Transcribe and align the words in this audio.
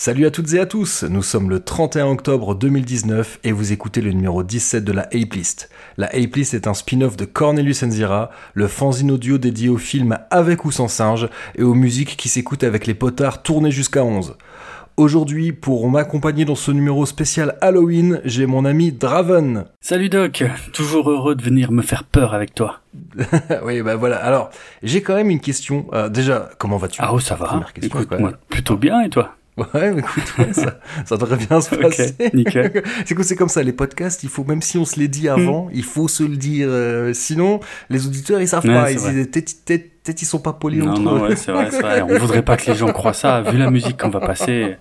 Salut 0.00 0.26
à 0.26 0.30
toutes 0.30 0.54
et 0.54 0.60
à 0.60 0.66
tous, 0.66 1.02
nous 1.02 1.24
sommes 1.24 1.50
le 1.50 1.58
31 1.58 2.06
octobre 2.06 2.54
2019 2.54 3.40
et 3.42 3.50
vous 3.50 3.72
écoutez 3.72 4.00
le 4.00 4.12
numéro 4.12 4.44
17 4.44 4.84
de 4.84 4.92
la 4.92 5.02
Ape 5.02 5.32
List. 5.34 5.70
La 5.96 6.06
Ape 6.06 6.36
List 6.36 6.54
est 6.54 6.68
un 6.68 6.74
spin-off 6.74 7.16
de 7.16 7.24
Cornelius 7.24 7.82
Enzira, 7.82 8.30
le 8.54 8.68
fanzine 8.68 9.10
audio 9.10 9.38
dédié 9.38 9.68
aux 9.68 9.76
films 9.76 10.16
avec 10.30 10.64
ou 10.64 10.70
sans 10.70 10.86
singe 10.86 11.28
et 11.56 11.64
aux 11.64 11.74
musiques 11.74 12.16
qui 12.16 12.28
s'écoutent 12.28 12.62
avec 12.62 12.86
les 12.86 12.94
potards 12.94 13.42
tournés 13.42 13.72
jusqu'à 13.72 14.04
11. 14.04 14.36
Aujourd'hui, 14.96 15.50
pour 15.50 15.90
m'accompagner 15.90 16.44
dans 16.44 16.54
ce 16.54 16.70
numéro 16.70 17.04
spécial 17.04 17.58
Halloween, 17.60 18.20
j'ai 18.24 18.46
mon 18.46 18.64
ami 18.64 18.92
Draven. 18.92 19.64
Salut 19.80 20.10
Doc, 20.10 20.44
toujours 20.72 21.10
heureux 21.10 21.34
de 21.34 21.42
venir 21.42 21.72
me 21.72 21.82
faire 21.82 22.04
peur 22.04 22.34
avec 22.34 22.54
toi. 22.54 22.82
oui, 23.64 23.82
bah 23.82 23.96
voilà. 23.96 24.18
Alors, 24.18 24.50
j'ai 24.84 25.02
quand 25.02 25.16
même 25.16 25.30
une 25.30 25.40
question. 25.40 25.88
Euh, 25.92 26.08
déjà, 26.08 26.50
comment 26.58 26.76
vas-tu? 26.76 27.00
Ah 27.02 27.12
oh, 27.12 27.18
ça 27.18 27.34
va. 27.34 27.64
Écoute, 27.82 28.08
moi, 28.16 28.34
plutôt 28.48 28.76
bien 28.76 29.00
et 29.00 29.08
toi? 29.08 29.37
Ouais, 29.74 29.98
écoute, 29.98 30.34
ouais, 30.38 30.52
ça, 30.52 30.80
ça 31.04 31.16
devrait 31.16 31.36
bien 31.36 31.60
se 31.60 31.74
passer. 31.74 32.14
nickel. 32.32 32.82
c'est 33.04 33.14
que 33.14 33.22
c'est 33.22 33.36
comme 33.36 33.48
ça, 33.48 33.62
les 33.62 33.72
podcasts, 33.72 34.22
il 34.22 34.28
faut, 34.28 34.44
même 34.44 34.62
si 34.62 34.78
on 34.78 34.84
se 34.84 34.98
les 34.98 35.08
dit 35.08 35.28
avant, 35.28 35.66
mm. 35.66 35.70
il 35.74 35.84
faut 35.84 36.08
se 36.08 36.22
le 36.22 36.36
dire. 36.36 36.68
Euh, 36.70 37.12
sinon, 37.12 37.60
les 37.90 38.06
auditeurs, 38.06 38.40
ils 38.40 38.48
savent 38.48 38.64
pas. 38.64 38.86
Peut-être 40.08 40.22
ils 40.22 40.26
sont 40.26 40.38
pas 40.38 40.54
polis 40.54 40.82
non, 40.82 40.98
non, 40.98 41.20
ouais, 41.20 41.36
c'est 41.36 41.52
vrai, 41.52 41.68
c'est 41.70 41.82
vrai. 41.82 42.00
On 42.00 42.16
voudrait 42.16 42.40
pas 42.40 42.56
que 42.56 42.70
les 42.70 42.76
gens 42.76 42.90
croient 42.92 43.12
ça, 43.12 43.42
vu 43.42 43.58
la 43.58 43.70
musique 43.70 44.00
qu'on 44.00 44.08
va 44.08 44.20
passer. 44.20 44.76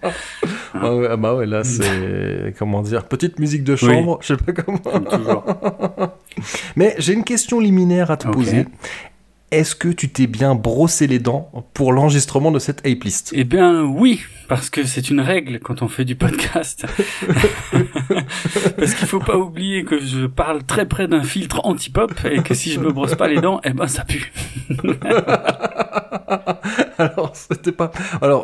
Ah, 0.74 0.96
ouais, 0.96 1.08
ah 1.12 1.18
bah 1.18 1.36
ouais, 1.36 1.46
là, 1.46 1.66
c'est, 1.66 2.54
comment 2.58 2.82
dire, 2.82 3.04
petite 3.06 3.38
musique 3.38 3.66
de 3.66 3.76
chambre, 3.76 4.20
je 4.22 4.28
sais 4.28 4.38
pas 4.38 4.54
comment. 4.54 4.78
toujours. 4.78 5.44
Mais 6.78 6.96
j'ai 7.00 7.12
une 7.12 7.26
question 7.26 7.60
liminaire 7.60 8.10
à 8.10 8.16
te 8.16 8.28
poser 8.28 8.68
est-ce 9.52 9.76
que 9.76 9.88
tu 9.88 10.10
t'es 10.10 10.28
bien 10.28 10.56
brossé 10.56 11.08
les 11.08 11.20
dents 11.20 11.52
pour 11.74 11.94
l'enregistrement 11.94 12.52
de 12.52 12.60
cette 12.60 12.86
ape 12.86 13.04
list 13.04 13.32
Eh 13.34 13.46
bien 13.46 13.84
oui, 13.84 14.22
parce 14.50 14.70
que 14.70 14.84
c'est 14.84 15.10
une 15.10 15.22
règle 15.22 15.60
quand 15.60 15.82
on 15.82 15.88
fait 15.88 16.04
du 16.04 16.16
podcast. 16.16 16.86
parce 18.78 18.94
qu'il 18.94 19.08
faut 19.08 19.20
pas 19.20 19.38
oublier 19.38 19.86
que 19.86 20.00
je 20.00 20.26
parle 20.26 20.64
très 20.64 20.86
près 20.86 21.08
d'un 21.08 21.24
filtre 21.24 21.62
anti-pop 21.64 22.12
et 22.30 22.42
que 22.44 22.54
si 22.54 22.72
je 22.72 22.80
me 22.82 22.92
brosse 22.92 23.16
pas 23.16 23.30
les 23.30 23.40
dents, 23.40 23.62
eh 23.64 23.72
ben 23.72 23.88
ça 23.88 24.04
pue. 24.04 24.34
Alors, 27.00 27.36
c'était 27.36 27.72
pas. 27.72 27.92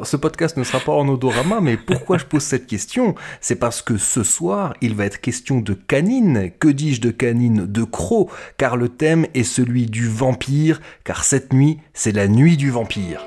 Ce 0.04 0.16
podcast 0.16 0.58
ne 0.58 0.64
sera 0.64 0.80
pas 0.80 0.94
en 0.94 1.08
odorama, 1.08 1.60
mais 1.62 1.78
pourquoi 1.78 2.18
je 2.18 2.26
pose 2.26 2.44
cette 2.44 2.68
question? 2.68 3.16
C'est 3.42 3.56
parce 3.56 3.82
que 3.82 3.98
ce 3.98 4.24
soir, 4.24 4.74
il 4.82 4.96
va 4.96 5.06
être 5.06 5.22
question 5.22 5.60
de 5.60 5.74
canine. 5.74 6.52
Que 6.60 6.68
dis-je 6.68 7.02
de 7.02 7.12
canine? 7.12 7.66
De 7.66 7.84
croc, 7.84 8.30
car 8.58 8.78
le 8.78 8.90
thème 8.90 9.26
est 9.34 9.44
celui 9.44 9.86
du 9.86 10.08
vampire, 10.08 10.82
car 11.04 11.24
cette 11.24 11.54
nuit, 11.54 11.80
c'est 11.94 12.12
la 12.12 12.28
nuit 12.28 12.58
du 12.58 12.70
vampire. 12.70 13.26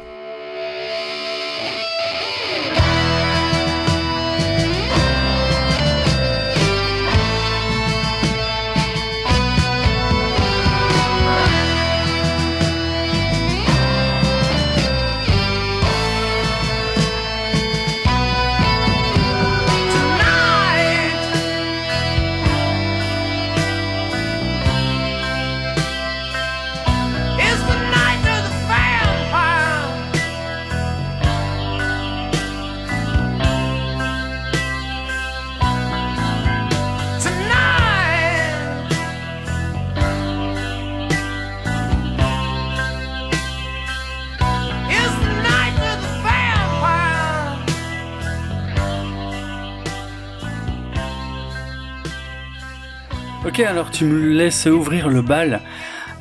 Ok, 53.56 53.64
alors 53.64 53.90
tu 53.90 54.04
me 54.04 54.34
laisses 54.34 54.66
ouvrir 54.66 55.08
le 55.08 55.22
bal 55.22 55.62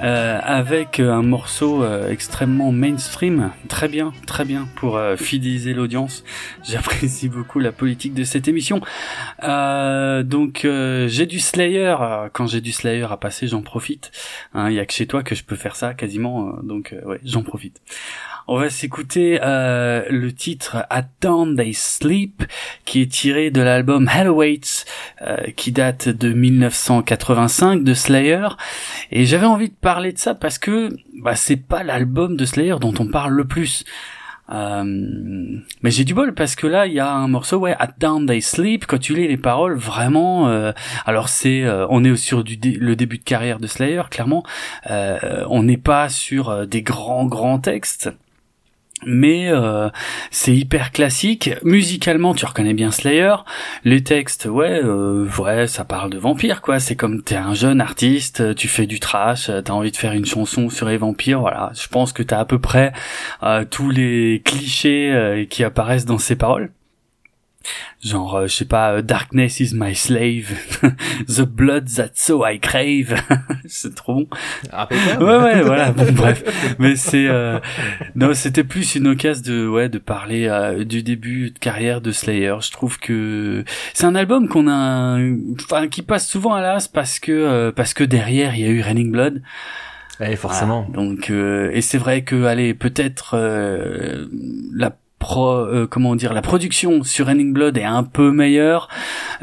euh, 0.02 0.40
avec 0.44 1.00
un 1.00 1.22
morceau 1.22 1.84
euh, 1.84 2.10
extrêmement 2.10 2.72
mainstream. 2.72 3.52
Très 3.70 3.88
bien, 3.88 4.14
très 4.28 4.44
bien 4.44 4.68
pour 4.76 4.98
euh, 4.98 5.16
fidéliser 5.16 5.74
l'audience. 5.74 6.24
J'apprécie 6.64 7.30
beaucoup 7.30 7.60
la 7.60 7.72
politique 7.72 8.14
de 8.14 8.24
cette 8.24 8.48
émission. 8.48 8.82
donc 9.42 10.68
j'ai 11.08 11.26
du 11.26 11.40
Slayer. 11.40 11.96
Quand 12.34 12.48
j'ai 12.48 12.62
du 12.62 12.72
Slayer 12.72 13.08
à 13.10 13.18
passer, 13.18 13.48
j'en 13.48 13.62
profite. 13.62 14.12
Il 14.54 14.60
hein, 14.60 14.70
y 14.70 14.80
a 14.80 14.86
que 14.86 14.94
chez 14.94 15.08
toi 15.08 15.24
que 15.24 15.36
je 15.36 15.44
peux 15.44 15.56
faire 15.56 15.76
ça 15.76 15.94
quasiment. 15.94 16.58
donc 16.64 16.94
ouais, 17.06 17.20
j'en 17.24 17.44
profite. 17.44 17.82
On 18.48 18.60
va 18.60 18.70
s'écouter 18.70 19.40
euh, 19.42 20.06
le 20.12 20.32
titre 20.32 20.86
At 20.92 21.06
Dawn 21.20 21.56
They 21.56 21.74
Sleep, 21.74 22.44
qui 22.86 23.02
est 23.02 23.12
tiré 23.12 23.50
de 23.50 23.60
l'album 23.60 24.08
Helloweights, 24.08 24.86
euh, 25.24 25.38
qui 25.56 25.72
date 25.72 26.10
de 26.10 26.32
1985 26.32 27.84
de 27.84 27.94
Slayer. 27.96 28.48
Et 29.12 29.26
j'avais 29.26 29.48
envie 29.48 29.70
de 29.70 29.76
parler 29.86 30.14
de 30.14 30.18
ça 30.18 30.34
parce 30.34 30.58
que 30.58 30.90
bah, 31.22 31.36
c'est 31.36 31.58
pas 31.58 31.84
l'album 31.84 32.38
de 32.38 32.44
Slayer 32.44 32.78
dont 32.82 32.96
on 32.98 33.06
parle 33.06 33.34
le 33.34 33.46
plus. 33.46 33.86
Euh, 34.50 34.84
mais 34.84 35.92
j'ai 35.92 36.04
du 36.04 36.16
bol 36.16 36.34
parce 36.34 36.56
que 36.56 36.66
là 36.66 36.88
il 36.88 36.94
y 36.94 37.00
a 37.00 37.12
un 37.12 37.28
morceau 37.28 37.58
ouais 37.58 37.76
At 37.78 37.94
Down 38.00 38.26
They 38.26 38.42
Sleep 38.42 38.86
quand 38.88 39.00
tu 39.00 39.16
lis 39.16 39.28
les 39.28 39.38
paroles 39.38 39.76
vraiment 39.76 40.50
euh, 40.50 40.72
alors 41.08 41.30
c'est 41.30 41.64
euh, 41.64 41.88
on 41.90 42.04
est 42.04 42.16
sur 42.16 42.44
du 42.44 42.56
le 42.56 42.96
début 42.96 43.18
de 43.18 43.24
carrière 43.24 43.60
de 43.60 43.66
Slayer 43.66 44.04
clairement 44.12 44.44
on 44.88 45.64
n'est 45.64 45.78
pas 45.78 46.10
sur 46.10 46.68
des 46.68 46.84
grands 46.84 47.26
grands 47.26 47.58
textes 47.58 48.12
mais 49.04 49.50
euh, 49.50 49.90
c'est 50.32 50.56
hyper 50.56 50.92
classique. 50.92 51.52
Musicalement, 51.64 52.34
tu 52.34 52.46
reconnais 52.46 52.74
bien 52.74 52.92
Slayer. 52.92 53.36
Les 53.84 54.04
textes, 54.04 54.46
ouais, 54.46 54.82
euh, 54.84 55.28
ouais, 55.38 55.68
ça 55.68 55.84
parle 55.84 56.10
de 56.10 56.18
vampires, 56.18 56.62
quoi. 56.62 56.80
C'est 56.80 56.96
comme 56.96 57.22
t'es 57.22 57.36
un 57.36 57.54
jeune 57.54 57.82
artiste, 57.82 58.56
tu 58.56 58.68
fais 58.68 58.88
du 58.88 59.00
trash, 59.00 59.52
t'as 59.64 59.74
envie 59.74 59.92
de 59.92 59.98
faire 59.98 60.14
une 60.14 60.26
chanson 60.26 60.70
sur 60.70 60.88
les 60.88 60.98
vampires, 60.98 61.40
voilà. 61.42 61.72
Je 61.80 61.88
pense 61.88 62.14
que 62.14 62.24
t'as 62.24 62.40
à 62.40 62.46
peu 62.46 62.60
près 62.60 62.94
euh, 63.44 63.66
tous 63.70 63.90
les 63.90 64.42
clichés 64.46 65.46
qui 65.50 65.64
apparaissent 65.64 66.06
dans 66.06 66.18
ces 66.18 66.36
paroles 66.36 66.72
genre 68.04 68.36
euh, 68.36 68.48
je 68.48 68.56
sais 68.56 68.66
pas 68.66 68.94
euh, 68.94 69.02
darkness 69.02 69.60
is 69.60 69.74
my 69.74 69.96
slave. 69.96 70.54
The 71.28 71.42
blood 71.42 71.88
that 71.96 72.12
so 72.16 72.46
I 72.46 72.60
crave. 72.60 73.16
C'est 73.66 73.96
trop 73.96 74.16
bon. 74.16 74.28
Ah, 74.72 74.88
ouais 75.20 75.38
ouais 75.38 75.62
voilà. 75.62 75.92
Bon 75.96 76.12
bref. 76.12 76.44
Mais 76.80 76.96
c'est 76.96 77.28
euh, 77.28 77.60
non 78.16 78.34
c'était 78.34 78.64
plus 78.64 78.96
une 78.96 79.08
occasion 79.08 79.44
de 79.46 79.68
ouais 79.68 79.90
de 79.90 79.98
parler 79.98 80.50
du 80.86 81.04
début 81.04 81.52
de 81.52 81.60
carrière 81.60 82.02
de 82.02 82.12
Slayer. 82.12 82.56
Je 82.62 82.72
trouve 82.72 83.00
que 83.00 83.64
c'est 83.94 84.06
un 84.06 84.16
album 84.16 84.48
qu'on 84.48 84.68
a 84.68 85.18
enfin 85.64 85.88
qui 85.88 86.02
passe 86.02 86.28
souvent 86.28 86.54
à 86.54 86.62
l'as 86.62 86.88
parce 86.88 87.20
que 87.20 87.72
parce 87.72 87.94
que 87.94 88.04
derrière 88.04 88.56
il 88.56 88.62
y 88.62 88.66
a 88.66 88.70
eu 88.70 88.82
Raining 88.82 89.12
Blood. 89.12 89.42
Et 90.22 90.36
forcément. 90.36 90.88
donc 90.94 91.30
et 91.30 91.82
c'est 91.82 91.98
vrai 91.98 92.24
que 92.24 92.46
allez 92.46 92.74
peut-être 92.74 93.36
la 94.74 94.96
euh, 95.34 95.88
comment 95.88 96.16
dire 96.16 96.34
la 96.34 96.42
production 96.42 97.04
sur 97.04 97.28
Running 97.28 97.54
Blood 97.54 97.78
est 97.78 97.84
un 97.84 98.04
peu 98.04 98.32
meilleure. 98.32 98.88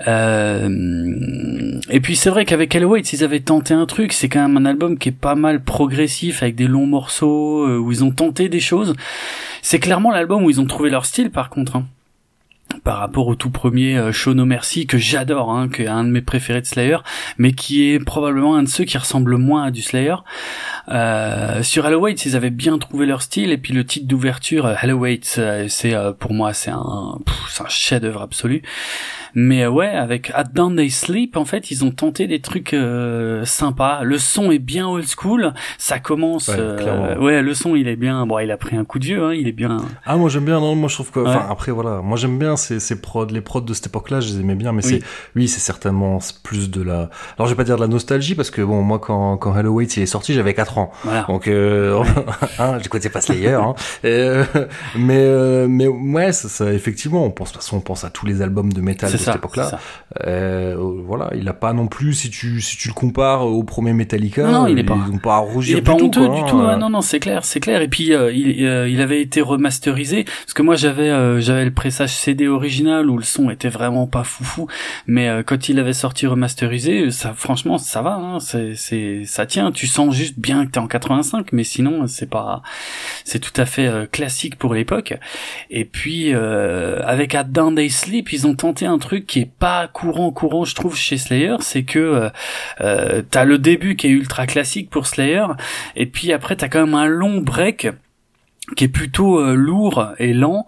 Euh, 0.07 1.79
et 1.91 2.01
puis 2.01 2.17
c'est 2.17 2.31
vrai 2.31 2.45
qu'avec 2.45 2.75
Helloweight 2.75 3.13
ils 3.13 3.25
avaient 3.25 3.41
tenté 3.41 3.75
un 3.75 3.87
truc 3.87 4.13
c'est 4.13 4.29
quand 4.29 4.41
même 4.41 4.57
un 4.57 4.69
album 4.69 4.99
qui 4.99 5.11
est 5.11 5.13
pas 5.13 5.35
mal 5.35 5.63
progressif 5.63 6.43
avec 6.43 6.55
des 6.55 6.67
longs 6.67 6.87
morceaux 6.87 7.67
euh, 7.67 7.79
où 7.79 7.93
ils 7.93 8.05
ont 8.05 8.11
tenté 8.11 8.49
des 8.49 8.61
choses. 8.61 8.95
C'est 9.61 9.81
clairement 9.81 10.11
l'album 10.11 10.45
où 10.45 10.51
ils 10.51 10.61
ont 10.61 10.67
trouvé 10.67 10.91
leur 10.91 11.05
style 11.05 11.31
par 11.31 11.51
contre 11.51 11.77
hein. 11.77 11.87
Par 12.85 12.99
rapport 12.99 13.29
au 13.29 13.35
tout 13.35 13.51
premier 13.51 13.97
euh, 13.97 14.13
Show 14.13 14.35
No 14.35 14.45
Mercy 14.45 14.87
que 14.87 14.99
j'adore, 14.99 15.51
hein, 15.51 15.69
qui 15.69 15.83
est 15.83 15.89
un 15.89 16.05
de 16.05 16.11
mes 16.11 16.23
préférés 16.23 16.61
de 16.61 16.67
Slayer, 16.67 16.97
mais 17.39 17.53
qui 17.53 17.91
est 17.91 17.99
probablement 17.99 18.57
un 18.57 18.63
de 18.63 18.69
ceux 18.69 18.85
qui 18.85 18.99
ressemble 18.99 19.37
moins 19.37 19.65
à 19.65 19.71
du 19.71 19.83
Slayer. 19.83 20.17
Euh, 20.89 21.63
sur 21.63 21.87
Halloween, 21.87 22.17
ils 22.25 22.37
avaient 22.37 22.51
bien 22.51 22.79
trouvé 22.79 23.07
leur 23.07 23.23
style, 23.23 23.53
et 23.53 23.59
puis 23.59 23.73
le 23.73 23.85
titre 23.85 24.07
d'ouverture, 24.07 24.67
euh, 24.67 24.75
Halloween, 24.77 25.21
c'est 25.23 25.95
euh, 25.95 26.13
pour 26.13 26.33
moi 26.33 26.53
c'est 26.53 26.71
un, 26.71 27.19
un 27.61 27.69
chef-d'œuvre 27.69 28.23
absolu. 28.23 28.63
Mais 29.35 29.67
ouais, 29.67 29.89
avec 29.89 30.31
At 30.35 30.45
Down 30.45 30.77
They 30.77 30.91
Sleep, 30.91 31.39
en 31.39 31.47
fait, 31.47 31.71
ils 31.71 31.85
ont 31.87 31.91
tenté 31.91 32.27
des 32.27 32.41
trucs 32.41 32.77
sympas. 33.45 34.03
Le 34.03 34.19
son 34.19 34.51
est 34.51 34.59
bien 34.59 34.87
old 34.87 35.07
school, 35.07 35.55
ça 35.79 35.99
commence. 35.99 36.49
Ouais, 36.49 37.17
ouais, 37.17 37.43
le 37.43 37.55
son 37.55 37.75
il 37.75 37.89
est 37.89 37.97
bien. 37.97 38.27
Bon, 38.27 38.39
il 38.41 38.51
a 38.51 38.59
pris 38.59 38.77
un 38.77 38.85
coup 38.85 38.99
de 38.99 39.07
vieux, 39.07 39.25
hein, 39.25 39.33
il 39.33 39.49
est 39.49 39.53
bien. 39.53 39.79
Ah 40.05 40.17
moi 40.19 40.29
j'aime 40.29 40.45
bien. 40.45 40.61
Non, 40.61 40.75
moi 40.75 40.91
je 40.91 40.95
trouve 40.97 41.11
que. 41.11 41.21
Enfin 41.21 41.47
après 41.49 41.73
voilà, 41.73 42.03
moi 42.03 42.19
j'aime 42.19 42.39
bien 42.39 42.57
ces, 42.57 42.79
ces 42.79 43.01
prods, 43.01 43.27
les 43.27 43.41
prods 43.41 43.63
de 43.63 43.73
cette 43.73 43.87
époque-là, 43.87 44.21
je 44.21 44.35
les 44.35 44.41
aimais 44.41 44.55
bien, 44.55 44.73
mais 44.73 44.83
c'est, 44.83 45.01
oui, 45.35 45.49
c'est 45.49 45.61
certainement 45.61 46.19
plus 46.43 46.71
de 46.71 46.83
la. 46.83 47.09
Alors, 47.39 47.47
je 47.47 47.53
vais 47.53 47.55
pas 47.55 47.65
dire 47.65 47.77
de 47.77 47.81
la 47.81 47.89
nostalgie 47.89 48.35
parce 48.35 48.51
que 48.51 48.61
bon, 48.61 48.83
moi, 48.83 48.99
quand 48.99 49.39
quand 49.39 49.57
Hello 49.57 49.73
Wait 49.73 49.87
il 49.87 50.03
est 50.03 50.07
sorti, 50.07 50.35
j'avais 50.35 50.53
4 50.53 50.72
ans, 50.79 50.93
donc 51.29 51.49
euh, 51.49 52.03
hein, 52.59 52.79
j'écoutais 52.83 53.09
pas 53.09 53.21
Slayer, 53.21 53.55
hein. 53.55 53.75
euh, 54.05 54.45
mais 54.97 55.19
euh, 55.19 55.67
mais 55.69 55.87
ouais, 55.87 56.33
ça, 56.33 56.49
ça, 56.49 56.73
effectivement, 56.73 57.25
on 57.25 57.31
pense 57.31 57.49
de 57.49 57.55
toute 57.55 57.63
façon, 57.63 57.77
on 57.77 57.81
pense 57.81 58.05
à 58.05 58.11
tous 58.11 58.27
les 58.27 58.43
albums 58.43 58.73
de 58.73 58.81
métal 58.81 59.13
de 59.13 59.17
cette 59.17 59.37
époque-là. 59.37 59.79
Euh, 60.27 60.77
voilà, 60.79 61.31
il 61.35 61.49
a 61.49 61.53
pas 61.53 61.73
non 61.73 61.87
plus, 61.87 62.15
si 62.15 62.31
tu 62.31 62.61
si 62.61 62.77
tu 62.77 62.89
le 62.89 62.95
compares 62.95 63.47
au 63.47 63.63
premier 63.63 63.93
Metallica, 63.93 64.47
non, 64.51 64.67
il 64.67 64.79
est 64.79 64.85
pas, 64.85 64.97
ils 65.07 65.15
ont 65.15 65.19
pas 65.19 65.37
à 65.37 65.39
rougir 65.39 65.77
il 65.77 65.81
est 65.81 65.83
pas 65.83 65.95
honteux 65.95 66.29
du 66.29 66.45
tout. 66.45 66.59
Hein, 66.59 66.77
non, 66.77 66.91
non, 66.91 67.01
c'est 67.01 67.21
clair, 67.21 67.45
c'est 67.45 67.61
clair. 67.61 67.83
Et 67.83 67.89
puis 67.89 68.13
il, 68.13 68.89
il 68.89 69.01
avait 69.01 69.21
été 69.21 69.41
remasterisé 69.41 70.25
parce 70.25 70.55
que 70.55 70.63
moi 70.63 70.77
j'avais 70.77 71.41
j'avais 71.41 71.65
le 71.65 71.73
pressage 71.73 72.15
CD 72.15 72.49
original 72.49 73.09
où 73.09 73.17
le 73.17 73.25
son 73.25 73.51
était 73.51 73.69
vraiment 73.69 74.07
pas 74.07 74.25
foufou, 74.25 74.67
mais 75.07 75.43
quand 75.47 75.69
il 75.69 75.79
avait 75.79 75.93
sorti 75.93 76.27
remasterisé, 76.27 77.11
ça 77.11 77.33
franchement 77.35 77.79
ça 77.79 78.03
va, 78.03 78.15
hein, 78.15 78.39
c'est 78.41 79.25
ça 79.25 79.47
tient. 79.47 79.73
Tu 79.73 79.87
sens 79.87 80.15
juste 80.15 80.39
bien 80.39 80.62
que 80.67 80.71
t'es 80.71 80.79
en 80.79 80.87
85, 80.87 81.53
mais 81.53 81.65
sinon 81.65 82.07
c'est 82.07 82.29
pas 82.29 82.63
c'est 83.25 83.39
tout 83.39 83.59
à 83.61 83.67
fait 83.67 84.11
classique 84.11 84.57
pour 84.57 84.75
l'époque. 84.75 85.15
Et 85.71 85.85
puis 85.85 86.33
avec 86.33 87.35
At 87.35 87.45
Down 87.45 87.75
They 87.75 87.91
Sleep, 87.91 88.33
ils 88.33 88.47
ont 88.47 88.55
tenté 88.55 88.87
un 88.87 88.99
truc 88.99 89.27
qui 89.27 89.41
est 89.41 89.51
pas 89.51 89.89
courant 89.89 90.31
courant 90.31 90.63
je 90.65 90.75
trouve 90.75 90.97
chez 90.97 91.19
Slayer, 91.19 91.57
c'est 91.61 91.83
que 91.83 91.99
euh, 91.99 92.31
euh, 92.81 93.23
t'as 93.29 93.45
le 93.45 93.59
début 93.59 93.97
qui 93.97 94.07
est 94.07 94.11
ultra 94.11 94.47
classique 94.47 94.91
pour 94.91 95.07
Slayer, 95.07 95.47
et 95.97 96.07
puis 96.07 96.33
après 96.33 96.57
t'as 96.57 96.69
quand 96.69 96.85
même 96.85 96.95
un 96.95 97.07
long 97.07 97.39
break 97.39 97.89
qui 98.77 98.85
est 98.85 98.89
plutôt 98.89 99.41
euh, 99.41 99.55
lourd 99.55 100.13
et 100.19 100.33
lent 100.33 100.67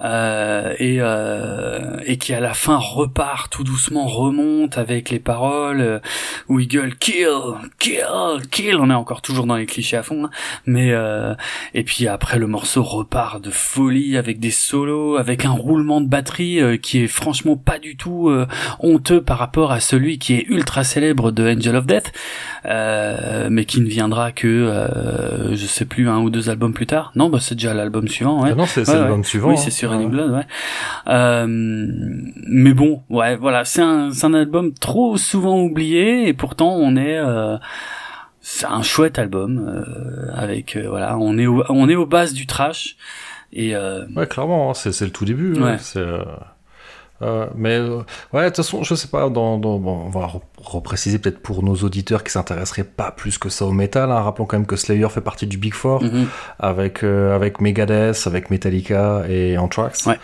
euh, 0.00 0.74
et, 0.78 0.96
euh, 1.00 1.98
et 2.06 2.16
qui 2.16 2.32
à 2.32 2.40
la 2.40 2.54
fin 2.54 2.78
repart 2.78 3.52
tout 3.52 3.64
doucement 3.64 4.06
remonte 4.06 4.78
avec 4.78 5.10
les 5.10 5.18
paroles 5.18 5.82
euh, 5.82 5.98
où 6.48 6.58
il 6.58 6.68
gueule 6.68 6.96
kill 6.96 7.28
kill 7.78 8.06
kill 8.50 8.76
on 8.76 8.90
est 8.90 8.94
encore 8.94 9.20
toujours 9.20 9.46
dans 9.46 9.56
les 9.56 9.66
clichés 9.66 9.98
à 9.98 10.02
fond 10.02 10.24
hein. 10.24 10.30
mais 10.64 10.94
et 11.74 11.84
puis 11.84 12.08
après 12.08 12.38
le 12.38 12.46
morceau 12.46 12.82
repart 12.82 13.42
de 13.42 13.50
folie 13.50 14.16
avec 14.16 14.40
des 14.40 14.50
solos 14.50 15.16
avec 15.16 15.44
un 15.44 15.50
roulement 15.50 16.00
de 16.00 16.08
batterie 16.08 16.78
qui 16.80 17.04
est 17.04 17.08
franchement 17.08 17.56
pas 17.56 17.78
du 17.78 17.96
tout 17.96 18.30
honteux 18.80 19.22
par 19.22 19.38
rapport 19.38 19.70
à 19.70 19.80
celui 19.80 20.18
qui 20.18 20.34
est 20.34 20.46
ultra 20.48 20.82
célèbre 20.82 21.30
de 21.30 21.54
Angel 21.54 21.76
of 21.76 21.86
Death 21.86 22.12
mais 22.64 23.64
qui 23.66 23.80
ne 23.80 23.88
viendra 23.88 24.32
que 24.32 24.88
je 25.52 25.66
sais 25.66 25.84
plus 25.84 26.08
un 26.08 26.20
ou 26.20 26.30
deux 26.30 26.48
albums 26.48 26.74
plus 26.74 26.86
tard 26.86 27.12
non 27.14 27.30
bah 27.34 27.40
c'est 27.40 27.54
déjà 27.54 27.74
l'album 27.74 28.08
suivant. 28.08 28.42
Ouais. 28.42 28.50
Ah 28.52 28.54
non, 28.54 28.66
c'est 28.66 28.86
l'album 28.86 29.24
suivant. 29.24 29.50
Oui, 29.50 29.58
c'est 29.58 29.70
sur 29.70 29.90
Raining 29.90 30.10
Blood. 30.10 30.30
Ouais. 30.30 30.46
Euh, 31.08 31.46
mais 31.48 32.72
bon, 32.72 33.02
ouais, 33.10 33.36
voilà, 33.36 33.64
c'est 33.64 33.82
un, 33.82 34.10
un 34.22 34.34
album 34.34 34.72
trop 34.72 35.16
souvent 35.16 35.60
oublié 35.60 36.28
et 36.28 36.32
pourtant 36.32 36.74
on 36.74 36.96
est. 36.96 37.18
Euh, 37.18 37.56
c'est 38.40 38.66
un 38.66 38.82
chouette 38.82 39.18
album 39.18 39.58
euh, 39.58 40.30
avec 40.34 40.76
euh, 40.76 40.88
voilà, 40.88 41.16
on 41.18 41.38
est 41.38 41.46
au, 41.46 41.64
on 41.68 41.88
est 41.88 41.96
aux 41.96 42.06
bases 42.06 42.32
du 42.32 42.46
trash 42.46 42.96
et. 43.52 43.74
Euh, 43.74 44.04
ouais, 44.16 44.26
clairement, 44.26 44.70
hein, 44.70 44.74
c'est 44.74 45.00
le 45.04 45.10
tout 45.10 45.24
début. 45.24 45.54
Ouais. 45.60 45.76
C'est. 45.78 46.04
Euh, 47.24 47.46
mais 47.56 47.78
ouais, 48.32 48.42
de 48.44 48.46
toute 48.48 48.56
façon, 48.56 48.82
je 48.82 48.94
sais 48.94 49.08
pas. 49.08 49.28
Dans, 49.30 49.58
dans 49.58 49.78
bon, 49.78 50.02
on 50.06 50.10
va 50.10 50.28
repréciser 50.62 51.18
peut-être 51.18 51.40
pour 51.40 51.62
nos 51.62 51.74
auditeurs 51.76 52.22
qui 52.22 52.30
s'intéresseraient 52.32 52.84
pas 52.84 53.10
plus 53.10 53.38
que 53.38 53.48
ça 53.48 53.64
au 53.64 53.72
métal. 53.72 54.10
Hein. 54.10 54.20
Rappelons 54.20 54.44
quand 54.46 54.58
même 54.58 54.66
que 54.66 54.76
Slayer 54.76 55.08
fait 55.08 55.20
partie 55.20 55.46
du 55.46 55.56
Big 55.58 55.72
Four 55.74 56.02
Mhm. 56.04 56.26
avec 56.58 57.02
euh, 57.02 57.34
avec 57.34 57.60
Megadeth, 57.60 58.22
avec 58.26 58.50
Metallica 58.50 59.22
et 59.28 59.56
Anthrax. 59.58 60.06
Ouais. 60.06 60.18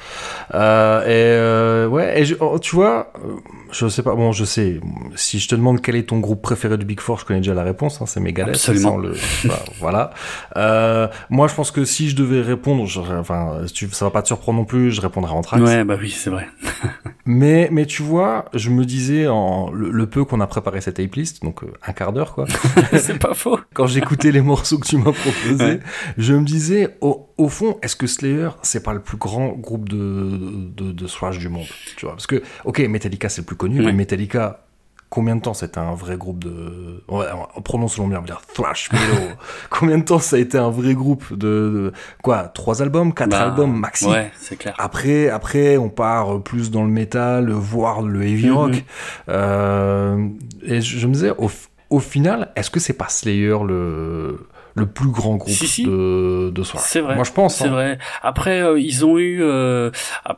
Euh, 0.55 1.03
et 1.05 1.07
euh, 1.11 1.87
ouais, 1.89 2.21
et 2.21 2.25
je- 2.25 2.35
oh, 2.41 2.59
tu 2.59 2.75
vois, 2.77 3.13
euh, 3.25 3.37
je 3.71 3.89
sais 3.89 4.03
pas. 4.03 4.15
Bon, 4.15 4.33
je 4.33 4.45
sais. 4.45 4.81
Si 5.17 5.39
je 5.39 5.49
te 5.49 5.55
demande 5.55 5.81
quel 5.81 5.97
est 5.97 6.09
ton 6.09 6.19
groupe 6.19 6.43
préféré 6.43 6.77
du 6.77 6.85
Big 6.85 7.01
Four, 7.01 7.19
je 7.19 7.25
connais 7.25 7.41
déjà 7.41 7.55
la 7.55 7.63
réponse. 7.63 8.01
Hein, 8.03 8.07
c'est 8.07 8.21
Megadeth. 8.21 8.55
Absolument. 8.57 8.97
le- 8.99 9.15
bah, 9.45 9.59
voilà. 9.81 10.11
Euh, 10.57 11.09
moi, 11.31 11.49
je 11.49 11.55
pense 11.55 11.71
que 11.71 11.85
si 11.85 12.09
je 12.11 12.17
devais 12.17 12.41
répondre, 12.43 12.87
je- 12.87 13.01
enfin, 13.01 13.59
tu, 13.73 13.89
ça 13.91 14.05
va 14.05 14.11
pas 14.11 14.23
te 14.23 14.27
surprendre 14.27 14.59
non 14.59 14.65
plus. 14.65 14.91
Je 14.91 15.01
répondrais 15.01 15.33
Anthrax. 15.33 15.63
Ouais, 15.63 15.85
bah 15.85 15.97
oui, 16.01 16.11
c'est 16.11 16.31
vrai. 16.31 16.49
Mais, 17.27 17.69
mais 17.71 17.87
tu 17.87 18.03
vois, 18.03 18.47
je 18.55 18.71
me 18.71 18.85
disais, 18.85 19.27
en, 19.29 19.71
le, 19.71 19.91
le 19.91 20.07
peu 20.07 20.25
qu'on 20.25 20.41
a 20.41 20.47
préparé 20.47 20.81
cette 20.81 20.97
tape 20.97 21.15
list, 21.15 21.43
donc 21.43 21.63
euh, 21.63 21.69
un 21.87 21.93
quart 21.93 22.13
d'heure 22.13 22.35
quoi, 22.35 22.47
c'est 22.99 23.19
pas 23.19 23.35
faux. 23.35 23.59
quand 23.75 23.87
j'écoutais 23.87 24.33
les 24.33 24.41
morceaux 24.41 24.79
que 24.79 24.87
tu 24.87 24.97
m'as 24.97 25.13
proposés, 25.13 25.81
je 26.19 26.35
me 26.35 26.45
disais, 26.45 26.97
au, 27.01 27.29
au 27.39 27.49
fond, 27.49 27.79
est-ce 27.83 27.97
que 27.97 28.07
Slayer, 28.07 28.49
c'est 28.63 28.83
pas 28.83 28.93
le 28.95 29.01
plus 29.01 29.17
grand 29.17 29.49
groupe 29.49 29.89
de, 29.89 30.39
de, 30.77 30.93
de 30.93 31.07
thrash 31.07 31.39
du 31.39 31.49
monde 31.49 31.67
Tu 31.97 32.07
vois, 32.07 32.15
parce 32.15 32.27
que, 32.27 32.43
ok, 32.65 32.81
Metallica 32.81 33.29
c'est 33.29 33.43
le 33.43 33.47
plus 33.47 33.57
connu, 33.57 33.79
Ouais. 33.81 33.87
mais 33.87 33.93
Metallica, 33.93 34.67
combien 35.11 35.37
de 35.37 35.43
temps 35.43 35.55
c'était 35.55 35.79
un 35.79 35.95
vrai 35.95 36.17
groupe 36.17 36.43
de. 36.45 37.05
On, 37.09 37.19
va- 37.19 37.37
on 37.57 37.61
prononce 37.61 37.99
le 37.99 38.05
nom 38.05 38.09
bien, 38.09 38.19
on 38.19 38.21
va 38.23 38.27
dire 38.27 38.41
thrash 38.55 38.91
metal. 38.93 39.09
combien 39.71 39.99
de 39.99 40.05
temps 40.05 40.19
ça 40.21 40.37
a 40.37 40.39
été 40.39 40.57
un 40.57 40.71
vrai 40.71 40.95
groupe 40.95 41.33
de. 41.33 41.37
de- 41.37 41.93
quoi 42.23 42.45
Trois 42.45 42.81
albums 42.81 43.13
Quatre 43.13 43.31
Bah, 43.31 43.43
albums 43.43 43.77
maxi? 43.79 44.07
Ouais, 44.07 44.31
c'est 44.39 44.57
clair. 44.57 44.75
après, 44.79 45.29
après, 45.29 45.77
on 45.77 45.89
part 45.91 46.41
plus 46.43 46.71
dans 46.71 46.85
le 46.85 46.91
métal, 46.91 47.51
voire 47.51 48.03
le 48.03 48.23
heavy 48.23 48.47
Mhm. 48.49 48.53
rock. 48.57 48.85
Euh, 49.29 50.29
et 50.63 50.81
je, 50.81 50.99
je 50.99 51.07
me 51.07 51.13
disais, 51.13 51.33
au, 51.39 51.51
au 51.91 51.99
final, 52.01 52.51
est-ce 52.57 52.71
que 52.71 52.81
c'est 52.81 52.93
pas 52.93 53.09
Slayer 53.09 53.57
le, 53.67 54.47
le 54.75 54.87
plus 54.87 55.09
grand 55.11 55.37
groupe 55.37 55.53
Si, 55.53 55.67
si. 55.67 55.85
de, 55.85 56.51
de 56.55 56.63
soir 56.63 56.83
C'est 56.83 57.01
vrai. 57.01 57.15
Moi, 57.17 57.25
je 57.25 57.33
pense. 57.33 57.57
C'est 57.57 57.65
hein. 57.65 57.71
vrai. 57.71 57.99
Après, 58.23 58.63
euh, 58.63 58.79
ils 58.81 59.05
ont 59.05 59.19
eu 59.19 59.43
euh, 59.43 59.91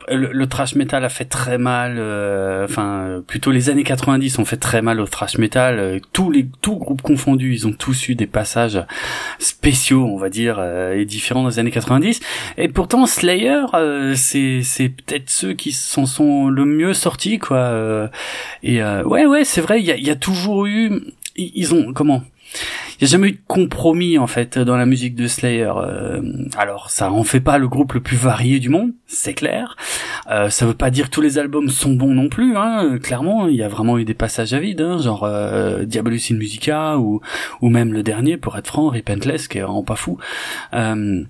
le, 0.09 0.33
le 0.33 0.47
thrash 0.47 0.75
metal 0.75 1.05
a 1.05 1.09
fait 1.09 1.25
très 1.27 1.59
mal. 1.59 1.97
euh, 1.99 2.65
Enfin, 2.65 3.03
euh, 3.07 3.21
plutôt 3.21 3.51
les 3.51 3.69
années 3.71 3.85
90 3.85 4.39
ont 4.39 4.45
fait 4.45 4.57
très 4.57 4.81
mal 4.83 5.01
au 5.01 5.07
thrash 5.07 5.39
metal. 5.39 5.79
euh, 5.79 5.99
tous 6.13 6.31
les 6.31 6.49
tous 6.63 6.77
groupes 6.77 7.03
confondus, 7.03 7.53
ils 7.53 7.67
ont 7.67 7.73
tous 7.73 8.09
eu 8.09 8.15
des 8.15 8.27
passages 8.27 8.81
spéciaux, 9.39 10.05
on 10.07 10.17
va 10.17 10.29
dire, 10.31 10.57
euh, 10.59 10.95
et 10.95 11.05
différents 11.05 11.43
dans 11.43 11.49
les 11.49 11.59
années 11.59 11.71
90. 11.71 12.21
Et 12.59 12.69
pourtant, 12.69 13.07
Slayer, 13.07 13.63
euh, 13.75 14.15
c'est 14.17 14.63
c'est 14.63 14.89
peut-être 14.89 15.31
ceux 15.31 15.53
qui 15.53 15.73
s'en 15.73 16.07
sont 16.07 16.49
le 16.49 16.65
mieux 16.65 16.95
sortis, 16.95 17.39
quoi. 17.39 18.11
et 18.63 18.83
euh, 18.83 19.03
ouais, 19.05 19.27
ouais, 19.27 19.45
c'est 19.45 19.61
vrai. 19.61 19.81
Il 19.81 19.87
y 19.87 19.93
a, 19.93 19.97
y 19.97 20.11
a 20.11 20.17
toujours 20.17 20.67
eu, 20.67 21.03
ils 21.37 21.75
ont 21.75 21.93
comment? 21.93 22.23
Il 22.55 23.05
n'y 23.05 23.09
a 23.09 23.11
jamais 23.11 23.29
eu 23.29 23.33
de 23.33 23.41
compromis 23.47 24.19
en 24.19 24.27
fait 24.27 24.59
dans 24.59 24.77
la 24.77 24.87
musique 24.87 25.15
de 25.15 25.27
Slayer. 25.27 25.73
Euh, 25.77 26.21
alors 26.57 26.91
ça 26.91 27.11
en 27.11 27.25
fait 27.25 27.41
pas 27.41 27.59
le 27.59 27.69
groupe 27.69 27.95
le 27.95 28.01
plus 28.01 28.17
varié 28.17 28.61
du 28.61 28.69
monde, 28.69 28.93
c'est 29.07 29.35
clair. 29.35 29.77
Euh, 30.31 30.51
ça 30.51 30.67
veut 30.67 30.75
pas 30.75 30.91
dire 30.91 31.07
que 31.07 31.11
tous 31.11 31.21
les 31.21 31.39
albums 31.39 31.69
sont 31.69 31.93
bons 31.93 32.15
non 32.15 32.29
plus. 32.29 32.57
Hein. 32.57 32.99
Clairement, 33.03 33.49
il 33.49 33.57
y 33.57 33.63
a 33.63 33.69
vraiment 33.69 33.99
eu 33.99 34.05
des 34.05 34.15
passages 34.15 34.53
à 34.53 34.61
vide, 34.61 34.81
hein, 34.81 34.99
genre 34.99 35.25
euh, 35.25 35.85
Diabolus 35.85 36.31
in 36.31 36.37
Musica 36.37 36.99
ou 36.99 37.21
même 37.63 37.93
le 37.93 38.03
dernier, 38.03 38.37
pour 38.37 38.57
être 38.57 38.67
franc, 38.67 38.89
Repentless, 38.89 39.49
qui 39.49 39.59
est 39.59 39.63
vraiment 39.63 39.83
pas 39.83 39.97
fou. 39.97 40.19
Euh, 40.75 41.25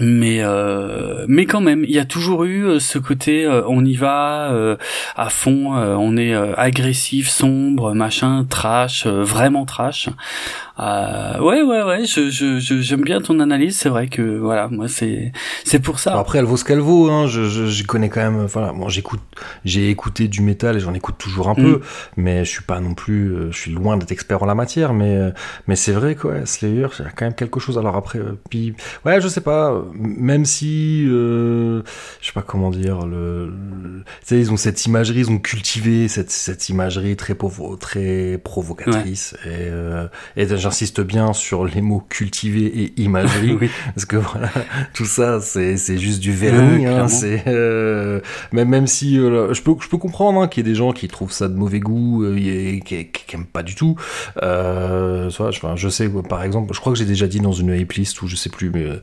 mais 0.00 0.38
euh, 0.40 1.24
mais 1.28 1.44
quand 1.46 1.60
même, 1.60 1.84
il 1.84 1.90
y 1.90 1.98
a 1.98 2.04
toujours 2.04 2.44
eu 2.44 2.64
euh, 2.64 2.78
ce 2.80 2.98
côté 2.98 3.44
euh, 3.44 3.62
on 3.68 3.84
y 3.84 3.94
va 3.94 4.50
euh, 4.50 4.76
à 5.16 5.28
fond, 5.28 5.76
euh, 5.76 5.94
on 5.98 6.16
est 6.16 6.34
euh, 6.34 6.54
agressif, 6.56 7.28
sombre, 7.28 7.92
machin, 7.94 8.44
trash, 8.48 9.04
euh, 9.06 9.22
vraiment 9.22 9.64
trash. 9.66 10.08
Euh, 10.80 11.38
ouais 11.40 11.60
ouais 11.62 11.82
ouais, 11.82 12.04
je 12.06 12.30
je 12.30 12.58
je- 12.58 12.80
j'aime 12.80 13.02
bien 13.02 13.20
ton 13.20 13.38
analyse, 13.40 13.76
c'est 13.76 13.90
vrai 13.90 14.08
que 14.08 14.38
voilà, 14.38 14.68
moi 14.68 14.88
c'est 14.88 15.32
c'est 15.64 15.78
pour 15.80 15.98
ça. 15.98 16.18
Après, 16.18 16.38
elle 16.38 16.46
vaut 16.46 16.56
ce 16.56 16.64
qu'elle 16.64 16.78
vaut. 16.80 17.10
Hein. 17.10 17.26
Je, 17.26 17.44
je, 17.44 17.66
je 17.66 17.84
connais 17.84 18.08
quand 18.08 18.20
même. 18.22 18.46
Voilà, 18.46 18.72
moi, 18.72 18.88
j'écoute, 18.88 19.20
j'ai 19.64 19.90
écouté 19.90 20.28
du 20.28 20.40
métal 20.40 20.76
et 20.76 20.80
j'en 20.80 20.94
écoute 20.94 21.16
toujours 21.18 21.48
un 21.50 21.52
Mm. 21.52 21.56
peu, 21.64 21.80
mais 22.16 22.44
je 22.46 22.50
suis 22.50 22.62
pas 22.62 22.80
non 22.80 22.94
plus, 22.94 23.34
je 23.50 23.56
suis 23.58 23.70
loin 23.72 23.96
d'être 23.98 24.10
expert 24.12 24.42
en 24.42 24.46
la 24.46 24.54
matière. 24.54 24.94
Mais, 24.94 25.18
mais 25.68 25.76
c'est 25.76 25.92
vrai 25.92 26.14
quoi, 26.14 26.46
Slayer, 26.46 26.86
il 26.98 27.04
y 27.04 27.08
a 27.08 27.10
quand 27.10 27.26
même 27.26 27.34
quelque 27.34 27.60
chose. 27.60 27.76
Alors 27.78 27.94
après, 27.96 28.20
puis, 28.48 28.74
ouais, 29.04 29.20
je 29.20 29.28
sais 29.28 29.42
pas. 29.42 29.81
Même 29.94 30.44
si, 30.44 31.04
euh, 31.08 31.82
je 32.20 32.26
sais 32.26 32.32
pas 32.32 32.42
comment 32.42 32.70
dire, 32.70 33.06
le, 33.06 33.46
le- 33.46 34.02
tu 34.02 34.26
sais, 34.26 34.38
ils 34.38 34.50
ont 34.52 34.56
cette 34.56 34.84
imagerie, 34.86 35.20
ils 35.20 35.30
ont 35.30 35.38
cultivé 35.38 36.08
cette, 36.08 36.30
cette 36.30 36.68
imagerie 36.68 37.16
très 37.16 37.34
pauvre, 37.34 37.76
très 37.76 38.38
provocatrice. 38.42 39.34
Et, 39.44 39.48
euh, 39.50 40.06
et 40.36 40.46
j'insiste 40.56 41.00
bien 41.00 41.32
sur 41.32 41.64
les 41.64 41.80
mots 41.80 42.04
cultivé 42.08 42.66
et 42.66 43.00
imagerie. 43.00 43.52
Oui. 43.62 43.70
Parce 43.94 44.06
que 44.06 44.16
voilà, 44.16 44.50
tout 44.94 45.04
ça, 45.04 45.40
c'est 45.40 45.76
c'est 45.76 45.98
juste 45.98 46.20
du 46.20 46.32
vernis. 46.32 46.86
Ouais, 46.86 46.86
hein, 46.86 47.08
c'est 47.08 47.44
euh, 47.46 48.20
même 48.52 48.68
même 48.68 48.86
si 48.86 49.16
je 49.16 49.60
peux 49.62 49.74
je 49.80 49.88
peux 49.88 49.98
comprendre 49.98 50.40
hein, 50.40 50.48
qu'il 50.48 50.64
y 50.64 50.68
ait 50.68 50.72
des 50.72 50.76
gens 50.76 50.92
qui 50.92 51.06
trouvent 51.08 51.32
ça 51.32 51.48
de 51.48 51.54
mauvais 51.54 51.80
goût 51.80 52.24
et 52.34 52.80
qui, 52.84 53.06
qui 53.08 53.36
aiment 53.36 53.44
pas 53.46 53.62
du 53.62 53.74
tout. 53.74 53.96
Euh, 54.42 55.28
je, 55.30 55.42
enfin, 55.42 55.76
je 55.76 55.88
sais 55.88 56.08
par 56.28 56.42
exemple, 56.42 56.72
je 56.74 56.80
crois 56.80 56.92
que 56.92 56.98
j'ai 56.98 57.04
déjà 57.04 57.26
dit 57.26 57.40
dans 57.40 57.52
une 57.52 57.74
hype 57.74 57.92
list 57.92 58.20
ou 58.22 58.28
je 58.28 58.36
sais 58.36 58.50
plus, 58.50 58.70
mais 58.70 58.84
euh, 58.84 59.00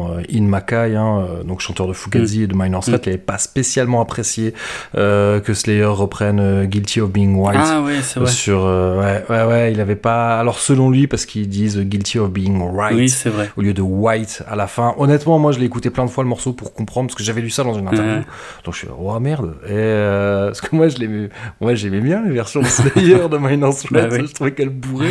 notamment 0.00 0.18
euh, 0.18 0.22
In 0.32 0.42
Makai, 0.42 0.96
hein, 0.96 1.26
euh, 1.28 1.42
donc 1.42 1.60
chanteur 1.60 1.86
de 1.86 1.92
Fugazi 1.92 2.42
et 2.42 2.46
de 2.46 2.54
Minor 2.54 2.84
Threat, 2.84 3.06
il 3.06 3.08
avait 3.10 3.18
pas 3.18 3.38
spécialement 3.38 4.00
apprécié 4.00 4.10
apprécié 4.10 4.54
que 4.94 5.54
Slayer 5.54 5.84
reprenne 5.84 6.66
Guilty 6.66 7.00
of 7.00 7.10
Being 7.10 7.34
White. 7.36 7.60
Ah 7.62 7.80
ouais, 7.80 8.00
c'est 8.02 8.18
vrai. 8.18 8.30
Sur, 8.30 8.64
ouais, 8.64 9.24
ouais, 9.30 9.44
ouais, 9.44 9.72
il 9.72 9.80
avait 9.80 9.96
pas. 9.96 10.38
Alors 10.38 10.58
selon 10.58 10.90
lui, 10.90 11.06
parce 11.06 11.26
qu'ils 11.26 11.48
disent 11.48 11.78
Guilty 11.78 12.18
of 12.18 12.30
Being 12.30 12.60
Right. 12.74 12.96
Oui, 12.96 13.08
c'est 13.08 13.30
vrai. 13.30 13.50
Au 13.56 13.62
lieu 13.62 13.72
de 13.72 13.82
White 13.82 14.42
à 14.48 14.56
la 14.56 14.66
fin. 14.66 14.94
Honnêtement, 14.98 15.38
moi, 15.38 15.52
je 15.52 15.58
l'ai 15.58 15.66
écouté 15.66 15.90
plein 15.90 16.04
de 16.04 16.10
fois 16.10 16.24
le 16.24 16.28
morceau 16.28 16.52
pour 16.52 16.74
comprendre 16.74 17.08
parce 17.08 17.16
que 17.16 17.22
j'avais 17.22 17.40
lu 17.40 17.50
ça 17.50 17.62
dans 17.62 17.74
une 17.74 17.86
interview. 17.86 18.22
Donc 18.64 18.74
je 18.74 18.78
suis 18.80 18.88
oh 18.98 19.18
merde. 19.20 19.54
Et 19.68 20.46
parce 20.46 20.60
que 20.60 20.74
moi, 20.74 20.88
je 20.88 20.98
l'aimais, 20.98 21.28
moi, 21.60 21.74
j'aimais 21.74 22.00
bien 22.00 22.22
les 22.24 22.32
versions 22.32 22.60
de 22.60 22.66
Slayer 22.66 23.28
de 23.28 23.38
Minus 23.38 23.86
bah, 23.90 24.08
Je 24.10 24.32
trouvais 24.32 24.52
qu'elle 24.52 24.70
bourrait. 24.70 25.08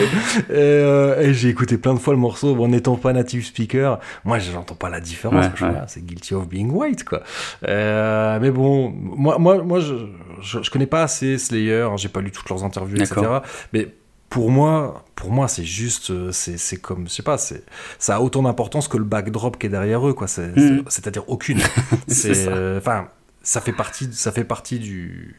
Et, 0.53 1.29
et 1.29 1.33
j'ai 1.33 1.49
écouté 1.49 1.77
plein 1.77 1.93
de 1.93 1.99
fois 1.99 2.13
le 2.13 2.19
morceau. 2.19 2.55
en 2.61 2.67
n'étant 2.67 2.95
pas 2.95 3.13
native 3.13 3.45
speaker, 3.45 3.99
moi, 4.25 4.39
j'entends 4.39 4.75
pas 4.79 4.89
la 4.89 4.99
différence. 4.99 5.45
c'est 5.87 6.05
Guilty 6.05 6.33
of 6.33 6.47
Being 6.47 6.71
White, 6.71 7.03
quoi. 7.03 7.21
Euh, 7.67 8.39
mais 8.41 8.51
bon, 8.51 8.89
moi, 8.89 9.37
moi, 9.37 9.61
moi, 9.61 9.79
je, 9.79 9.95
je, 10.41 10.69
connais 10.69 10.87
pas 10.87 11.03
assez 11.03 11.37
Slayer. 11.37 11.81
Hein, 11.81 11.97
j'ai 11.97 12.09
pas 12.09 12.21
lu 12.21 12.31
toutes 12.31 12.49
leurs 12.49 12.63
interviews, 12.63 12.97
etc. 12.97 13.21
Mais 13.73 13.87
pour 14.29 14.49
moi, 14.49 15.03
pour 15.15 15.31
moi, 15.31 15.47
c'est 15.47 15.65
juste, 15.65 16.11
euh, 16.11 16.31
c'est 16.31 16.77
comme, 16.77 17.07
je 17.07 17.13
sais 17.13 17.23
pas, 17.23 17.37
c'est, 17.37 17.63
ça 17.97 18.15
a 18.15 18.19
autant 18.21 18.43
d'importance 18.43 18.87
que 18.87 18.97
le 18.97 19.03
backdrop 19.03 19.57
qui 19.57 19.67
est 19.67 19.69
derrière 19.69 20.07
eux, 20.07 20.13
quoi. 20.13 20.27
Mm. 20.27 20.83
C'est-à-dire 20.87 21.23
aucune. 21.27 21.59
c'est, 22.07 22.47
euh, 22.47 22.77
enfin, 22.79 23.07
ça 23.43 23.61
fait 23.61 23.73
partie, 23.73 24.09
ça 24.13 24.31
fait 24.31 24.43
partie 24.43 24.79
du, 24.79 25.35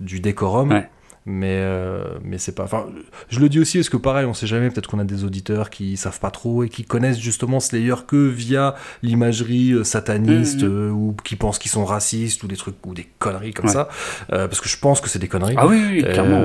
du 0.00 0.20
décorum. 0.20 0.70
Ouais 0.70 0.88
mais 1.24 1.58
euh, 1.60 2.02
mais 2.24 2.36
c'est 2.38 2.52
pas 2.52 2.64
enfin 2.64 2.86
je 3.28 3.38
le 3.38 3.48
dis 3.48 3.60
aussi 3.60 3.78
parce 3.78 3.88
que 3.88 3.96
pareil 3.96 4.26
on 4.26 4.34
sait 4.34 4.48
jamais 4.48 4.70
peut-être 4.70 4.88
qu'on 4.88 4.98
a 4.98 5.04
des 5.04 5.22
auditeurs 5.22 5.70
qui 5.70 5.96
savent 5.96 6.18
pas 6.18 6.32
trop 6.32 6.64
et 6.64 6.68
qui 6.68 6.84
connaissent 6.84 7.20
justement 7.20 7.60
Slayer 7.60 7.94
que 8.08 8.28
via 8.28 8.74
l'imagerie 9.02 9.72
euh, 9.72 9.84
sataniste 9.84 10.64
mhm. 10.64 10.68
euh, 10.70 10.90
ou 10.90 11.14
qui 11.22 11.36
pensent 11.36 11.60
qu'ils 11.60 11.70
sont 11.70 11.84
racistes 11.84 12.42
ou 12.42 12.48
des 12.48 12.56
trucs 12.56 12.74
ou 12.84 12.94
des 12.94 13.08
conneries 13.20 13.52
comme 13.52 13.68
ça. 13.68 13.88
Parce 14.28 14.60
que 14.60 14.68
je 14.68 14.78
pense 14.78 15.00
que 15.00 15.08
c'est 15.08 15.18
des 15.18 15.28
conneries. 15.28 15.54
Ah 15.56 15.66
oui, 15.66 15.82
oui 15.88 16.02
clairement. 16.02 16.40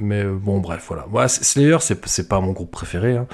mais 0.00 0.24
bon 0.24 0.58
bref 0.58 0.84
voilà. 0.88 1.06
Moi 1.10 1.28
Slayer 1.28 1.78
c'est 1.80 2.06
c'est 2.06 2.28
pas 2.28 2.40
mon 2.40 2.52
groupe 2.52 2.70
préféré 2.70 3.16
hein. 3.16 3.26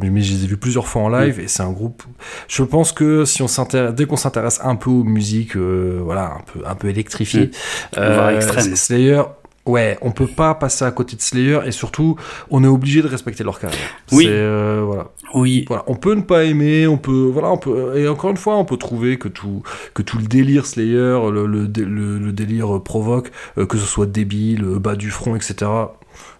mais 0.00 0.20
je 0.20 0.32
les 0.32 0.44
ai 0.44 0.46
vus 0.46 0.56
plusieurs 0.56 0.86
fois 0.86 1.02
en 1.02 1.08
live 1.08 1.40
et 1.40 1.48
c'est 1.48 1.62
un 1.62 1.72
groupe 1.72 2.04
je 2.48 2.62
pense 2.62 2.92
que 2.92 3.24
si 3.24 3.42
on 3.42 3.48
s'intéresse 3.48 3.94
dès 3.94 4.06
qu'on 4.06 4.16
s'intéresse 4.16 4.60
un 4.62 4.76
peu 4.76 4.90
aux 4.90 5.04
musiques 5.04 5.56
voilà 5.56 6.34
un 6.34 6.42
peu 6.52 6.60
un 6.64 6.74
peu 6.74 6.88
électrifiées 6.88 7.50
mm. 7.96 8.40
Slayer 8.76 9.23
Ouais, 9.66 9.96
on 10.02 10.12
peut 10.12 10.26
pas 10.26 10.54
passer 10.54 10.84
à 10.84 10.90
côté 10.90 11.16
de 11.16 11.22
Slayer 11.22 11.60
et 11.64 11.72
surtout, 11.72 12.16
on 12.50 12.62
est 12.64 12.68
obligé 12.68 13.00
de 13.00 13.06
respecter 13.06 13.44
leur 13.44 13.58
carrière. 13.58 13.80
Oui. 14.12 14.26
Euh, 14.28 14.82
voilà. 14.84 15.08
Oui. 15.32 15.64
Voilà, 15.68 15.84
on 15.86 15.94
peut 15.94 16.14
ne 16.14 16.20
pas 16.20 16.44
aimer, 16.44 16.86
on 16.86 16.98
peut, 16.98 17.30
voilà, 17.32 17.50
on 17.50 17.56
peut, 17.56 17.98
et 17.98 18.06
encore 18.06 18.30
une 18.30 18.36
fois, 18.36 18.56
on 18.56 18.66
peut 18.66 18.76
trouver 18.76 19.18
que 19.18 19.28
tout, 19.28 19.62
que 19.94 20.02
tout 20.02 20.18
le 20.18 20.24
délire 20.24 20.66
Slayer, 20.66 21.18
le, 21.32 21.46
le, 21.46 21.66
le, 21.66 22.32
délire 22.32 22.82
provoque, 22.82 23.30
euh, 23.56 23.64
que 23.64 23.78
ce 23.78 23.86
soit 23.86 24.06
débile, 24.06 24.62
bas 24.62 24.96
du 24.96 25.10
front, 25.10 25.34
etc. 25.34 25.70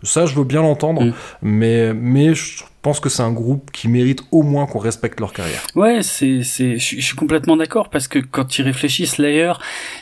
Ça, 0.03 0.27
je 0.27 0.35
veux 0.35 0.45
bien 0.45 0.61
l'entendre, 0.61 1.05
mm. 1.05 1.13
mais, 1.43 1.95
mais 1.95 2.35
je 2.35 2.65
pense 2.85 3.01
que 3.01 3.09
c'est 3.09 3.23
un 3.23 3.33
groupe 3.33 3.71
qui 3.73 3.89
mérite 3.89 4.23
au 4.31 4.43
moins 4.43 4.67
qu'on 4.67 4.79
respecte 4.79 5.19
leur 5.19 5.33
carrière. 5.33 5.63
Ouais, 5.75 6.03
c'est, 6.03 6.43
c'est, 6.43 6.79
je 6.79 7.01
suis 7.01 7.17
complètement 7.17 7.57
d'accord 7.57 7.89
parce 7.89 8.09
que 8.09 8.19
quand 8.19 8.45
tu 8.45 8.61
réfléchis, 8.61 9.07
Slayer, 9.07 9.55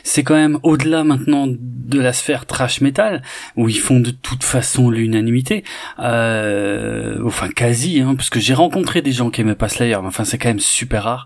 c'est 0.03 0.23
quand 0.23 0.35
même 0.35 0.59
au-delà 0.63 1.05
maintenant 1.05 1.47
de 1.47 1.99
la 1.99 2.11
sphère 2.11 2.45
trash 2.45 2.81
metal 2.81 3.21
où 3.55 3.69
ils 3.69 3.79
font 3.79 4.01
de 4.01 4.11
toute 4.11 4.43
façon 4.43 4.89
l'unanimité, 4.89 5.63
euh, 5.99 7.19
enfin 7.25 7.47
quasi, 7.47 8.01
hein, 8.01 8.15
parce 8.15 8.29
que 8.29 8.41
j'ai 8.41 8.53
rencontré 8.53 9.01
des 9.01 9.13
gens 9.13 9.29
qui 9.29 9.39
aimaient 9.39 9.55
pas 9.55 9.69
Slayer, 9.69 9.97
mais 10.01 10.07
enfin 10.07 10.25
c'est 10.25 10.37
quand 10.37 10.49
même 10.49 10.59
super 10.59 11.03
rare. 11.03 11.25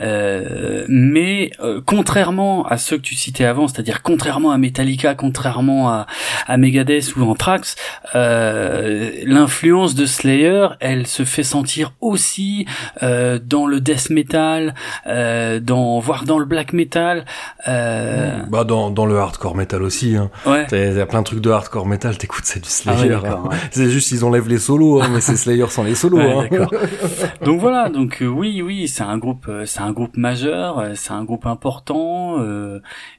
Euh, 0.00 0.84
mais 0.88 1.52
euh, 1.60 1.80
contrairement 1.86 2.66
à 2.66 2.76
ceux 2.76 2.96
que 2.96 3.02
tu 3.02 3.14
citais 3.14 3.44
avant, 3.44 3.68
c'est-à-dire 3.68 4.02
contrairement 4.02 4.50
à 4.50 4.58
Metallica, 4.58 5.14
contrairement 5.14 5.90
à, 5.90 6.06
à 6.48 6.56
Megadeth 6.56 7.14
ou 7.14 7.22
Anthrax, 7.22 7.76
euh, 8.16 9.12
l'influence 9.24 9.94
de 9.94 10.04
Slayer 10.04 10.66
se 11.06 11.24
fait 11.24 11.42
sentir 11.42 11.92
aussi 12.00 12.66
euh, 13.02 13.38
dans 13.44 13.66
le 13.66 13.80
death 13.80 14.10
metal, 14.10 14.74
euh, 15.06 15.60
dans 15.60 15.98
voire 15.98 16.24
dans 16.24 16.38
le 16.38 16.44
black 16.44 16.72
metal. 16.72 17.24
Euh... 17.66 18.42
Bah 18.48 18.64
dans, 18.64 18.90
dans 18.90 19.06
le 19.06 19.18
hardcore 19.18 19.54
metal 19.54 19.82
aussi. 19.82 20.16
Hein. 20.16 20.30
Ouais. 20.46 20.66
Il 20.72 20.96
y 20.96 21.00
a 21.00 21.06
plein 21.06 21.20
de 21.20 21.24
trucs 21.24 21.40
de 21.40 21.50
hardcore 21.50 21.86
metal, 21.86 22.16
t'écoutes 22.18 22.44
c'est 22.44 22.62
du 22.62 22.68
Slayer. 22.68 23.18
Ah 23.24 23.40
hein. 23.44 23.48
C'est 23.70 23.90
juste 23.90 24.10
ils 24.12 24.24
enlèvent 24.24 24.48
les 24.48 24.58
solos, 24.58 25.02
hein, 25.02 25.08
mais 25.12 25.20
c'est 25.20 25.36
Slayer 25.36 25.66
sans 25.68 25.82
les 25.82 25.94
solos. 25.94 26.18
Ouais, 26.18 26.48
hein. 26.58 26.68
donc 27.44 27.60
voilà, 27.60 27.88
donc 27.88 28.18
oui 28.20 28.62
oui 28.62 28.88
c'est 28.88 29.02
un 29.02 29.18
groupe 29.18 29.50
c'est 29.64 29.80
un 29.80 29.92
groupe 29.92 30.16
majeur, 30.16 30.84
c'est 30.94 31.12
un 31.12 31.24
groupe 31.24 31.46
important 31.46 32.36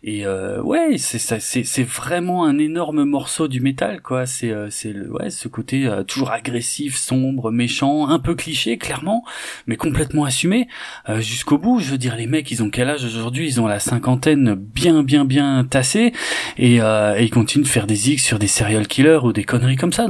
et 0.03 0.25
ouais 0.27 0.97
c'est 0.97 1.19
c'est 1.19 1.63
c'est 1.63 1.83
vraiment 1.83 2.45
un 2.45 2.57
énorme 2.57 3.03
morceau 3.03 3.47
du 3.47 3.61
métal 3.61 4.01
quoi. 4.01 4.25
C'est 4.25 4.53
c'est 4.69 4.95
ouais 5.09 5.29
ce 5.29 5.47
côté 5.47 5.89
toujours 6.07 6.31
agressif, 6.31 6.97
sombre, 6.97 7.51
méchant, 7.59 8.07
un 8.07 8.19
peu 8.19 8.33
cliché 8.35 8.77
clairement, 8.77 9.23
mais 9.67 9.75
complètement 9.75 10.23
assumé 10.23 10.67
euh, 11.09 11.19
jusqu'au 11.19 11.57
bout. 11.57 11.79
Je 11.79 11.91
veux 11.91 11.97
dire, 11.97 12.15
les 12.15 12.25
mecs, 12.25 12.49
ils 12.51 12.63
ont 12.63 12.69
quel 12.69 12.89
âge 12.89 13.03
aujourd'hui? 13.03 13.47
Ils 13.47 13.61
ont 13.61 13.67
la 13.67 13.79
cinquantaine 13.79 14.55
bien, 14.55 15.03
bien, 15.03 15.25
bien 15.25 15.67
tassée, 15.69 16.13
et, 16.57 16.81
euh, 16.81 17.19
ils 17.19 17.29
continuent 17.29 17.63
de 17.63 17.67
faire 17.67 17.85
des 17.85 18.11
X 18.11 18.23
sur 18.23 18.39
des 18.39 18.47
serial 18.47 18.87
killers 18.87 19.19
ou 19.23 19.33
des 19.33 19.43
conneries 19.43 19.75
comme 19.75 19.93
ça. 19.93 20.07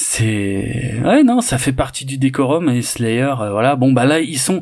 C'est 0.00 0.94
ouais 1.04 1.24
non 1.24 1.40
ça 1.40 1.58
fait 1.58 1.72
partie 1.72 2.04
du 2.04 2.18
décorum 2.18 2.68
et 2.68 2.82
Slayer 2.82 3.34
euh, 3.40 3.50
voilà. 3.50 3.74
Bon 3.74 3.90
bah 3.90 4.04
là 4.04 4.20
ils 4.20 4.38
sont 4.38 4.60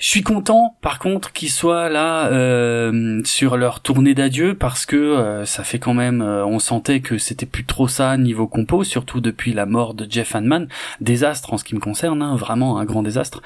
je 0.00 0.08
suis 0.08 0.24
content 0.24 0.74
par 0.80 0.98
contre 0.98 1.32
qu'ils 1.32 1.52
soient 1.52 1.88
là 1.88 2.26
euh, 2.32 3.20
sur 3.24 3.56
leur 3.56 3.78
tournée 3.78 4.14
d'adieu 4.14 4.56
parce 4.56 4.84
que 4.84 4.96
euh, 4.96 5.44
ça 5.44 5.62
fait 5.62 5.78
quand 5.78 5.94
même 5.94 6.20
on 6.22 6.58
sentait 6.58 6.98
que 6.98 7.18
c'était 7.18 7.46
plus 7.46 7.64
trop 7.64 7.86
ça 7.86 8.16
niveau 8.16 8.48
compo 8.48 8.82
surtout 8.82 9.20
depuis 9.20 9.52
la 9.52 9.64
mort 9.64 9.94
de 9.94 10.10
Jeff 10.10 10.34
Hanneman. 10.34 10.66
Désastre 11.00 11.52
en 11.52 11.56
ce 11.56 11.62
qui 11.62 11.76
me 11.76 11.80
concerne 11.80 12.20
hein, 12.20 12.34
vraiment 12.34 12.78
un 12.78 12.84
grand 12.84 13.04
désastre 13.04 13.42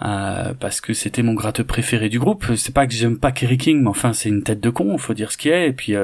parce 0.00 0.80
que 0.80 0.92
c'était 0.92 1.22
mon 1.22 1.34
gratte 1.34 1.62
préféré 1.62 2.08
du 2.08 2.18
groupe. 2.18 2.46
C'est 2.56 2.74
pas 2.74 2.88
que 2.88 2.94
j'aime 2.94 3.18
pas 3.18 3.30
Kerry 3.30 3.58
King 3.58 3.82
mais 3.82 3.90
enfin 3.90 4.12
c'est 4.12 4.28
une 4.28 4.42
tête 4.42 4.60
de 4.60 4.70
con 4.70 4.98
faut 4.98 5.14
dire 5.14 5.30
ce 5.30 5.36
qu'il 5.36 5.52
est 5.52 5.68
et 5.68 5.72
puis 5.72 5.94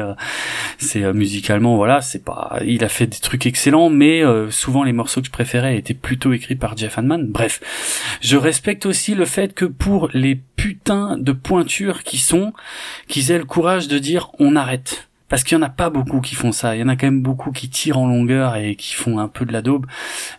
c'est 0.78 1.12
musicalement 1.14 1.76
voilà 1.76 2.02
c'est 2.02 2.22
pas 2.22 2.58
il 2.66 2.84
a 2.84 2.90
fait 2.90 3.06
des 3.06 3.18
trucs 3.18 3.46
excellents 3.46 3.88
mais 4.02 4.24
euh, 4.24 4.50
souvent 4.50 4.82
les 4.82 4.92
morceaux 4.92 5.20
que 5.20 5.28
je 5.28 5.30
préférais 5.30 5.76
étaient 5.76 5.94
plutôt 5.94 6.32
écrits 6.32 6.56
par 6.56 6.76
Jeff 6.76 6.98
Hanneman. 6.98 7.28
Bref, 7.30 7.60
je 8.20 8.36
respecte 8.36 8.84
aussi 8.84 9.14
le 9.14 9.24
fait 9.26 9.54
que 9.54 9.64
pour 9.64 10.08
les 10.12 10.34
putains 10.56 11.16
de 11.18 11.30
pointures 11.30 12.02
qui 12.02 12.18
sont, 12.18 12.52
qu'ils 13.06 13.30
aient 13.30 13.38
le 13.38 13.44
courage 13.44 13.86
de 13.86 14.00
dire 14.00 14.32
on 14.40 14.56
arrête 14.56 15.08
parce 15.28 15.44
qu'il 15.44 15.56
y 15.56 15.60
en 15.60 15.62
a 15.62 15.68
pas 15.68 15.88
beaucoup 15.88 16.20
qui 16.20 16.34
font 16.34 16.50
ça. 16.50 16.74
Il 16.74 16.80
y 16.80 16.82
en 16.82 16.88
a 16.88 16.96
quand 16.96 17.06
même 17.06 17.22
beaucoup 17.22 17.52
qui 17.52 17.70
tirent 17.70 17.98
en 17.98 18.08
longueur 18.08 18.56
et 18.56 18.74
qui 18.74 18.92
font 18.92 19.20
un 19.20 19.28
peu 19.28 19.46
de 19.46 19.52
la 19.52 19.62
daube. 19.62 19.86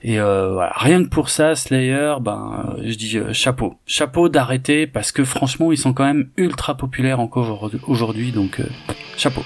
Et 0.02 0.20
euh, 0.20 0.52
voilà, 0.52 0.74
rien 0.76 1.02
que 1.02 1.08
pour 1.10 1.30
ça, 1.30 1.56
Slayer, 1.56 2.16
ben, 2.20 2.76
je 2.84 2.96
dis 2.96 3.18
euh, 3.18 3.32
chapeau, 3.32 3.76
chapeau 3.88 4.28
d'arrêter 4.28 4.88
parce 4.88 5.14
que 5.14 5.24
franchement, 5.24 5.72
ils 5.72 5.78
sont 5.78 5.94
quand 5.94 6.06
même 6.06 6.28
ultra 6.36 6.76
populaires 6.76 7.22
encore 7.22 7.72
aujourd'hui, 7.88 8.34
donc 8.34 8.62
chapeau. 9.16 9.44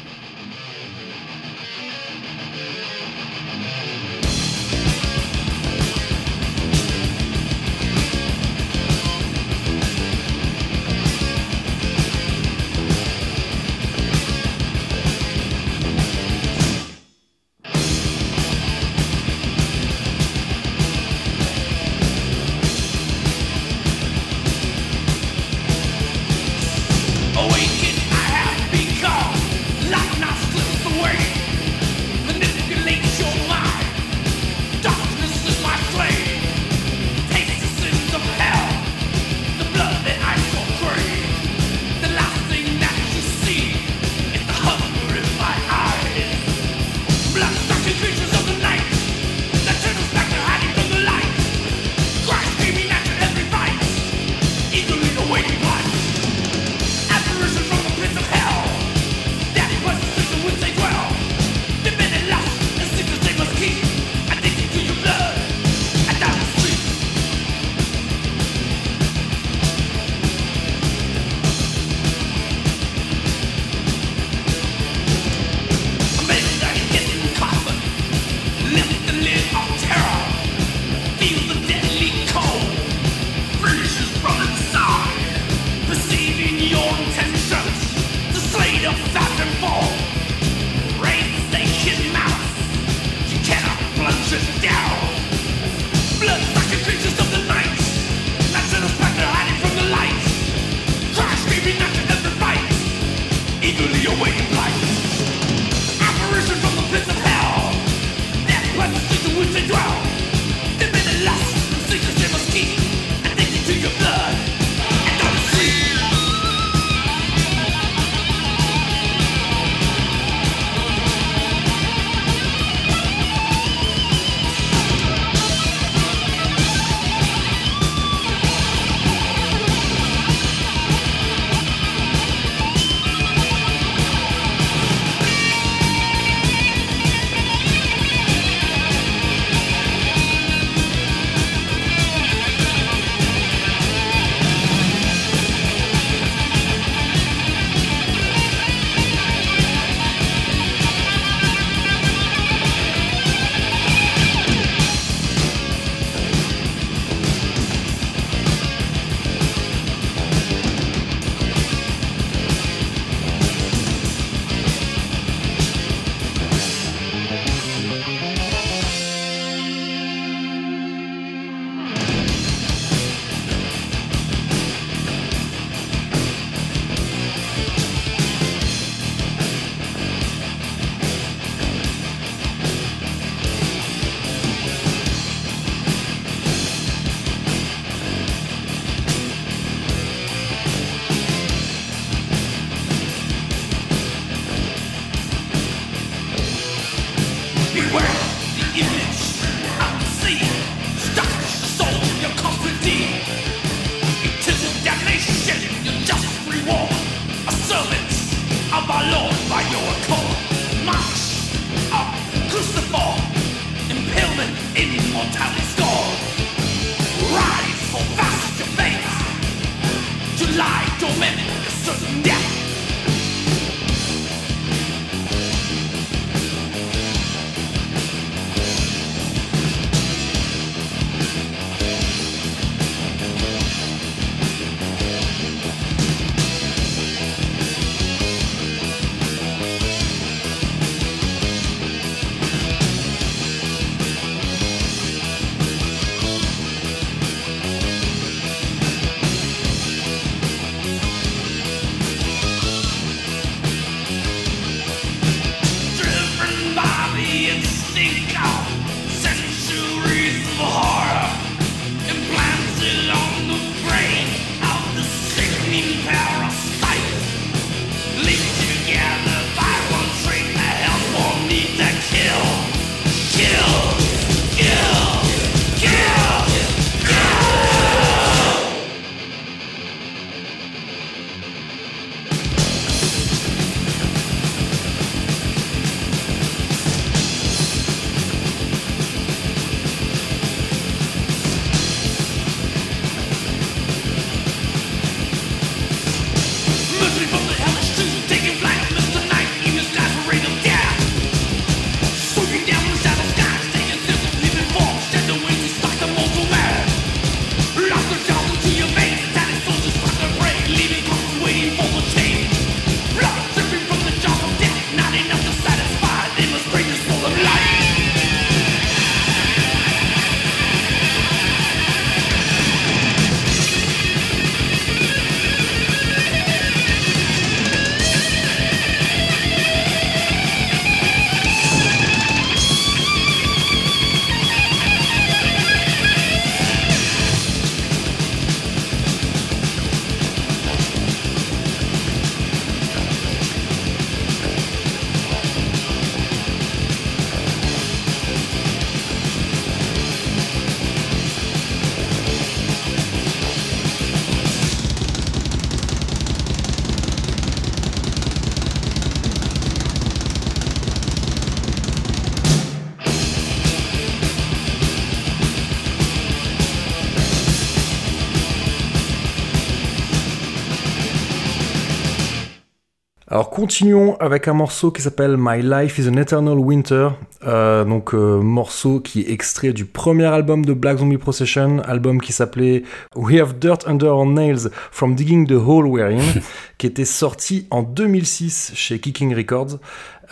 Continuons 373.57 374.15
avec 374.19 374.47
un 374.47 374.53
morceau 374.53 374.91
qui 374.91 375.01
s'appelle 375.01 375.35
My 375.35 375.63
Life 375.63 375.97
is 375.97 376.07
an 376.07 376.13
Eternal 376.13 376.59
Winter. 376.59 377.09
Euh, 377.47 377.83
donc 377.85 378.13
euh, 378.13 378.39
morceau 378.39 378.99
qui 378.99 379.21
est 379.21 379.31
extrait 379.31 379.73
du 379.73 379.85
premier 379.85 380.25
album 380.25 380.63
de 380.63 380.73
Black 380.73 380.99
Zombie 380.99 381.17
Procession, 381.17 381.79
album 381.79 382.21
qui 382.21 382.33
s'appelait 382.33 382.83
We 383.15 383.41
Have 383.41 383.57
Dirt 383.57 383.87
Under 383.87 384.09
Our 384.09 384.27
Nails 384.27 384.69
from 384.91 385.15
Digging 385.15 385.47
the 385.47 385.53
Hole 385.53 385.87
We're 385.87 386.15
In, 386.15 386.39
qui 386.77 386.85
était 386.85 387.03
sorti 387.03 387.65
en 387.71 387.81
2006 387.81 388.73
chez 388.75 388.99
Kicking 388.99 389.35
Records. 389.35 389.79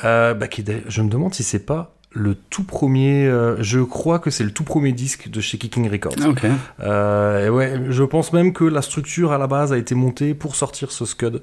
Euh, 0.04 0.36
bah, 0.36 0.48
qui, 0.48 0.64
je 0.88 1.02
me 1.02 1.10
demande 1.10 1.34
si 1.34 1.42
c'est 1.42 1.66
pas 1.66 1.95
le 2.18 2.34
tout 2.50 2.64
premier, 2.64 3.28
euh, 3.28 3.62
je 3.62 3.82
crois 3.82 4.20
que 4.20 4.30
c'est 4.30 4.46
le 4.46 4.52
tout 4.52 4.64
premier 4.64 4.94
disque 4.94 5.30
de 5.30 5.42
chez 5.42 5.58
Kicking 5.58 5.90
Records. 5.92 6.16
Ah, 6.24 6.30
ok. 6.30 6.46
Euh, 6.82 7.46
et 7.46 7.50
ouais, 7.50 7.82
je 7.90 8.04
pense 8.04 8.32
même 8.32 8.54
que 8.54 8.64
la 8.64 8.82
structure 8.82 9.34
à 9.34 9.38
la 9.38 9.48
base 9.48 9.74
a 9.74 9.78
été 9.78 9.96
montée 9.96 10.34
pour 10.34 10.56
sortir 10.56 10.92
ce 10.94 11.04
Scud. 11.06 11.42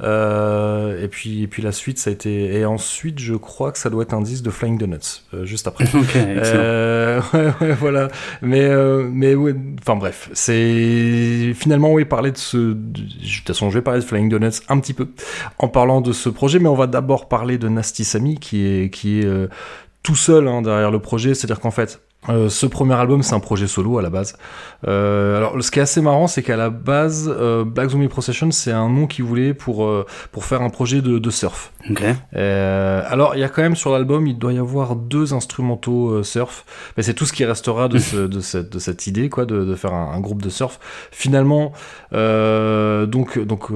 Euh, 0.00 1.02
et 1.02 1.08
puis 1.08 1.42
et 1.42 1.46
puis 1.48 1.60
la 1.62 1.72
suite 1.72 1.98
ça 1.98 2.10
a 2.10 2.12
été 2.12 2.56
et 2.58 2.64
ensuite 2.64 3.18
je 3.18 3.34
crois 3.34 3.72
que 3.72 3.78
ça 3.78 3.90
doit 3.90 4.04
être 4.04 4.14
un 4.14 4.22
disque 4.22 4.44
de 4.44 4.50
Flying 4.50 4.78
Donuts 4.78 5.22
euh, 5.34 5.44
juste 5.44 5.66
après. 5.66 5.86
Ouais, 7.32 7.52
ouais, 7.60 7.72
voilà. 7.74 8.08
Mais, 8.42 8.68
mais 9.10 9.34
ouais, 9.34 9.54
enfin 9.80 9.96
bref, 9.96 10.30
c'est 10.32 11.52
finalement 11.54 11.92
oui 11.92 12.04
parler 12.04 12.30
de 12.32 12.36
ce. 12.38 12.56
de- 12.56 13.00
toute 13.02 13.46
façon, 13.46 13.70
je 13.70 13.74
vais 13.78 13.82
parler 13.82 14.00
de 14.00 14.04
Flying 14.04 14.28
Donuts 14.28 14.60
un 14.68 14.78
petit 14.80 14.94
peu 14.94 15.08
en 15.58 15.68
parlant 15.68 16.00
de 16.00 16.12
ce 16.12 16.28
projet, 16.28 16.58
mais 16.58 16.68
on 16.68 16.74
va 16.74 16.86
d'abord 16.86 17.28
parler 17.28 17.58
de 17.58 17.68
Nasty 17.68 18.04
Samy 18.04 18.38
qui 18.38 18.64
est 18.66 18.90
qui 18.90 19.20
est 19.20 19.26
tout 20.02 20.16
seul 20.16 20.48
hein, 20.48 20.62
derrière 20.62 20.90
le 20.90 21.00
projet. 21.00 21.34
C'est-à-dire 21.34 21.60
qu'en 21.60 21.70
fait. 21.70 22.00
Euh, 22.28 22.48
ce 22.48 22.66
premier 22.66 22.94
album, 22.94 23.22
c'est 23.22 23.34
un 23.34 23.40
projet 23.40 23.66
solo 23.66 23.98
à 23.98 24.02
la 24.02 24.10
base. 24.10 24.36
Euh, 24.86 25.36
alors, 25.36 25.60
ce 25.60 25.70
qui 25.70 25.78
est 25.80 25.82
assez 25.82 26.00
marrant, 26.00 26.26
c'est 26.28 26.42
qu'à 26.42 26.56
la 26.56 26.70
base, 26.70 27.28
euh, 27.28 27.64
Black 27.64 27.90
Zombie 27.90 28.08
Procession, 28.08 28.50
c'est 28.52 28.70
un 28.72 28.88
nom 28.88 29.06
qu'il 29.06 29.24
voulait 29.24 29.54
pour 29.54 29.88
pour 30.30 30.44
faire 30.44 30.62
un 30.62 30.70
projet 30.70 31.02
de, 31.02 31.18
de 31.18 31.30
surf. 31.30 31.72
Alors, 32.34 33.34
il 33.34 33.40
y 33.40 33.44
a 33.44 33.48
quand 33.48 33.62
même 33.62 33.76
sur 33.76 33.90
l'album, 33.90 34.26
il 34.26 34.38
doit 34.38 34.52
y 34.52 34.58
avoir 34.58 34.94
deux 34.96 35.34
instrumentaux 35.34 36.22
surf, 36.22 36.64
mais 36.96 37.02
c'est 37.02 37.14
tout 37.14 37.26
ce 37.26 37.32
qui 37.32 37.44
restera 37.44 37.88
de, 37.88 37.98
ce- 37.98 38.26
de, 38.28 38.40
cette, 38.40 38.70
de 38.72 38.78
cette 38.78 39.06
idée, 39.06 39.28
quoi, 39.28 39.44
de, 39.44 39.64
de 39.64 39.74
faire 39.74 39.92
un, 39.92 40.12
un 40.12 40.20
groupe 40.20 40.42
de 40.42 40.48
surf. 40.48 40.78
Finalement, 41.10 41.72
donc, 42.12 43.38
donc 43.38 43.68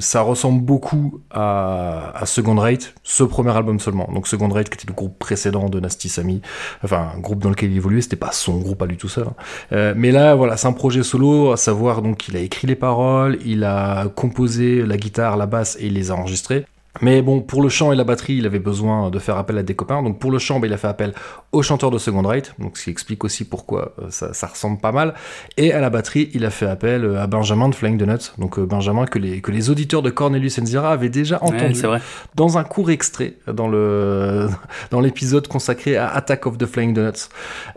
ça 0.00 0.20
ressemble 0.20 0.62
beaucoup 0.62 1.20
à, 1.30 2.12
à 2.14 2.26
Second 2.26 2.54
Rate, 2.56 2.94
ce 3.02 3.24
premier 3.24 3.56
album 3.56 3.80
seulement. 3.80 4.08
Donc, 4.14 4.26
Second 4.28 4.48
Rate, 4.48 4.68
qui 4.68 4.74
était 4.74 4.88
le 4.88 4.94
groupe 4.94 5.18
précédent 5.18 5.68
de 5.68 5.80
Nasty 5.80 6.08
Samy, 6.08 6.40
enfin, 6.84 7.10
un 7.16 7.18
groupe 7.18 7.42
dans 7.42 7.50
lequel 7.50 7.72
il 7.72 7.79
évoluait, 7.80 8.00
c'était 8.02 8.16
pas 8.16 8.32
son 8.32 8.58
groupe 8.58 8.80
à 8.82 8.86
lui 8.86 8.96
tout 8.96 9.08
seul. 9.08 9.26
hein. 9.28 9.34
Euh, 9.72 9.94
mais 9.96 10.10
là, 10.12 10.34
voilà, 10.34 10.56
c'est 10.56 10.68
un 10.68 10.72
projet 10.72 11.02
solo, 11.02 11.52
à 11.52 11.56
savoir 11.56 12.02
donc 12.02 12.28
il 12.28 12.36
a 12.36 12.40
écrit 12.40 12.66
les 12.66 12.76
paroles, 12.76 13.38
il 13.44 13.64
a 13.64 14.06
composé 14.14 14.82
la 14.86 14.96
guitare, 14.96 15.36
la 15.36 15.46
basse 15.46 15.76
et 15.80 15.86
il 15.86 15.94
les 15.94 16.10
a 16.10 16.14
enregistrés. 16.14 16.64
Mais 17.02 17.22
bon, 17.22 17.40
pour 17.40 17.62
le 17.62 17.68
chant 17.68 17.92
et 17.92 17.96
la 17.96 18.04
batterie, 18.04 18.34
il 18.34 18.46
avait 18.46 18.58
besoin 18.58 19.10
de 19.10 19.18
faire 19.18 19.36
appel 19.36 19.56
à 19.58 19.62
des 19.62 19.74
copains. 19.74 20.02
Donc 20.02 20.18
pour 20.18 20.30
le 20.30 20.38
chant, 20.38 20.58
bah, 20.58 20.66
il 20.66 20.72
a 20.72 20.76
fait 20.76 20.88
appel 20.88 21.14
au 21.52 21.62
chanteur 21.62 21.90
de 21.90 21.98
Second 21.98 22.22
Rate, 22.22 22.54
donc 22.58 22.76
ce 22.76 22.84
qui 22.84 22.90
explique 22.90 23.24
aussi 23.24 23.44
pourquoi 23.44 23.94
euh, 24.00 24.06
ça, 24.10 24.32
ça 24.32 24.46
ressemble 24.46 24.78
pas 24.78 24.92
mal. 24.92 25.14
Et 25.56 25.72
à 25.72 25.80
la 25.80 25.90
batterie, 25.90 26.30
il 26.34 26.44
a 26.44 26.50
fait 26.50 26.66
appel 26.66 27.04
euh, 27.04 27.20
à 27.20 27.26
Benjamin 27.26 27.68
de 27.68 27.74
Flying 27.74 27.96
Donuts, 27.96 28.32
donc 28.38 28.58
euh, 28.58 28.66
Benjamin 28.66 29.06
que 29.06 29.18
les, 29.18 29.40
que 29.40 29.50
les 29.50 29.70
auditeurs 29.70 30.02
de 30.02 30.10
Cornelius 30.10 30.58
Enzira 30.58 30.92
avaient 30.92 31.08
déjà 31.08 31.42
entendu 31.42 31.80
vrai. 31.80 32.00
dans 32.34 32.58
un 32.58 32.64
court 32.64 32.90
extrait 32.90 33.34
dans 33.46 33.68
le 33.68 34.48
dans 34.90 35.00
l'épisode 35.00 35.48
consacré 35.48 35.96
à 35.96 36.08
Attack 36.08 36.46
of 36.46 36.58
the 36.58 36.66
Flying 36.66 36.94
Donuts. 36.94 37.28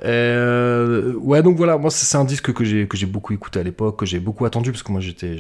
Euh, 0.04 1.14
ouais, 1.16 1.42
donc 1.42 1.58
voilà, 1.58 1.78
moi 1.78 1.90
c'est 1.90 2.18
un 2.18 2.26
disque 2.26 2.54
que 2.54 2.64
j'ai 2.64 2.88
que 2.88 2.98
j'ai 2.98 3.08
beaucoup 3.08 3.34
écouté 3.34 3.60
à 3.60 3.64
l'époque, 3.64 4.00
que 4.00 4.06
j'ai 4.06 4.20
beaucoup 4.20 4.46
attendu 4.46 4.72
parce 4.72 4.84
que 4.84 4.92
moi 4.92 5.02
j'étais 5.02 5.38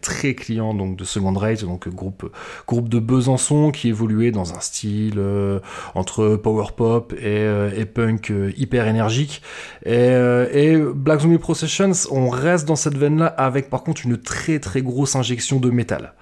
très 0.00 0.34
client 0.34 0.74
donc 0.74 0.96
de 0.96 1.04
Second 1.04 1.32
Rate, 1.32 1.64
donc 1.64 1.88
groupe 1.88 2.30
groupe 2.66 2.88
de 2.88 2.97
Besançon 3.00 3.70
qui 3.70 3.88
évoluait 3.88 4.30
dans 4.30 4.54
un 4.54 4.60
style 4.60 5.14
euh, 5.18 5.60
entre 5.94 6.36
power 6.36 6.66
pop 6.76 7.12
et, 7.12 7.18
euh, 7.24 7.70
et 7.76 7.84
punk 7.84 8.30
euh, 8.30 8.52
hyper 8.56 8.86
énergique. 8.86 9.42
Et, 9.84 10.12
et 10.52 10.76
Black 10.76 11.20
Zombie 11.20 11.38
Processions, 11.38 11.92
on 12.10 12.28
reste 12.28 12.66
dans 12.66 12.76
cette 12.76 12.96
veine-là 12.96 13.26
avec 13.26 13.70
par 13.70 13.82
contre 13.82 14.02
une 14.04 14.18
très 14.18 14.58
très 14.58 14.82
grosse 14.82 15.16
injection 15.16 15.60
de 15.60 15.70
métal. 15.70 16.12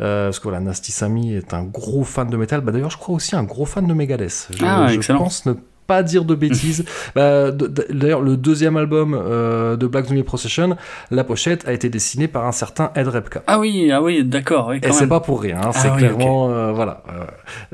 Euh, 0.00 0.26
parce 0.26 0.38
que 0.38 0.44
voilà, 0.44 0.60
Nasty 0.60 0.92
Samy 0.92 1.34
est 1.34 1.54
un 1.54 1.62
gros 1.62 2.04
fan 2.04 2.28
de 2.28 2.36
métal. 2.36 2.60
Bah, 2.60 2.72
D'ailleurs, 2.72 2.90
je 2.90 2.98
crois 2.98 3.14
aussi 3.14 3.36
un 3.36 3.44
gros 3.44 3.66
fan 3.66 3.86
de 3.86 3.94
Megadeth. 3.94 4.48
Je, 4.56 4.64
Ah, 4.64 4.88
je 4.88 5.12
pense 5.12 5.46
ne 5.46 5.54
pas 5.86 6.02
dire 6.02 6.24
de 6.24 6.34
bêtises. 6.34 6.84
Bah, 7.14 7.50
D'ailleurs, 7.50 8.20
le 8.22 8.36
deuxième 8.36 8.76
album 8.76 9.14
euh, 9.14 9.76
de 9.76 9.86
Black 9.86 10.06
Zombie 10.06 10.22
Procession, 10.22 10.76
la 11.10 11.24
pochette 11.24 11.66
a 11.68 11.72
été 11.72 11.88
dessinée 11.90 12.28
par 12.28 12.46
un 12.46 12.52
certain 12.52 12.90
Ed 12.94 13.08
Repka. 13.08 13.42
Ah 13.46 13.58
oui, 13.58 13.90
ah 13.92 14.00
oui, 14.02 14.24
d'accord. 14.24 14.68
oui, 14.68 14.80
Et 14.82 14.92
c'est 14.92 15.06
pas 15.08 15.20
pour 15.20 15.42
rien, 15.42 15.56
hein, 15.58 15.60
Ah 15.66 15.72
c'est 15.72 15.90
oui, 15.90 15.98
clairement 15.98 16.50
euh, 16.50 16.72
voilà. 16.72 17.02
euh, 17.10 17.24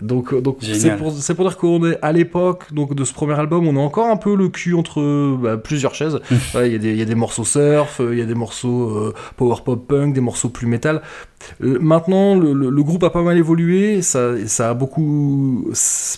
donc 0.03 0.35
donc 0.41 0.59
c'est 0.63 1.35
pour 1.35 1.45
dire 1.45 1.57
qu'on 1.57 1.85
est 1.91 1.99
à 2.03 2.13
l'époque 2.13 2.73
donc 2.73 2.95
de 2.95 3.05
ce 3.05 3.13
premier 3.13 3.35
album, 3.39 3.69
on 3.69 3.77
a 3.77 3.81
encore 3.81 4.07
un 4.07 4.17
peu 4.17 4.35
le 4.35 4.49
cul 4.49 4.75
entre 4.75 5.37
bah, 5.37 5.57
plusieurs 5.57 5.95
chaises. 5.95 6.19
Ouais, 6.55 6.69
Il 6.69 6.73
y 6.73 6.77
a 6.77 6.79
des 6.79 6.91
il 6.93 6.99
y 6.99 7.03
a 7.03 7.05
des 7.05 7.15
morceaux 7.15 7.45
surf, 7.45 8.01
il 8.01 8.19
y 8.19 8.23
a 8.23 8.27
des 8.27 8.35
morceaux 8.35 8.91
euh, 8.91 9.15
power 9.37 9.57
pop 9.65 9.87
punk, 9.87 10.15
des 10.15 10.21
morceaux 10.21 10.49
plus 10.49 10.67
métal. 10.67 11.03
Maintenant 11.61 12.35
le, 12.35 12.53
le- 12.53 12.71
le 12.71 12.83
groupe 12.83 13.05
a 13.05 13.11
pas 13.11 13.23
mal 13.23 13.37
évolué, 13.37 14.03
ça 14.03 14.33
ça 14.47 14.71
a 14.71 14.75
beaucoup 14.75 15.71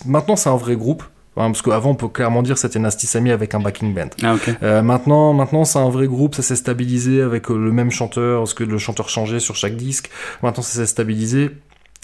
maintenant 0.05 0.35
c'est 0.35 0.49
un 0.49 0.55
vrai 0.57 0.75
groupe. 0.75 1.03
Hein, 1.41 1.51
parce 1.51 1.61
qu'avant, 1.61 1.91
on 1.91 1.95
peut 1.95 2.07
clairement 2.07 2.43
dire 2.43 2.55
que 2.55 2.61
c'était 2.61 2.79
Nasty 2.79 3.07
Samy 3.07 3.31
avec 3.31 3.55
un 3.55 3.59
backing 3.59 3.93
band. 3.93 4.09
Ah. 4.23 4.35
Euh, 4.63 4.81
maintenant, 4.81 5.33
maintenant 5.33 5.65
c'est 5.65 5.79
un 5.79 5.89
vrai 5.89 6.07
groupe, 6.07 6.35
ça 6.35 6.41
s'est 6.41 6.55
stabilisé 6.55 7.21
avec 7.21 7.49
euh, 7.49 7.57
le 7.57 7.71
même 7.71 7.91
chanteur, 7.91 8.41
parce 8.41 8.53
que 8.53 8.63
le 8.63 8.77
chanteur 8.77 9.09
changeait 9.09 9.39
sur 9.39 9.55
chaque 9.55 9.75
disque. 9.75 10.09
Maintenant, 10.43 10.63
ça 10.63 10.79
s'est 10.79 10.85
stabilisé. 10.85 11.51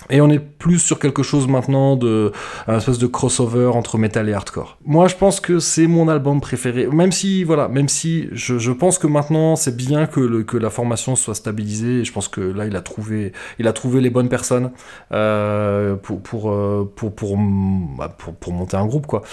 Et 0.09 0.21
on 0.21 0.29
est 0.29 0.39
plus 0.39 0.79
sur 0.79 0.99
quelque 0.99 1.21
chose 1.21 1.47
maintenant 1.47 1.97
de 1.97 2.31
un 2.67 2.77
espèce 2.77 2.97
de 2.97 3.07
crossover 3.07 3.67
entre 3.67 3.97
metal 3.97 4.29
et 4.29 4.33
hardcore. 4.33 4.77
Moi, 4.85 5.07
je 5.07 5.15
pense 5.15 5.39
que 5.39 5.59
c'est 5.59 5.87
mon 5.87 6.07
album 6.07 6.39
préféré. 6.39 6.87
Même 6.87 7.11
si, 7.11 7.43
voilà, 7.43 7.67
même 7.67 7.89
si 7.89 8.29
je, 8.31 8.57
je 8.57 8.71
pense 8.71 8.99
que 8.99 9.07
maintenant 9.07 9.55
c'est 9.55 9.75
bien 9.75 10.05
que, 10.05 10.21
le, 10.21 10.43
que 10.43 10.55
la 10.55 10.69
formation 10.69 11.15
soit 11.15 11.35
stabilisée. 11.35 11.99
Et 11.99 12.05
je 12.05 12.13
pense 12.13 12.29
que 12.29 12.39
là, 12.39 12.65
il 12.65 12.75
a 12.75 12.81
trouvé, 12.81 13.33
il 13.59 13.67
a 13.67 13.73
trouvé 13.73 13.99
les 13.99 14.09
bonnes 14.09 14.29
personnes 14.29 14.71
euh, 15.11 15.95
pour 15.95 16.21
pour, 16.21 16.51
euh, 16.51 16.91
pour 16.95 17.13
pour 17.13 17.37
bah, 17.97 18.15
pour 18.17 18.33
pour 18.35 18.53
monter 18.53 18.77
un 18.77 18.85
groupe, 18.85 19.07
quoi. 19.07 19.23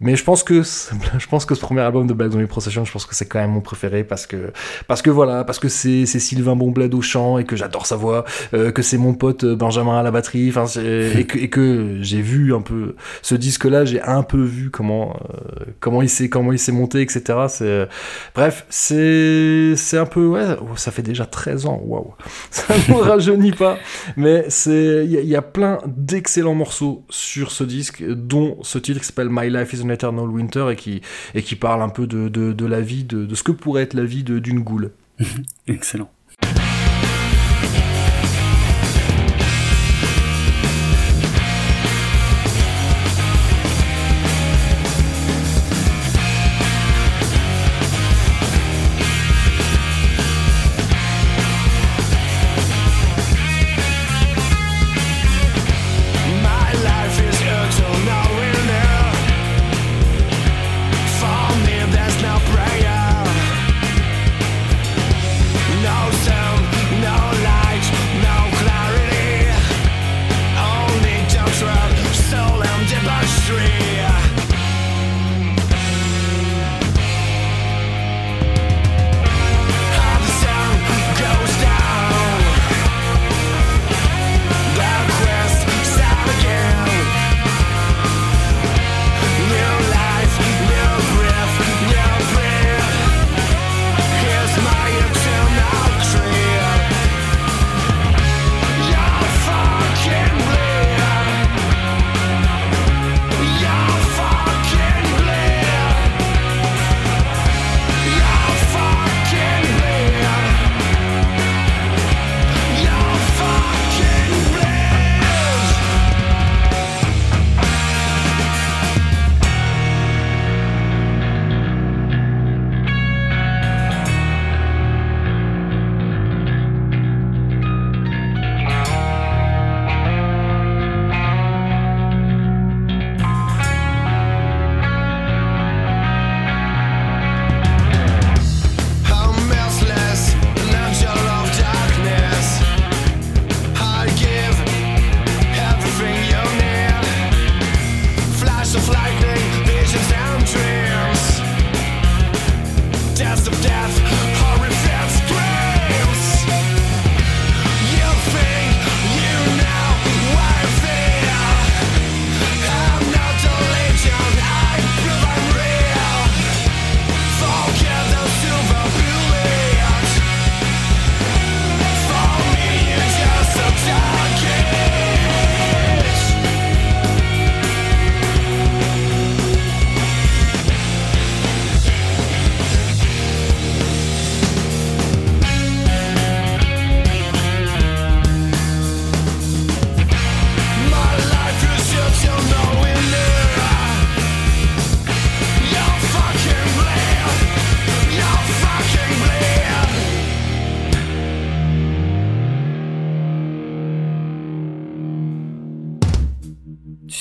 Mais 0.00 0.16
je 0.16 0.24
pense 0.24 0.42
que 0.42 0.62
je 1.18 1.26
pense 1.28 1.44
que 1.44 1.54
ce 1.54 1.60
premier 1.60 1.80
album 1.80 2.06
de 2.06 2.12
Black 2.14 2.32
Zombie 2.32 2.46
Procession, 2.46 2.84
je 2.84 2.92
pense 2.92 3.06
que 3.06 3.14
c'est 3.14 3.26
quand 3.26 3.38
même 3.38 3.52
mon 3.52 3.60
préféré 3.60 4.04
parce 4.04 4.26
que 4.26 4.52
parce 4.88 5.02
que 5.02 5.10
voilà, 5.10 5.44
parce 5.44 5.58
que 5.58 5.68
c'est 5.68 6.04
c'est 6.06 6.18
Sylvain 6.18 6.56
Bonbled 6.56 6.92
au 6.94 7.00
chant 7.02 7.38
et 7.38 7.44
que 7.44 7.56
j'adore 7.56 7.86
sa 7.86 7.96
voix, 7.96 8.24
euh, 8.54 8.70
que 8.72 8.82
c'est 8.82 8.98
mon 8.98 9.14
pote 9.14 9.44
euh, 9.44 9.56
Benjamin 9.56 9.98
à 9.98 10.02
la 10.02 10.10
batterie, 10.10 10.48
enfin 10.54 10.64
et 10.80 11.48
que 11.48 11.98
j'ai 12.00 12.20
vu 12.20 12.54
un 12.54 12.60
peu 12.60 12.96
ce 13.22 13.34
disque 13.34 13.64
là, 13.64 13.84
j'ai 13.84 14.02
un 14.02 14.22
peu 14.22 14.42
vu 14.42 14.70
comment 14.70 15.16
euh, 15.30 15.64
comment 15.80 16.02
il 16.02 16.08
s'est 16.08 16.28
comment 16.28 16.52
il 16.52 16.58
s'est 16.58 16.72
monté 16.72 17.00
etc. 17.00 17.38
C'est 17.48 17.88
bref, 18.34 18.66
c'est 18.68 19.74
c'est 19.76 19.98
un 19.98 20.06
peu 20.06 20.26
ouais, 20.26 20.56
oh, 20.60 20.76
ça 20.76 20.90
fait 20.90 21.02
déjà 21.02 21.24
13 21.26 21.66
ans, 21.66 21.80
waouh. 21.84 22.14
Ça 22.50 22.74
ne 22.88 22.94
rajeunit 22.94 23.52
pas, 23.52 23.78
mais 24.16 24.46
c'est 24.48 25.02
il 25.04 25.10
y, 25.12 25.16
a- 25.16 25.20
il 25.20 25.28
y 25.28 25.36
a 25.36 25.42
plein 25.42 25.78
d'excellents 25.86 26.54
morceaux 26.54 27.04
sur 27.10 27.50
ce 27.52 27.64
disque 27.64 28.02
dont 28.06 28.58
ce 28.62 28.78
titre 28.78 29.00
qui 29.00 29.06
s'appelle 29.06 29.28
My 29.30 29.48
Life 29.50 29.72
is 29.72 29.82
an 29.82 29.90
Eternal 29.94 30.28
Winter 30.28 30.66
et 30.70 30.76
qui 30.76 31.00
et 31.34 31.42
qui 31.42 31.56
parle 31.56 31.82
un 31.82 31.88
peu 31.88 32.06
de 32.06 32.66
la 32.66 32.80
vie 32.80 33.04
de, 33.04 33.24
de 33.24 33.34
ce 33.34 33.42
que 33.42 33.52
pourrait 33.52 33.82
être 33.82 33.94
la 33.94 34.04
vie 34.04 34.24
d'une 34.24 34.60
goule. 34.60 34.90
Excellent. 35.66 36.10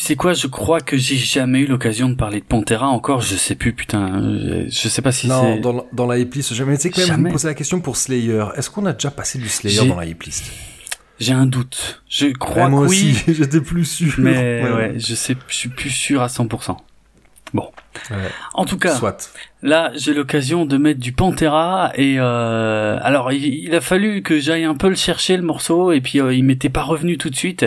Sais 0.03 0.15
quoi, 0.15 0.33
je 0.33 0.47
crois 0.47 0.79
que 0.81 0.97
j'ai 0.97 1.15
jamais 1.17 1.59
eu 1.61 1.65
l'occasion 1.67 2.09
de 2.09 2.15
parler 2.15 2.39
de 2.39 2.45
Pantera 2.45 2.87
encore, 2.87 3.21
je 3.21 3.35
sais 3.35 3.55
plus, 3.55 3.73
putain, 3.73 4.21
je, 4.21 4.69
je 4.69 4.87
sais 4.89 5.01
pas 5.01 5.11
si 5.11 5.27
Non, 5.27 5.55
c'est... 5.55 5.59
dans, 5.61 5.73
la- 5.73 5.85
dans 5.93 6.05
la 6.07 6.17
hip 6.17 6.29
list, 6.35 6.53
jamais. 6.53 6.75
Tu 6.77 6.83
sais 6.83 6.89
que 6.89 6.97
même 6.97 7.05
vous 7.05 7.11
Jamais. 7.13 7.29
me 7.29 7.33
posez 7.33 7.47
la 7.47 7.53
question 7.53 7.79
pour 7.81 7.97
Slayer. 7.97 8.45
Est-ce 8.55 8.69
qu'on 8.69 8.85
a 8.85 8.93
déjà 8.93 9.11
passé 9.11 9.39
du 9.39 9.49
Slayer 9.49 9.79
J'ai- 9.81 9.87
dans 9.87 9.95
la 9.95 10.05
hip 10.05 10.23
list? 10.25 10.45
J'ai 11.19 11.33
un 11.33 11.45
doute. 11.45 12.03
Je 12.09 12.27
crois 12.27 12.63
Ouais, 12.65 12.69
Moi 12.69 12.85
que 12.85 12.89
oui, 12.89 13.11
aussi, 13.15 13.33
j'étais 13.35 13.61
plus 13.61 13.85
sûr. 13.85 14.13
mais 14.17 14.63
Ouais, 14.63 14.71
ouais, 14.71 14.93
je 14.97 15.13
sais, 15.15 15.35
je 15.47 15.55
suis 15.55 15.69
plus 15.69 15.89
sûr 15.91 16.21
à 16.21 16.27
100%. 16.27 16.75
Bon. 17.53 17.69
Ouais. 18.09 18.17
En 18.55 18.65
tout 18.65 18.77
cas, 18.79 18.95
Soit. 18.95 19.31
Là, 19.61 19.91
j'ai 19.95 20.13
l'occasion 20.13 20.65
de 20.65 20.75
mettre 20.77 20.99
du 20.99 21.13
Pantera 21.13 21.91
et 21.95 22.15
euh, 22.17 22.97
alors 23.01 23.31
il, 23.31 23.45
il 23.45 23.75
a 23.75 23.81
fallu 23.81 24.23
que 24.23 24.39
j'aille 24.39 24.63
un 24.63 24.73
peu 24.75 24.89
le 24.89 24.95
chercher 24.95 25.37
le 25.37 25.43
morceau 25.43 25.91
et 25.91 26.01
puis 26.01 26.19
euh, 26.19 26.33
il 26.33 26.43
m'était 26.43 26.69
pas 26.69 26.81
revenu 26.81 27.17
tout 27.17 27.29
de 27.29 27.35
suite, 27.35 27.65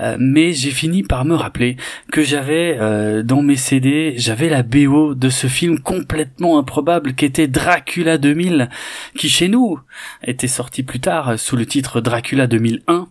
Euh, 0.00 0.16
mais 0.20 0.52
j'ai 0.52 0.70
fini 0.70 1.02
par 1.02 1.24
me 1.24 1.34
rappeler 1.34 1.78
que 2.12 2.22
j'avais 2.22 2.76
euh, 2.78 3.22
dans 3.22 3.40
mes 3.40 3.56
CD 3.56 4.12
j'avais 4.18 4.50
la 4.50 4.62
BO 4.62 5.14
de 5.14 5.30
ce 5.30 5.46
film 5.46 5.80
complètement 5.80 6.58
improbable 6.58 7.14
qui 7.14 7.24
était 7.24 7.48
Dracula 7.48 8.18
2000, 8.18 8.68
qui 9.16 9.30
chez 9.30 9.48
nous 9.48 9.80
était 10.22 10.48
sorti 10.48 10.82
plus 10.82 11.00
tard 11.00 11.38
sous 11.38 11.56
le 11.56 11.64
titre 11.64 12.02
Dracula 12.02 12.46
2001 12.46 13.08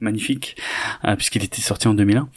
magnifique, 0.00 0.56
euh, 1.04 1.16
puisqu'il 1.16 1.42
était 1.44 1.60
sorti 1.60 1.88
en 1.88 1.94
2001. 1.94 2.28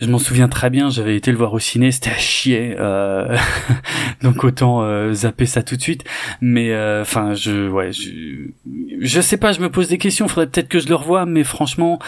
Je 0.00 0.06
m'en 0.06 0.18
souviens 0.18 0.48
très 0.48 0.70
bien, 0.70 0.88
j'avais 0.90 1.16
été 1.16 1.30
le 1.32 1.36
voir 1.38 1.52
au 1.52 1.58
ciné, 1.58 1.90
c'était 1.90 2.10
à 2.10 2.16
chier, 2.18 2.76
euh, 2.78 3.36
donc 4.22 4.44
autant 4.44 4.82
euh, 4.82 5.12
zapper 5.12 5.46
ça 5.46 5.62
tout 5.62 5.76
de 5.76 5.82
suite. 5.82 6.04
Mais 6.40 6.72
euh, 6.72 7.02
enfin, 7.02 7.34
je, 7.34 7.68
ouais, 7.68 7.92
je, 7.92 8.10
je 9.00 9.20
sais 9.20 9.36
pas, 9.36 9.52
je 9.52 9.60
me 9.60 9.70
pose 9.70 9.88
des 9.88 9.98
questions. 9.98 10.28
Faudrait 10.28 10.46
peut-être 10.46 10.68
que 10.68 10.78
je 10.78 10.88
le 10.88 10.94
revoie, 10.94 11.26
mais 11.26 11.44
franchement, 11.44 11.98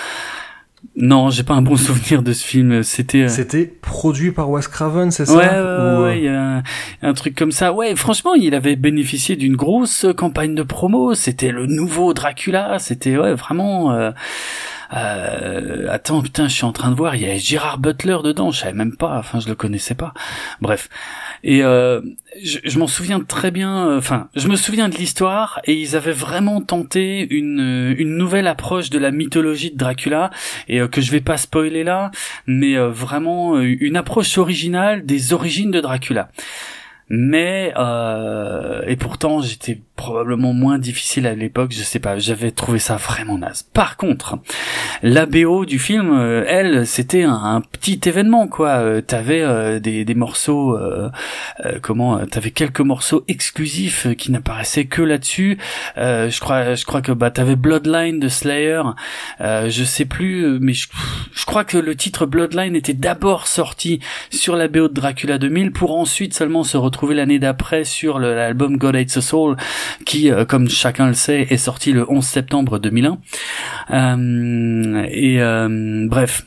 non, 0.97 1.29
j'ai 1.31 1.43
pas 1.43 1.55
un 1.55 1.63
bon 1.63 1.77
souvenir 1.77 2.23
de 2.23 2.33
ce 2.33 2.45
film. 2.45 2.83
C'était. 2.83 3.23
euh, 3.23 3.29
C'était 3.29 3.67
produit 3.67 4.31
par 4.31 4.49
Wes 4.51 4.67
Craven, 4.69 5.11
c'est 5.11 5.27
ça? 5.27 5.37
Ouais, 5.37 5.47
ouais, 5.47 5.51
Ou, 5.51 6.03
ouais, 6.03 6.05
ouais, 6.09 6.19
il 6.19 6.25
y 6.25 6.29
a 6.29 6.57
un, 6.59 6.63
un 7.03 7.13
truc 7.15 7.35
comme 7.37 7.53
ça. 7.53 7.73
Ouais, 7.73 7.95
franchement, 7.97 8.35
il 8.35 8.55
avait 8.55 8.77
bénéficié 8.77 9.37
d'une 9.37 9.57
grosse 9.57 10.07
campagne 10.17 10.55
de 10.55 10.63
promo. 10.63 11.15
C'était 11.15 11.51
le 11.51 11.67
nouveau 11.67 12.15
Dracula. 12.15 12.79
C'était 12.79 13.17
ouais, 13.19 13.35
vraiment. 13.35 13.93
Euh, 13.93 14.11
euh, 14.93 15.87
attends, 15.91 16.21
putain, 16.23 16.49
je 16.49 16.55
suis 16.55 16.65
en 16.65 16.73
train 16.73 16.91
de 16.91 16.97
voir. 16.97 17.15
Il 17.17 17.23
y 17.23 17.31
a 17.31 17.37
Gérard 17.37 17.79
Butler 17.79 18.19
dedans. 18.25 18.51
Je 18.51 18.61
savais 18.61 18.73
même 18.73 18.97
pas. 18.97 19.19
Enfin, 19.19 19.41
je 19.41 19.49
le 19.49 19.55
connaissais 19.55 19.95
pas. 19.95 20.13
Bref. 20.61 20.89
Et 21.43 21.63
euh, 21.63 22.01
je, 22.43 22.59
je 22.65 22.79
m'en 22.79 22.87
souviens 22.87 23.21
très 23.21 23.51
bien. 23.51 23.89
euh, 23.89 23.99
Enfin, 23.99 24.29
je 24.37 24.49
me 24.49 24.57
souviens 24.57 24.89
de 24.89 24.97
l'histoire 24.97 25.61
et 25.65 25.75
ils 25.75 25.97
avaient 25.97 26.13
vraiment 26.13 26.61
tenté 26.61 27.27
une 27.33 27.61
euh, 27.61 27.95
une 27.99 28.17
nouvelle 28.17 28.47
approche 28.47 28.91
de 28.91 28.99
la 28.99 29.11
mythologie 29.11 29.71
de 29.71 29.77
Dracula 29.77 30.31
et 30.69 30.81
euh, 30.81 30.89
que 30.89 31.01
je 31.01 31.11
vais 31.11 31.21
pas 31.21 31.37
spoiler 31.37 31.85
là, 31.85 32.11
mais 32.47 32.77
vraiment 32.77 33.59
une 33.61 33.97
approche 33.97 34.37
originale 34.39 35.07
des 35.07 35.33
origines 35.33 35.71
de 35.71 35.81
Dracula. 35.81 36.31
Mais 37.09 37.73
et 38.87 38.97
pourtant 38.97 39.43
j'étais 39.43 39.81
probablement 40.01 40.55
moins 40.55 40.79
difficile 40.79 41.27
à 41.27 41.35
l'époque, 41.35 41.73
je 41.73 41.83
sais 41.83 41.99
pas, 41.99 42.19
j'avais 42.19 42.53
trouvé 42.53 42.79
ça 42.79 42.97
vraiment 42.97 43.37
naze. 43.37 43.65
Par 43.75 43.99
contre, 43.99 44.39
la 45.03 45.27
BO 45.27 45.67
du 45.67 45.79
film, 45.79 46.11
euh, 46.19 46.43
elle, 46.49 46.87
c'était 46.87 47.25
un, 47.25 47.61
petit 47.61 48.01
événement 48.07 48.49
quoi. 48.49 48.69
Euh, 48.79 49.03
T'avais 49.03 49.43
euh, 49.43 49.79
des, 49.79 50.07
des 50.07 50.15
morceaux, 50.15 50.75
euh, 50.75 51.11
euh, 51.67 51.79
comment, 51.83 52.25
t'avais 52.25 52.51
quelques 52.51 52.81
morceaux 52.81 53.25
exclusifs 53.29 54.07
qui 54.17 54.33
n'apparaissaient 54.33 54.87
que 54.87 55.03
là-dessus. 55.03 55.59
Je 55.97 56.41
crois, 56.41 56.75
je 56.75 56.85
crois 56.87 57.03
que 57.03 57.13
bah 57.13 57.31
t'avais 57.31 57.57
Bloodline 57.57 58.21
de 58.21 58.29
Slayer. 58.29 58.83
Je 59.41 59.85
sais 59.85 60.07
plus, 60.07 60.59
mais 60.61 60.73
je, 60.73 60.89
je 61.35 61.45
crois 61.45 61.65
que 61.65 61.77
le 61.77 61.95
titre 61.95 62.25
Bloodline 62.25 62.75
était 62.75 62.95
d'abord 62.95 63.47
sorti 63.47 64.01
sur 64.31 64.57
la 64.57 64.69
BO 64.69 64.89
de 64.89 64.95
Dracula 64.95 65.37
2000 65.37 65.73
pour 65.73 65.95
ensuite 65.95 66.33
seulement 66.33 66.65
se 66.65 66.79
retrouver 66.79 67.15
l'année 67.15 67.39
d'après 67.39 67.85
sur 67.85 68.19
l'album 68.19 68.79
God 68.79 68.97
Hates 68.97 69.19
a 69.19 69.21
Soul 69.21 69.57
qui, 70.05 70.31
euh, 70.31 70.45
comme 70.45 70.69
chacun 70.69 71.07
le 71.07 71.15
sait, 71.15 71.47
est 71.51 71.57
sorti 71.57 71.93
le 71.93 72.11
11 72.11 72.25
septembre 72.25 72.79
2001. 72.79 73.19
Euh, 73.91 75.07
et 75.11 75.41
euh, 75.43 76.07
bref. 76.09 76.47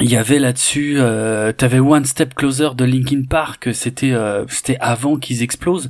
Il 0.00 0.10
y 0.10 0.16
avait 0.16 0.40
là-dessus, 0.40 0.96
euh, 0.98 1.52
t'avais 1.52 1.78
One 1.78 2.04
Step 2.04 2.34
Closer 2.34 2.70
de 2.76 2.84
Linkin 2.84 3.22
Park, 3.30 3.68
c'était 3.72 4.10
euh, 4.10 4.44
c'était 4.48 4.76
avant 4.80 5.16
qu'ils 5.18 5.42
explosent. 5.42 5.88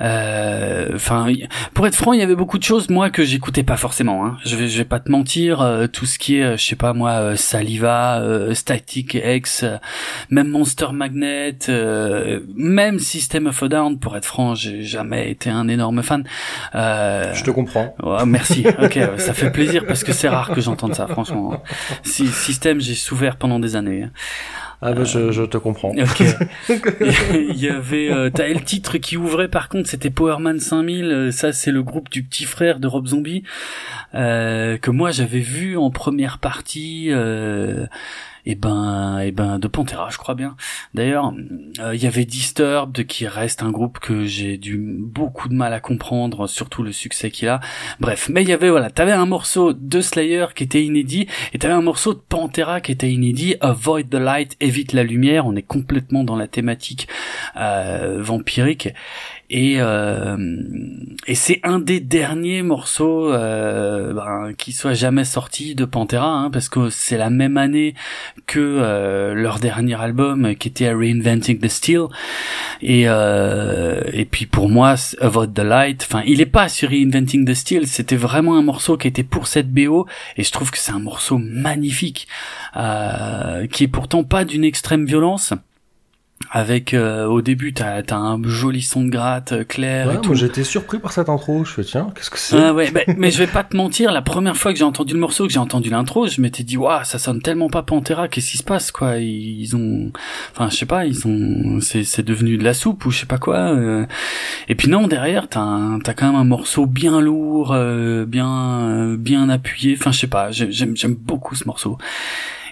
Euh, 0.00 0.90
Enfin, 0.94 1.26
pour 1.74 1.86
être 1.86 1.94
franc, 1.96 2.12
il 2.12 2.20
y 2.20 2.22
avait 2.22 2.36
beaucoup 2.36 2.58
de 2.58 2.62
choses 2.62 2.88
moi 2.88 3.10
que 3.10 3.24
j'écoutais 3.24 3.62
pas 3.64 3.76
forcément. 3.76 4.24
Hein. 4.24 4.36
Je 4.44 4.54
vais 4.56 4.68
je 4.68 4.78
vais 4.78 4.84
pas 4.84 5.00
te 5.00 5.10
mentir, 5.10 5.60
euh, 5.60 5.86
tout 5.88 6.06
ce 6.06 6.18
qui 6.20 6.36
est, 6.38 6.42
euh, 6.42 6.56
je 6.56 6.64
sais 6.64 6.76
pas 6.76 6.92
moi, 6.92 7.36
Saliva, 7.36 8.20
euh, 8.20 8.54
Static 8.54 9.14
X, 9.14 9.64
même 10.30 10.48
Monster 10.48 10.88
Magnet, 10.92 11.56
euh, 11.68 12.40
même 12.56 13.00
System 13.00 13.48
of 13.48 13.60
a 13.62 13.68
Down. 13.68 13.98
Pour 13.98 14.16
être 14.16 14.24
franc, 14.24 14.54
j'ai 14.54 14.82
jamais 14.84 15.30
été 15.30 15.50
un 15.50 15.66
énorme 15.66 16.02
fan. 16.02 16.24
Euh, 16.76 17.32
Je 17.34 17.42
te 17.42 17.50
comprends. 17.50 17.94
Ouais, 18.02 18.24
merci. 18.26 18.64
Ok, 18.80 18.98
ça 19.18 19.34
fait 19.34 19.50
plaisir 19.50 19.84
parce 19.86 20.04
que 20.04 20.12
c'est 20.12 20.28
rare 20.28 20.52
que 20.52 20.60
j'entende 20.60 20.94
ça, 20.94 21.06
franchement. 21.08 21.60
Si, 22.04 22.28
système, 22.28 22.80
j'ai 22.80 22.94
souffert 22.94 23.31
pendant 23.36 23.58
des 23.58 23.76
années. 23.76 24.06
Ah 24.84 24.92
bah, 24.94 25.04
je, 25.04 25.30
je 25.30 25.42
te 25.44 25.56
comprends. 25.58 25.92
Il 25.94 27.56
y 27.56 27.68
avait, 27.68 28.10
euh, 28.10 28.30
t'as 28.30 28.48
le 28.48 28.60
titre 28.60 28.98
qui 28.98 29.16
ouvrait 29.16 29.48
par 29.48 29.68
contre, 29.68 29.88
c'était 29.88 30.10
Powerman 30.10 30.58
5000. 30.58 31.04
euh, 31.04 31.30
Ça, 31.30 31.52
c'est 31.52 31.70
le 31.70 31.82
groupe 31.84 32.10
du 32.10 32.24
petit 32.24 32.44
frère 32.44 32.80
de 32.80 32.88
Rob 32.88 33.06
Zombie 33.06 33.44
euh, 34.14 34.78
que 34.78 34.90
moi 34.90 35.10
j'avais 35.12 35.38
vu 35.40 35.76
en 35.76 35.90
première 35.90 36.38
partie. 36.38 37.10
Et 38.44 38.56
ben, 38.56 39.20
et 39.20 39.30
ben 39.30 39.58
de 39.58 39.68
Pantera, 39.68 40.08
je 40.10 40.18
crois 40.18 40.34
bien. 40.34 40.56
D'ailleurs, 40.94 41.32
euh, 41.78 41.94
il 41.94 42.02
y 42.02 42.06
avait 42.06 42.24
Disturbed 42.24 43.06
qui 43.06 43.26
reste 43.26 43.62
un 43.62 43.70
groupe 43.70 44.00
que 44.00 44.24
j'ai 44.24 44.58
du 44.58 44.78
beaucoup 44.78 45.48
de 45.48 45.54
mal 45.54 45.72
à 45.72 45.80
comprendre, 45.80 46.48
surtout 46.48 46.82
le 46.82 46.90
succès 46.90 47.30
qu'il 47.30 47.48
a. 47.48 47.60
Bref, 48.00 48.28
mais 48.32 48.42
il 48.42 48.48
y 48.48 48.52
avait 48.52 48.70
voilà, 48.70 48.90
t'avais 48.90 49.12
un 49.12 49.26
morceau 49.26 49.72
de 49.72 50.00
Slayer 50.00 50.46
qui 50.56 50.64
était 50.64 50.82
inédit 50.82 51.28
et 51.52 51.58
t'avais 51.58 51.74
un 51.74 51.82
morceau 51.82 52.14
de 52.14 52.18
Pantera 52.18 52.80
qui 52.80 52.90
était 52.90 53.10
inédit. 53.10 53.54
Avoid 53.60 54.10
the 54.10 54.14
light, 54.14 54.56
évite 54.60 54.92
la 54.92 55.04
lumière. 55.04 55.46
On 55.46 55.54
est 55.54 55.62
complètement 55.62 56.24
dans 56.24 56.36
la 56.36 56.48
thématique 56.48 57.06
euh, 57.56 58.20
vampirique 58.20 58.88
et 59.52 59.76
euh, 59.78 60.36
et 61.26 61.34
c'est 61.34 61.60
un 61.62 61.78
des 61.78 62.00
derniers 62.00 62.62
morceaux 62.62 63.30
euh, 63.30 64.14
ben, 64.14 64.54
qui 64.56 64.72
soit 64.72 64.94
jamais 64.94 65.24
sorti 65.24 65.74
de 65.74 65.84
Pantera 65.84 66.26
hein, 66.26 66.50
parce 66.50 66.70
que 66.70 66.88
c'est 66.88 67.18
la 67.18 67.28
même 67.28 67.58
année 67.58 67.94
que 68.46 68.58
euh, 68.58 69.34
leur 69.34 69.58
dernier 69.58 70.00
album 70.00 70.54
qui 70.56 70.68
était 70.68 70.90
Reinventing 70.90 71.60
the 71.60 71.68
Steel. 71.68 72.06
Et 72.80 73.02
et 73.02 74.24
puis 74.24 74.46
pour 74.46 74.68
moi 74.68 74.94
Avoid 75.20 75.54
the 75.54 75.60
Light 75.60 76.02
enfin 76.08 76.22
il 76.26 76.40
est 76.40 76.46
pas 76.46 76.68
sur 76.68 76.88
Reinventing 76.88 77.46
the 77.46 77.54
Steel 77.54 77.86
c'était 77.86 78.16
vraiment 78.16 78.56
un 78.56 78.62
morceau 78.62 78.96
qui 78.96 79.06
était 79.06 79.22
pour 79.22 79.46
cette 79.46 79.70
BO 79.70 80.06
et 80.36 80.42
je 80.42 80.50
trouve 80.50 80.70
que 80.70 80.78
c'est 80.78 80.92
un 80.92 80.98
morceau 80.98 81.38
magnifique 81.38 82.26
euh, 82.76 83.66
qui 83.66 83.84
est 83.84 83.88
pourtant 83.88 84.24
pas 84.24 84.44
d'une 84.44 84.64
extrême 84.64 85.04
violence 85.04 85.52
avec 86.50 86.94
euh, 86.94 87.26
au 87.26 87.40
début 87.42 87.72
t'as 87.72 88.02
as 88.10 88.14
un 88.16 88.40
joli 88.44 88.82
son 88.82 89.04
de 89.04 89.10
gratte 89.10 89.52
euh, 89.52 89.64
clair 89.64 90.08
Ouais, 90.08 90.16
et 90.16 90.20
tout 90.20 90.34
j'étais 90.34 90.64
surpris 90.64 90.98
par 90.98 91.12
cette 91.12 91.28
intro. 91.28 91.64
Je 91.64 91.72
fais 91.72 91.84
tiens, 91.84 92.08
qu'est-ce 92.14 92.30
que 92.30 92.38
c'est? 92.38 92.56
Ah 92.56 92.74
ouais, 92.74 92.90
bah, 92.90 93.00
mais 93.16 93.30
je 93.30 93.38
vais 93.38 93.46
pas 93.46 93.64
te 93.64 93.76
mentir, 93.76 94.12
la 94.12 94.22
première 94.22 94.56
fois 94.56 94.72
que 94.72 94.78
j'ai 94.78 94.84
entendu 94.84 95.14
le 95.14 95.20
morceau, 95.20 95.46
que 95.46 95.52
j'ai 95.52 95.58
entendu 95.58 95.90
l'intro, 95.90 96.26
je 96.26 96.40
m'étais 96.40 96.62
dit 96.62 96.76
waouh, 96.76 97.04
ça 97.04 97.18
sonne 97.18 97.40
tellement 97.40 97.68
pas 97.68 97.82
Pantera, 97.82 98.28
qu'est-ce 98.28 98.50
qui 98.50 98.58
se 98.58 98.62
passe 98.64 98.90
quoi? 98.90 99.16
Ils 99.18 99.74
ont, 99.76 100.10
enfin 100.52 100.68
je 100.70 100.76
sais 100.76 100.86
pas, 100.86 101.06
ils 101.06 101.26
ont, 101.26 101.80
c'est 101.80 102.04
c'est 102.04 102.22
devenu 102.22 102.56
de 102.58 102.64
la 102.64 102.74
soupe 102.74 103.04
ou 103.06 103.10
je 103.10 103.20
sais 103.20 103.26
pas 103.26 103.38
quoi. 103.38 103.56
euh. 103.56 104.04
Et 104.68 104.74
puis 104.74 104.88
non, 104.88 105.06
derrière 105.08 105.48
t'as 105.48 105.60
un- 105.60 105.98
t'as 106.00 106.14
quand 106.14 106.26
même 106.26 106.36
un 106.40 106.44
morceau 106.44 106.86
bien 106.86 107.20
lourd, 107.20 107.72
euh, 107.72 108.24
bien 108.26 108.80
euh, 108.88 109.16
bien 109.16 109.48
appuyé. 109.48 109.96
Enfin 109.98 110.12
je 110.12 110.18
sais 110.18 110.26
pas, 110.26 110.50
j'ai- 110.50 110.72
j'aime 110.72 110.96
j'aime 110.96 111.14
beaucoup 111.14 111.54
ce 111.54 111.64
morceau. 111.66 111.98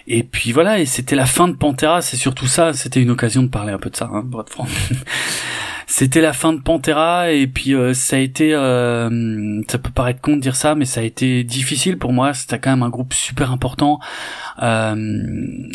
Et 0.07 0.23
puis 0.23 0.51
voilà, 0.51 0.79
et 0.79 0.85
c'était 0.85 1.15
la 1.15 1.25
fin 1.25 1.47
de 1.47 1.53
Pantera, 1.53 2.01
c'est 2.01 2.17
surtout 2.17 2.47
ça, 2.47 2.73
c'était 2.73 3.01
une 3.01 3.11
occasion 3.11 3.43
de 3.43 3.47
parler 3.47 3.71
un 3.71 3.77
peu 3.77 3.89
de 3.89 3.95
ça, 3.95 4.09
hein, 4.11 4.25
pour 4.29 4.41
être. 4.41 4.57
C'était 5.87 6.21
la 6.21 6.31
fin 6.31 6.53
de 6.53 6.61
Pantera 6.61 7.31
et 7.31 7.47
puis 7.47 7.75
euh, 7.75 7.93
ça 7.93 8.15
a 8.15 8.19
été, 8.19 8.53
euh, 8.53 9.61
ça 9.67 9.77
peut 9.77 9.89
paraître 9.89 10.21
con 10.21 10.37
de 10.37 10.41
dire 10.41 10.55
ça, 10.55 10.73
mais 10.73 10.85
ça 10.85 11.01
a 11.01 11.03
été 11.03 11.43
difficile 11.43 11.97
pour 11.97 12.13
moi. 12.13 12.33
C'était 12.33 12.59
quand 12.59 12.69
même 12.69 12.83
un 12.83 12.89
groupe 12.89 13.13
super 13.13 13.51
important. 13.51 13.99
Euh, 14.63 14.95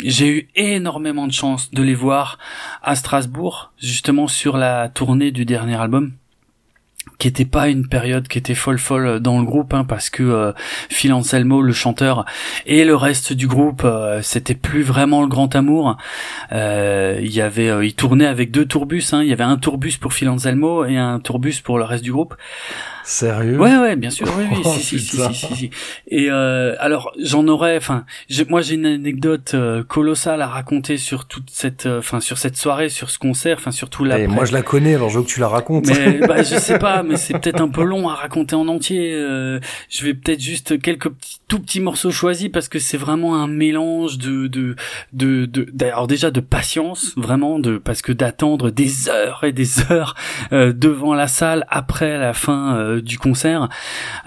J'ai 0.03 0.27
eu 0.27 0.49
énormément 0.55 1.27
de 1.27 1.33
chance 1.33 1.69
de 1.69 1.83
les 1.83 1.93
voir 1.93 2.39
à 2.81 2.95
Strasbourg, 2.95 3.71
justement 3.79 4.27
sur 4.27 4.57
la 4.57 4.89
tournée 4.89 5.29
du 5.29 5.45
dernier 5.45 5.79
album 5.79 6.13
qui 7.17 7.27
était 7.27 7.45
pas 7.45 7.67
une 7.67 7.87
période 7.87 8.27
qui 8.27 8.37
était 8.37 8.55
folle 8.55 8.77
folle 8.77 9.19
dans 9.19 9.39
le 9.39 9.45
groupe 9.45 9.73
hein, 9.73 9.83
parce 9.83 10.09
que 10.09 10.23
euh, 10.23 10.51
Phil 10.89 11.13
Anselmo 11.13 11.61
le 11.61 11.73
chanteur 11.73 12.25
et 12.65 12.83
le 12.83 12.95
reste 12.95 13.33
du 13.33 13.47
groupe 13.47 13.81
euh, 13.83 14.21
c'était 14.21 14.55
plus 14.55 14.83
vraiment 14.83 15.21
le 15.21 15.27
grand 15.27 15.55
amour 15.55 15.97
euh, 16.51 17.19
il 17.21 17.33
y 17.33 17.41
avait 17.41 17.69
euh, 17.69 17.85
il 17.85 17.95
tournait 17.95 18.27
avec 18.27 18.51
deux 18.51 18.65
tourbus 18.65 19.13
hein. 19.13 19.23
il 19.23 19.29
y 19.29 19.33
avait 19.33 19.43
un 19.43 19.57
tourbus 19.57 19.97
pour 19.99 20.13
Phil 20.13 20.29
Anselmo 20.29 20.85
et 20.85 20.97
un 20.97 21.19
tourbus 21.19 21.61
pour 21.63 21.77
le 21.77 21.83
reste 21.83 22.03
du 22.03 22.11
groupe 22.11 22.35
Sérieux? 23.09 23.57
Ouais, 23.57 23.77
ouais, 23.77 23.95
bien 23.95 24.09
sûr, 24.09 24.27
oui, 24.37 24.43
oui, 24.51 24.57
Oh, 24.65 24.73
si, 24.73 24.81
si, 24.83 24.99
si, 24.99 25.17
si, 25.17 25.33
si, 25.33 25.55
si. 25.55 25.69
Et 26.09 26.29
euh, 26.29 26.75
alors, 26.77 27.13
j'en 27.23 27.47
aurais, 27.47 27.77
enfin, 27.77 28.03
moi 28.49 28.59
j'ai 28.59 28.75
une 28.75 28.85
anecdote 28.85 29.51
euh, 29.53 29.81
colossale 29.81 30.41
à 30.41 30.47
raconter 30.47 30.97
sur 30.97 31.25
toute 31.25 31.49
cette, 31.49 31.85
euh, 31.85 31.99
enfin, 31.99 32.19
sur 32.19 32.37
cette 32.37 32.57
soirée, 32.57 32.89
sur 32.89 33.09
ce 33.09 33.17
concert, 33.17 33.59
enfin, 33.61 33.71
surtout 33.71 34.03
là. 34.03 34.19
Et 34.19 34.27
moi 34.27 34.43
je 34.43 34.51
la 34.51 34.61
connais, 34.61 34.95
alors 34.95 35.09
je 35.09 35.19
veux 35.19 35.23
que 35.23 35.29
tu 35.29 35.39
la 35.39 35.47
racontes. 35.47 35.87
Mais 35.87 36.17
bah, 36.27 36.43
je 36.43 36.57
sais 36.57 36.79
pas, 36.79 37.01
mais 37.01 37.15
c'est 37.15 37.33
peut-être 37.39 37.61
un 37.61 37.69
peu 37.69 37.83
long 37.83 38.09
à 38.09 38.13
raconter 38.13 38.55
en 38.57 38.67
entier. 38.67 39.13
euh, 39.13 39.61
je 39.89 40.03
vais 40.03 40.13
peut-être 40.13 40.41
juste 40.41 40.81
quelques 40.81 41.07
petits, 41.09 41.37
tout 41.47 41.59
petits 41.59 41.79
morceaux 41.79 42.11
choisis 42.11 42.49
parce 42.49 42.67
que 42.67 42.77
c'est 42.77 42.97
vraiment 42.97 43.41
un 43.41 43.47
mélange 43.47 44.17
de 44.17 44.47
de 44.47 44.75
de, 45.13 45.45
de 45.45 45.65
alors 45.85 46.07
déjà 46.07 46.29
de 46.29 46.41
patience, 46.41 47.13
vraiment 47.15 47.57
de 47.59 47.77
parce 47.77 48.01
que 48.01 48.11
d'attendre 48.11 48.69
des 48.69 49.07
heures 49.07 49.45
et 49.45 49.53
des 49.53 49.89
heures 49.93 50.13
euh, 50.51 50.73
devant 50.73 51.13
la 51.13 51.29
salle 51.29 51.65
après 51.69 52.17
la 52.17 52.33
fin 52.33 52.96
euh, 52.97 53.01
du 53.01 53.17
concert, 53.17 53.69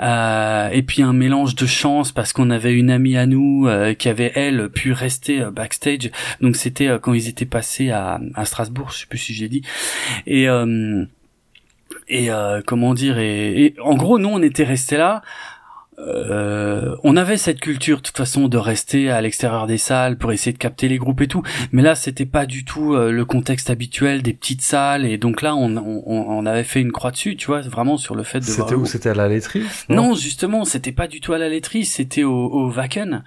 euh, 0.00 0.68
et 0.70 0.82
puis 0.82 1.02
un 1.02 1.12
mélange 1.12 1.54
de 1.54 1.66
chance 1.66 2.12
parce 2.12 2.32
qu'on 2.32 2.50
avait 2.50 2.72
une 2.74 2.90
amie 2.90 3.16
à 3.16 3.26
nous 3.26 3.66
euh, 3.66 3.94
qui 3.94 4.08
avait 4.08 4.32
elle 4.34 4.68
pu 4.70 4.92
rester 4.92 5.42
euh, 5.42 5.50
backstage. 5.50 6.10
Donc 6.40 6.56
c'était 6.56 6.88
quand 7.00 7.12
ils 7.12 7.28
étaient 7.28 7.44
passés 7.46 7.90
à, 7.90 8.20
à 8.34 8.44
Strasbourg, 8.44 8.90
je 8.92 9.00
sais 9.00 9.06
plus 9.06 9.18
si 9.18 9.34
j'ai 9.34 9.48
dit. 9.48 9.62
Et 10.26 10.48
et 12.10 12.30
euh, 12.30 12.60
comment 12.66 12.92
dire 12.92 13.18
et, 13.18 13.64
et 13.64 13.74
en 13.80 13.94
gros 13.94 14.18
nous 14.18 14.28
on 14.28 14.42
était 14.42 14.64
restés 14.64 14.96
là 14.96 15.22
euh, 16.06 16.96
on 17.04 17.16
avait 17.16 17.36
cette 17.36 17.60
culture 17.60 17.98
de 17.98 18.02
toute 18.02 18.16
façon 18.16 18.48
de 18.48 18.56
rester 18.56 19.10
à 19.10 19.20
l'extérieur 19.20 19.66
des 19.66 19.78
salles 19.78 20.16
pour 20.16 20.32
essayer 20.32 20.52
de 20.52 20.58
capter 20.58 20.88
les 20.88 20.98
groupes 20.98 21.20
et 21.20 21.28
tout 21.28 21.42
mais 21.72 21.82
là 21.82 21.94
c'était 21.94 22.26
pas 22.26 22.46
du 22.46 22.64
tout 22.64 22.94
euh, 22.94 23.10
le 23.10 23.24
contexte 23.24 23.70
habituel 23.70 24.22
des 24.22 24.32
petites 24.32 24.62
salles 24.62 25.04
et 25.04 25.18
donc 25.18 25.42
là 25.42 25.54
on, 25.54 25.76
on, 25.76 26.02
on 26.06 26.46
avait 26.46 26.64
fait 26.64 26.80
une 26.80 26.92
croix 26.92 27.10
dessus 27.10 27.36
tu 27.36 27.46
vois 27.46 27.60
vraiment 27.60 27.96
sur 27.96 28.14
le 28.14 28.22
fait 28.22 28.40
de 28.40 28.44
C'était 28.44 28.74
où. 28.74 28.86
C'était 28.86 29.10
à 29.10 29.14
la 29.14 29.28
laiterie 29.28 29.62
Non, 29.88 30.14
justement, 30.14 30.64
c'était 30.64 30.92
pas 30.92 31.06
du 31.06 31.20
tout 31.20 31.32
à 31.32 31.38
la 31.38 31.48
laiterie, 31.48 31.84
c'était 31.84 32.24
au, 32.24 32.34
au 32.34 32.70
Wacken. 32.70 33.22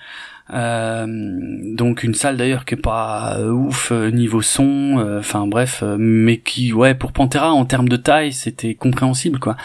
Euh, 0.52 1.06
donc 1.08 2.04
une 2.04 2.14
salle 2.14 2.36
d'ailleurs 2.36 2.66
qui 2.66 2.74
est 2.74 2.78
pas 2.78 3.38
euh, 3.38 3.50
ouf 3.50 3.94
euh, 3.94 4.10
niveau 4.12 4.42
son, 4.42 5.18
enfin 5.20 5.48
bref, 5.48 5.84
mais 5.98 6.38
qui 6.38 6.74
ouais 6.74 6.96
pour 6.96 7.14
Pantera 7.14 7.54
en 7.54 7.66
termes 7.66 7.88
de 7.88 7.96
taille 7.96 8.34
c'était 8.34 8.74
compréhensible 8.74 9.40
quoi. 9.40 9.56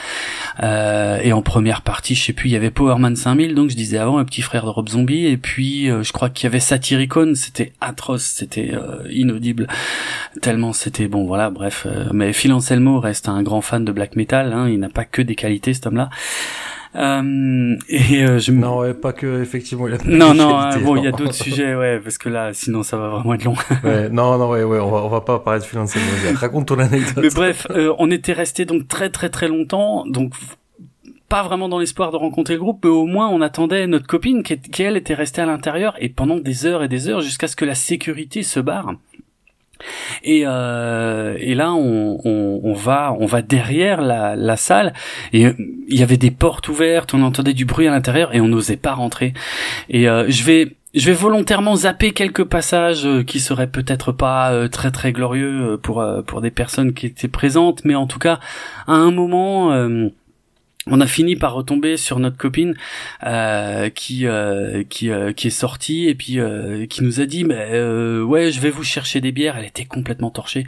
Et 0.62 1.32
en 1.32 1.42
première 1.42 1.82
partie, 1.82 2.14
je 2.14 2.24
sais 2.24 2.32
plus, 2.32 2.48
il 2.48 2.52
y 2.52 2.56
avait 2.56 2.70
Powerman 2.70 3.16
5000, 3.16 3.54
donc 3.54 3.70
je 3.70 3.76
disais 3.76 3.98
avant, 3.98 4.18
un 4.18 4.24
petit 4.24 4.42
frère 4.42 4.64
de 4.64 4.70
Rob 4.70 4.88
Zombie, 4.88 5.26
et 5.26 5.36
puis 5.36 5.86
je 5.86 6.12
crois 6.12 6.30
qu'il 6.30 6.44
y 6.44 6.46
avait 6.46 6.60
Satyricon, 6.60 7.32
c'était 7.34 7.72
atroce, 7.80 8.24
c'était 8.24 8.72
inaudible, 9.10 9.66
tellement 10.42 10.72
c'était 10.72 11.08
bon 11.08 11.24
voilà 11.24 11.50
bref. 11.50 11.86
mais 12.12 12.32
Phil 12.32 12.52
Anselmo 12.52 13.00
reste 13.00 13.28
un 13.28 13.42
grand 13.42 13.60
fan 13.60 13.84
de 13.84 13.92
black 13.92 14.16
metal, 14.16 14.52
hein, 14.52 14.68
il 14.68 14.78
n'a 14.78 14.88
pas 14.88 15.04
que 15.04 15.22
des 15.22 15.34
qualités 15.34 15.74
cet 15.74 15.86
homme-là. 15.86 16.10
Euh, 16.96 17.76
et 17.88 18.24
euh, 18.24 18.38
je 18.38 18.52
Non, 18.52 18.78
ouais, 18.78 18.94
pas 18.94 19.12
que 19.12 19.42
effectivement. 19.42 19.88
Il 19.88 19.94
a 19.94 19.98
pas 19.98 20.04
non, 20.06 20.34
non, 20.34 20.58
qualité, 20.58 20.84
bon, 20.84 20.96
il 20.96 21.04
y 21.04 21.06
a 21.06 21.12
d'autres 21.12 21.34
sujets, 21.34 21.74
ouais, 21.74 22.00
parce 22.00 22.18
que 22.18 22.28
là, 22.28 22.52
sinon, 22.52 22.82
ça 22.82 22.96
va 22.96 23.08
vraiment 23.08 23.34
être 23.34 23.44
long. 23.44 23.54
Ouais, 23.84 24.08
non, 24.08 24.38
non, 24.38 24.50
ouais, 24.50 24.64
ouais, 24.64 24.80
on 24.80 24.90
va, 24.90 24.98
on 24.98 25.08
va 25.08 25.20
pas 25.20 25.38
parler 25.38 25.60
de 25.60 25.78
Anselmo. 25.78 26.06
Raconte 26.34 26.68
ton 26.68 26.78
anecdote. 26.78 27.22
Mais 27.22 27.30
bref, 27.30 27.66
euh, 27.70 27.94
on 27.98 28.10
était 28.10 28.32
resté 28.32 28.64
donc 28.64 28.88
très, 28.88 29.10
très, 29.10 29.28
très 29.28 29.48
longtemps, 29.48 30.04
donc 30.06 30.32
pas 31.28 31.42
vraiment 31.42 31.68
dans 31.68 31.78
l'espoir 31.78 32.10
de 32.10 32.16
rencontrer 32.16 32.54
le 32.54 32.60
groupe, 32.60 32.80
mais 32.84 32.90
au 32.90 33.04
moins 33.04 33.28
on 33.28 33.42
attendait 33.42 33.86
notre 33.86 34.06
copine 34.06 34.42
qui 34.42 34.82
elle 34.82 34.96
était 34.96 35.14
restée 35.14 35.42
à 35.42 35.46
l'intérieur 35.46 35.94
et 36.00 36.08
pendant 36.08 36.38
des 36.38 36.64
heures 36.64 36.82
et 36.82 36.88
des 36.88 37.08
heures 37.08 37.20
jusqu'à 37.20 37.48
ce 37.48 37.56
que 37.56 37.66
la 37.66 37.74
sécurité 37.74 38.42
se 38.42 38.60
barre. 38.60 38.94
Et, 40.24 40.42
euh, 40.46 41.36
et 41.38 41.54
là, 41.54 41.72
on, 41.72 42.18
on, 42.24 42.60
on 42.64 42.72
va, 42.74 43.14
on 43.18 43.26
va 43.26 43.42
derrière 43.42 44.00
la, 44.00 44.36
la 44.36 44.56
salle 44.56 44.92
et 45.32 45.46
euh, 45.46 45.52
il 45.88 45.98
y 45.98 46.02
avait 46.02 46.16
des 46.16 46.30
portes 46.30 46.68
ouvertes, 46.68 47.14
on 47.14 47.22
entendait 47.22 47.54
du 47.54 47.64
bruit 47.64 47.86
à 47.86 47.90
l'intérieur 47.90 48.34
et 48.34 48.40
on 48.40 48.48
n'osait 48.48 48.76
pas 48.76 48.92
rentrer. 48.94 49.32
Et 49.88 50.08
euh, 50.08 50.26
je 50.28 50.42
vais, 50.44 50.76
je 50.94 51.06
vais 51.06 51.12
volontairement 51.16 51.76
zapper 51.76 52.12
quelques 52.12 52.44
passages 52.44 53.06
euh, 53.06 53.22
qui 53.22 53.40
seraient 53.40 53.70
peut-être 53.70 54.12
pas 54.12 54.52
euh, 54.52 54.68
très 54.68 54.90
très 54.90 55.12
glorieux 55.12 55.78
pour 55.82 56.04
pour 56.26 56.40
des 56.40 56.50
personnes 56.50 56.92
qui 56.92 57.06
étaient 57.06 57.28
présentes, 57.28 57.84
mais 57.84 57.94
en 57.94 58.06
tout 58.06 58.18
cas, 58.18 58.40
à 58.86 58.94
un 58.94 59.10
moment. 59.10 59.72
euh, 59.72 60.08
on 60.90 61.00
a 61.00 61.06
fini 61.06 61.36
par 61.36 61.54
retomber 61.54 61.96
sur 61.96 62.18
notre 62.18 62.36
copine 62.36 62.74
euh, 63.24 63.90
qui 63.90 64.26
euh, 64.26 64.84
qui 64.88 65.10
euh, 65.10 65.32
qui 65.32 65.48
est 65.48 65.50
sortie 65.50 66.08
et 66.08 66.14
puis 66.14 66.40
euh, 66.40 66.86
qui 66.86 67.04
nous 67.04 67.20
a 67.20 67.26
dit 67.26 67.46
euh, 67.50 68.22
ouais 68.22 68.50
je 68.50 68.60
vais 68.60 68.70
vous 68.70 68.84
chercher 68.84 69.20
des 69.20 69.32
bières. 69.32 69.56
Elle 69.58 69.66
était 69.66 69.84
complètement 69.84 70.30
torchée. 70.30 70.64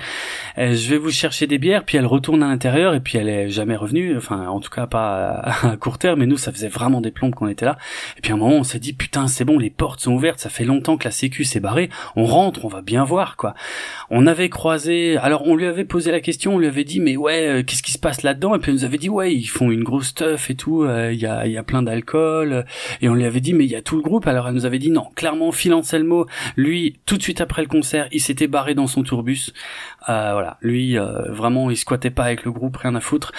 Euh, 0.58 0.74
je 0.74 0.90
vais 0.90 0.98
vous 0.98 1.10
chercher 1.10 1.46
des 1.46 1.58
bières. 1.58 1.84
Puis 1.84 1.96
elle 1.96 2.06
retourne 2.06 2.42
à 2.42 2.48
l'intérieur 2.48 2.94
et 2.94 3.00
puis 3.00 3.18
elle 3.18 3.28
est 3.28 3.48
jamais 3.48 3.76
revenue. 3.76 4.16
Enfin 4.16 4.46
en 4.48 4.60
tout 4.60 4.70
cas 4.70 4.86
pas 4.86 5.40
à, 5.62 5.76
court 5.76 5.98
terme. 5.98 6.20
Mais 6.20 6.26
nous 6.26 6.36
ça 6.36 6.52
faisait 6.52 6.68
vraiment 6.68 7.00
des 7.00 7.10
plombes 7.10 7.34
qu'on 7.34 7.48
était 7.48 7.64
là. 7.64 7.78
Et 8.18 8.20
puis 8.20 8.32
à 8.32 8.34
un 8.34 8.38
moment 8.38 8.56
on 8.56 8.64
s'est 8.64 8.78
dit 8.78 8.92
putain 8.92 9.26
c'est 9.26 9.44
bon 9.44 9.58
les 9.58 9.70
portes 9.70 10.00
sont 10.00 10.12
ouvertes. 10.12 10.40
Ça 10.40 10.50
fait 10.50 10.64
longtemps 10.64 10.96
que 10.96 11.04
la 11.04 11.10
sécu 11.12 11.44
s'est 11.44 11.60
barrée. 11.60 11.88
On 12.16 12.24
rentre 12.24 12.64
on 12.64 12.68
va 12.68 12.82
bien 12.82 13.04
voir 13.04 13.36
quoi. 13.36 13.54
On 14.10 14.26
avait 14.26 14.48
croisé 14.48 15.16
alors 15.16 15.46
on 15.46 15.56
lui 15.56 15.66
avait 15.66 15.84
posé 15.84 16.10
la 16.10 16.20
question. 16.20 16.56
On 16.56 16.58
lui 16.58 16.66
avait 16.66 16.84
dit 16.84 17.00
mais 17.00 17.16
ouais 17.16 17.64
qu'est-ce 17.66 17.82
qui 17.82 17.92
se 17.92 17.98
passe 17.98 18.22
là-dedans? 18.22 18.54
Et 18.54 18.58
puis 18.58 18.70
elle 18.70 18.76
nous 18.76 18.84
avait 18.84 18.98
dit 18.98 19.08
ouais 19.08 19.34
ils 19.34 19.46
font 19.46 19.70
une 19.70 19.84
grosse 19.84 20.09
stuff 20.10 20.50
et 20.50 20.54
tout 20.54 20.82
euh, 20.82 21.12
il 21.12 21.18
y 21.18 21.26
a 21.26 21.46
y 21.46 21.56
a 21.56 21.62
plein 21.62 21.82
d'alcool 21.82 22.52
euh, 22.52 22.62
et 23.00 23.08
on 23.08 23.14
lui 23.14 23.24
avait 23.24 23.40
dit 23.40 23.52
mais 23.52 23.64
il 23.64 23.70
y 23.70 23.76
a 23.76 23.82
tout 23.82 23.96
le 23.96 24.02
groupe. 24.02 24.26
Alors 24.26 24.48
elle 24.48 24.54
nous 24.54 24.66
avait 24.66 24.78
dit 24.78 24.90
non 24.90 25.06
clairement 25.14 25.52
Phil 25.52 25.72
Anselmo 25.74 26.26
lui 26.56 27.00
tout 27.06 27.16
de 27.16 27.22
suite 27.22 27.40
après 27.40 27.62
le 27.62 27.68
concert 27.68 28.08
il 28.12 28.20
s'était 28.20 28.46
barré 28.46 28.74
dans 28.74 28.86
son 28.86 29.02
tourbus. 29.02 29.52
Euh, 30.08 30.30
voilà. 30.32 30.58
Lui 30.60 30.98
euh, 30.98 31.30
vraiment 31.32 31.70
il 31.70 31.76
squattait 31.76 32.10
pas 32.10 32.24
avec 32.24 32.44
le 32.44 32.52
groupe 32.52 32.76
rien 32.76 32.94
à 32.94 33.00
foutre. 33.00 33.32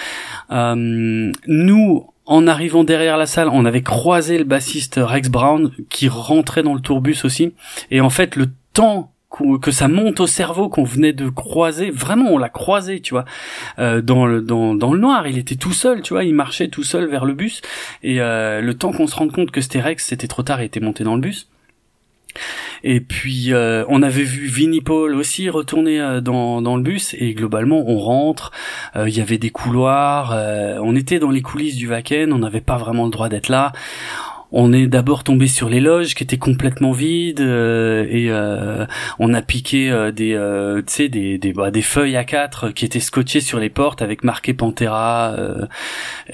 Euh, 0.50 1.32
nous 1.46 2.06
en 2.24 2.46
arrivant 2.46 2.84
derrière 2.84 3.16
la 3.16 3.26
salle, 3.26 3.48
on 3.48 3.64
avait 3.64 3.82
croisé 3.82 4.38
le 4.38 4.44
bassiste 4.44 5.00
Rex 5.02 5.28
Brown 5.28 5.72
qui 5.88 6.08
rentrait 6.08 6.62
dans 6.62 6.74
le 6.74 6.80
tourbus 6.80 7.24
aussi. 7.24 7.52
Et 7.90 8.00
en 8.00 8.10
fait, 8.10 8.36
le 8.36 8.46
temps 8.72 9.11
que 9.60 9.70
ça 9.70 9.88
monte 9.88 10.20
au 10.20 10.26
cerveau 10.26 10.68
qu'on 10.68 10.84
venait 10.84 11.12
de 11.12 11.28
croiser, 11.28 11.90
vraiment 11.90 12.30
on 12.30 12.38
l'a 12.38 12.48
croisé, 12.48 13.00
tu 13.00 13.14
vois, 13.14 13.24
euh, 13.78 14.02
dans 14.02 14.26
le 14.26 14.40
dans, 14.40 14.74
dans 14.74 14.92
le 14.92 14.98
noir. 14.98 15.26
Il 15.26 15.38
était 15.38 15.56
tout 15.56 15.72
seul, 15.72 16.02
tu 16.02 16.14
vois, 16.14 16.24
il 16.24 16.34
marchait 16.34 16.68
tout 16.68 16.84
seul 16.84 17.08
vers 17.08 17.24
le 17.24 17.34
bus. 17.34 17.62
Et 18.02 18.20
euh, 18.20 18.60
le 18.60 18.74
temps 18.74 18.92
qu'on 18.92 19.06
se 19.06 19.16
rende 19.16 19.32
compte 19.32 19.50
que 19.50 19.60
c'était 19.60 19.82
c'était 19.98 20.28
trop 20.28 20.42
tard, 20.42 20.60
il 20.60 20.66
était 20.66 20.80
monté 20.80 21.04
dans 21.04 21.14
le 21.14 21.20
bus. 21.20 21.48
Et 22.82 23.00
puis 23.00 23.52
euh, 23.52 23.84
on 23.88 24.02
avait 24.02 24.22
vu 24.22 24.46
Vinnie 24.46 24.80
Paul 24.80 25.14
aussi 25.14 25.50
retourner 25.50 26.20
dans, 26.22 26.62
dans 26.62 26.76
le 26.76 26.82
bus 26.82 27.14
et 27.18 27.34
globalement 27.34 27.84
on 27.86 27.98
rentre, 27.98 28.52
il 28.96 29.14
y 29.14 29.20
avait 29.20 29.36
des 29.36 29.50
couloirs, 29.50 30.34
on 30.82 30.96
était 30.96 31.18
dans 31.18 31.30
les 31.30 31.42
coulisses 31.42 31.76
du 31.76 31.88
Wacken, 31.88 32.32
on 32.32 32.38
n'avait 32.38 32.62
pas 32.62 32.78
vraiment 32.78 33.04
le 33.04 33.10
droit 33.10 33.28
d'être 33.28 33.50
là. 33.50 33.72
On 34.52 34.72
est 34.72 34.86
d'abord 34.86 35.24
tombé 35.24 35.46
sur 35.46 35.68
les 35.68 35.80
loges 35.80 36.14
qui 36.14 36.22
étaient 36.22 36.38
complètement 36.38 36.92
vides 36.92 37.40
euh, 37.40 38.06
et 38.08 38.26
euh, 38.30 38.86
on 39.18 39.32
a 39.34 39.42
piqué 39.42 39.90
euh, 39.90 40.10
des 40.12 40.34
euh, 40.34 40.82
tu 40.86 40.92
sais 40.92 41.08
des 41.08 41.38
des, 41.38 41.52
bah, 41.52 41.70
des 41.70 41.82
feuilles 41.82 42.16
à 42.16 42.24
quatre 42.24 42.68
qui 42.70 42.84
étaient 42.84 43.00
scotchées 43.00 43.40
sur 43.40 43.58
les 43.58 43.70
portes 43.70 44.02
avec 44.02 44.24
marqué 44.24 44.52
Pantera 44.54 45.34
euh, 45.38 45.66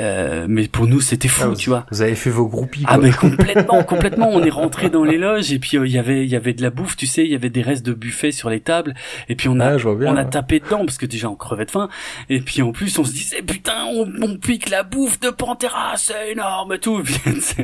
euh, 0.00 0.46
mais 0.48 0.66
pour 0.68 0.86
nous 0.86 1.00
c'était 1.00 1.28
fou 1.28 1.42
Ah, 1.44 1.48
vous, 1.48 1.56
tu 1.56 1.70
vois 1.70 1.86
Vous 1.90 2.02
avez 2.02 2.14
fait 2.14 2.30
vos 2.30 2.46
groupies, 2.48 2.84
ah 2.86 2.98
mais 2.98 3.10
complètement, 3.12 3.82
complètement. 3.84 4.28
On 4.32 4.42
est 4.42 4.50
rentré 4.50 4.90
dans 4.90 5.04
les 5.04 5.18
loges 5.18 5.52
et 5.52 5.58
puis 5.58 5.76
il 5.76 5.90
y 5.92 5.98
avait, 5.98 6.24
il 6.24 6.28
y 6.30 6.36
avait 6.36 6.54
de 6.54 6.62
la 6.62 6.70
bouffe, 6.70 6.96
tu 6.96 7.06
sais, 7.06 7.24
il 7.24 7.30
y 7.30 7.34
avait 7.34 7.50
des 7.50 7.62
restes 7.62 7.86
de 7.86 7.92
buffet 7.92 8.32
sur 8.32 8.50
les 8.50 8.60
tables 8.60 8.94
et 9.28 9.34
puis 9.36 9.48
on 9.48 9.60
a, 9.60 9.74
Ah, 9.74 9.76
bien. 9.76 10.12
on 10.12 10.16
a 10.16 10.24
tapé 10.24 10.60
dedans 10.60 10.84
parce 10.84 10.98
que 10.98 11.06
déjà 11.06 11.28
on 11.30 11.36
crevait 11.36 11.64
de 11.66 11.70
faim 11.70 11.88
et 12.28 12.40
puis 12.40 12.62
en 12.62 12.72
plus 12.72 12.98
on 12.98 13.04
se 13.04 13.12
disait 13.12 13.42
putain 13.42 13.84
on, 13.94 14.08
on 14.22 14.36
pique 14.36 14.70
la 14.70 14.82
bouffe 14.82 15.20
de 15.20 15.30
Pantera, 15.30 15.92
c'est 15.96 16.32
énorme 16.32 16.72
et 16.74 16.78
tout. 16.78 17.02
Puis, 17.04 17.16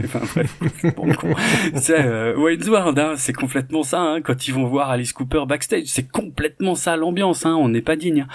enfin, 0.04 0.20
bon, 0.96 1.12
con. 1.14 1.34
c'est 1.76 2.04
euh, 2.04 2.36
Wayne's 2.36 2.68
World, 2.68 2.98
hein, 2.98 3.14
c'est 3.16 3.32
complètement 3.32 3.82
ça. 3.82 4.00
Hein, 4.00 4.20
quand 4.22 4.46
ils 4.48 4.52
vont 4.54 4.66
voir 4.66 4.90
Alice 4.90 5.12
Cooper 5.12 5.44
backstage, 5.46 5.84
c'est 5.86 6.08
complètement 6.10 6.74
ça 6.74 6.96
l'ambiance. 6.96 7.46
Hein, 7.46 7.54
on 7.58 7.68
n'est 7.68 7.82
pas 7.82 7.96
digne. 7.96 8.26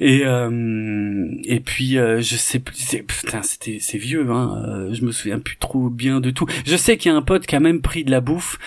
Et 0.00 0.22
euh, 0.24 1.26
et 1.44 1.60
puis 1.60 1.98
euh, 1.98 2.20
je 2.20 2.36
sais 2.36 2.58
plus, 2.58 2.74
c'est, 2.76 3.02
putain 3.02 3.42
c'était 3.42 3.78
c'est 3.80 3.98
vieux. 3.98 4.26
Hein, 4.30 4.62
euh, 4.68 4.88
je 4.92 5.04
me 5.04 5.12
souviens 5.12 5.38
plus 5.38 5.56
trop 5.56 5.88
bien 5.88 6.20
de 6.20 6.30
tout. 6.30 6.46
Je 6.64 6.76
sais 6.76 6.96
qu'il 6.96 7.10
y 7.10 7.14
a 7.14 7.16
un 7.18 7.22
pote 7.22 7.46
qui 7.46 7.56
a 7.56 7.60
même 7.60 7.80
pris 7.80 8.04
de 8.04 8.10
la 8.10 8.20
bouffe 8.20 8.58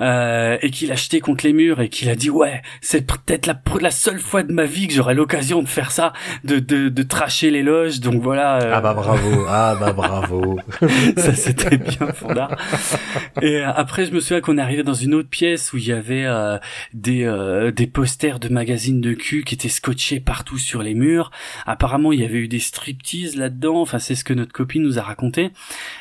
euh, 0.00 0.56
et 0.62 0.70
qu'il 0.70 0.90
a 0.90 0.94
acheté 0.94 1.20
contre 1.20 1.44
les 1.46 1.52
murs 1.52 1.80
et 1.80 1.88
qu'il 1.88 2.08
a 2.10 2.14
dit 2.14 2.30
ouais 2.30 2.62
c'est 2.80 3.06
peut-être 3.06 3.46
la 3.46 3.90
seule 3.90 4.18
fois 4.20 4.42
de 4.42 4.52
ma 4.52 4.64
vie 4.64 4.86
que 4.86 4.94
j'aurai 4.94 5.14
l'occasion 5.14 5.62
de 5.62 5.68
faire 5.68 5.90
ça, 5.90 6.12
de 6.44 6.58
de 6.58 6.88
de 6.88 7.02
tracher 7.02 7.50
les 7.50 7.62
loges. 7.62 8.00
Donc 8.00 8.22
voilà. 8.22 8.62
euh, 8.62 8.72
Ah 8.74 8.80
bah 8.80 8.94
bravo, 8.94 9.44
ah 9.48 9.76
bah 9.78 9.92
bravo. 9.92 10.58
ça 11.16 11.34
c'était 11.34 11.76
bien 11.78 12.08
Et 13.42 13.56
euh, 13.58 13.72
après 13.72 14.06
je 14.06 14.12
me 14.12 14.20
souviens 14.20 14.40
qu'on 14.40 14.58
est 14.58 14.60
arrivé 14.60 14.82
dans 14.82 14.94
une 14.94 15.14
autre 15.14 15.28
pièce 15.28 15.72
où 15.72 15.76
il 15.76 15.86
y 15.86 15.92
avait 15.92 16.24
euh, 16.24 16.58
des 16.92 17.24
euh, 17.24 17.70
des 17.70 17.86
posters 17.86 18.38
de 18.38 18.48
magazines 18.48 19.00
de 19.00 19.12
cul 19.12 19.44
qui 19.44 19.54
étaient 19.54 19.68
scotchés 19.68 20.20
partout 20.20 20.58
sur 20.58 20.82
les 20.82 20.94
murs. 20.94 21.30
Apparemment 21.66 22.12
il 22.12 22.20
y 22.20 22.24
avait 22.24 22.38
eu 22.38 22.48
des 22.48 22.60
striptease 22.60 23.36
là-dedans. 23.36 23.80
Enfin 23.80 23.98
c'est 23.98 24.14
ce 24.14 24.24
que 24.24 24.34
notre 24.34 24.52
copine 24.52 24.82
nous 24.82 24.98
a 24.98 25.02
raconté 25.02 25.50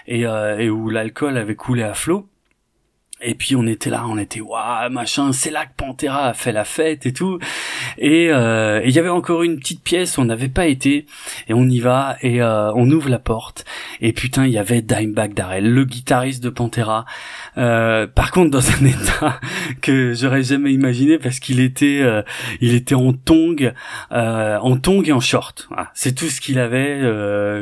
et, 0.08 0.26
euh, 0.26 0.58
et 0.58 0.70
où 0.70 0.90
l'alcool 0.90 1.38
avait 1.38 1.56
coulé 1.56 1.84
à 1.84 1.94
flot. 1.94 2.31
Et 3.24 3.36
puis 3.36 3.56
on 3.56 3.68
était 3.68 3.90
là, 3.90 4.06
on 4.08 4.18
était 4.18 4.42
waouh 4.42 4.90
machin, 4.90 5.32
c'est 5.32 5.52
là 5.52 5.66
que 5.66 5.74
Pantera 5.78 6.28
a 6.28 6.34
fait 6.34 6.52
la 6.52 6.66
fête 6.66 7.06
et 7.06 7.14
tout. 7.14 7.40
Et 7.98 8.32
euh, 8.32 8.82
et 8.84 8.88
il 8.88 8.96
y 8.96 9.00
avait 9.00 9.10
encore 9.10 9.44
une 9.44 9.60
petite 9.60 9.84
pièce, 9.84 10.18
on 10.18 10.26
n'avait 10.26 10.50
pas 10.50 10.68
été 10.68 11.06
et 11.48 11.54
on 11.54 11.68
y 11.68 11.80
va 11.80 12.18
et 12.22 12.42
euh, 12.42 12.72
on 12.76 12.90
ouvre 12.90 13.10
la 13.10 13.20
porte 13.20 13.66
et 14.00 14.14
putain 14.14 14.46
il 14.46 14.52
y 14.52 14.58
avait 14.58 14.82
Dimebag 14.82 15.34
Darrell, 15.34 15.72
le 15.72 15.86
guitariste 15.86 16.44
de 16.44 16.50
Pantera. 16.50 17.06
Euh, 17.58 18.08
par 18.08 18.32
contre 18.32 18.52
dans 18.52 18.72
un 18.72 18.86
état 18.86 19.40
que 19.82 20.14
j'aurais 20.14 20.44
jamais 20.44 20.74
imaginé 20.74 21.18
parce 21.18 21.40
qu'il 21.40 21.60
était 21.60 22.00
euh, 22.02 22.24
il 22.62 22.74
était 22.74 22.96
en 22.96 23.14
tongs, 23.14 23.72
euh, 24.12 24.58
en 24.58 24.78
tongs 24.78 25.04
et 25.04 25.12
en 25.12 25.20
short. 25.20 25.70
C'est 25.94 26.14
tout 26.14 26.28
ce 26.28 26.42
qu'il 26.42 26.60
avait 26.60 27.02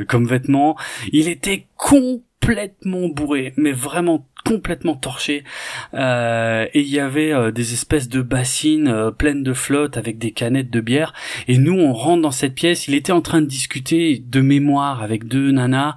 comme 0.07 0.25
vêtements. 0.25 0.77
Il 1.11 1.27
était 1.27 1.67
complètement 1.75 3.07
bourré, 3.09 3.53
mais 3.57 3.71
vraiment 3.71 4.27
complètement 4.43 4.95
torché. 4.95 5.43
Euh, 5.93 6.65
et 6.73 6.81
il 6.81 6.89
y 6.89 6.99
avait 6.99 7.31
euh, 7.31 7.51
des 7.51 7.73
espèces 7.73 8.09
de 8.09 8.21
bassines 8.21 8.87
euh, 8.87 9.11
pleines 9.11 9.43
de 9.43 9.53
flotte 9.53 9.97
avec 9.97 10.17
des 10.17 10.31
canettes 10.31 10.69
de 10.69 10.81
bière. 10.81 11.13
Et 11.47 11.57
nous 11.57 11.73
on 11.73 11.93
rentre 11.93 12.21
dans 12.21 12.31
cette 12.31 12.55
pièce. 12.55 12.87
Il 12.87 12.95
était 12.95 13.11
en 13.11 13.21
train 13.21 13.41
de 13.41 13.47
discuter 13.47 14.23
de 14.25 14.41
mémoire 14.41 15.03
avec 15.03 15.27
deux 15.27 15.51
nanas. 15.51 15.95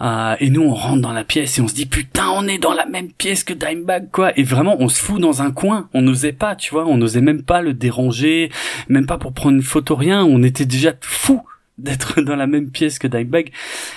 Euh, 0.00 0.36
et 0.40 0.50
nous 0.50 0.62
on 0.62 0.74
rentre 0.74 1.02
dans 1.02 1.12
la 1.12 1.24
pièce 1.24 1.58
et 1.58 1.60
on 1.60 1.68
se 1.68 1.74
dit 1.74 1.86
putain 1.86 2.28
on 2.34 2.46
est 2.46 2.58
dans 2.58 2.74
la 2.74 2.86
même 2.86 3.12
pièce 3.12 3.44
que 3.44 3.54
Dimebag 3.54 4.10
quoi. 4.10 4.38
Et 4.38 4.42
vraiment 4.42 4.76
on 4.80 4.88
se 4.88 5.00
fout 5.00 5.20
dans 5.20 5.42
un 5.42 5.50
coin. 5.50 5.88
On 5.94 6.02
n'osait 6.02 6.32
pas 6.32 6.56
tu 6.56 6.72
vois. 6.72 6.86
On 6.86 6.96
n'osait 6.96 7.20
même 7.20 7.42
pas 7.42 7.62
le 7.62 7.72
déranger. 7.72 8.50
Même 8.88 9.06
pas 9.06 9.18
pour 9.18 9.32
prendre 9.32 9.56
une 9.56 9.62
photo 9.62 9.96
rien. 9.96 10.24
On 10.24 10.42
était 10.42 10.66
déjà 10.66 10.92
fou 11.00 11.42
d'être 11.78 12.20
dans 12.20 12.36
la 12.36 12.46
même 12.46 12.70
pièce 12.70 12.98
que 12.98 13.06
Dimebag. 13.06 13.50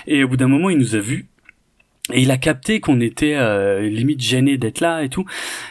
Et 0.07 0.23
au 0.23 0.27
bout 0.27 0.37
d'un 0.37 0.47
moment 0.47 0.69
il 0.69 0.77
nous 0.77 0.95
a 0.95 0.99
vus 0.99 1.27
et 2.11 2.21
il 2.21 2.31
a 2.31 2.37
capté 2.37 2.79
qu'on 2.79 3.01
était 3.01 3.35
euh, 3.35 3.81
limite 3.81 4.21
gêné 4.21 4.57
d'être 4.57 4.79
là 4.79 5.03
et 5.03 5.09
tout. 5.09 5.25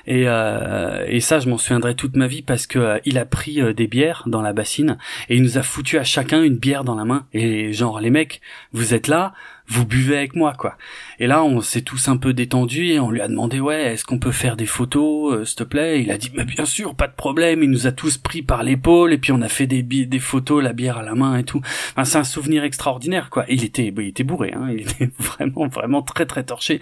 Et, 0.06 0.24
euh, 0.26 1.04
et 1.08 1.20
ça 1.20 1.40
je 1.40 1.48
m'en 1.48 1.58
souviendrai 1.58 1.94
toute 1.94 2.16
ma 2.16 2.26
vie 2.26 2.42
parce 2.42 2.66
que 2.66 2.78
euh, 2.78 2.98
il 3.04 3.18
a 3.18 3.24
pris 3.24 3.60
euh, 3.60 3.72
des 3.72 3.86
bières 3.86 4.24
dans 4.26 4.42
la 4.42 4.52
bassine 4.52 4.98
et 5.28 5.36
il 5.36 5.42
nous 5.42 5.58
a 5.58 5.62
foutu 5.62 5.98
à 5.98 6.04
chacun 6.04 6.42
une 6.42 6.56
bière 6.56 6.84
dans 6.84 6.94
la 6.94 7.04
main. 7.04 7.26
Et 7.32 7.72
genre 7.72 8.00
les 8.00 8.10
mecs 8.10 8.40
vous 8.72 8.94
êtes 8.94 9.08
là 9.08 9.34
vous 9.66 9.84
buvez 9.84 10.16
avec 10.16 10.34
moi 10.34 10.54
quoi 10.56 10.78
et 11.18 11.26
là 11.26 11.42
on 11.44 11.60
s'est 11.60 11.82
tous 11.82 12.08
un 12.08 12.16
peu 12.16 12.32
détendus 12.32 12.88
et 12.88 13.00
on 13.00 13.10
lui 13.10 13.20
a 13.20 13.28
demandé 13.28 13.60
ouais 13.60 13.94
est-ce 13.94 14.04
qu'on 14.04 14.18
peut 14.18 14.32
faire 14.32 14.56
des 14.56 14.66
photos 14.66 15.34
euh, 15.34 15.44
s'il 15.44 15.56
te 15.56 15.64
plaît? 15.64 16.02
Il 16.02 16.10
a 16.10 16.18
dit 16.18 16.30
mais 16.34 16.44
bien 16.44 16.64
sûr 16.64 16.94
pas 16.94 17.06
de 17.06 17.12
problème 17.12 17.62
il 17.62 17.70
nous 17.70 17.86
a 17.86 17.92
tous 17.92 18.18
pris 18.18 18.42
par 18.42 18.62
l'épaule 18.62 19.12
et 19.12 19.18
puis 19.18 19.32
on 19.32 19.42
a 19.42 19.48
fait 19.48 19.66
des 19.66 19.82
des 19.82 20.18
photos 20.18 20.62
la 20.62 20.72
bière 20.72 20.98
à 20.98 21.02
la 21.02 21.14
main 21.14 21.36
et 21.36 21.44
tout. 21.44 21.60
Enfin, 21.92 22.04
c'est 22.04 22.18
un 22.18 22.24
souvenir 22.24 22.64
extraordinaire 22.64 23.30
quoi. 23.30 23.44
Il 23.48 23.64
était 23.64 23.90
bah, 23.90 24.02
il 24.02 24.08
était 24.08 24.24
bourré 24.24 24.52
hein. 24.54 24.68
Il 24.70 24.82
était 24.82 25.10
vraiment 25.18 25.66
vraiment 25.66 26.02
très 26.02 26.26
très 26.26 26.44
torché. 26.44 26.80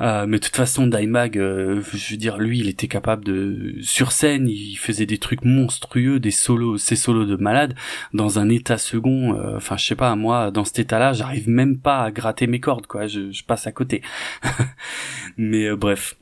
Euh, 0.00 0.26
mais 0.26 0.38
de 0.38 0.44
toute 0.44 0.56
façon 0.56 0.86
Dimebag 0.86 1.38
euh, 1.38 1.82
je 1.92 2.12
veux 2.12 2.16
dire 2.16 2.38
lui 2.38 2.60
il 2.60 2.68
était 2.68 2.88
capable 2.88 3.24
de 3.24 3.74
sur 3.80 4.12
scène 4.12 4.48
il 4.48 4.76
faisait 4.76 5.06
des 5.06 5.18
trucs 5.18 5.44
monstrueux 5.44 6.20
des 6.20 6.30
solos 6.30 6.78
ses 6.78 6.96
solos 6.96 7.26
de 7.26 7.36
malade 7.36 7.74
dans 8.12 8.38
un 8.38 8.48
état 8.48 8.78
second 8.78 9.34
euh, 9.34 9.56
enfin 9.56 9.76
je 9.76 9.84
sais 9.84 9.94
pas 9.94 10.14
moi 10.16 10.50
dans 10.50 10.64
cet 10.64 10.78
état 10.78 10.98
là 10.98 11.12
j'arrive 11.12 11.48
même 11.48 11.78
pas 11.78 12.02
à 12.02 12.10
gratter 12.10 12.46
mes 12.46 12.60
cordes 12.60 12.86
quoi. 12.86 13.06
Je 13.06 13.42
passe 13.46 13.63
à 13.66 13.72
côté. 13.72 14.02
Mais 15.36 15.66
euh, 15.66 15.76
bref 15.76 16.16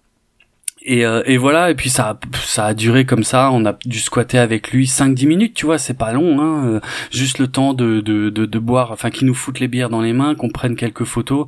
et, 0.84 1.04
euh, 1.06 1.22
et 1.26 1.36
voilà 1.36 1.70
et 1.70 1.74
puis 1.74 1.90
ça 1.90 2.18
ça 2.44 2.66
a 2.66 2.74
duré 2.74 3.04
comme 3.04 3.24
ça 3.24 3.50
on 3.52 3.64
a 3.64 3.76
dû 3.84 3.98
squatter 3.98 4.38
avec 4.38 4.72
lui 4.72 4.86
5 4.86 5.14
10 5.14 5.26
minutes 5.26 5.54
tu 5.54 5.66
vois 5.66 5.78
c'est 5.78 5.94
pas 5.94 6.12
long 6.12 6.40
hein 6.40 6.66
euh, 6.66 6.80
juste 7.10 7.38
le 7.38 7.48
temps 7.48 7.74
de 7.74 8.00
de 8.00 8.30
de, 8.30 8.46
de 8.46 8.58
boire 8.58 8.90
enfin 8.92 9.10
qu'il 9.10 9.26
nous 9.26 9.34
foute 9.34 9.60
les 9.60 9.68
bières 9.68 9.90
dans 9.90 10.00
les 10.00 10.12
mains 10.12 10.34
qu'on 10.34 10.48
prenne 10.48 10.76
quelques 10.76 11.04
photos. 11.04 11.46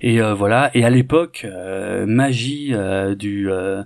Et 0.00 0.20
euh, 0.20 0.34
voilà 0.34 0.70
et 0.74 0.84
à 0.84 0.90
l'époque 0.90 1.46
euh, 1.48 2.04
magie 2.06 2.70
euh, 2.72 3.14
du 3.14 3.50
euh, 3.50 3.82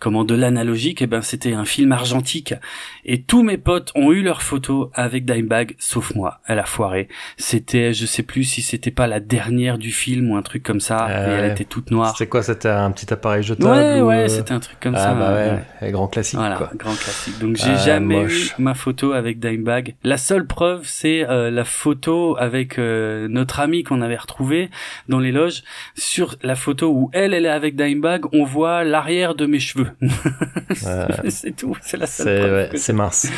comment 0.00 0.24
de 0.24 0.34
l'analogique 0.34 1.02
et 1.02 1.06
ben 1.06 1.22
c'était 1.22 1.54
un 1.54 1.64
film 1.64 1.92
argentique. 1.92 2.54
Et 3.04 3.22
tous 3.22 3.42
mes 3.42 3.58
potes 3.58 3.90
ont 3.94 4.12
eu 4.12 4.22
leurs 4.22 4.42
photos 4.42 4.88
avec 4.94 5.24
Dimebag 5.24 5.74
sauf 5.78 6.14
moi 6.14 6.40
elle 6.46 6.58
a 6.58 6.64
foiré 6.64 7.08
c'était 7.36 7.92
je 7.92 8.06
sais 8.06 8.22
plus 8.22 8.44
si 8.44 8.62
c'était 8.62 8.90
pas 8.90 9.06
la 9.06 9.20
dernière 9.20 9.78
du 9.78 9.92
film 9.92 10.30
ou 10.30 10.36
un 10.36 10.42
truc 10.42 10.62
comme 10.62 10.80
ça 10.80 11.06
Ah 11.08 11.28
et 11.28 11.30
elle 11.32 11.50
était 11.52 11.64
toute 11.64 11.90
noire. 11.90 12.14
C'est 12.16 12.26
quoi 12.26 12.42
C'était 12.42 12.68
un 12.68 12.90
petit 12.90 13.12
appareil 13.12 13.42
jetable 13.42 13.70
ouais 13.70 14.00
ou, 14.00 14.06
ouais 14.06 14.28
c'était 14.36 14.52
un 14.52 14.60
truc 14.60 14.78
comme 14.80 14.94
ah 14.94 14.98
ça 14.98 15.14
bah 15.14 15.34
ouais, 15.34 15.58
ouais. 15.82 15.90
grand 15.92 16.08
classique 16.08 16.38
Voilà, 16.38 16.56
quoi. 16.56 16.70
grand 16.76 16.94
classique. 16.94 17.38
Donc 17.38 17.56
j'ai 17.56 17.70
Ah, 17.70 17.76
jamais 17.76 18.22
moche. 18.22 18.50
eu 18.58 18.62
ma 18.62 18.74
photo 18.74 19.12
avec 19.12 19.38
Dimebag. 19.40 19.94
La 20.04 20.16
seule 20.16 20.46
preuve, 20.46 20.82
c'est 20.84 21.26
euh, 21.28 21.50
la 21.50 21.64
photo 21.64 22.36
avec 22.38 22.78
euh, 22.78 23.28
notre 23.28 23.60
ami 23.60 23.82
qu'on 23.84 24.00
avait 24.02 24.16
retrouvé 24.16 24.70
dans 25.08 25.18
les 25.20 25.32
loges. 25.32 25.62
Sur 25.96 26.36
la 26.42 26.54
photo 26.56 26.90
où 26.90 27.10
elle, 27.12 27.34
elle 27.34 27.46
est 27.46 27.48
avec 27.50 27.76
Dimebag, 27.76 28.22
on 28.32 28.44
voit 28.44 28.84
l'arrière 28.84 29.34
de 29.34 29.46
mes 29.46 29.60
cheveux. 29.60 29.88
Euh, 30.86 31.06
c'est 31.28 31.54
tout, 31.54 31.76
c'est 31.82 31.96
la 31.98 32.06
seule 32.06 32.38
preuve. 32.40 32.52
ouais, 32.54 32.70
c'est 32.76 32.92
mince. 32.94 33.30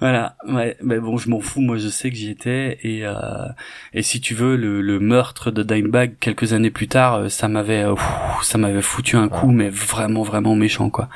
Voilà, 0.00 0.36
ouais, 0.46 0.76
mais 0.82 0.98
bon, 0.98 1.16
je 1.16 1.30
m'en 1.30 1.40
fous. 1.40 1.62
Moi, 1.62 1.78
je 1.78 1.88
sais 1.88 2.10
que 2.10 2.16
j'y 2.16 2.30
étais 2.30 2.78
et 2.82 3.06
euh, 3.06 3.14
et 3.94 4.02
si 4.02 4.20
tu 4.20 4.34
veux, 4.34 4.56
le, 4.56 4.82
le 4.82 5.00
meurtre 5.00 5.50
de 5.50 5.62
Dimebag 5.62 6.16
quelques 6.20 6.52
années 6.52 6.70
plus 6.70 6.88
tard, 6.88 7.14
euh, 7.14 7.28
ça 7.30 7.48
m'avait, 7.48 7.84
euh, 7.84 7.94
ça 8.42 8.58
m'avait 8.58 8.82
foutu 8.82 9.16
un 9.16 9.28
coup, 9.28 9.50
mais 9.50 9.70
vraiment, 9.70 10.22
vraiment 10.22 10.54
méchant, 10.54 10.90
quoi. 10.90 11.08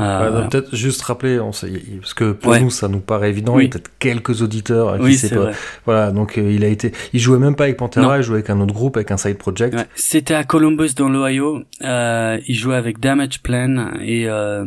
Euh. 0.00 0.46
Peut-être 0.48 0.74
juste 0.74 1.02
rappeler, 1.02 1.38
on 1.38 1.52
sait, 1.52 1.70
parce 2.00 2.14
que 2.14 2.32
pour 2.32 2.52
Ouais. 2.52 2.60
nous 2.60 2.70
ça 2.70 2.88
nous 2.88 3.00
paraît 3.00 3.28
évident, 3.28 3.54
Oui. 3.56 3.64
il 3.64 3.66
y 3.66 3.68
a 3.68 3.72
peut-être 3.72 3.90
quelques 3.98 4.40
auditeurs 4.42 4.96
qui 4.96 5.02
oui, 5.02 5.14
c'est 5.16 5.28
pas. 5.34 5.40
vrai. 5.40 5.52
Voilà, 5.84 6.10
donc 6.12 6.38
euh, 6.38 6.50
il 6.50 6.64
a 6.64 6.68
été, 6.68 6.92
il 7.12 7.20
jouait 7.20 7.38
même 7.38 7.54
pas 7.56 7.64
avec 7.64 7.76
Pantera, 7.76 8.06
Non. 8.06 8.14
il 8.16 8.22
jouait 8.22 8.36
avec 8.36 8.48
un 8.50 8.58
autre 8.60 8.72
groupe, 8.72 8.96
avec 8.96 9.10
un 9.10 9.16
side 9.18 9.36
project. 9.36 9.74
Ouais. 9.74 9.84
C'était 9.94 10.34
à 10.34 10.44
Columbus 10.44 10.94
dans 10.96 11.08
l'Ohio. 11.10 11.62
Euh, 11.84 12.38
il 12.48 12.54
jouait 12.54 12.76
avec 12.76 13.00
Damage 13.00 13.42
Plan 13.42 13.90
et 14.02 14.28
euh, 14.28 14.64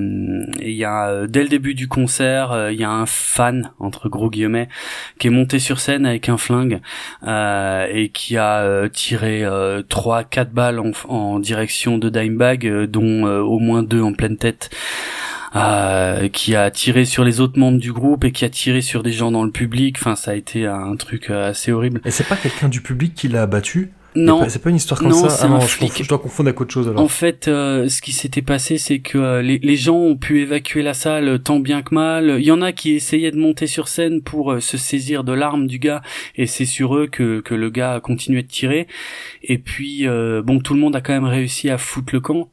il 0.62 0.72
y 0.76 0.84
a 0.86 1.08
euh, 1.10 1.28
dès 1.28 1.42
le 1.44 1.50
début 1.50 1.74
du 1.74 1.88
concert, 1.88 2.70
il 2.72 2.80
y 2.80 2.84
a 2.84 2.92
un 2.92 3.06
fan 3.08 3.72
entre 3.80 4.10
gros 4.10 4.30
guillemets 4.30 4.70
qui 5.18 5.28
est 5.28 5.32
monté 5.32 5.58
sur 5.60 5.80
scène 5.80 6.06
avec 6.06 6.30
un 6.30 6.38
flingue 6.38 6.82
euh, 7.28 7.88
et 7.92 8.10
qui 8.10 8.38
a 8.38 8.88
tiré 8.90 9.44
trois 9.90 10.24
quatre 10.24 10.52
balles 10.52 10.80
en, 10.80 10.92
en 11.10 11.40
direction 11.40 11.98
de 11.98 12.10
Dimebag, 12.10 12.86
dont 12.86 13.26
euh, 13.26 13.40
au 13.42 13.60
moins 13.60 13.82
deux 13.84 14.02
en 14.02 14.14
pleine 14.14 14.38
tête. 14.38 14.70
Euh, 15.56 16.28
qui 16.28 16.56
a 16.56 16.70
tiré 16.72 17.06
sur 17.06 17.24
les 17.24 17.40
autres 17.40 17.58
membres 17.60 17.80
du 17.80 17.94
groupe 17.94 18.24
et 18.26 18.32
qui 18.32 18.44
a 18.46 18.50
tiré 18.50 18.82
sur 18.82 19.04
des 19.04 19.12
gens 19.14 19.32
dans 19.32 19.44
le 19.44 19.52
public. 19.52 19.96
Enfin, 20.00 20.16
ça 20.16 20.32
a 20.32 20.36
été 20.36 20.66
un 20.66 20.96
truc 20.96 21.30
euh, 21.30 21.50
assez 21.50 21.72
horrible. 21.72 22.02
Et 22.06 22.12
c'est 22.12 22.28
pas 22.28 22.36
quelqu'un 22.36 22.68
du 22.68 22.82
public 22.82 23.14
qui 23.16 23.28
l'a 23.30 23.44
abattu 23.44 23.92
Non, 24.18 24.44
C'est 24.50 24.62
pas 24.62 24.70
une 24.70 24.76
histoire 24.76 25.00
comme 25.00 25.10
Non, 25.12 25.24
ça? 25.24 25.30
c'est 25.30 25.44
Ah 25.44 25.48
un 25.48 25.50
non, 25.52 25.60
je, 25.62 25.68
flic. 25.68 25.90
confonds- 25.92 26.04
je 26.04 26.10
dois 26.10 26.20
confondre 26.20 26.50
avec 26.50 26.60
autre 26.60 26.74
chose 26.74 26.88
alors. 26.90 27.02
En 27.02 27.08
fait, 27.08 27.48
euh, 27.48 27.88
ce 27.88 28.02
qui 28.02 28.12
s'était 28.12 28.42
passé, 28.42 28.78
c'est 28.78 29.00
que 29.00 29.18
euh, 29.18 29.42
les, 29.42 29.60
les 29.60 29.76
gens 29.78 29.96
ont 29.96 30.18
pu 30.18 30.42
évacuer 30.42 30.82
la 30.84 30.94
salle 30.94 31.40
tant 31.40 31.60
bien 31.60 31.84
que 31.84 31.96
mal. 31.96 32.36
Il 32.40 32.46
y 32.46 32.52
en 32.52 32.62
a 32.62 32.74
qui 32.74 32.92
essayaient 32.96 33.32
de 33.32 33.38
monter 33.40 33.68
sur 33.68 33.88
scène 33.88 34.22
pour 34.22 34.52
euh, 34.52 34.60
se 34.60 34.78
saisir 34.78 35.24
de 35.24 35.32
l'arme 35.32 35.68
du 35.68 35.80
gars, 35.80 36.02
et 36.36 36.48
c'est 36.48 36.66
sur 36.66 36.98
eux 36.98 37.08
que, 37.08 37.40
que 37.40 37.54
le 37.56 37.70
gars 37.70 37.94
a 37.94 38.00
continué 38.02 38.42
de 38.44 38.48
tirer. 38.50 38.88
Et 39.44 39.58
puis, 39.58 40.06
bon, 40.44 40.60
tout 40.60 40.74
le 40.74 40.80
monde 40.82 40.96
a 40.98 41.02
quand 41.02 41.14
même 41.14 41.24
réussi 41.26 41.70
à 41.70 41.78
foutre 41.78 42.14
le 42.14 42.20
camp. 42.20 42.50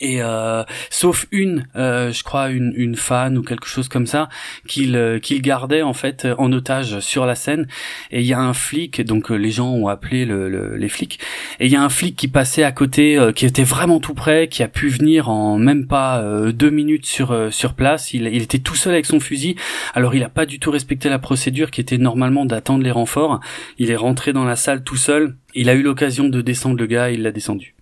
Et 0.00 0.22
euh, 0.22 0.62
sauf 0.90 1.26
une, 1.32 1.66
euh, 1.76 2.12
je 2.12 2.22
crois 2.22 2.50
une, 2.50 2.72
une 2.76 2.96
fan 2.96 3.36
ou 3.36 3.42
quelque 3.42 3.66
chose 3.66 3.88
comme 3.88 4.06
ça, 4.06 4.28
qu'il 4.68 4.96
euh, 4.96 5.18
qu'il 5.18 5.42
gardait 5.42 5.82
en 5.82 5.92
fait 5.92 6.24
euh, 6.24 6.34
en 6.38 6.52
otage 6.52 7.00
sur 7.00 7.26
la 7.26 7.34
scène. 7.34 7.66
Et 8.10 8.20
il 8.20 8.26
y 8.26 8.32
a 8.32 8.38
un 8.40 8.54
flic, 8.54 9.00
donc 9.04 9.30
euh, 9.30 9.34
les 9.36 9.50
gens 9.50 9.70
ont 9.72 9.88
appelé 9.88 10.24
le, 10.24 10.48
le- 10.48 10.76
les 10.76 10.88
flics. 10.88 11.18
Et 11.60 11.66
il 11.66 11.72
y 11.72 11.76
a 11.76 11.82
un 11.82 11.88
flic 11.88 12.16
qui 12.16 12.28
passait 12.28 12.62
à 12.64 12.72
côté, 12.72 13.18
qui 13.34 13.44
était 13.46 13.64
vraiment 13.64 14.00
tout 14.00 14.14
près, 14.14 14.48
qui 14.48 14.62
a 14.62 14.68
pu 14.68 14.88
venir 14.88 15.28
en 15.28 15.58
même 15.58 15.86
pas 15.86 16.22
deux 16.52 16.70
minutes 16.70 17.06
sur 17.06 17.52
sur 17.52 17.74
place. 17.74 18.12
Il, 18.14 18.26
il 18.26 18.42
était 18.42 18.58
tout 18.58 18.74
seul 18.76 18.92
avec 18.92 19.06
son 19.06 19.20
fusil. 19.20 19.56
Alors 19.94 20.14
il 20.14 20.22
a 20.22 20.28
pas 20.28 20.46
du 20.46 20.58
tout 20.58 20.70
respecté 20.70 21.08
la 21.08 21.18
procédure 21.18 21.70
qui 21.70 21.80
était 21.80 21.98
normalement 21.98 22.44
d'attendre 22.46 22.82
les 22.84 22.90
renforts. 22.90 23.40
Il 23.78 23.90
est 23.90 23.96
rentré 23.96 24.32
dans 24.32 24.44
la 24.44 24.56
salle 24.56 24.84
tout 24.84 24.96
seul. 24.96 25.36
Il 25.54 25.68
a 25.68 25.74
eu 25.74 25.82
l'occasion 25.82 26.28
de 26.28 26.40
descendre 26.40 26.78
le 26.78 26.86
gars, 26.86 27.10
il 27.10 27.22
l'a 27.22 27.30
descendu. 27.32 27.74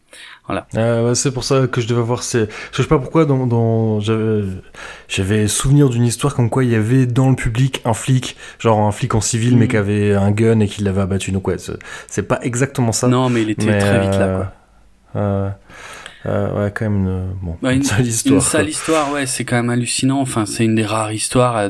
Ah, 0.77 1.03
ouais, 1.05 1.15
c'est 1.15 1.31
pour 1.33 1.45
ça 1.45 1.67
que 1.67 1.81
je 1.81 1.89
devais 1.89 2.03
voir. 2.03 2.23
Je 2.23 2.47
sais 2.73 2.89
pas 2.89 2.99
pourquoi 2.99 3.25
dans, 3.25 3.47
dans 3.47 4.01
j'avais, 5.09 5.47
souvenir 5.49 5.89
d'une 5.89 6.05
histoire 6.05 6.35
comme 6.35 6.51
quoi 6.51 6.65
il 6.65 6.71
y 6.71 6.75
avait 6.75 7.07
dans 7.07 7.31
le 7.31 7.37
public 7.37 7.81
un 7.85 7.95
flic, 7.95 8.37
genre 8.59 8.81
un 8.81 8.93
flic 8.93 9.15
en 9.15 9.21
civil 9.21 9.57
mais 9.57 9.65
Mhm. 9.65 9.71
qui 9.71 9.77
avait 9.77 10.15
un 10.15 10.31
gun 10.31 10.61
et 10.61 10.69
qui 10.69 10.83
l'avait 10.83 11.01
abattu. 11.03 11.33
Donc 11.33 11.49
ouais, 11.49 11.57
c'est, 12.09 12.23
pas 12.23 12.39
exactement 12.43 12.93
ça. 12.93 13.09
Non, 13.09 13.29
mais 13.31 13.43
il 13.43 13.51
était 13.51 13.67
mais, 13.67 13.79
très 13.79 14.01
vite 14.01 14.11
là. 14.19 14.27
euh, 14.27 14.43
Quoi. 15.13 15.55
Euh, 16.27 16.65
ouais, 16.65 16.73
quand 16.75 16.91
même 16.91 17.07
une, 17.07 17.35
bon, 17.43 17.57
Bah, 17.63 17.73
une, 17.73 17.83
sale 17.83 18.07
histoire. 18.07 18.35
Une 18.35 18.41
sale 18.41 18.69
histoire, 18.69 19.13
ouais, 19.13 19.27
c'est 19.27 19.45
quand 19.45 19.57
même 19.57 19.71
hallucinant. 19.71 20.21
Enfin, 20.21 20.45
c'est 20.45 20.65
une 20.65 20.75
des 20.75 20.85
rares 20.85 21.13
histoires 21.13 21.57
euh, 21.57 21.69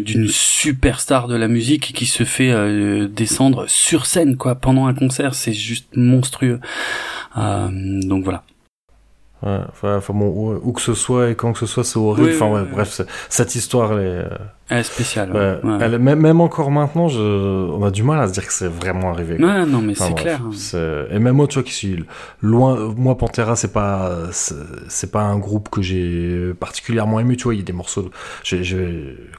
d'une 0.00 0.28
superstar 0.28 1.28
de 1.28 1.36
la 1.36 1.48
musique 1.48 1.92
qui 1.92 2.06
se 2.06 2.24
fait 2.24 2.50
euh, 2.50 3.08
descendre 3.08 3.66
sur 3.68 4.06
scène, 4.06 4.36
quoi, 4.36 4.54
pendant 4.54 4.86
un 4.86 4.94
concert. 4.94 5.34
C'est 5.34 5.52
juste 5.52 5.88
monstrueux. 5.96 6.60
Euh, 7.36 7.68
donc 8.02 8.24
voilà. 8.24 8.42
Ouais, 9.42 9.58
enfin, 9.70 10.00
bon, 10.10 10.28
où, 10.28 10.60
où 10.62 10.72
que 10.72 10.82
ce 10.82 10.94
soit 10.94 11.30
et 11.30 11.34
quand 11.34 11.52
que 11.52 11.58
ce 11.58 11.66
soit, 11.66 11.84
c'est 11.84 11.98
horrible. 11.98 12.28
Oui, 12.28 12.34
enfin 12.34 12.48
ouais, 12.48 12.64
bref, 12.70 13.00
cette 13.28 13.54
histoire, 13.54 13.92
elle 13.92 14.06
est, 14.06 14.24
euh, 14.24 14.28
Elle 14.70 14.78
est 14.78 14.82
spéciale. 14.84 15.32
Ouais, 15.32 15.58
ouais. 15.68 15.78
elle- 15.80 15.98
même, 15.98 16.40
encore 16.40 16.70
maintenant, 16.70 17.08
je, 17.08 17.20
on 17.20 17.84
a 17.84 17.90
du 17.90 18.02
mal 18.02 18.20
à 18.20 18.28
se 18.28 18.32
dire 18.32 18.46
que 18.46 18.52
c'est 18.52 18.68
vraiment 18.68 19.10
arrivé. 19.10 19.36
quoi. 19.36 19.46
Ouais, 19.46 19.66
non, 19.66 19.80
mais 19.82 19.92
Enfin, 19.92 20.06
c'est 20.08 20.14
clair. 20.14 20.40
c'est- 20.52 21.06
Et 21.10 21.18
même 21.18 21.34
moi, 21.34 21.46
tu 21.48 21.54
vois, 21.54 21.62
qui 21.64 21.72
suis 21.72 22.04
loin, 22.40 22.92
moi, 22.96 23.16
Pantera, 23.18 23.56
c'est 23.56 23.72
pas, 23.72 24.10
c'est 24.30 25.10
pas 25.10 25.22
un 25.22 25.38
groupe 25.38 25.68
que 25.70 25.82
j'ai 25.82 26.52
particulièrement 26.58 27.18
aimé, 27.20 27.36
tu 27.36 27.44
vois, 27.44 27.54
il 27.54 27.58
y 27.58 27.62
a 27.62 27.64
des 27.64 27.72
morceaux, 27.72 28.02
de- 28.02 28.10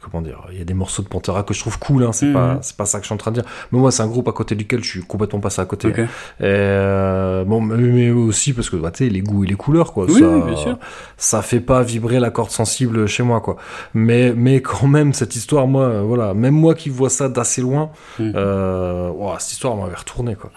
comment 0.02 0.22
dire, 0.22 0.42
il 0.52 0.58
y 0.58 0.62
a 0.62 0.66
des 0.66 0.74
morceaux 0.74 1.02
de 1.02 1.08
Pantera 1.08 1.44
que 1.44 1.54
je 1.54 1.60
trouve 1.62 1.80
cool, 1.80 2.04
hein, 2.04 2.12
c'est 2.12 2.26
Mhm. 2.28 2.34
pas, 2.34 2.60
c'est 2.62 2.76
pas 2.76 2.86
ça 2.86 2.98
que 3.00 3.04
je 3.04 3.08
suis 3.08 3.14
en 3.14 3.18
train 3.18 3.32
de 3.32 3.40
dire. 3.42 3.50
Mais 3.72 3.80
moi, 3.80 3.92
c'est 3.92 4.04
un 4.04 4.08
groupe 4.08 4.28
à 4.28 4.34
côté 4.34 4.56
duquel 4.56 4.84
je 4.84 4.90
suis 4.90 5.02
complètement 5.02 5.40
passé 5.40 5.62
à 5.62 5.66
côté. 5.66 5.88
Et, 5.90 6.06
euh, 6.42 7.44
bon, 7.46 7.62
mais, 7.62 8.10
aussi 8.12 8.54
parce 8.54 8.70
que, 8.70 8.76
bah, 8.76 8.92
tu 8.92 9.06
sais, 9.06 9.10
les 9.10 9.22
goûts 9.22 9.44
et 9.44 9.48
les 9.48 9.56
couleurs, 9.56 9.94
quoi. 9.94 10.06
Oui, 10.06 10.20
ça, 10.20 10.46
bien 10.46 10.56
sûr. 10.56 10.78
ça 11.18 11.42
fait 11.42 11.60
pas 11.60 11.84
vibrer 11.84 12.20
la 12.20 12.30
corde 12.32 12.50
sensible 12.52 13.08
chez 13.08 13.24
moi, 13.24 13.42
quoi. 13.42 13.56
Mais, 13.94 14.34
mais 14.36 14.62
quand 14.62 14.88
même, 14.88 15.14
cette 15.22 15.36
histoire, 15.36 15.68
moi, 15.68 15.84
euh, 15.84 16.02
voilà, 16.02 16.34
même 16.34 16.56
moi 16.56 16.74
qui 16.74 16.90
vois 16.90 17.12
ça 17.12 17.30
d'assez 17.30 17.62
loin, 17.62 17.92
euh, 18.20 19.12
ouah, 19.12 19.38
cette 19.38 19.52
histoire 19.52 19.76
m'avait 19.76 19.94
retourné, 19.96 20.34
quoi. 20.34 20.50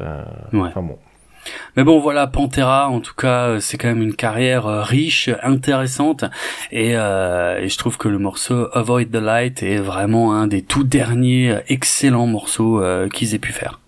Euh, 0.00 0.22
Ouais. 0.52 0.68
Enfin 0.68 0.82
bon. 0.82 0.98
Mais 1.76 1.82
bon, 1.82 1.98
voilà, 1.98 2.28
Pantera, 2.28 2.88
en 2.88 3.00
tout 3.00 3.14
cas, 3.16 3.58
c'est 3.60 3.76
quand 3.76 3.88
même 3.88 4.02
une 4.02 4.14
carrière 4.14 4.66
riche, 4.84 5.30
intéressante, 5.42 6.24
et, 6.70 6.92
euh, 6.96 7.58
et 7.60 7.68
je 7.68 7.76
trouve 7.76 7.98
que 7.98 8.08
le 8.08 8.18
morceau 8.20 8.68
Avoid 8.72 9.10
the 9.10 9.16
Light 9.16 9.64
est 9.64 9.78
vraiment 9.78 10.32
un 10.32 10.46
des 10.46 10.62
tout 10.62 10.84
derniers 10.84 11.58
excellents 11.66 12.28
morceaux 12.28 12.80
euh, 12.80 13.08
qu'ils 13.08 13.34
aient 13.34 13.40
pu 13.40 13.52
faire. 13.52 13.80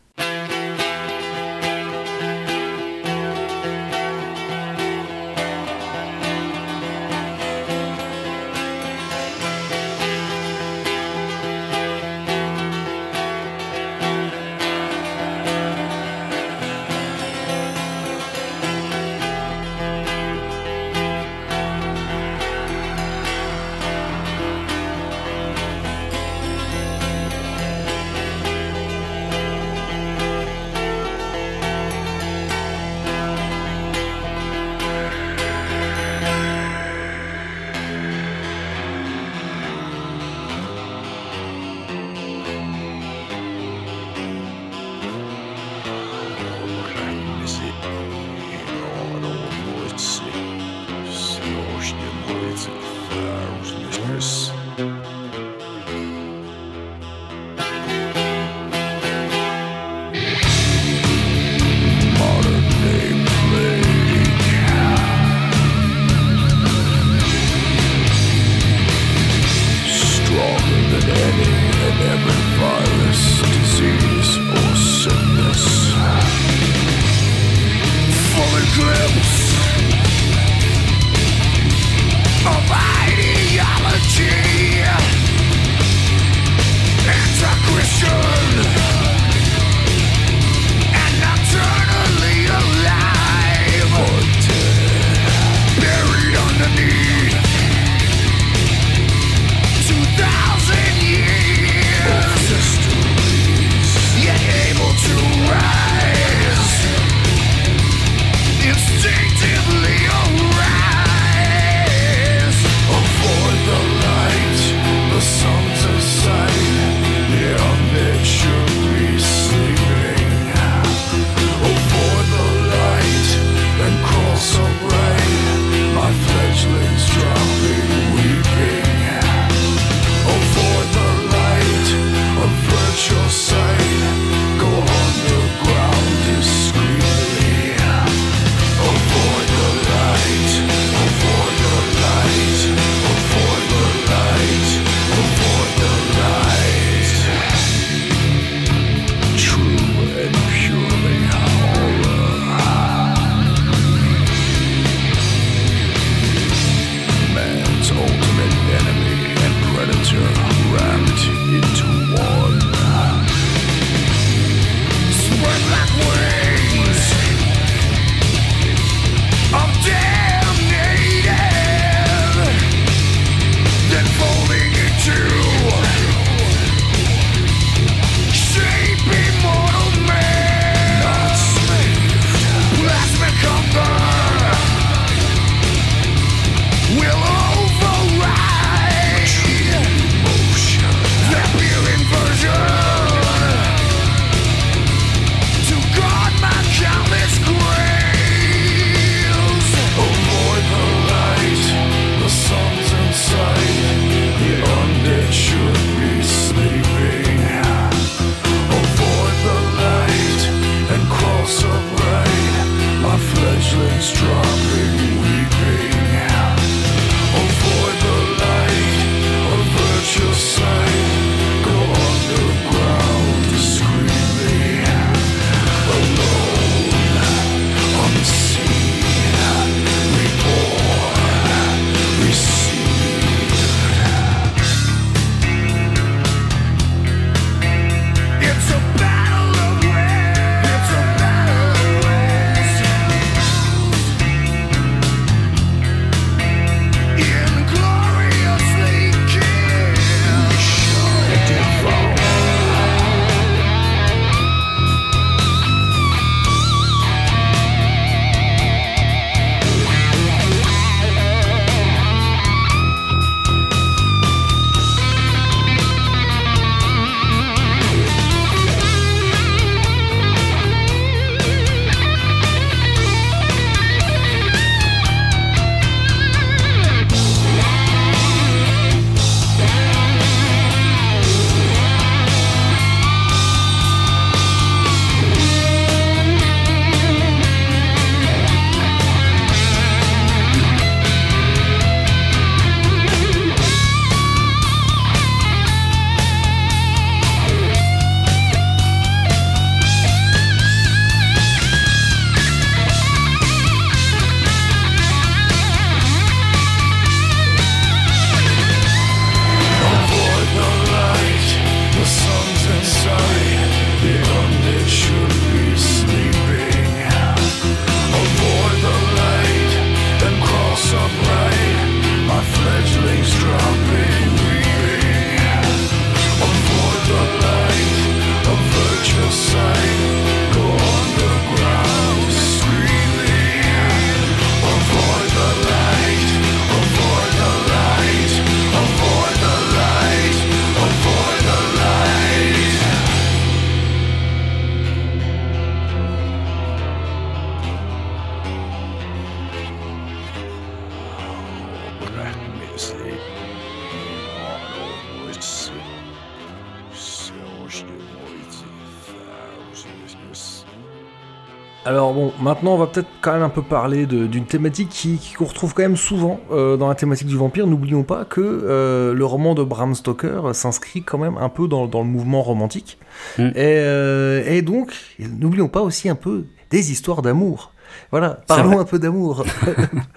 Maintenant 362.47 362.75
on 362.75 362.79
va 362.79 362.87
peut-être 362.87 363.09
quand 363.21 363.33
même 363.33 363.43
un 363.43 363.49
peu 363.49 363.63
parler 363.63 364.07
d'une 364.07 364.47
thématique 364.47 364.89
qui 364.89 365.35
qu'on 365.37 365.45
retrouve 365.45 365.75
quand 365.75 365.83
même 365.83 365.97
souvent 365.97 366.41
euh, 366.53 366.77
dans 366.77 366.89
la 366.89 366.95
thématique 366.95 367.27
du 367.27 367.37
vampire. 367.37 367.67
N'oublions 367.67 368.05
pas 368.05 368.25
que 368.25 368.41
euh, 368.41 369.13
le 369.13 369.25
roman 369.25 369.55
de 369.55 369.65
Bram 369.65 369.95
Stoker 369.95 370.55
s'inscrit 370.55 371.03
quand 371.03 371.19
même 371.19 371.37
un 371.39 371.49
peu 371.49 371.67
dans, 371.67 371.87
dans 371.87 372.03
le 372.03 372.09
mouvement 372.09 372.43
romantique. 372.43 372.99
Mm. 373.39 373.49
Et, 373.49 373.53
euh, 373.57 374.45
et 374.47 374.63
donc, 374.63 374.93
n'oublions 375.19 375.69
pas 375.69 375.81
aussi 375.81 376.09
un 376.09 376.15
peu 376.15 376.45
des 376.71 376.93
histoires 376.93 377.23
d'amour. 377.23 377.73
Voilà, 378.11 378.39
parlons 378.47 378.79
un 378.79 378.85
peu 378.85 378.99
d'amour. 378.99 379.45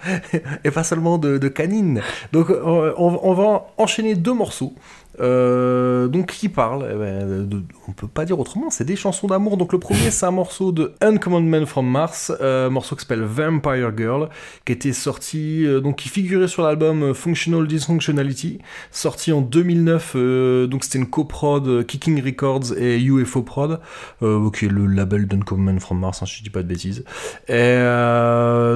et 0.64 0.70
pas 0.70 0.84
seulement 0.84 1.18
de, 1.18 1.38
de 1.38 1.48
canine. 1.48 2.02
Donc 2.32 2.50
euh, 2.50 2.92
on, 2.96 3.18
on 3.22 3.34
va 3.34 3.66
enchaîner 3.78 4.14
deux 4.14 4.34
morceaux. 4.34 4.74
Euh, 5.20 6.08
donc 6.08 6.26
qui 6.32 6.48
parlent 6.48 6.88
eh 6.90 6.96
ben, 6.96 7.46
de- 7.46 7.62
On 7.88 7.92
peut 7.92 8.06
pas 8.08 8.24
dire 8.24 8.38
autrement, 8.38 8.70
c'est 8.70 8.84
des 8.84 8.96
chansons 8.96 9.26
d'amour. 9.26 9.56
Donc 9.56 9.72
le 9.72 9.78
premier 9.78 10.10
c'est 10.10 10.26
un 10.26 10.30
morceau 10.30 10.72
de 10.72 10.92
Uncommon 11.00 11.40
Man 11.42 11.66
from 11.66 11.86
Mars, 11.88 12.32
euh, 12.40 12.70
morceau 12.70 12.96
qui 12.96 13.02
s'appelle 13.02 13.22
Vampire 13.22 13.92
Girl, 13.96 14.28
qui 14.64 14.72
était 14.72 14.92
sorti, 14.92 15.64
euh, 15.66 15.80
donc 15.80 15.96
qui 15.96 16.08
figurait 16.08 16.48
sur 16.48 16.62
l'album 16.62 17.12
Functional 17.14 17.66
Dysfunctionality, 17.66 18.58
sorti 18.90 19.32
en 19.32 19.40
2009. 19.40 20.12
euh, 20.16 20.66
donc 20.66 20.84
c'était 20.84 20.98
une 20.98 21.10
coprod 21.10 21.84
Kicking 21.86 22.22
Records 22.24 22.76
et 22.78 23.00
UFO 23.02 23.42
Prod, 23.42 23.80
qui 24.20 24.64
est 24.64 24.68
le 24.68 24.86
label 24.86 25.26
d'Uncommon 25.26 25.62
Man 25.62 25.80
from 25.80 25.98
Mars, 26.00 26.22
hein, 26.22 26.26
je 26.26 26.42
dis 26.42 26.50
pas 26.50 26.62
de 26.62 26.68
bêtises. 26.68 27.04
Et 27.48 27.76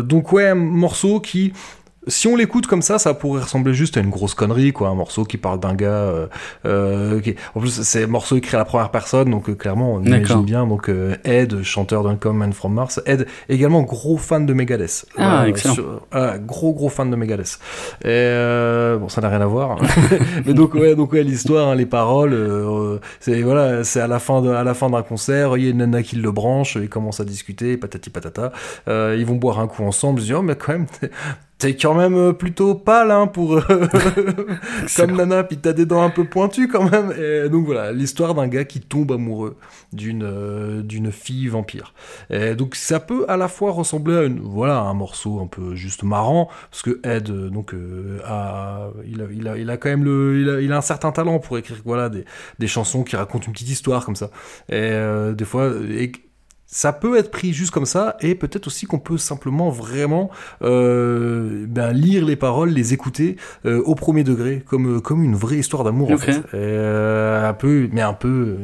donc 0.04 0.32
ouais, 0.32 0.48
un 0.48 0.54
morceau 0.54 1.20
qui, 1.20 1.52
si 2.06 2.26
on 2.28 2.36
l'écoute 2.36 2.66
comme 2.66 2.82
ça, 2.82 2.98
ça 2.98 3.14
pourrait 3.14 3.42
ressembler 3.42 3.74
juste 3.74 3.96
à 3.96 4.00
une 4.00 4.10
grosse 4.10 4.34
connerie, 4.34 4.72
quoi. 4.72 4.88
Un 4.88 4.94
morceau 4.94 5.24
qui 5.24 5.36
parle 5.38 5.60
d'un 5.60 5.74
gars. 5.74 5.86
euh, 5.88 6.26
euh, 6.66 7.20
qui... 7.20 7.34
En 7.54 7.60
plus, 7.60 7.82
c'est 7.82 8.04
un 8.04 8.08
morceau 8.08 8.36
écrit 8.36 8.56
à 8.56 8.58
la 8.58 8.64
première 8.64 8.90
personne, 8.90 9.30
donc 9.30 9.48
euh, 9.48 9.54
clairement, 9.54 9.94
on 9.94 10.02
imagine 10.02 10.42
bien. 10.44 10.66
Donc 10.66 10.88
euh, 10.88 11.16
Ed, 11.24 11.62
chanteur 11.62 12.02
d'un 12.02 12.32
Man 12.32 12.52
from 12.52 12.74
Mars, 12.74 13.00
Ed 13.06 13.26
également 13.48 13.82
gros 13.82 14.16
fan 14.16 14.46
de 14.46 14.52
Megadeth. 14.54 15.06
Ah, 15.16 15.48
excellent. 15.48 15.74
sur- 15.74 16.00
gros 16.46 16.72
gros 16.74 16.88
fan 16.88 17.10
de 17.10 17.16
Megadeth. 17.16 17.58
Et 18.02 18.06
euh, 18.08 18.96
bon, 18.98 19.08
ça 19.08 19.20
n'a 19.20 19.28
rien 19.28 19.40
à 19.40 19.46
voir. 19.46 19.78
Mais 20.46 20.54
donc 20.54 20.74
ouais, 20.74 20.94
donc 20.94 21.12
ouais, 21.12 21.22
l'histoire, 21.22 21.68
hein, 21.68 21.74
les 21.74 21.86
paroles, 21.86 22.32
euh, 22.34 22.98
c'est 23.20 23.42
voilà, 23.42 23.84
c'est 23.84 24.00
à 24.00 24.06
la 24.06 24.18
fin 24.18 24.42
de, 24.42 24.50
à 24.50 24.64
la 24.64 24.74
fin 24.74 24.90
d'un 24.90 25.02
concert, 25.02 25.56
il 25.56 25.64
y 25.64 25.66
a 25.66 25.70
une 25.70 25.78
nana 25.78 26.02
qui 26.02 26.16
le 26.16 26.30
branche, 26.32 26.76
ils 26.80 26.88
commencent 26.88 27.20
à 27.20 27.24
discuter, 27.24 27.76
patati 27.76 28.10
patata. 28.10 28.52
Euh, 28.88 29.16
ils 29.18 29.26
vont 29.26 29.36
boire 29.36 29.58
un 29.60 29.66
coup 29.66 29.84
ensemble. 29.84 30.20
Ils 30.20 30.22
se 30.22 30.26
disent 30.28 30.36
oh 30.38 30.42
mais 30.42 30.54
quand 30.56 30.72
même. 30.72 30.86
T'es 31.64 31.74
quand 31.76 31.94
même 31.94 32.14
euh, 32.14 32.32
plutôt 32.34 32.74
pâle 32.74 33.10
hein, 33.10 33.26
pour 33.26 33.54
euh, 33.56 33.62
comme 34.96 35.16
nana, 35.16 35.44
puis 35.44 35.56
t'as 35.56 35.72
des 35.72 35.86
dents 35.86 36.02
un 36.02 36.10
peu 36.10 36.24
pointues 36.24 36.68
quand 36.68 36.90
même. 36.90 37.14
Et 37.18 37.48
donc 37.48 37.64
voilà, 37.64 37.90
l'histoire 37.90 38.34
d'un 38.34 38.48
gars 38.48 38.66
qui 38.66 38.82
tombe 38.82 39.10
amoureux 39.12 39.56
d'une 39.90 40.24
euh, 40.24 40.82
d'une 40.82 41.10
fille 41.10 41.48
vampire. 41.48 41.94
Et 42.28 42.54
donc 42.54 42.74
ça 42.74 43.00
peut 43.00 43.24
à 43.28 43.38
la 43.38 43.48
fois 43.48 43.72
ressembler 43.72 44.14
à 44.14 44.22
une 44.24 44.40
voilà 44.40 44.80
un 44.80 44.92
morceau 44.92 45.40
un 45.40 45.46
peu 45.46 45.74
juste 45.74 46.02
marrant 46.02 46.50
parce 46.70 46.82
que 46.82 47.00
Ed 47.02 47.30
donc 47.32 47.72
euh, 47.72 48.18
a, 48.26 48.90
il 49.06 49.22
a 49.22 49.24
il 49.32 49.48
a 49.48 49.56
il 49.56 49.70
a 49.70 49.78
quand 49.78 49.88
même 49.88 50.04
le 50.04 50.40
il 50.42 50.50
a, 50.50 50.60
il 50.60 50.70
a 50.70 50.76
un 50.76 50.82
certain 50.82 51.12
talent 51.12 51.38
pour 51.38 51.56
écrire 51.56 51.78
voilà 51.86 52.10
des 52.10 52.26
des 52.58 52.66
chansons 52.66 53.04
qui 53.04 53.16
racontent 53.16 53.46
une 53.46 53.54
petite 53.54 53.70
histoire 53.70 54.04
comme 54.04 54.16
ça. 54.16 54.26
Et 54.68 54.74
euh, 54.74 55.32
des 55.32 55.46
fois 55.46 55.70
et 55.88 56.12
ça 56.74 56.92
peut 56.92 57.16
être 57.16 57.30
pris 57.30 57.52
juste 57.52 57.70
comme 57.70 57.86
ça, 57.86 58.16
et 58.20 58.34
peut-être 58.34 58.66
aussi 58.66 58.84
qu'on 58.84 58.98
peut 58.98 59.16
simplement 59.16 59.70
vraiment 59.70 60.28
euh, 60.62 61.66
ben, 61.68 61.92
lire 61.92 62.24
les 62.24 62.34
paroles, 62.34 62.70
les 62.70 62.92
écouter 62.92 63.36
euh, 63.64 63.80
au 63.84 63.94
premier 63.94 64.24
degré, 64.24 64.64
comme, 64.66 64.96
euh, 64.96 65.00
comme 65.00 65.22
une 65.22 65.36
vraie 65.36 65.58
histoire 65.58 65.84
d'amour 65.84 66.10
en 66.10 66.16
fait. 66.18 66.38
Et, 66.38 66.42
euh, 66.54 67.48
un 67.48 67.52
peu, 67.52 67.88
mais 67.92 68.00
un 68.00 68.12
peu, 68.12 68.56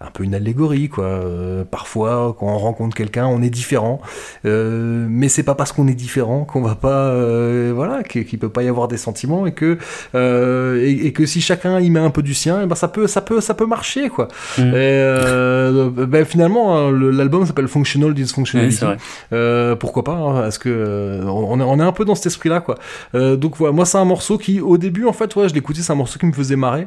un 0.00 0.10
peu 0.10 0.24
une 0.24 0.34
allégorie 0.34 0.88
quoi. 0.88 1.04
Euh, 1.04 1.64
parfois, 1.64 2.34
quand 2.38 2.46
on 2.46 2.58
rencontre 2.58 2.96
quelqu'un, 2.96 3.26
on 3.26 3.42
est 3.42 3.50
différent, 3.50 4.00
euh, 4.44 5.06
mais 5.08 5.28
c'est 5.28 5.42
pas 5.42 5.54
parce 5.54 5.72
qu'on 5.72 5.88
est 5.88 5.94
différent 5.94 6.44
qu'on 6.44 6.62
va 6.62 6.74
pas, 6.74 7.08
euh, 7.08 7.72
voilà, 7.74 8.02
qu'il 8.02 8.38
peut 8.38 8.48
pas 8.48 8.62
y 8.62 8.68
avoir 8.68 8.88
des 8.88 8.96
sentiments 8.96 9.46
et 9.46 9.52
que 9.52 9.78
euh, 10.14 10.82
et, 10.82 11.06
et 11.06 11.12
que 11.12 11.26
si 11.26 11.40
chacun 11.40 11.80
y 11.80 11.90
met 11.90 12.00
un 12.00 12.10
peu 12.10 12.22
du 12.22 12.34
sien, 12.34 12.62
et 12.62 12.66
ben 12.66 12.74
ça 12.74 12.88
peut, 12.88 13.06
ça 13.06 13.20
peut, 13.20 13.40
ça 13.40 13.54
peut 13.54 13.66
marcher 13.66 14.08
quoi. 14.08 14.28
Mm. 14.58 14.62
Et 14.62 14.72
euh, 14.74 15.90
ben, 15.90 16.24
finalement, 16.24 16.76
hein, 16.76 16.92
l'album 16.92 17.46
s'appelle 17.46 17.68
Functional 17.68 18.10
Oui, 18.10 18.14
Dysfunctionality. 18.14 18.84
Euh, 19.32 19.76
pourquoi 19.76 20.04
pas 20.04 20.12
hein, 20.12 20.40
Parce 20.42 20.58
que 20.58 20.68
euh, 20.68 21.24
on, 21.24 21.60
est, 21.60 21.62
on 21.62 21.78
est 21.78 21.82
un 21.82 21.92
peu 21.92 22.04
dans 22.04 22.14
cet 22.14 22.26
esprit-là, 22.26 22.60
quoi. 22.60 22.76
Euh, 23.14 23.36
donc 23.36 23.56
voilà, 23.56 23.72
moi 23.72 23.84
c'est 23.84 23.98
un 23.98 24.04
morceau 24.04 24.38
qui, 24.38 24.60
au 24.60 24.78
début, 24.78 25.06
en 25.06 25.12
fait, 25.12 25.34
ouais, 25.36 25.48
je 25.48 25.54
l'écoutais, 25.54 25.82
c'est 25.82 25.92
un 25.92 25.96
morceau 25.96 26.18
qui 26.18 26.26
me 26.26 26.32
faisait 26.32 26.56
marrer, 26.56 26.86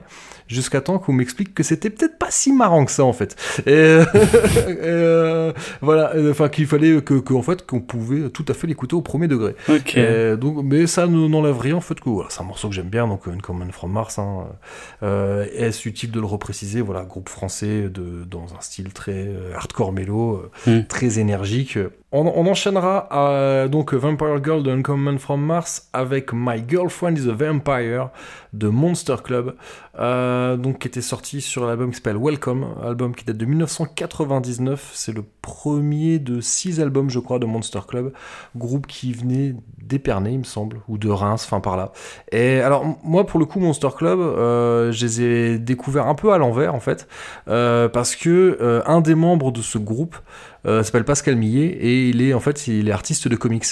jusqu'à 0.53 0.79
temps 0.81 0.99
qu'on 0.99 1.13
m'explique 1.13 1.53
que 1.53 1.63
c'était 1.63 1.89
peut-être 1.89 2.17
pas 2.17 2.31
si 2.31 2.53
marrant 2.53 2.85
que 2.85 2.91
ça, 2.91 3.03
en 3.03 3.13
fait. 3.13 3.35
Et, 3.65 3.71
euh, 3.71 4.05
euh, 4.67 5.53
voilà, 5.81 6.15
euh, 6.15 6.31
enfin 6.31 6.49
qu'il 6.49 6.65
fallait 6.67 7.01
que, 7.01 7.15
que, 7.15 7.33
en 7.33 7.41
fait, 7.41 7.65
qu'on 7.65 7.81
pouvait 7.81 8.29
tout 8.29 8.45
à 8.47 8.53
fait 8.53 8.67
l'écouter 8.67 8.95
au 8.95 9.01
premier 9.01 9.27
degré. 9.27 9.55
Euh, 9.97 10.35
donc, 10.37 10.63
mais 10.63 10.87
ça 10.87 11.07
ne- 11.07 11.27
n'enlève 11.27 11.57
rien 11.59 11.75
en 11.75 11.81
fait 11.81 11.99
que 11.99 12.09
voilà, 12.09 12.29
c'est 12.31 12.41
un 12.41 12.45
morceau 12.45 12.69
que 12.69 12.75
j'aime 12.75 12.89
bien, 12.89 13.07
donc 13.07 13.25
Une 13.27 13.41
Common 13.41 13.71
from 13.71 13.91
Mars. 13.91 14.19
Hein, 14.19 14.45
euh, 15.03 15.45
Est-ce 15.55 15.87
utile 15.89 16.11
de 16.11 16.19
le 16.19 16.25
repréciser? 16.25 16.81
Voilà, 16.81 17.03
groupe 17.03 17.29
français 17.29 17.89
de, 17.89 18.23
dans 18.29 18.53
un 18.57 18.61
style 18.61 18.93
très 18.93 19.11
euh, 19.27 19.53
hardcore 19.55 19.91
mélo, 19.91 20.35
euh, 20.67 20.79
Mm. 20.81 20.85
très 20.87 21.19
énergique. 21.19 21.77
On, 22.15 22.45
enchaînera 22.45 23.07
à, 23.09 23.67
donc 23.67 23.95
Vampire 23.95 24.43
Girl 24.43 24.61
de 24.61 24.69
Uncommon 24.69 25.17
from 25.17 25.43
Mars 25.43 25.89
avec 25.93 26.31
My 26.31 26.63
Girlfriend 26.67 27.17
is 27.17 27.27
a 27.27 27.33
Vampire 27.33 28.09
de 28.53 28.67
Monster 28.67 29.15
Club, 29.23 29.55
euh, 29.97 30.55
donc 30.55 30.77
qui 30.77 30.87
était 30.87 31.01
sorti 31.01 31.41
sur 31.41 31.65
l'album 31.65 31.89
qui 31.89 31.95
s'appelle 31.95 32.19
Welcome, 32.21 32.67
album 32.83 33.15
qui 33.15 33.25
date 33.25 33.37
de 33.37 33.45
1999. 33.45 34.91
C'est 34.93 35.11
le 35.11 35.23
premier 35.41 36.19
de 36.19 36.39
six 36.39 36.79
albums, 36.79 37.09
je 37.09 37.17
crois, 37.17 37.39
de 37.39 37.47
Monster 37.47 37.79
Club, 37.87 38.13
groupe 38.55 38.85
qui 38.85 39.11
venait 39.11 39.55
d'Épernay, 39.81 40.33
il 40.33 40.39
me 40.39 40.43
semble, 40.43 40.81
ou 40.87 40.99
de 40.99 41.09
Reims, 41.09 41.43
enfin 41.45 41.61
par 41.61 41.77
là. 41.77 41.91
Et 42.31 42.61
alors 42.61 42.85
moi, 43.03 43.25
pour 43.25 43.39
le 43.39 43.45
coup, 43.45 43.59
Monster 43.59 43.89
Club, 43.97 44.19
euh, 44.19 44.91
je 44.91 45.05
les 45.05 45.21
ai 45.21 45.57
découverts 45.57 46.07
un 46.07 46.15
peu 46.15 46.31
à 46.31 46.37
l'envers 46.37 46.75
en 46.75 46.79
fait, 46.79 47.07
euh, 47.47 47.89
parce 47.89 48.15
que 48.15 48.59
euh, 48.61 48.83
un 48.85 49.01
des 49.01 49.15
membres 49.15 49.51
de 49.51 49.61
ce 49.61 49.79
groupe 49.79 50.15
euh, 50.65 50.83
s'appelle 50.83 51.03
Pascal 51.03 51.35
Millet 51.35 51.65
et 51.67 52.09
il 52.09 52.21
est 52.21 52.33
en 52.33 52.39
fait 52.39 52.67
il 52.67 52.87
est 52.87 52.91
artiste 52.91 53.27
de 53.27 53.35
comics 53.35 53.65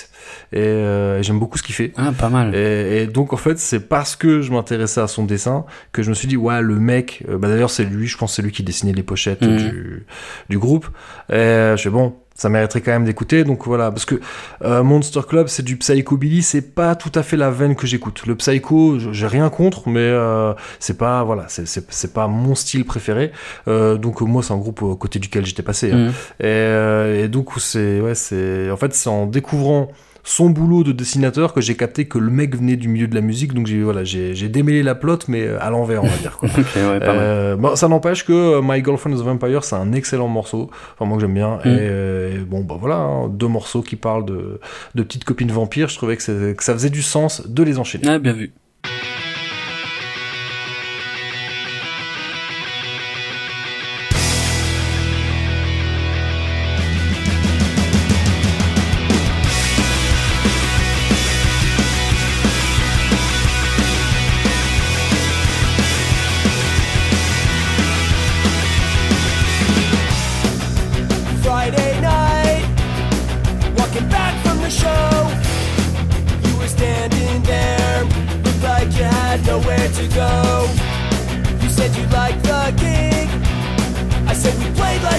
et 0.54 0.60
euh, 0.60 1.22
j'aime 1.24 1.40
beaucoup 1.40 1.58
ce 1.58 1.64
qu'il 1.64 1.76
fait. 1.76 1.94
Ah, 1.98 2.12
pas 2.18 2.30
mal. 2.30 2.54
Et, 2.56 3.04
et 3.04 3.08
donc 3.08 3.34
en 3.34 3.38
fait 3.38 3.58
c'est 3.60 3.80
parce 3.88 4.16
que 4.16 4.42
je 4.42 4.52
m'intéressais 4.52 5.02
à 5.02 5.08
son 5.08 5.24
dessin 5.24 5.66
que 5.94 6.04
je 6.04 6.10
me 6.10 6.16
suis 6.16 6.28
dit 6.28 6.38
ouais 6.38 6.62
le 6.62 6.76
mec 6.76 7.24
euh, 7.30 7.38
bah 7.38 7.48
d'ailleurs 7.48 7.70
c'est 7.70 7.84
lui 7.86 8.08
je 8.08 8.18
pense 8.18 8.36
c'est 8.36 8.42
lui 8.42 8.52
qui 8.52 8.64
dessinait 8.64 8.94
les 8.94 9.04
pochettes 9.04 9.42
Mhm. 9.42 9.58
du, 9.58 10.06
du 10.50 10.60
groupe 10.60 10.88
et 11.30 11.34
euh, 11.34 11.78
je 11.78 11.84
fais 11.84 11.90
bon 11.90 12.16
ça 12.36 12.50
mériterait 12.50 12.82
quand 12.82 12.92
même 12.92 13.06
d'écouter 13.06 13.44
donc 13.44 13.66
voilà 13.66 13.92
parce 13.92 14.06
que 14.06 14.20
euh, 14.64 14.84
Monster 14.84 15.22
Club 15.28 15.48
c'est 15.48 15.64
du 15.64 15.78
psychobilly 15.78 16.42
c'est 16.42 16.74
pas 16.74 16.96
tout 16.96 17.12
à 17.14 17.24
fait 17.24 17.38
la 17.38 17.52
veine 17.52 17.76
que 17.76 17.86
j'écoute 17.86 18.24
le 18.26 18.36
psycho 18.36 18.98
j'ai 19.12 19.28
rien 19.28 19.50
contre 19.50 19.90
mais 19.90 20.00
euh, 20.00 20.54
c'est 20.80 20.98
pas 20.98 21.24
voilà 21.24 21.46
c'est 21.48 22.14
pas 22.14 22.28
mon 22.28 22.56
style 22.56 22.86
préféré 22.86 23.32
Euh, 23.68 23.98
donc 23.98 24.22
moi 24.22 24.42
c'est 24.44 24.54
un 24.54 24.58
groupe 24.58 24.82
au 24.82 24.96
côté 24.96 25.20
duquel 25.20 25.46
j'étais 25.46 25.64
passé 25.64 25.92
hein. 25.92 26.10
Mm. 26.10 26.46
Et, 26.46 27.24
et 27.24 27.28
donc 27.28 27.50
c'est 27.60 28.00
ouais 28.02 28.16
c'est 28.16 28.72
en 28.72 28.78
fait 28.78 28.94
c'est 28.94 29.10
en 29.10 29.28
découvrant 29.28 29.90
son 30.24 30.50
boulot 30.50 30.84
de 30.84 30.92
dessinateur 30.92 31.54
que 31.54 31.62
j'ai 31.62 31.76
capté 31.76 32.06
que 32.06 32.18
le 32.20 32.30
mec 32.30 32.56
venait 32.56 32.76
du 32.76 32.88
milieu 32.88 33.08
de 33.08 33.16
la 33.16 33.22
musique 33.22 33.54
donc 33.54 33.68
j'ai 33.68 33.82
voilà 33.82 34.04
j'ai 34.04 34.36
j'ai 34.36 34.50
démêlé 34.50 34.84
la 34.84 34.94
plotte 34.96 35.28
mais 35.28 35.48
euh, 35.48 35.58
à 35.62 35.70
l'envers 35.70 36.04
on 36.04 36.08
va 36.08 36.18
dire 36.18 36.38
quoi. 36.38 36.48
Ouais. 36.76 37.00
Euh, 37.02 37.56
bon, 37.56 37.76
ça 37.76 37.88
n'empêche 37.88 38.26
que 38.26 38.32
euh, 38.34 38.62
My 38.64 38.84
Girlfriend 38.84 39.16
is 39.16 39.22
a 39.22 39.24
Vampire 39.24 39.64
c'est 39.64 39.76
un 39.76 39.94
excellent 39.94 40.28
morceau 40.28 40.70
enfin 40.94 41.06
moi 41.06 41.18
que 41.18 41.22
j'aime 41.22 41.34
bien 41.34 41.58
Mm. 41.66 41.68
et, 41.70 41.78
euh, 41.80 42.36
et 42.36 42.40
bon 42.40 42.62
bah 42.62 42.76
voilà 42.80 42.96
hein, 42.98 43.28
deux 43.30 43.48
morceaux 43.48 43.82
qui 43.82 43.96
parlent 43.96 44.26
de 44.26 44.60
de 44.96 45.04
petites 45.04 45.24
copines 45.24 45.52
vampires 45.52 45.90
je 45.90 45.98
trouvais 45.98 46.18
que, 46.18 46.54
que 46.54 46.64
ça 46.64 46.74
faisait 46.74 46.90
du 46.90 47.02
sens 47.02 47.48
de 47.48 47.64
les 47.64 47.78
enchaîner 47.80 48.08
Ah, 48.08 48.20
bien 48.20 48.34
vu. 48.34 48.54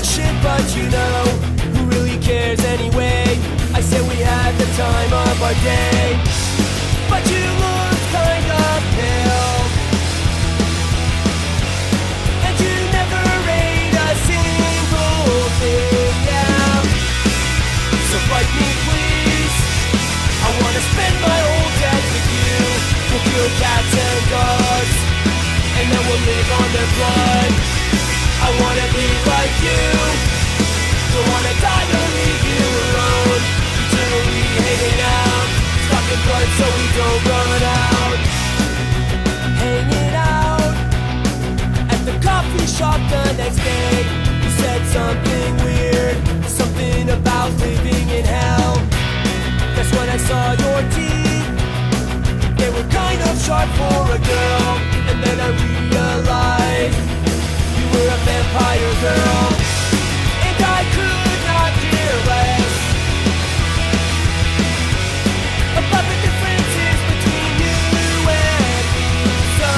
that 0.02 0.42
but 0.42 0.66
you 0.76 0.88
know, 0.90 1.22
who 1.74 1.86
really 1.94 2.18
cares 2.18 2.60
anyway? 2.64 3.24
I 3.74 3.80
said 3.80 4.02
we 4.08 4.16
had 4.16 4.52
the 4.58 4.66
time 4.74 5.12
of 5.12 5.36
our 5.42 5.56
day, 5.62 6.18
but 7.08 7.22
you 7.30 7.44
look 7.62 7.98
kind 8.10 8.48
of 8.50 8.78
pale. 8.98 9.58
And 12.46 12.54
you 12.58 12.74
never 12.90 13.22
ate 13.46 13.94
a 13.94 14.10
single 14.26 15.38
thing, 15.62 16.14
yeah. 16.26 16.82
So 18.10 18.16
fight 18.26 18.50
me, 18.58 18.68
please. 18.86 19.56
I 20.42 20.50
wanna 20.62 20.82
spend 20.82 21.14
my 21.22 21.38
whole 21.46 21.70
death 21.78 22.06
with 22.14 22.28
you. 22.38 22.58
We'll 23.10 23.24
kill 23.30 23.50
cats 23.62 23.92
and 23.94 24.22
dogs, 24.34 24.96
and 25.78 25.86
then 25.90 26.02
we'll 26.06 26.22
live 26.26 26.50
on 26.58 26.68
their 26.74 26.90
blood. 26.96 27.81
I 28.52 28.60
wanna 28.60 28.86
be 28.92 29.08
like 29.32 29.56
you, 29.64 29.80
don't 31.12 31.28
wanna 31.32 31.54
die 31.64 31.86
to 31.88 32.00
leave 32.16 32.44
you 32.52 32.64
alone. 32.84 33.40
Eternally 33.80 34.44
hanging 34.60 35.00
out, 35.00 35.48
stuck 35.88 36.06
in 36.12 36.20
blood 36.26 36.48
so 36.60 36.66
we 36.76 36.86
don't 37.00 37.22
run 37.32 37.62
out. 37.64 38.18
Hanging 39.56 40.14
out 40.36 40.74
at 41.92 42.00
the 42.04 42.12
coffee 42.20 42.66
shop 42.68 43.00
the 43.08 43.24
next 43.40 43.56
day. 43.64 44.04
You 44.44 44.50
said 44.60 44.84
something 44.92 45.50
weird, 45.64 46.16
something 46.44 47.08
about 47.08 47.52
living 47.56 48.08
in 48.10 48.24
hell. 48.24 48.76
That's 49.74 49.90
when 49.96 50.08
I 50.12 50.18
saw 50.28 50.52
your 50.60 50.80
teeth. 50.92 51.48
They 52.60 52.68
were 52.68 52.88
kind 52.92 53.20
of 53.28 53.34
sharp 53.40 53.70
for 53.80 54.12
a 54.12 54.20
girl, 54.20 54.70
and 55.08 55.16
then 55.24 55.40
I 55.40 55.48
realized 55.56 57.11
a 58.02 58.18
vampire 58.26 58.94
girl, 58.98 59.46
and 60.48 60.58
I 60.58 60.82
could 60.90 61.40
not 61.46 61.70
care 61.86 62.18
less 62.26 62.74
about 65.78 66.04
the 66.10 66.18
differences 66.26 66.98
between 67.14 67.52
you 67.62 67.78
and 68.26 68.86
me. 68.96 69.12
So, 69.58 69.70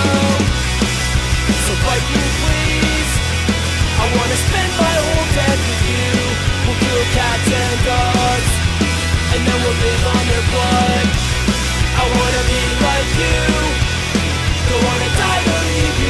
so 1.69 1.73
please. 1.85 3.13
I 4.01 4.07
wanna 4.17 4.39
spend 4.49 4.71
my 4.81 4.95
whole 5.05 5.29
with 5.69 5.83
you. 5.93 6.13
We'll 6.65 6.81
kill 6.81 7.05
cats 7.13 7.49
and 7.61 7.79
dogs, 7.85 8.51
and 9.37 9.41
then 9.45 9.59
we'll 9.61 9.81
live 9.85 10.05
on 10.17 10.25
their 10.33 10.47
blood. 10.49 11.07
I 12.01 12.05
wanna 12.09 12.43
be 12.49 12.63
like 12.89 13.11
you. 13.21 13.41
Don't 14.65 14.83
wanna 14.89 15.11
die 15.13 15.45
leave 15.77 15.99
you 16.01 16.04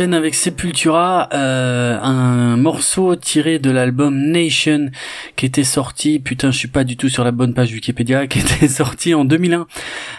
avec 0.00 0.34
Sepultura, 0.34 1.28
euh, 1.34 1.98
un 2.00 2.56
morceau 2.56 3.16
tiré 3.16 3.58
de 3.58 3.70
l'album 3.70 4.30
Nation 4.30 4.90
qui 5.36 5.44
était 5.44 5.62
sorti, 5.62 6.20
putain, 6.20 6.50
je 6.50 6.56
suis 6.56 6.68
pas 6.68 6.84
du 6.84 6.96
tout 6.96 7.10
sur 7.10 7.22
la 7.22 7.32
bonne 7.32 7.52
page 7.52 7.70
Wikipédia, 7.70 8.26
qui 8.28 8.38
était 8.38 8.66
sorti 8.66 9.12
en 9.12 9.26
2001. 9.26 9.66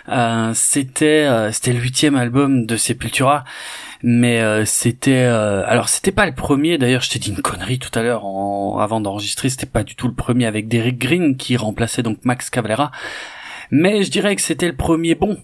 Euh, 0.10 0.52
c'était 0.54 1.26
euh, 1.26 1.52
c'était 1.52 1.74
le 1.74 1.80
huitième 1.80 2.16
album 2.16 2.68
de 2.68 2.78
Sepultura, 2.78 3.44
mais 4.04 4.66
c'était 4.66 5.24
alors 5.24 5.90
c'était 5.90 6.12
pas 6.12 6.28
le 6.28 6.36
premier. 6.36 6.78
D'ailleurs, 6.78 7.02
je 7.02 7.10
t'ai 7.10 7.18
dit 7.18 7.32
une 7.32 7.42
connerie 7.42 7.80
tout 7.80 7.98
à 7.98 8.04
l'heure 8.04 8.24
avant 8.80 9.02
d'enregistrer, 9.02 9.50
c'était 9.50 9.66
pas 9.66 9.84
du 9.84 9.96
tout 9.96 10.08
le 10.08 10.14
premier 10.14 10.46
avec 10.46 10.68
Derek 10.68 11.00
Green 11.00 11.38
qui 11.38 11.58
remplaçait 11.58 12.04
donc 12.04 12.20
Max 12.24 12.52
Cavalera 12.52 12.92
mais 13.72 14.04
je 14.04 14.12
dirais 14.12 14.36
que 14.36 14.42
c'était 14.42 14.68
le 14.68 14.76
premier 14.76 15.16
bon 15.16 15.38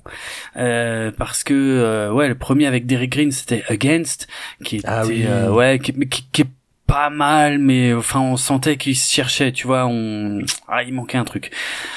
euh, 0.58 1.12
parce 1.18 1.44
que 1.44 1.54
euh, 1.54 2.12
ouais 2.12 2.28
le 2.28 2.36
premier 2.36 2.68
avec 2.68 2.86
Derek 2.86 3.10
Green 3.12 3.32
c'était 3.32 3.64
Against 3.70 4.28
qui 4.64 4.78
était 4.78 4.88
Ah 4.90 5.04
oui. 5.06 5.24
euh, 5.26 5.50
ouais 5.52 5.80
qui, 5.80 5.94
qui, 6.08 6.28
qui 6.32 6.42
est 6.42 6.48
pas 6.88 7.10
mal 7.10 7.60
mais 7.60 7.94
enfin 7.94 8.22
on 8.22 8.38
sentait 8.38 8.78
qu'il 8.78 8.96
se 8.96 9.14
cherchait 9.14 9.52
tu 9.52 9.68
vois 9.68 9.86
on 9.86 10.40
ah 10.70 10.84
il 10.84 10.94
manquait 10.94 11.18
un 11.18 11.26
truc. 11.26 11.52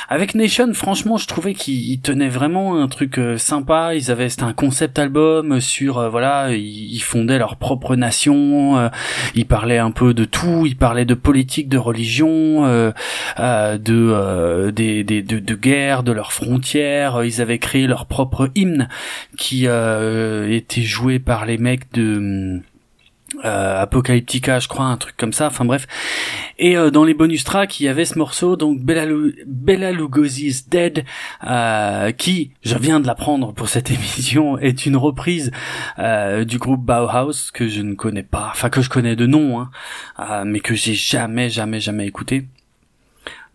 Avec 0.08 0.34
Nation 0.34 0.74
franchement 0.74 1.16
je 1.16 1.26
trouvais 1.26 1.54
qu'ils 1.54 2.00
tenaient 2.00 2.28
vraiment 2.28 2.80
un 2.80 2.88
truc 2.88 3.18
euh, 3.18 3.38
sympa. 3.38 3.94
Ils 3.94 4.10
avaient 4.10 4.28
c'était 4.28 4.42
un 4.44 4.52
concept 4.52 4.98
album 4.98 5.60
sur 5.60 5.98
euh, 5.98 6.08
voilà 6.08 6.52
ils, 6.52 7.00
fondaient 7.00 7.38
leur 7.38 7.56
propre 7.56 7.96
nation 7.96 8.78
euh, 8.78 8.88
ils 9.34 9.46
parlaient 9.46 9.78
un 9.78 9.90
peu 9.92 10.12
de 10.12 10.24
tout. 10.24 10.64
Ils 10.66 10.76
parlaient 10.76 11.04
de 11.04 11.14
politique 11.14 11.68
de 11.68 11.78
religion 11.78 12.66
de 13.38 14.70
des, 14.70 15.04
des 15.04 15.22
de, 15.22 15.38
de 15.38 15.54
guerre 15.54 16.02
de 16.02 16.12
leurs 16.12 16.32
frontières. 16.32 17.24
Ils 17.24 17.40
avaient 17.40 17.58
créé 17.58 17.86
leur 17.86 18.06
propre 18.06 18.50
hymne 18.54 18.88
qui 19.36 19.66
était 19.66 20.82
joué 20.82 21.18
par 21.18 21.46
les 21.46 21.58
mecs 21.58 21.92
de 21.92 22.60
euh, 23.44 23.80
Apocalyptica, 23.82 24.58
je 24.58 24.68
crois, 24.68 24.84
un 24.86 24.96
truc 24.96 25.16
comme 25.16 25.32
ça. 25.32 25.46
Enfin 25.46 25.64
bref. 25.64 25.86
Et 26.58 26.76
euh, 26.76 26.90
dans 26.90 27.04
les 27.04 27.14
bonus 27.14 27.44
tracks, 27.44 27.80
il 27.80 27.84
y 27.84 27.88
avait 27.88 28.04
ce 28.04 28.18
morceau, 28.18 28.56
donc 28.56 28.80
Bella, 28.80 29.06
Lu- 29.06 29.36
Bella 29.46 29.92
Lugosi's 29.92 30.68
Dead, 30.68 31.04
euh, 31.46 32.12
qui, 32.12 32.52
je 32.62 32.76
viens 32.76 33.00
de 33.00 33.06
l'apprendre 33.06 33.52
pour 33.52 33.68
cette 33.68 33.90
émission, 33.96 34.58
est 34.58 34.86
une 34.86 34.96
reprise 34.96 35.50
euh, 35.98 36.44
du 36.44 36.58
groupe 36.58 36.84
Bauhaus 36.84 37.50
que 37.52 37.68
je 37.68 37.82
ne 37.82 37.94
connais 37.94 38.22
pas, 38.22 38.48
enfin 38.52 38.68
que 38.70 38.82
je 38.82 38.88
connais 38.90 39.16
de 39.16 39.26
nom, 39.26 39.60
hein, 39.60 39.70
euh, 40.18 40.44
mais 40.46 40.60
que 40.60 40.74
j'ai 40.74 40.94
jamais, 40.94 41.48
jamais, 41.50 41.80
jamais 41.80 42.06
écouté. 42.06 42.46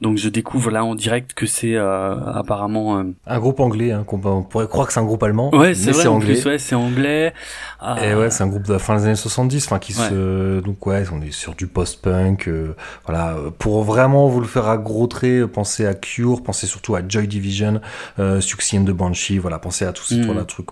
Donc 0.01 0.17
je 0.17 0.27
découvre 0.27 0.71
là 0.71 0.83
en 0.83 0.93
direct 0.93 1.33
que 1.33 1.45
c'est 1.45 1.75
euh, 1.75 2.15
apparemment. 2.33 2.97
euh, 2.99 3.03
Un 3.25 3.39
groupe 3.39 3.59
anglais, 3.61 3.91
hein, 3.93 4.03
qu'on 4.05 4.19
on 4.25 4.43
pourrait 4.43 4.67
croire 4.67 4.87
que 4.87 4.93
c'est 4.93 4.99
un 4.99 5.05
groupe 5.05 5.23
allemand. 5.23 5.55
Ouais, 5.55 5.73
c'est 5.73 5.91
vrai. 5.91 6.05
En 6.07 6.15
anglais. 6.15 6.33
plus, 6.33 6.45
ouais, 6.45 6.59
c'est 6.59 6.75
anglais. 6.75 7.33
Et 7.81 8.11
Euh, 8.11 8.19
ouais, 8.19 8.29
c'est 8.29 8.43
un 8.43 8.47
groupe 8.47 8.63
de 8.67 8.73
la 8.73 8.79
fin 8.79 8.97
des 8.97 9.05
années 9.05 9.15
70, 9.15 9.65
enfin 9.65 9.79
qui 9.79 9.93
Ouais. 9.97 10.09
se 10.09 10.59
donc 10.59 10.85
ouais, 10.85 11.03
on 11.13 11.21
est 11.21 11.31
sur 11.31 11.55
du 11.55 11.67
post-punk 11.67 12.47
euh, 12.49 12.75
voilà, 13.05 13.35
pour 13.57 13.83
vraiment 13.83 14.27
vous 14.27 14.41
le 14.41 14.47
faire 14.47 14.67
à 14.67 14.77
gros 14.77 15.07
traits, 15.07 15.45
pensez 15.45 15.85
à 15.85 15.93
Cure, 15.93 16.43
pensez 16.43 16.67
surtout 16.67 16.95
à 16.95 17.01
Joy 17.07 17.27
Division, 17.27 17.79
euh, 18.19 18.41
Suxy 18.41 18.77
and 18.77 18.83
the 18.83 18.91
Banshee, 18.91 19.37
voilà, 19.37 19.59
pensez 19.59 19.85
à 19.85 19.93
tous 19.93 20.03
ces 20.03 20.15
Mm. 20.17 20.45
trucs. 20.45 20.67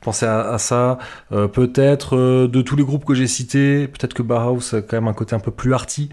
Pensez 0.00 0.24
à, 0.26 0.40
à 0.52 0.58
ça, 0.58 0.98
Euh, 1.32 1.48
peut-être 1.48 2.16
euh, 2.16 2.48
de 2.48 2.62
tous 2.62 2.76
les 2.76 2.84
groupes 2.84 3.04
que 3.04 3.14
j'ai 3.14 3.26
cités, 3.26 3.88
peut-être 3.88 4.14
que 4.14 4.22
Bauhaus 4.22 4.74
a 4.74 4.80
quand 4.80 4.96
même 4.96 5.08
un 5.08 5.12
côté 5.12 5.34
un 5.36 5.38
peu 5.40 5.50
plus 5.50 5.74
arty, 5.74 6.08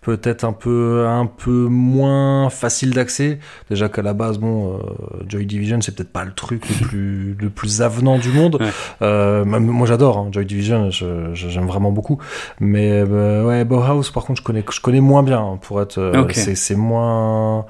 peut-être 0.00 0.44
un 0.44 0.52
peu 0.52 1.06
un 1.06 1.26
peu 1.26 1.66
moins 1.68 2.50
facile 2.50 2.90
d'accès. 2.94 3.38
Déjà 3.70 3.88
qu'à 3.88 4.02
la 4.02 4.14
base, 4.14 4.38
bon, 4.38 4.76
euh, 4.76 4.80
Joy 5.28 5.44
Division 5.46 5.80
c'est 5.80 5.94
peut-être 5.94 6.12
pas 6.12 6.24
le 6.24 6.32
truc 6.32 6.62
le 6.68 6.86
plus 6.86 7.36
le 7.40 7.50
plus 7.50 7.82
avenant 7.82 8.18
du 8.18 8.30
monde. 8.30 8.56
Ouais. 8.60 8.68
Euh, 9.02 9.44
même 9.44 9.66
moi 9.66 9.86
j'adore 9.86 10.18
hein, 10.18 10.28
Joy 10.32 10.44
Division, 10.46 10.90
j'aime 10.90 11.66
vraiment 11.66 11.90
beaucoup. 11.92 12.18
Mais 12.60 12.90
euh, 12.92 13.44
ouais, 13.44 13.64
Bauhaus 13.64 14.10
par 14.12 14.24
contre 14.24 14.40
je 14.40 14.44
connais 14.44 14.64
je 14.72 14.80
connais 14.80 15.00
moins 15.00 15.22
bien 15.22 15.40
hein, 15.40 15.58
pour 15.60 15.80
être. 15.82 15.98
euh, 15.98 16.22
Ok. 16.22 16.32
C'est 16.34 16.74
moins. 16.76 17.66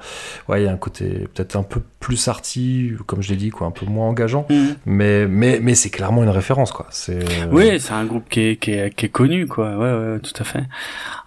Ouais, 0.47 0.61
il 0.61 0.65
y 0.65 0.67
a 0.67 0.71
un 0.71 0.77
côté 0.77 1.27
peut-être 1.33 1.55
un 1.55 1.63
peu 1.63 1.81
plus 1.99 2.27
arty, 2.27 2.93
comme 3.05 3.21
je 3.21 3.29
l'ai 3.29 3.35
dit 3.35 3.49
quoi, 3.49 3.67
un 3.67 3.71
peu 3.71 3.85
moins 3.85 4.07
engageant. 4.07 4.45
mhm. 4.49 4.75
Mais 4.85 5.27
mais 5.27 5.59
mais 5.61 5.75
c'est 5.75 5.89
clairement 5.89 6.23
une 6.23 6.29
référence 6.29 6.71
quoi. 6.71 6.87
C'est. 6.89 7.19
Oui, 7.51 7.79
c'est 7.79 7.93
un 7.93 8.05
groupe 8.05 8.27
qui 8.29 8.41
est, 8.41 8.55
qui 8.57 8.71
est, 8.71 8.93
qui 8.95 9.05
est 9.07 9.09
connu, 9.09 9.47
quoi. 9.47 9.69
Ouais, 9.77 9.91
ouais, 9.93 10.11
ouais, 10.13 10.19
tout 10.19 10.33
à 10.39 10.43
fait. 10.43 10.63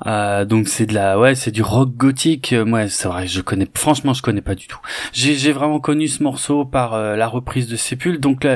Euh, 0.07 0.45
donc 0.45 0.69
c'est 0.69 0.87
de 0.93 0.97
la, 0.97 1.19
ouais, 1.19 1.35
c'est 1.35 1.51
du 1.51 1.63
rock 1.63 1.97
gothique. 1.97 2.53
Euh, 2.53 2.65
Moi, 2.65 2.89
c'est 2.89 3.09
vrai, 3.09 3.27
je 3.27 3.41
connais, 3.41 3.67
franchement, 3.75 4.13
je 4.13 4.23
connais 4.23 4.43
pas 4.43 4.55
du 4.55 4.67
tout. 4.67 4.79
J'ai, 5.13 5.53
vraiment 5.53 5.81
connu 5.81 6.09
ce 6.09 6.23
morceau 6.23 6.65
par 6.65 6.95
euh, 6.95 7.17
la 7.17 7.27
reprise 7.27 7.67
de 7.69 7.77
Sepul. 7.77 8.21
Donc 8.21 8.47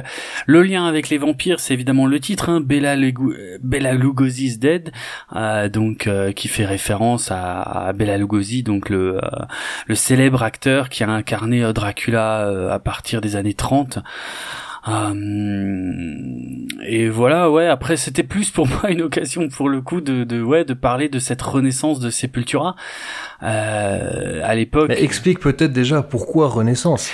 le, 0.47 0.63
lien 0.63 0.87
avec 0.87 1.09
les 1.09 1.19
vampires, 1.19 1.61
c'est 1.61 1.75
évidemment 1.75 2.07
le 2.07 2.21
titre, 2.21 2.49
hein, 2.49 2.61
Bella, 2.61 2.95
euh, 2.97 3.93
Lugosi's 3.93 4.59
Dead, 4.59 4.93
euh, 5.35 5.69
donc 5.69 6.07
euh, 6.07 6.33
qui 6.33 6.49
fait 6.49 6.65
référence 6.65 7.31
à, 7.31 7.61
à 7.63 7.93
Bella 7.93 8.19
Lugosi, 8.19 8.63
donc 8.63 8.89
le, 8.89 9.17
euh, 9.17 9.21
le 9.87 9.95
célèbre 9.95 10.43
acteur 10.43 10.89
qui 10.89 11.05
a 11.05 11.11
incarné 11.11 11.73
Dracula 11.73 12.73
à 12.73 12.79
partir 12.79 13.21
des 13.21 13.37
années 13.37 13.55
30. 13.55 13.99
Euh, 14.89 15.15
et 16.87 17.09
voilà, 17.09 17.51
ouais. 17.51 17.67
Après, 17.67 17.97
c'était 17.97 18.23
plus 18.23 18.51
pour 18.51 18.67
moi 18.83 18.91
une 18.91 19.03
occasion, 19.03 19.49
pour 19.49 19.69
le 19.69 19.81
coup, 19.81 20.01
de, 20.01 20.25
de 20.25 20.41
ouais, 20.43 20.65
de 20.65 20.75
parler 20.75 21.09
de 21.09 21.19
cette 21.19 21.43
renaissance 21.43 22.01
de 22.01 22.11
Sepultura 22.11 22.77
euh, 23.43 24.41
à 24.45 24.55
l'époque. 24.55 24.91
Explique 24.97 25.41
peut-être 25.41 25.73
déjà 25.73 26.03
pourquoi 26.03 26.49
Renaissance? 26.49 27.11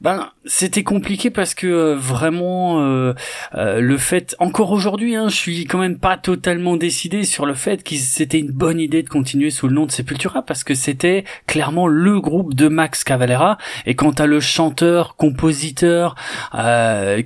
Ben, 0.00 0.30
c'était 0.46 0.82
compliqué 0.82 1.28
parce 1.28 1.52
que 1.52 1.66
euh, 1.66 1.94
vraiment 1.94 2.80
euh, 2.80 3.12
euh, 3.54 3.80
le 3.80 3.98
fait, 3.98 4.34
encore 4.38 4.72
aujourd'hui, 4.72 5.14
hein, 5.14 5.28
je 5.28 5.36
suis 5.36 5.66
quand 5.66 5.76
même 5.76 5.98
pas 5.98 6.16
totalement 6.16 6.78
décidé 6.78 7.24
sur 7.24 7.44
le 7.44 7.52
fait 7.52 7.84
que 7.84 7.94
c'était 7.96 8.38
une 8.38 8.50
bonne 8.50 8.80
idée 8.80 9.02
de 9.02 9.10
continuer 9.10 9.50
sous 9.50 9.68
le 9.68 9.74
nom 9.74 9.84
de 9.84 9.90
Sepultura 9.90 10.40
parce 10.40 10.64
que 10.64 10.72
c'était 10.72 11.24
clairement 11.46 11.86
le 11.86 12.18
groupe 12.18 12.54
de 12.54 12.68
Max 12.68 13.04
Cavalera. 13.04 13.58
Et 13.84 13.94
quand 13.94 14.12
t'as 14.12 14.26
le 14.26 14.40
chanteur, 14.40 15.16
compositeur 15.16 16.14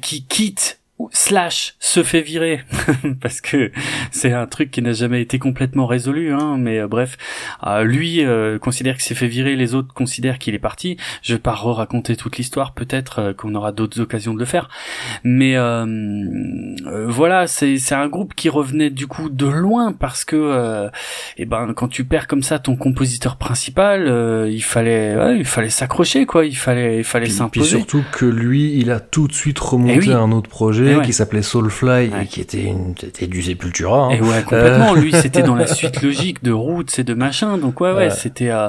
qui 0.00 0.24
quitte 0.24 0.80
slash 1.11 1.74
se 1.80 2.03
fait 2.03 2.20
virer 2.20 2.62
parce 3.20 3.40
que 3.40 3.72
c'est 4.12 4.32
un 4.32 4.47
truc 4.47 4.70
qui 4.70 4.80
n'a 4.80 4.92
jamais 4.92 5.20
été 5.20 5.38
complètement 5.38 5.86
résolu 5.86 6.32
hein 6.32 6.57
mais 6.59 6.78
euh, 6.78 6.86
bref 6.86 7.16
euh, 7.66 7.82
lui 7.82 8.24
euh, 8.24 8.59
considère 8.59 8.95
qu'il 8.95 9.03
s'est 9.03 9.16
fait 9.16 9.26
virer 9.26 9.57
les 9.57 9.74
autres 9.74 9.92
considèrent 9.92 10.38
qu'il 10.38 10.55
est 10.55 10.61
parti 10.61 10.97
je 11.22 11.34
vais 11.34 11.40
pas 11.40 11.53
raconter 11.53 12.14
toute 12.16 12.36
l'histoire 12.36 12.74
peut-être 12.74 13.34
qu'on 13.36 13.55
aura 13.55 13.72
d'autres 13.72 14.01
occasions 14.01 14.34
de 14.34 14.38
le 14.38 14.45
faire 14.45 14.68
mais 15.24 15.57
voilà 17.07 17.47
c'est 17.47 17.78
c'est 17.78 17.95
un 17.95 18.09
groupe 18.09 18.34
qui 18.34 18.49
revenait 18.49 18.90
du 18.90 19.07
coup 19.07 19.28
de 19.28 19.47
loin 19.47 19.92
parce 19.92 20.24
que 20.24 20.36
euh, 20.36 20.88
et 21.36 21.45
ben 21.45 21.72
quand 21.74 21.88
tu 21.88 22.05
perds 22.05 22.26
comme 22.26 22.42
ça 22.42 22.59
ton 22.59 22.76
compositeur 22.76 23.36
principal 23.36 24.07
euh, 24.07 24.49
il 24.51 24.62
fallait 24.62 25.16
ouais, 25.16 25.38
il 25.38 25.45
fallait 25.45 25.68
s'accrocher 25.68 26.26
quoi 26.26 26.45
il 26.47 26.57
fallait 26.57 26.99
il 26.99 27.05
fallait 27.05 27.28
s'imposer 27.28 27.78
surtout 27.78 28.05
que 28.12 28.24
lui, 28.24 28.74
il 28.76 28.90
a 28.90 29.01
tout 29.01 29.28
de 29.28 29.32
suite 29.32 29.59
remonté 29.59 29.95
Eh 29.95 30.09
oui. 30.09 30.12
à 30.12 30.18
un 30.18 30.32
autre 30.32 30.49
projet 30.49 30.84
Eh 30.93 30.97
ouais. 30.97 31.05
qui 31.05 31.12
s'appelait 31.12 31.43
Soulfly 31.43 32.09
Ouais. 32.09 32.22
et 32.22 32.26
qui 32.26 32.41
était, 32.41 32.62
une, 32.64 32.95
c'était 32.99 33.26
du 33.26 33.43
Sepultura. 33.43 34.07
hein. 34.07 34.11
Et 34.11 34.20
ouais, 34.20 34.43
complètement. 34.43 34.95
Lui, 34.95 35.12
c'était 35.20 35.43
dans 35.43 35.55
la 35.55 35.66
suite 35.66 36.03
logique 36.03 36.43
de 36.43 36.53
Roots 36.53 36.99
et 36.99 37.05
de 37.05 37.14
machin. 37.14 37.59
Donc 37.59 37.80
ouais, 37.80 37.91
ouais, 37.93 37.97
Ouais. 37.97 38.11
c'était 38.11 38.51
euh, 38.51 38.68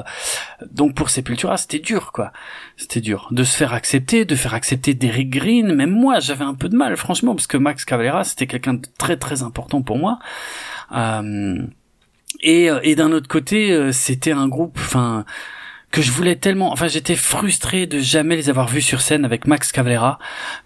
donc 0.72 0.94
pour 0.94 1.10
Sepultura, 1.10 1.56
c'était 1.56 1.78
dur, 1.78 2.12
quoi. 2.12 2.32
C'était 2.76 3.00
dur 3.00 3.28
de 3.30 3.42
se 3.44 3.56
faire 3.56 3.72
accepter, 3.72 4.24
de 4.24 4.34
faire 4.34 4.54
accepter 4.54 4.94
Derek 4.94 5.30
Green. 5.30 5.74
Même 5.74 5.90
moi, 5.90 6.20
j'avais 6.20 6.44
un 6.44 6.54
peu 6.54 6.68
de 6.68 6.76
mal, 6.76 6.96
franchement, 6.96 7.34
parce 7.34 7.46
que 7.46 7.56
Max 7.56 7.84
Cavalera, 7.84 8.24
c'était 8.24 8.46
quelqu'un 8.46 8.74
de 8.74 8.82
très 8.98 9.16
très 9.16 9.42
important 9.42 9.82
pour 9.82 9.98
moi. 9.98 10.18
Euh, 10.94 11.58
et 12.42 12.70
euh, 12.70 12.80
et 12.82 12.94
d'un 12.94 13.12
autre 13.12 13.28
côté, 13.28 13.72
euh, 13.72 13.92
c'était 13.92 14.32
un 14.32 14.46
groupe, 14.48 14.76
enfin 14.78 15.24
que 15.96 16.02
je 16.02 16.12
voulais 16.12 16.36
tellement, 16.36 16.72
enfin 16.72 16.88
j'étais 16.88 17.16
frustré 17.16 17.86
de 17.86 17.98
jamais 18.00 18.36
les 18.36 18.50
avoir 18.50 18.68
vus 18.68 18.82
sur 18.82 19.00
scène 19.00 19.24
avec 19.24 19.46
Max 19.46 19.72
Cavalera 19.72 20.18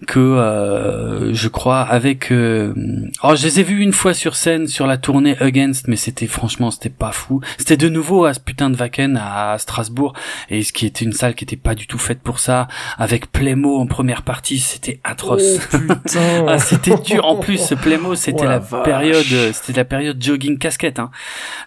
que 0.08 0.18
euh, 0.18 1.32
je 1.32 1.46
crois 1.46 1.82
avec 1.82 2.32
euh... 2.32 2.74
oh 3.22 3.36
je 3.36 3.44
les 3.44 3.60
ai 3.60 3.62
vus 3.62 3.80
une 3.80 3.92
fois 3.92 4.12
sur 4.12 4.34
scène 4.34 4.66
sur 4.66 4.88
la 4.88 4.96
tournée 4.96 5.36
Against 5.38 5.86
mais 5.86 5.94
c'était 5.94 6.26
franchement 6.26 6.72
c'était 6.72 6.88
pas 6.88 7.12
fou. 7.12 7.40
C'était 7.58 7.76
de 7.76 7.88
nouveau 7.88 8.24
à 8.24 8.34
ce 8.34 8.40
putain 8.40 8.70
de 8.70 8.76
Wacken 8.76 9.16
à 9.22 9.56
Strasbourg 9.60 10.14
et 10.48 10.64
ce 10.64 10.72
qui 10.72 10.84
était 10.84 11.04
une 11.04 11.12
salle 11.12 11.36
qui 11.36 11.44
était 11.44 11.54
pas 11.54 11.76
du 11.76 11.86
tout 11.86 11.98
faite 11.98 12.22
pour 12.22 12.40
ça 12.40 12.66
avec 12.98 13.30
Playmo 13.30 13.78
en 13.78 13.86
première 13.86 14.22
partie 14.22 14.58
c'était 14.58 14.98
atroce. 15.04 15.60
Oh 15.72 15.76
putain. 15.78 16.44
Ah, 16.48 16.58
c'était 16.58 16.96
dur. 16.96 17.24
En 17.24 17.36
plus 17.36 17.58
ce 17.58 17.74
Playmo 17.84 18.16
c'était 18.16 18.46
Oh 18.46 18.48
la 18.48 18.58
période 18.58 19.52
c'était 19.52 19.74
la 19.74 19.84
période 19.84 20.20
jogging 20.20 20.58
casquette 20.58 20.98
hein. 20.98 21.12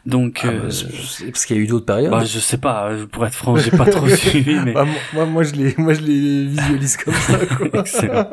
Donc 0.05 0.41
Ah, 0.43 0.47
euh, 0.47 0.69
parce 1.27 1.45
qu'il 1.45 1.55
y 1.55 1.59
a 1.59 1.61
eu 1.61 1.67
d'autres 1.67 1.85
périodes. 1.85 2.11
bah, 2.11 2.25
je 2.25 2.39
sais 2.39 2.57
pas 2.57 2.89
pour 3.09 3.25
être 3.25 3.33
franc 3.33 3.52
j'ai 3.57 3.71
pas 3.71 3.85
trop 3.85 4.07
suivi 4.15 4.55
mais 4.65 4.73
Ah, 4.75 4.85
moi, 5.13 5.25
moi, 5.25 5.43
je 5.43 5.53
les, 5.53 5.73
moi, 5.77 5.93
je 5.93 6.01
les 6.01 6.45
visualise 6.47 6.97
comme 6.97 7.13
ça. 7.13 7.37
Quoi. 7.37 7.67
Excellent. 7.79 8.29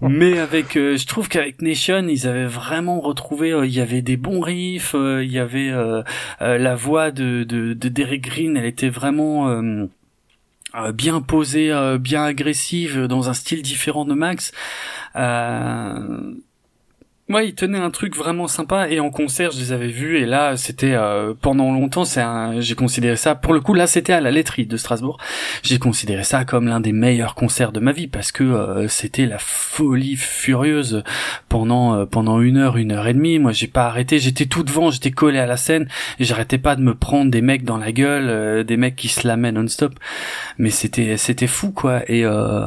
Mais 0.00 0.38
avec, 0.38 0.76
euh, 0.76 0.96
je 0.96 1.06
trouve 1.06 1.28
qu'avec 1.28 1.62
Nation, 1.62 2.06
ils 2.08 2.26
avaient 2.26 2.46
vraiment 2.46 3.00
retrouvé. 3.00 3.52
euh, 3.52 3.66
il 3.66 3.72
y 3.72 3.80
avait 3.80 4.02
des 4.02 4.16
bons 4.16 4.40
riffs, 4.40 4.94
euh, 4.94 5.24
il 5.24 5.30
y 5.32 5.38
avait 5.38 5.70
euh, 5.70 6.02
la 6.40 6.74
voix 6.74 7.10
de, 7.10 7.44
de, 7.44 7.72
de 7.74 7.88
Derek 7.88 8.22
Green, 8.22 8.56
elle 8.56 8.66
était 8.66 8.88
vraiment 8.88 9.62
bien 10.92 11.20
posée, 11.20 11.72
bien 12.00 12.24
agressive, 12.24 13.06
dans 13.06 13.28
un 13.28 13.34
style 13.34 13.62
différent 13.62 14.04
de 14.04 14.14
Max. 14.14 14.52
Euh, 15.16 16.34
Ouais, 17.30 17.48
ils 17.48 17.54
tenaient 17.54 17.78
un 17.78 17.90
truc 17.90 18.14
vraiment 18.16 18.46
sympa 18.48 18.90
et 18.90 19.00
en 19.00 19.08
concert, 19.08 19.50
je 19.50 19.58
les 19.58 19.72
avais 19.72 19.88
vus 19.88 20.18
et 20.18 20.26
là, 20.26 20.58
c'était 20.58 20.92
euh, 20.92 21.32
pendant 21.40 21.72
longtemps, 21.72 22.04
c'est 22.04 22.20
un, 22.20 22.60
j'ai 22.60 22.74
considéré 22.74 23.16
ça. 23.16 23.34
Pour 23.34 23.54
le 23.54 23.60
coup, 23.60 23.72
là, 23.72 23.86
c'était 23.86 24.12
à 24.12 24.20
la 24.20 24.30
laiterie 24.30 24.66
de 24.66 24.76
Strasbourg. 24.76 25.16
J'ai 25.62 25.78
considéré 25.78 26.22
ça 26.22 26.44
comme 26.44 26.68
l'un 26.68 26.80
des 26.80 26.92
meilleurs 26.92 27.34
concerts 27.34 27.72
de 27.72 27.80
ma 27.80 27.92
vie 27.92 28.08
parce 28.08 28.30
que 28.30 28.44
euh, 28.44 28.88
c'était 28.88 29.24
la 29.24 29.38
folie 29.38 30.16
furieuse 30.16 31.02
pendant 31.48 31.94
euh, 31.94 32.04
pendant 32.04 32.42
une 32.42 32.58
heure, 32.58 32.76
une 32.76 32.92
heure 32.92 33.06
et 33.06 33.14
demie. 33.14 33.38
Moi, 33.38 33.52
j'ai 33.52 33.68
pas 33.68 33.86
arrêté. 33.86 34.18
J'étais 34.18 34.44
tout 34.44 34.62
devant, 34.62 34.90
j'étais 34.90 35.10
collé 35.10 35.38
à 35.38 35.46
la 35.46 35.56
scène 35.56 35.88
et 36.18 36.24
j'arrêtais 36.24 36.58
pas 36.58 36.76
de 36.76 36.82
me 36.82 36.94
prendre 36.94 37.30
des 37.30 37.40
mecs 37.40 37.64
dans 37.64 37.78
la 37.78 37.92
gueule, 37.92 38.28
euh, 38.28 38.64
des 38.64 38.76
mecs 38.76 38.96
qui 38.96 39.08
se 39.08 39.26
l'amènent 39.26 39.54
non-stop. 39.54 39.94
Mais 40.58 40.68
c'était 40.68 41.16
c'était 41.16 41.46
fou 41.46 41.72
quoi. 41.72 42.02
Et 42.06 42.26
euh, 42.26 42.66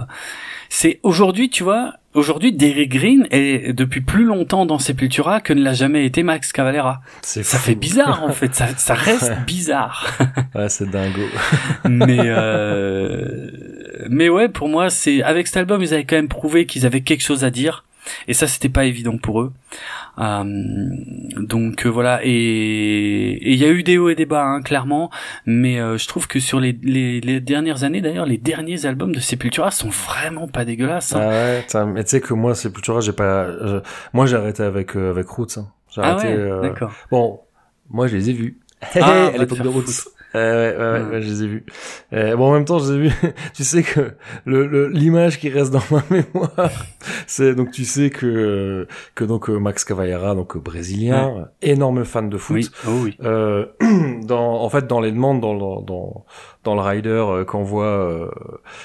c'est 0.70 0.99
aujourd'hui, 1.03 1.49
tu 1.49 1.64
vois, 1.64 1.93
aujourd'hui 2.18 2.51
Derrick 2.51 2.91
Green 2.91 3.28
est 3.32 3.74
depuis 3.74 4.01
plus 4.01 4.26
longtemps 4.26 4.65
dans 4.65 4.80
Sepultura 4.80 5.39
que 5.41 5.53
ne 5.53 5.63
l'a 5.63 5.74
jamais 5.74 6.05
été 6.05 6.24
Max 6.24 6.51
Cavalera. 6.51 7.01
Ça 7.22 7.43
fou. 7.43 7.57
fait 7.57 7.76
bizarre 7.76 8.24
en 8.24 8.32
fait, 8.32 8.53
ça, 8.55 8.68
ça 8.76 8.93
reste 8.95 9.34
bizarre. 9.45 10.07
Ouais, 10.55 10.70
c'est 10.70 10.89
dingo. 10.89 11.22
mais 11.89 12.20
euh, 12.20 13.51
mais 14.09 14.30
ouais, 14.30 14.49
pour 14.49 14.68
moi, 14.68 14.89
c'est 14.89 15.24
avec 15.24 15.47
cet 15.47 15.57
album, 15.57 15.82
ils 15.82 15.93
avaient 15.93 16.05
quand 16.05 16.15
même 16.15 16.28
prouvé 16.28 16.65
qu'ils 16.65 16.86
avaient 16.86 17.01
quelque 17.01 17.24
chose 17.24 17.43
à 17.43 17.49
dire. 17.49 17.84
Et 18.28 18.34
ça, 18.34 18.47
c'était 18.47 18.70
pas 18.70 18.86
évident 18.86 19.18
pour 19.18 19.41
eux. 19.41 19.53
Euh, 20.20 20.43
donc 21.38 21.86
euh, 21.86 21.89
voilà. 21.89 22.20
Et 22.24 23.39
il 23.51 23.55
y 23.58 23.66
a 23.66 23.70
eu 23.70 23.84
des 23.84 23.97
hauts 23.97 24.10
et 24.10 24.16
des 24.16 24.26
bas, 24.26 24.43
hein, 24.43 24.62
clairement. 24.62 25.10
Mais 25.45 25.80
euh, 25.80 25.97
je 25.97 26.08
trouve 26.08 26.28
que 26.28 26.39
sur 26.39 26.60
les, 26.60 26.78
les, 26.84 27.22
les 27.22 27.39
dernières 27.39 27.84
années, 27.84 28.01
d'ailleurs, 28.01 28.26
les 28.26 28.38
derniers 28.38 28.86
albums 28.86 29.14
de 29.14 29.20
Sepultura 29.20 29.72
sont 29.72 29.89
vraiment 29.89 30.47
pas 30.47 30.66
dégueulasses. 30.66 31.14
hein. 31.16 31.20
Ah 31.74 31.80
ouais, 31.84 31.86
mais 31.93 32.03
tu 32.03 32.12
sais 32.12 32.22
que 32.22 32.34
moi, 32.34 32.55
Sepultura, 32.55 32.99
j'ai 33.01 33.14
pas, 33.14 33.51
je- 33.51 33.82
moi, 34.14 34.26
j'ai 34.26 34.36
arrêté 34.36 34.64
avec, 34.64 34.95
euh, 34.95 35.12
avec 35.12 35.28
Roots, 35.28 35.58
hein. 35.58 35.68
J'ai 35.93 36.01
Ah 36.01 36.12
arrêté, 36.14 36.28
ouais, 36.28 36.34
euh, 36.39 36.62
d'accord. 36.62 36.91
Bon, 37.12 37.39
moi, 37.89 38.08
je 38.08 38.18
les 38.18 38.30
ai 38.30 38.34
vus. 38.34 38.58
Ah, 38.95 39.28
à 39.34 39.38
l'époque 39.38 39.62
de 39.62 39.68
Roots. 39.68 39.86
Euh, 40.36 40.71
ouais, 40.71 40.78
ouais, 40.78 40.91
ouais, 40.91 40.99
Hmm. 40.99 41.11
ouais, 41.11 41.21
je 41.21 41.28
les 41.30 41.43
ai 41.43 41.47
vus. 41.47 41.65
Euh, 42.13 42.36
bon, 42.36 42.49
en 42.49 42.53
même 42.53 42.65
temps, 42.65 42.80
je 42.80 42.93
les 42.93 42.99
ai 42.99 43.01
vus. 43.09 43.15
tu 43.55 43.63
sais 43.63 43.82
que 43.84 44.11
le 44.45 44.67
le- 44.67 44.88
l'image 44.89 45.39
qui 45.39 45.49
reste 45.49 45.71
dans 45.71 45.82
ma 45.89 46.03
mémoire, 46.09 46.71
c'est 47.28 47.55
donc 47.55 47.71
tu 47.71 47.86
sais 47.86 48.09
que 48.09 48.88
que 49.15 49.23
donc 49.23 49.49
euh, 49.49 49.57
Max 49.57 49.86
Cavalera, 49.86 50.36
donc 50.36 50.55
euh, 50.55 50.59
brésilien, 50.59 51.47
énorme 51.61 52.03
fan 52.05 52.30
de 52.30 52.38
foot. 52.38 52.55
Oui, 52.57 52.69
oh 52.88 52.91
oui. 53.03 53.17
Euh, 53.23 53.65
dans 54.23 54.61
en 54.61 54.69
fait 54.69 54.86
dans 54.88 54.99
les 54.99 55.11
demandes 55.11 55.39
dans 55.41 55.82
dans 55.82 56.25
dans 56.68 56.76
le 56.76 56.82
rider 56.82 57.09
euh, 57.09 57.45
qu'envoie 57.45 57.86
euh, 57.86 58.28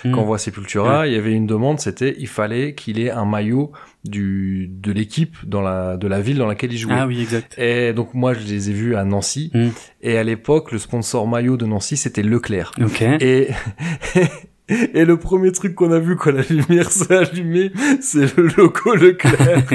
Hmm. 0.05 0.13
qu'envoie 0.13 0.39
Sepultura, 0.39 1.07
il 1.09 1.13
y 1.15 1.17
avait 1.17 1.33
une 1.33 1.47
demande, 1.49 1.81
c'était 1.81 2.15
il 2.19 2.29
fallait 2.29 2.75
qu'il 2.75 3.01
ait 3.01 3.11
un 3.11 3.25
maillot 3.25 3.73
du 4.05 4.69
de 4.71 4.93
l'équipe 4.93 5.37
dans 5.45 5.61
la 5.63 5.97
de 5.97 6.07
la 6.07 6.21
ville 6.21 6.39
dans 6.39 6.47
laquelle 6.47 6.73
il 6.73 6.79
jouait. 6.79 6.95
Ah 6.97 7.07
oui, 7.09 7.21
exact. 7.21 7.59
Et 7.59 7.93
donc 7.93 8.15
moi 8.15 8.35
je 8.35 8.47
les 8.47 8.71
ai 8.71 8.73
vus 8.73 8.95
à 8.95 9.05
Nancy 9.05 9.51
Mm. 9.55 9.69
et 10.03 10.17
à 10.19 10.23
l'époque 10.23 10.71
le 10.73 10.79
sponsor 10.79 11.27
maillot 11.27 11.57
de 11.57 11.67
Nancy 11.67 11.97
c'était 11.97 12.23
Leclerc. 12.23 12.73
Ok. 12.81 13.03
Et 13.03 13.49
et 14.95 15.05
le 15.05 15.17
premier 15.17 15.51
truc 15.53 15.75
qu'on 15.75 15.91
a 15.93 15.99
vu 15.99 16.17
quand 16.17 16.31
la 16.33 16.43
lumière 16.49 16.91
s'est 16.91 17.15
allumée, 17.15 17.73
c'est 18.01 18.37
le 18.37 18.47
logo 18.57 18.95
Leclerc. 18.95 19.65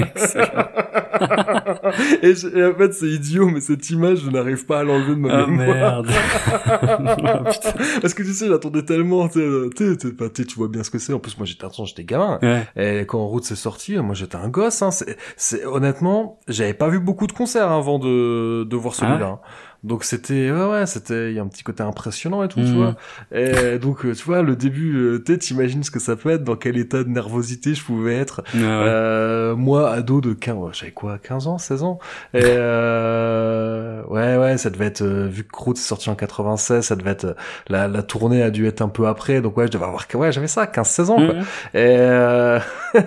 et, 2.21 2.35
je- 2.35 2.47
et 2.57 2.65
en 2.65 2.73
fait 2.75 2.93
c'est 2.93 3.07
idiot 3.07 3.49
mais 3.49 3.59
cette 3.61 3.89
image 3.89 4.19
je 4.25 4.29
n'arrive 4.29 4.65
pas 4.65 4.79
à 4.79 4.83
l'enlever 4.83 5.15
de 5.15 5.19
ma 5.19 5.43
Ah 5.43 5.47
mémoire. 5.47 6.03
merde. 6.03 6.09
Oh, 6.09 7.43
putain. 7.51 7.73
Parce 8.01 8.13
que 8.13 8.23
tu 8.23 8.33
sais 8.33 8.47
j'attendais 8.47 8.83
tellement, 8.83 9.27
tu 9.29 9.39
sais, 9.77 9.97
tu 10.45 10.55
vois 10.55 10.67
bien 10.67 10.83
ce 10.83 10.89
que 10.91 10.99
c'est. 10.99 11.13
En 11.13 11.19
plus 11.19 11.37
moi 11.37 11.45
j'étais 11.45 11.63
attention, 11.65 11.85
j'étais 11.85 12.03
gamin. 12.03 12.39
Ouais. 12.41 12.67
Et 12.75 13.05
quand 13.05 13.19
En 13.19 13.27
route 13.27 13.43
s'est 13.43 13.55
sorti, 13.55 13.97
moi 13.97 14.15
j'étais 14.15 14.35
un 14.35 14.49
gosse. 14.49 14.81
Hein. 14.81 14.91
C'est, 14.91 15.17
c'est 15.35 15.65
honnêtement, 15.65 16.39
j'avais 16.47 16.73
pas 16.73 16.89
vu 16.89 16.99
beaucoup 16.99 17.27
de 17.27 17.31
concerts 17.33 17.71
avant 17.71 17.99
de 17.99 18.63
de 18.63 18.75
voir 18.75 18.93
celui-là. 18.95 19.17
Ah 19.21 19.25
hein. 19.25 19.39
Donc 19.83 20.03
c'était 20.03 20.51
ouais 20.51 20.65
ouais, 20.65 20.85
c'était 20.85 21.31
il 21.31 21.35
y 21.35 21.39
a 21.39 21.43
un 21.43 21.47
petit 21.47 21.63
côté 21.63 21.83
impressionnant 21.83 22.43
et 22.43 22.47
tout, 22.47 22.59
tu 22.61 22.67
Mhm. 22.71 22.75
vois. 22.75 22.95
Et 23.31 23.77
donc 23.79 24.05
euh, 24.05 24.13
tu 24.13 24.23
vois 24.25 24.41
le 24.41 24.55
début, 24.55 24.95
euh, 24.97 25.23
tu 25.23 25.37
t'imagines 25.37 25.83
ce 25.83 25.91
que 25.91 25.99
ça 25.99 26.15
peut 26.15 26.29
être, 26.31 26.43
dans 26.43 26.55
quel 26.55 26.77
état 26.77 27.03
de 27.03 27.09
nervosité 27.09 27.73
je 27.75 27.83
pouvais 27.83 28.15
être. 28.15 28.41
Ouais. 28.53 28.61
Euh, 28.63 29.55
moi 29.55 29.91
ado 29.91 30.19
de 30.19 30.33
15, 30.33 30.55
ouais, 30.57 30.69
j'avais 30.73 30.91
quoi, 30.91 31.17
15 31.19 31.47
ans, 31.47 31.57
16 31.57 31.83
ans. 31.83 31.99
Et 32.33 32.39
euh, 32.43 33.56
ouais 34.17 34.37
ouais, 34.37 34.57
ça 34.57 34.69
devait 34.69 34.85
être 34.85 35.01
euh, 35.01 35.27
vu 35.27 35.43
que 35.43 35.55
Route 35.57 35.77
est 35.77 35.81
sorti 35.81 36.09
en 36.09 36.15
96, 36.15 36.85
ça 36.85 36.95
devait 36.95 37.11
être 37.11 37.25
euh, 37.25 37.33
la 37.69 37.87
la 37.87 38.03
tournée 38.03 38.41
a 38.43 38.49
dû 38.51 38.67
être 38.67 38.81
un 38.81 38.89
peu 38.89 39.07
après. 39.07 39.41
Donc 39.41 39.55
ouais, 39.57 39.67
je 39.67 39.71
devais 39.71 39.85
avoir 39.85 40.05
ouais, 40.15 40.31
j'avais 40.31 40.47
ça 40.47 40.67
15 40.67 40.87
16 40.87 41.09
ans 41.09 41.15
quoi. 41.17 41.33
Mhm. 41.35 41.41
Et 41.73 41.95
euh... 41.97 42.59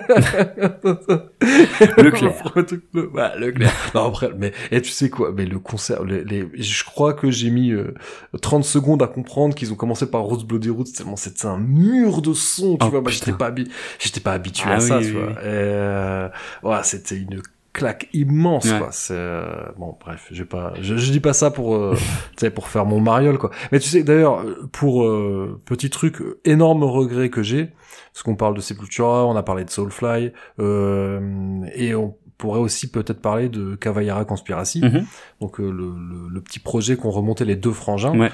Leclerc. 1.97 2.53
Le 2.93 3.07
ouais, 3.09 3.37
Leclerc. 3.39 3.71
Non, 3.95 4.07
après, 4.07 4.29
mais, 4.37 4.53
et 4.71 4.81
tu 4.81 4.89
sais 4.91 5.09
quoi, 5.09 5.31
mais 5.35 5.45
le 5.45 5.59
concert, 5.59 6.03
les, 6.03 6.23
les- 6.23 6.47
je 6.61 6.83
crois 6.83 7.13
que 7.13 7.29
j'ai 7.31 7.49
mis 7.49 7.71
euh, 7.71 7.93
30 8.41 8.63
secondes 8.63 9.01
à 9.03 9.07
comprendre 9.07 9.55
qu'ils 9.55 9.71
ont 9.71 9.75
commencé 9.75 10.09
par 10.09 10.21
Rose 10.21 10.45
Bloody 10.45 10.69
Roots, 10.69 10.93
tellement 10.95 11.15
c'était 11.15 11.45
un 11.45 11.57
mur 11.57 12.21
de 12.21 12.33
son, 12.33 12.77
tu 12.77 12.85
Oh, 12.85 12.89
vois, 12.89 13.03
putain. 13.03 13.11
j'étais 13.11 13.33
pas, 13.33 13.51
j'étais 13.99 14.19
pas 14.19 14.33
habitué 14.33 14.69
Ah 14.71 14.75
à 14.75 14.79
ça, 14.79 14.97
oui, 14.99 15.05
tu 15.05 15.15
oui, 15.17 15.23
vois. 15.23 15.31
Et, 15.33 15.45
euh, 15.45 16.29
ouais, 16.63 16.79
c'était 16.83 17.15
une 17.17 17.41
claque 17.73 18.09
immense, 18.13 18.65
Ouais. 18.71 18.79
quoi. 18.79 18.89
C'est, 18.91 19.13
euh, 19.15 19.45
bon, 19.77 19.95
bref, 19.99 20.27
j'ai 20.31 20.45
pas, 20.45 20.73
je, 20.81 20.97
je 20.97 21.11
dis 21.11 21.19
pas 21.21 21.33
ça 21.33 21.51
pour, 21.51 21.75
euh, 21.75 21.95
tu 22.31 22.39
sais, 22.39 22.51
pour 22.51 22.67
faire 22.67 22.85
mon 22.85 22.99
mariole, 22.99 23.37
quoi. 23.37 23.49
Mais 23.71 23.79
tu 23.79 23.87
sais, 23.87 24.03
d'ailleurs, 24.03 24.43
pour, 24.71 25.03
euh, 25.03 25.61
petit 25.65 25.89
truc, 25.89 26.21
euh, 26.21 26.39
énorme 26.45 26.83
regret 26.83 27.29
que 27.29 27.43
j'ai, 27.43 27.69
parce 28.13 28.23
qu'on 28.23 28.35
parle 28.35 28.55
de 28.55 28.61
Sepultura, 28.61 29.25
on 29.25 29.35
a 29.35 29.43
parlé 29.43 29.63
de 29.63 29.69
Soulfly, 29.69 30.33
euh, 30.59 31.61
et 31.75 31.95
on 31.95 32.15
pourrait 32.37 32.59
aussi 32.59 32.89
peut-être 32.89 33.21
parler 33.21 33.49
de 33.49 33.75
Cavallera 33.75 34.25
Conspiracy, 34.25 34.81
Mhm. 34.81 35.05
donc 35.41 35.59
euh, 35.59 35.69
le, 35.69 35.91
le, 35.95 36.27
le 36.29 36.41
petit 36.41 36.59
projet 36.59 36.95
qu'on 36.97 37.11
remontait 37.11 37.45
les 37.45 37.55
deux 37.55 37.71
frangins. 37.71 38.17
Ouais. 38.17 38.31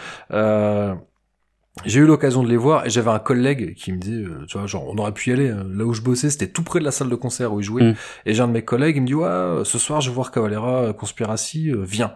Euh, 1.79 1.83
j'ai 1.85 1.99
eu 1.99 2.05
l'occasion 2.05 2.43
de 2.43 2.49
les 2.49 2.57
voir 2.57 2.85
et 2.85 2.89
j'avais 2.89 3.11
un 3.11 3.19
collègue 3.19 3.73
qui 3.75 3.91
me 3.91 3.97
dit, 3.97 4.23
euh, 4.23 4.45
tu 4.47 4.57
vois, 4.57 4.67
genre 4.67 4.85
on 4.87 4.97
aurait 4.97 5.11
pu 5.13 5.29
y 5.29 5.33
aller. 5.33 5.49
hein. 5.49 5.65
Là 5.73 5.85
où 5.85 5.93
je 5.93 6.01
bossais, 6.01 6.29
c'était 6.29 6.47
tout 6.47 6.63
près 6.63 6.79
de 6.79 6.85
la 6.85 6.91
salle 6.91 7.09
de 7.09 7.15
concert 7.15 7.53
où 7.53 7.59
ils 7.59 7.63
jouaient. 7.63 7.91
Mm. 7.91 7.95
Et 8.25 8.33
j'ai 8.33 8.41
un 8.41 8.47
de 8.47 8.53
mes 8.53 8.63
collègues, 8.63 8.97
il 8.97 9.01
me 9.01 9.07
dit, 9.07 9.15
ouais, 9.15 9.27
euh, 9.27 9.63
ce 9.63 9.77
soir 9.77 10.01
je 10.01 10.09
vais 10.09 10.15
voir 10.15 10.31
Cavalera 10.31 10.93
Conspiracy, 10.93 11.69
euh, 11.71 11.83
viens. 11.83 12.13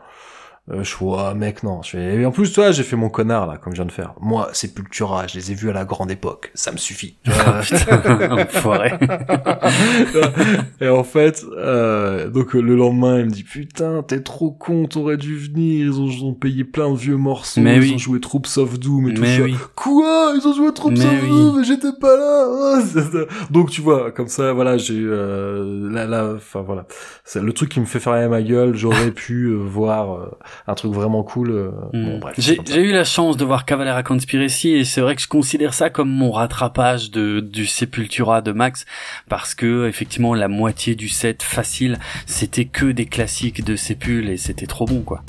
Euh, 0.72 0.84
je 0.84 0.96
ouais, 1.04 1.34
mec, 1.36 1.64
non. 1.64 1.82
Je 1.82 1.92
fais, 1.92 2.16
et 2.16 2.26
en 2.26 2.32
plus, 2.32 2.54
toi, 2.54 2.72
j'ai 2.72 2.84
fait 2.84 2.96
mon 2.96 3.10
connard, 3.10 3.46
là, 3.48 3.58
comme 3.58 3.74
je 3.74 3.78
viens 3.82 3.86
de 3.86 3.92
faire. 3.92 4.14
Moi, 4.22 4.50
Sepultura, 4.54 5.28
je 5.28 5.36
les 5.36 5.52
ai 5.52 5.56
vus 5.56 5.70
à 5.70 5.74
la 5.74 5.84
grande 5.86 6.12
époque. 6.12 6.52
Ça 6.54 6.72
me 6.72 6.78
suffit. 6.78 7.18
Vois. 7.26 7.36
Ah, 7.44 7.62
putain, 7.62 8.32
enfoiré. 8.44 8.92
et 10.82 10.88
en 10.88 11.04
fait, 11.04 11.44
euh, 11.58 12.30
donc 12.30 12.56
euh, 12.56 12.62
le 12.62 12.76
lendemain, 12.76 13.20
il 13.20 13.26
me 13.26 13.32
dit 13.32 13.44
putain, 13.44 14.04
t'es 14.04 14.22
trop 14.22 14.52
con, 14.52 14.86
t'aurais 14.86 15.18
dû 15.18 15.38
venir. 15.38 15.86
Ils 15.88 16.00
ont, 16.00 16.08
ils 16.08 16.24
ont 16.24 16.34
payé 16.34 16.64
plein 16.64 16.92
de 16.92 16.98
vieux 16.98 17.18
morceaux, 17.18 17.62
Mais 17.62 17.78
ils 17.78 17.82
oui. 17.82 17.92
ont 17.96 17.98
joué 17.98 18.20
Troops 18.20 18.58
of 18.58 18.80
Doom 18.80 19.10
et 19.10 19.14
tout 19.14 19.22
Mais 19.22 19.38
ça. 19.38 19.44
oui. 19.44 19.56
Quoi? 19.76 20.34
Ils 20.36 20.48
ont 20.48 20.54
joué 20.54 20.72
Troops 20.74 20.98
Mais 21.00 21.06
of 21.06 21.24
oui. 21.24 21.30
Doom, 21.30 21.58
mais 21.60 21.64
j'étais 21.64 21.92
pas 22.00 22.16
là. 22.16 22.82
Donc 23.50 23.70
tu 23.72 23.82
vois, 23.82 24.12
comme 24.12 24.28
ça, 24.28 24.54
voilà, 24.54 24.78
j'ai 24.78 24.96
eu 24.96 25.10
euh, 25.12 25.90
là, 25.92 26.06
là, 26.06 26.34
enfin 26.36 26.62
voilà, 26.62 26.86
c'est 27.26 27.42
le 27.42 27.54
truc 27.54 27.70
qui 27.70 27.80
me 27.80 27.86
fait 27.86 28.00
fermer 28.00 28.28
ma 28.28 28.42
gueule. 28.42 28.76
J'aurais 28.76 29.12
pu 29.12 29.46
euh, 29.46 29.56
voir 29.58 30.14
euh, 30.16 30.32
un 30.68 30.76
truc 30.76 30.92
vraiment 30.94 31.24
cool. 31.24 31.52
euh, 31.52 31.72
Bon 31.94 32.18
Mm. 32.18 32.20
bref. 32.20 32.34
c'est 32.38 32.42
J'ai 32.44 32.56
comme 32.58 32.66
ça. 32.66 32.74
j'ai 32.74 32.82
eu 32.82 32.92
la 32.92 33.04
chance 33.04 33.38
de 33.38 33.46
voir 33.46 33.66
Cavalera 33.66 34.04
Conspiracy 34.04 34.70
et 34.72 34.84
c'est 34.86 35.02
vrai 35.02 35.16
que 35.16 35.22
je 35.22 35.28
considère 35.28 35.74
ça 35.74 35.90
comme 35.90 36.10
mon 36.10 36.32
rattrapage 36.32 37.12
de 37.12 37.40
du 37.40 37.66
Sepultura 37.66 38.42
de 38.42 38.52
Max 38.52 38.86
parce 39.30 39.54
que 39.56 39.88
effectivement 39.88 40.34
la 40.34 40.48
moitié 40.48 40.96
du 40.96 41.10
set 41.10 41.44
facile 41.44 41.98
c'était 42.26 42.66
que 42.66 42.86
des 42.92 43.06
classiques 43.06 43.64
de 43.64 43.76
Sepul 43.76 44.30
et 44.30 44.38
c'était 44.38 44.68
trop 44.68 44.86
bon 44.86 45.02
quoi. 45.02 45.24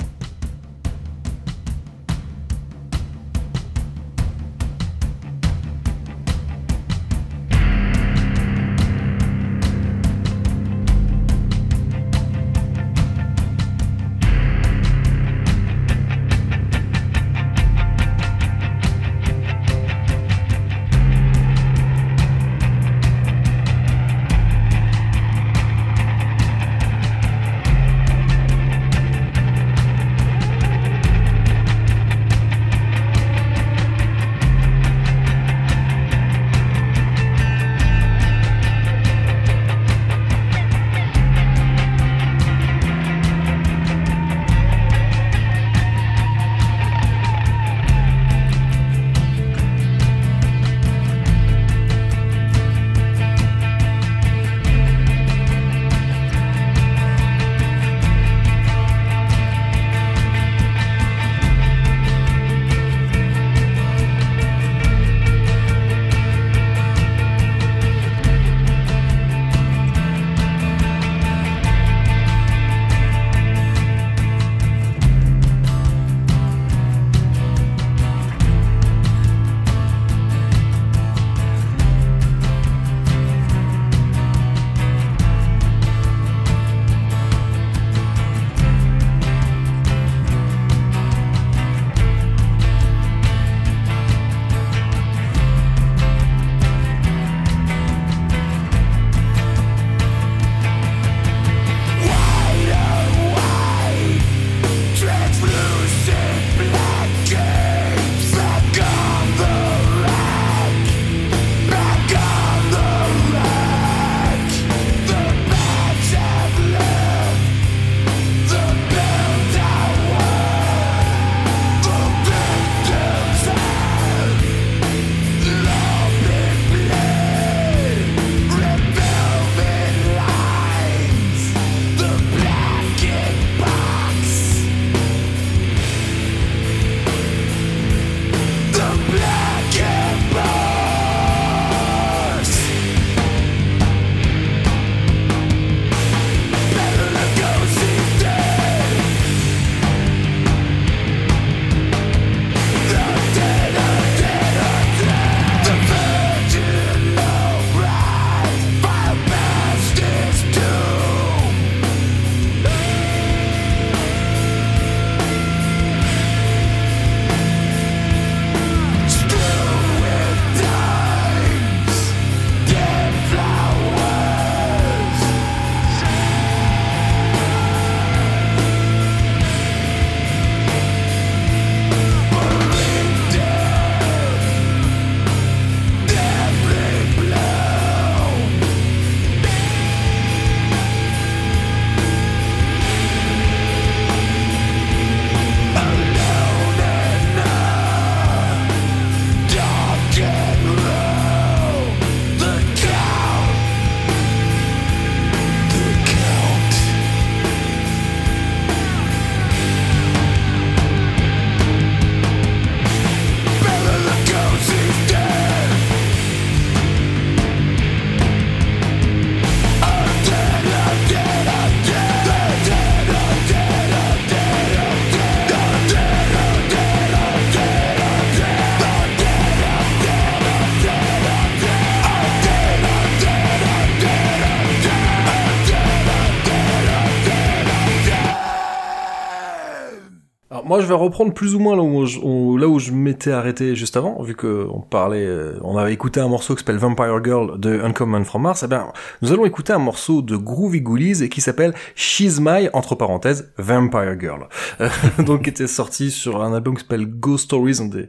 Vais 240.93 240.99
reprendre 240.99 241.33
plus 241.33 241.55
ou 241.55 241.59
moins 241.59 241.75
là 241.75 241.81
où 241.83 242.05
je, 242.05 242.19
où- 242.19 242.57
là 242.57 242.67
où 242.67 242.79
je 242.79 242.91
m'étais 242.91 243.31
arrêté 243.31 243.75
juste 243.75 243.97
avant, 243.97 244.21
vu 244.21 244.35
que 244.35 244.67
on 244.71 244.79
parlait, 244.81 245.25
euh, 245.25 245.53
on 245.63 245.77
avait 245.77 245.93
écouté 245.93 246.19
un 246.19 246.27
morceau 246.27 246.53
qui 246.55 246.59
s'appelle 246.59 246.77
Vampire 246.77 247.23
Girl 247.23 247.59
de 247.59 247.79
Uncommon 247.81 248.23
from 248.23 248.43
Mars. 248.43 248.63
Eh 248.63 248.67
bien, 248.67 248.87
nous 249.21 249.31
allons 249.31 249.45
écouter 249.45 249.73
un 249.73 249.79
morceau 249.79 250.21
de 250.21 250.35
Groovy 250.37 250.81
Ghoulies 250.81 251.23
et 251.23 251.29
qui 251.29 251.41
s'appelle 251.41 251.73
She's 251.95 252.39
My 252.39 252.69
entre 252.73 252.95
parenthèses 252.95 253.51
Vampire 253.57 254.15
Girl, 254.19 254.47
Euh, 254.81 254.89
donc 255.25 255.43
qui 255.43 255.49
était 255.49 255.67
sorti 255.67 256.11
sur 256.11 256.43
un 256.43 256.53
album 256.53 256.75
qui 256.75 256.81
s'appelle 256.81 257.05
Ghost 257.07 257.45
Stories, 257.45 257.79
un 257.81 257.85
des 257.85 258.07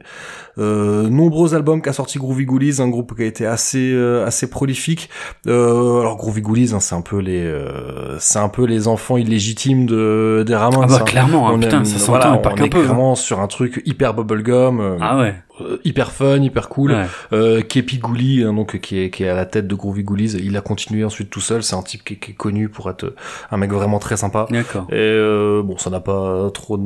euh, 0.57 1.09
nombreux 1.09 1.53
albums 1.55 1.81
qu'a 1.81 1.93
sorti 1.93 2.17
Groovy 2.19 2.45
Ghoulies, 2.45 2.81
un 2.81 2.87
groupe 2.89 3.15
qui 3.15 3.23
a 3.23 3.25
été 3.25 3.45
assez 3.45 3.91
euh, 3.93 4.25
assez 4.25 4.49
prolifique. 4.49 5.09
Euh, 5.47 5.99
alors 6.01 6.15
Groovy 6.17 6.41
Ghoulies, 6.41 6.71
hein, 6.73 6.79
c'est 6.79 6.95
un 6.95 7.01
peu 7.01 7.17
les 7.19 7.43
euh, 7.43 8.17
c'est 8.19 8.39
un 8.39 8.49
peu 8.49 8.65
les 8.65 8.87
enfants 8.87 9.17
illégitimes 9.17 9.85
de 9.85 10.43
des 10.45 10.55
Ramones. 10.55 10.83
Ah 10.83 10.87
bah 10.87 10.97
hein. 11.01 11.05
clairement, 11.05 11.49
hein, 11.49 11.53
On 11.55 11.59
putain, 11.59 11.77
aime- 11.79 11.85
ça 11.85 12.05
voilà, 12.07 12.33
on 12.33 12.37
peu. 12.81 12.89
hein. 13.11 13.15
sur 13.15 13.39
un 13.39 13.47
truc 13.47 13.81
hyper 13.85 14.13
bubblegum, 14.13 14.79
euh, 14.79 14.97
Ah 15.01 15.17
ouais. 15.19 15.35
euh, 15.61 15.77
hyper 15.83 16.11
fun, 16.11 16.37
hyper 16.41 16.69
cool. 16.69 16.91
ouais. 16.91 17.05
Euh, 17.33 17.61
Kepi 17.61 17.97
Gouli, 17.99 18.43
hein, 18.43 18.53
donc 18.53 18.79
qui 18.79 18.99
est, 18.99 19.09
qui 19.09 19.23
est 19.23 19.29
à 19.29 19.35
la 19.35 19.45
tête 19.45 19.67
de 19.67 19.75
Groovy 19.75 20.03
Ghoulies, 20.03 20.35
il 20.43 20.55
a 20.57 20.61
continué 20.61 21.03
ensuite 21.03 21.29
tout 21.29 21.41
seul. 21.41 21.63
C'est 21.63 21.75
un 21.75 21.81
type 21.83 22.03
qui, 22.03 22.13
est- 22.13 22.17
qui 22.17 22.31
est 22.31 22.35
connu 22.35 22.69
pour 22.69 22.89
être 22.89 23.13
un 23.51 23.57
mec 23.57 23.71
vraiment 23.71 23.99
très 23.99 24.17
sympa. 24.17 24.47
D'accord. 24.49 24.87
Et 24.91 24.95
euh, 24.95 25.61
bon, 25.63 25.77
ça 25.77 25.89
n'a 25.89 25.99
pas 25.99 26.49
trop, 26.53 26.77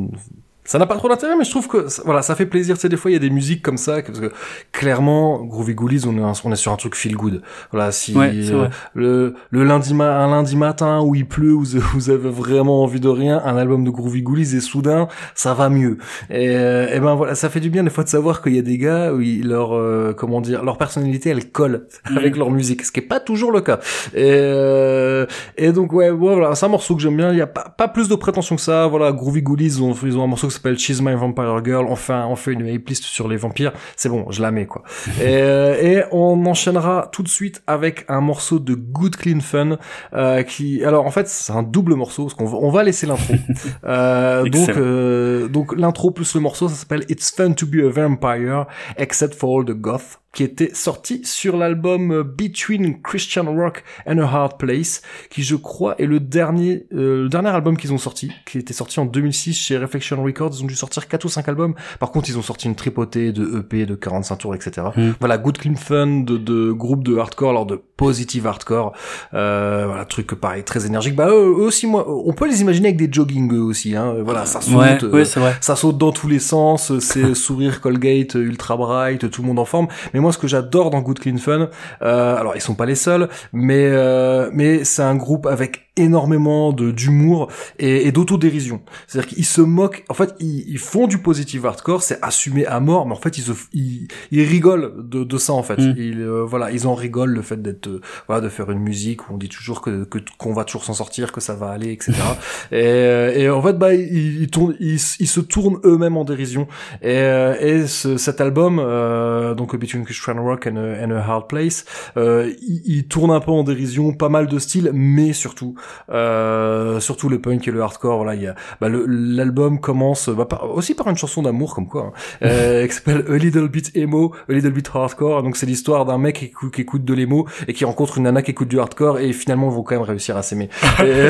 ça 0.70 0.78
n'a 0.78 0.86
pas 0.86 0.96
trop 0.98 1.10
d'intérêt, 1.10 1.36
mais 1.36 1.44
je 1.44 1.50
trouve 1.50 1.68
que 1.68 1.88
ça- 1.90 2.04
voilà, 2.06 2.22
ça 2.22 2.36
fait 2.36 2.46
plaisir. 2.46 2.76
Tu 2.76 2.82
sais, 2.82 2.90
des 2.90 2.96
fois 2.98 3.10
il 3.10 3.16
y 3.16 3.18
a 3.18 3.20
des 3.20 3.32
musiques 3.32 3.64
comme 3.64 3.78
ça, 3.78 4.02
que- 4.04 4.08
parce 4.12 4.20
que 4.20 4.32
clairement, 4.72 5.44
Groovy 5.44 5.74
Ghoulies, 5.74 6.04
on 6.08 6.16
est, 6.18 6.22
un- 6.22 6.34
on 6.44 6.52
est 6.52 6.56
sur 6.56 6.72
un 6.72 6.76
truc 6.76 6.96
feel 6.96 7.16
good. 7.16 7.42
Voilà, 7.72 7.92
si 7.92 8.16
Ouais, 8.16 8.32
euh, 8.52 8.68
le, 8.94 9.34
le 9.50 9.64
lundi 9.64 9.94
ma- 9.94 10.18
un 10.24 10.30
lundi 10.30 10.56
matin 10.56 11.02
où 11.02 11.16
il 11.16 11.28
pleut, 11.28 11.54
où 11.54 11.64
vous- 11.94 12.10
avez 12.10 12.30
vraiment 12.30 12.84
envie 12.84 13.00
de 13.00 13.08
rien, 13.10 13.42
un 13.44 13.58
album 13.58 13.84
de 13.84 13.90
Groovy 13.90 14.22
Ghoulies 14.22 14.56
et 14.56 14.60
soudain 14.62 15.08
ça 15.36 15.54
va 15.54 15.70
mieux. 15.70 15.98
Et, 16.30 16.50
euh, 16.56 16.88
et 16.96 17.00
ben 17.00 17.16
voilà, 17.16 17.34
ça 17.36 17.50
fait 17.50 17.60
du 17.60 17.70
bien 17.70 17.84
des 17.84 17.90
fois 17.90 18.04
de 18.04 18.10
savoir 18.10 18.42
qu'il 18.42 18.56
y 18.56 18.60
a 18.60 18.62
des 18.62 18.78
gars 18.78 19.12
où 19.14 19.22
ils- 19.22 19.48
leur 19.48 19.76
euh, 19.76 20.14
comment 20.16 20.40
dire, 20.42 20.64
leur 20.64 20.78
personnalité 20.78 21.30
elle 21.32 21.50
colle 21.52 21.88
avec 22.06 22.36
leur 22.38 22.52
musique, 22.52 22.86
ce 22.86 22.92
qui 22.92 23.00
est 23.00 23.04
pas 23.04 23.20
toujours 23.20 23.52
le 23.52 23.62
cas. 23.62 23.80
Et, 24.14 24.20
euh, 24.24 25.26
et 25.58 25.72
donc 25.72 25.94
ouais, 25.94 26.12
voilà, 26.12 26.54
c'est 26.56 26.66
un 26.66 26.70
morceau 26.70 26.96
que 26.96 27.02
j'aime 27.02 27.18
bien. 27.18 27.32
Il 27.32 27.38
y 27.38 27.42
a 27.42 27.48
pas, 27.48 27.74
pas 27.76 27.88
plus 27.88 28.08
de 28.08 28.16
prétention 28.16 28.56
que 28.56 28.62
ça. 28.62 28.88
Voilà, 28.88 29.12
Groovy 29.12 29.42
Ghoulies, 29.42 29.66
ils 29.66 29.84
ont, 29.84 29.96
ils 30.04 30.18
ont 30.18 30.24
un 30.24 30.28
morceau 30.28 30.48
qui 30.48 30.59
s'appelle 30.60 30.78
She's 30.78 31.02
My 31.02 31.14
Vampire 31.14 31.64
Girl. 31.64 31.88
Enfin, 31.90 32.26
on 32.28 32.36
fait 32.36 32.54
une 32.54 32.80
playlist 32.80 33.04
sur 33.04 33.28
les 33.28 33.38
vampires. 33.38 33.74
C'est 33.96 34.10
bon, 34.10 34.26
je 34.30 34.42
la 34.42 34.52
mets 34.52 34.66
quoi. 34.66 34.84
et, 35.22 35.38
euh, 35.42 35.82
et 35.82 36.04
on 36.12 36.46
enchaînera 36.46 37.10
tout 37.12 37.24
de 37.24 37.28
suite 37.28 37.64
avec 37.68 38.06
un 38.08 38.22
morceau 38.22 38.60
de 38.60 38.74
Good 38.76 39.16
Clean 39.16 39.40
Fun 39.40 39.78
euh, 40.14 40.44
qui, 40.44 40.84
alors 40.84 41.06
en 41.06 41.12
fait, 41.12 41.28
c'est 41.28 41.54
un 41.54 41.64
double 41.64 41.96
morceau 41.96 42.24
parce 42.24 42.34
qu'on 42.34 42.46
va, 42.46 42.58
on 42.58 42.70
va 42.70 42.84
laisser 42.84 43.08
l'intro. 43.08 43.36
Euh, 43.86 44.44
donc 44.46 44.70
euh, 44.70 45.48
donc 45.48 45.76
l'intro 45.76 46.12
plus 46.12 46.34
le 46.36 46.42
morceau, 46.42 46.68
ça 46.68 46.76
s'appelle 46.76 47.06
It's 47.10 47.32
Fun 47.32 47.54
to 47.54 47.66
Be 47.66 47.86
a 47.86 47.90
Vampire, 47.90 48.66
Except 48.98 49.34
for 49.34 49.60
All 49.60 49.66
the 49.66 49.72
Goth, 49.72 50.20
qui 50.34 50.44
était 50.44 50.74
sorti 50.74 51.22
sur 51.26 51.58
l'album 51.58 52.12
euh, 52.12 52.24
Between 52.24 53.02
Christian 53.02 53.54
Rock 53.54 53.84
and 54.08 54.20
a 54.20 54.24
Hard 54.24 54.58
Place, 54.58 55.02
qui 55.30 55.44
je 55.44 55.56
crois 55.56 55.96
est 56.00 56.06
le 56.06 56.20
dernier 56.20 56.86
euh, 56.94 57.24
le 57.24 57.30
dernier 57.30 57.50
album 57.50 57.78
qu'ils 57.78 57.94
ont 57.94 57.98
sorti, 57.98 58.32
qui 58.46 58.58
était 58.58 58.74
sorti 58.74 59.00
en 59.00 59.06
2006 59.06 59.54
chez 59.54 59.78
Reflection 59.78 60.22
Records. 60.24 60.52
Ils 60.58 60.64
ont 60.64 60.68
dû 60.68 60.76
sortir 60.76 61.08
4 61.08 61.26
ou 61.26 61.30
5 61.30 61.48
albums. 61.50 61.76
Par 62.00 62.12
contre, 62.12 62.30
ils 62.30 62.38
ont 62.38 62.44
sorti 62.44 62.68
une 62.68 62.76
tripotée 62.76 63.32
de 63.32 63.60
EP, 63.60 63.86
de 63.86 63.96
45 63.96 64.36
tours, 64.38 64.56
etc. 64.56 64.88
Mm. 64.96 65.10
Voilà, 65.20 65.38
Good 65.38 65.58
Clean 65.58 65.76
Fun 65.76 66.22
de, 66.22 66.38
de 66.38 66.72
groupe 66.72 67.04
de 67.04 67.18
hardcore, 67.18 67.50
alors 67.50 67.66
de 67.66 67.82
positive 68.00 68.48
hardcore. 68.48 68.94
Euh, 69.34 69.84
voilà, 69.86 70.06
truc 70.06 70.34
pareil, 70.34 70.64
très 70.64 70.86
énergique. 70.86 71.16
Bah 71.16 71.28
eux, 71.28 71.54
eux 71.60 71.66
aussi, 71.66 71.86
moi, 71.86 72.06
on 72.08 72.32
peut 72.32 72.48
les 72.48 72.62
imaginer 72.62 72.88
avec 72.88 72.98
des 72.98 73.12
jogging 73.12 73.54
eux 73.54 73.62
aussi. 73.62 73.94
Hein. 73.94 74.16
Voilà, 74.24 74.46
ça 74.46 74.62
saute. 74.62 74.74
Ouais, 74.74 74.98
euh, 75.04 75.26
vrai. 75.36 75.58
ça 75.60 75.76
saute 75.76 75.98
dans 75.98 76.14
tous 76.14 76.30
les 76.30 76.40
sens, 76.40 76.98
c'est 77.00 77.36
sourire 77.46 77.82
Colgate, 77.82 78.36
ultra 78.36 78.78
bright, 78.78 79.30
tout 79.30 79.42
le 79.42 79.48
monde 79.50 79.60
en 79.60 79.66
forme. 79.66 79.88
Mais 80.14 80.22
moi, 80.22 80.32
ce 80.32 80.38
que 80.38 80.48
j'adore 80.48 80.92
dans 80.92 81.02
Good 81.02 81.20
Clean 81.20 81.38
Fun, 81.38 81.68
euh, 82.02 82.38
alors 82.38 82.56
ils 82.56 82.62
sont 82.62 82.76
pas 82.76 82.86
les 82.86 82.96
seuls, 82.96 83.28
mais 83.52 83.90
euh, 83.90 84.50
mais 84.54 84.86
c'est 84.86 85.04
un 85.04 85.16
groupe 85.16 85.46
avec 85.46 85.89
énormément 86.00 86.74
de 86.74 86.92
d'humour 86.92 87.50
et, 87.78 88.08
et 88.08 88.12
d'autodérision. 88.12 88.82
C'est-à-dire 89.08 89.30
qu'ils 89.30 89.46
se 89.46 89.62
moquent. 89.62 90.04
En 90.10 90.14
fait, 90.14 90.34
ils, 90.40 90.66
ils 90.70 90.78
font 90.78 91.08
du 91.08 91.18
positive 91.20 91.66
hardcore, 91.66 92.02
c'est 92.04 92.20
assumé 92.22 92.66
à 92.66 92.80
mort, 92.80 93.06
mais 93.06 93.14
en 93.14 93.20
fait, 93.20 93.38
ils 93.38 93.44
se, 93.44 93.52
ils, 93.74 94.08
ils 94.32 94.44
rigolent 94.44 94.94
de, 94.98 95.24
de 95.24 95.38
ça 95.38 95.54
en 95.54 95.64
fait. 95.64 95.78
Mm. 95.78 95.94
Ils, 95.98 96.22
euh, 96.22 96.44
voilà, 96.46 96.72
ils 96.72 96.88
en 96.88 96.96
rigolent 96.96 97.34
le 97.34 97.42
fait 97.42 97.62
d'être, 97.62 97.88
euh, 97.88 98.02
voilà, 98.28 98.42
de 98.42 98.50
faire 98.50 98.72
une 98.72 98.80
musique 98.80 99.30
où 99.30 99.34
on 99.34 99.38
dit 99.38 99.50
toujours 99.50 99.82
que 99.82 100.04
que- 100.06 100.20
qu'on 100.38 100.54
va 100.54 100.64
toujours 100.64 100.84
s'en 100.84 100.94
sortir, 100.94 101.32
que 101.32 101.42
ça 101.42 101.56
va 101.56 101.70
aller, 101.70 101.92
etc. 101.92 102.14
et, 102.72 102.76
euh, 102.84 103.34
et 103.36 103.50
en 103.50 103.62
fait, 103.62 103.74
bah, 103.74 103.94
ils, 103.94 104.42
ils 104.44 104.48
tournent, 104.50 104.76
ils, 104.80 104.96
ils 105.20 105.28
se 105.28 105.40
tournent 105.40 105.80
eux-mêmes 105.84 106.18
en 106.18 106.24
dérision. 106.24 106.68
Et, 107.02 107.08
euh, 107.18 107.56
et 107.60 107.88
ce, 107.88 108.18
cet 108.18 108.42
album, 108.42 108.80
euh, 108.80 109.54
donc 109.54 109.76
Between 109.76 110.04
Christian 110.06 110.42
Rock 110.44 110.68
and 110.68 110.78
a, 110.78 111.06
and 111.06 111.12
a 111.12 111.20
Hard 111.20 111.48
Place, 111.48 111.86
euh, 112.18 112.52
il, 112.62 112.82
il 112.86 113.08
tourne 113.08 113.32
un 113.32 113.40
peu 113.40 113.52
en 113.52 113.64
dérision, 113.64 114.14
pas 114.14 114.30
mal 114.30 114.48
de 114.48 114.60
styles, 114.60 114.92
mais 114.94 115.34
surtout, 115.34 115.76
euh, 116.12 117.00
surtout 117.00 117.30
le 117.30 117.40
punk 117.40 117.68
et 117.68 117.72
le 117.72 117.82
hardcore. 117.82 118.18
Voilà, 118.18 118.36
il 118.36 118.42
y 118.44 118.48
a, 118.48 118.56
bah, 118.82 118.88
l'album 118.90 119.80
commence 119.80 120.30
bah, 120.30 120.46
par- 120.46 120.70
aussi 120.72 120.94
par 120.96 121.08
une 121.08 121.18
chanson 121.18 121.42
d'amour, 121.42 121.76
comme 121.76 121.88
quoi, 121.88 122.08
hein, 122.08 122.12
euh, 122.44 122.88
qui 122.88 122.94
s'appelle 122.94 123.26
A 123.30 123.36
Little 123.38 123.68
Bit 123.68 123.92
Emo, 123.96 124.34
A 124.50 124.54
Little 124.54 124.72
Bit 124.72 124.90
Hardcore. 124.94 125.44
Donc 125.44 125.58
c'est 125.58 125.66
l'histoire 125.66 126.06
d'un 126.06 126.18
mec 126.18 126.38
qui 126.38 126.46
écoute, 126.46 126.74
qui 126.74 126.82
écoute 126.82 127.06
de 127.06 127.14
l'emo 127.14 127.48
et 127.68 127.74
qui 127.74 127.86
rencontre 127.86 128.18
une 128.18 128.24
nana 128.24 128.42
qui 128.42 128.52
écoute 128.52 128.68
du 128.68 128.80
hardcore 128.80 129.20
et 129.20 129.34
finalement 129.34 129.70
ils 129.70 129.76
vont 129.76 129.84
quand 129.84 129.96
même 129.96 130.04
réussir 130.04 130.38
à 130.38 130.42
s'aimer. 130.44 130.70
et, 131.04 131.30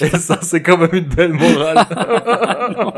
et 0.04 0.08
ça 0.18 0.38
c'est 0.42 0.62
quand 0.62 0.78
même 0.78 0.90
une 0.92 1.04
belle 1.04 1.32
morale. 1.32 1.86
Non, 2.76 2.92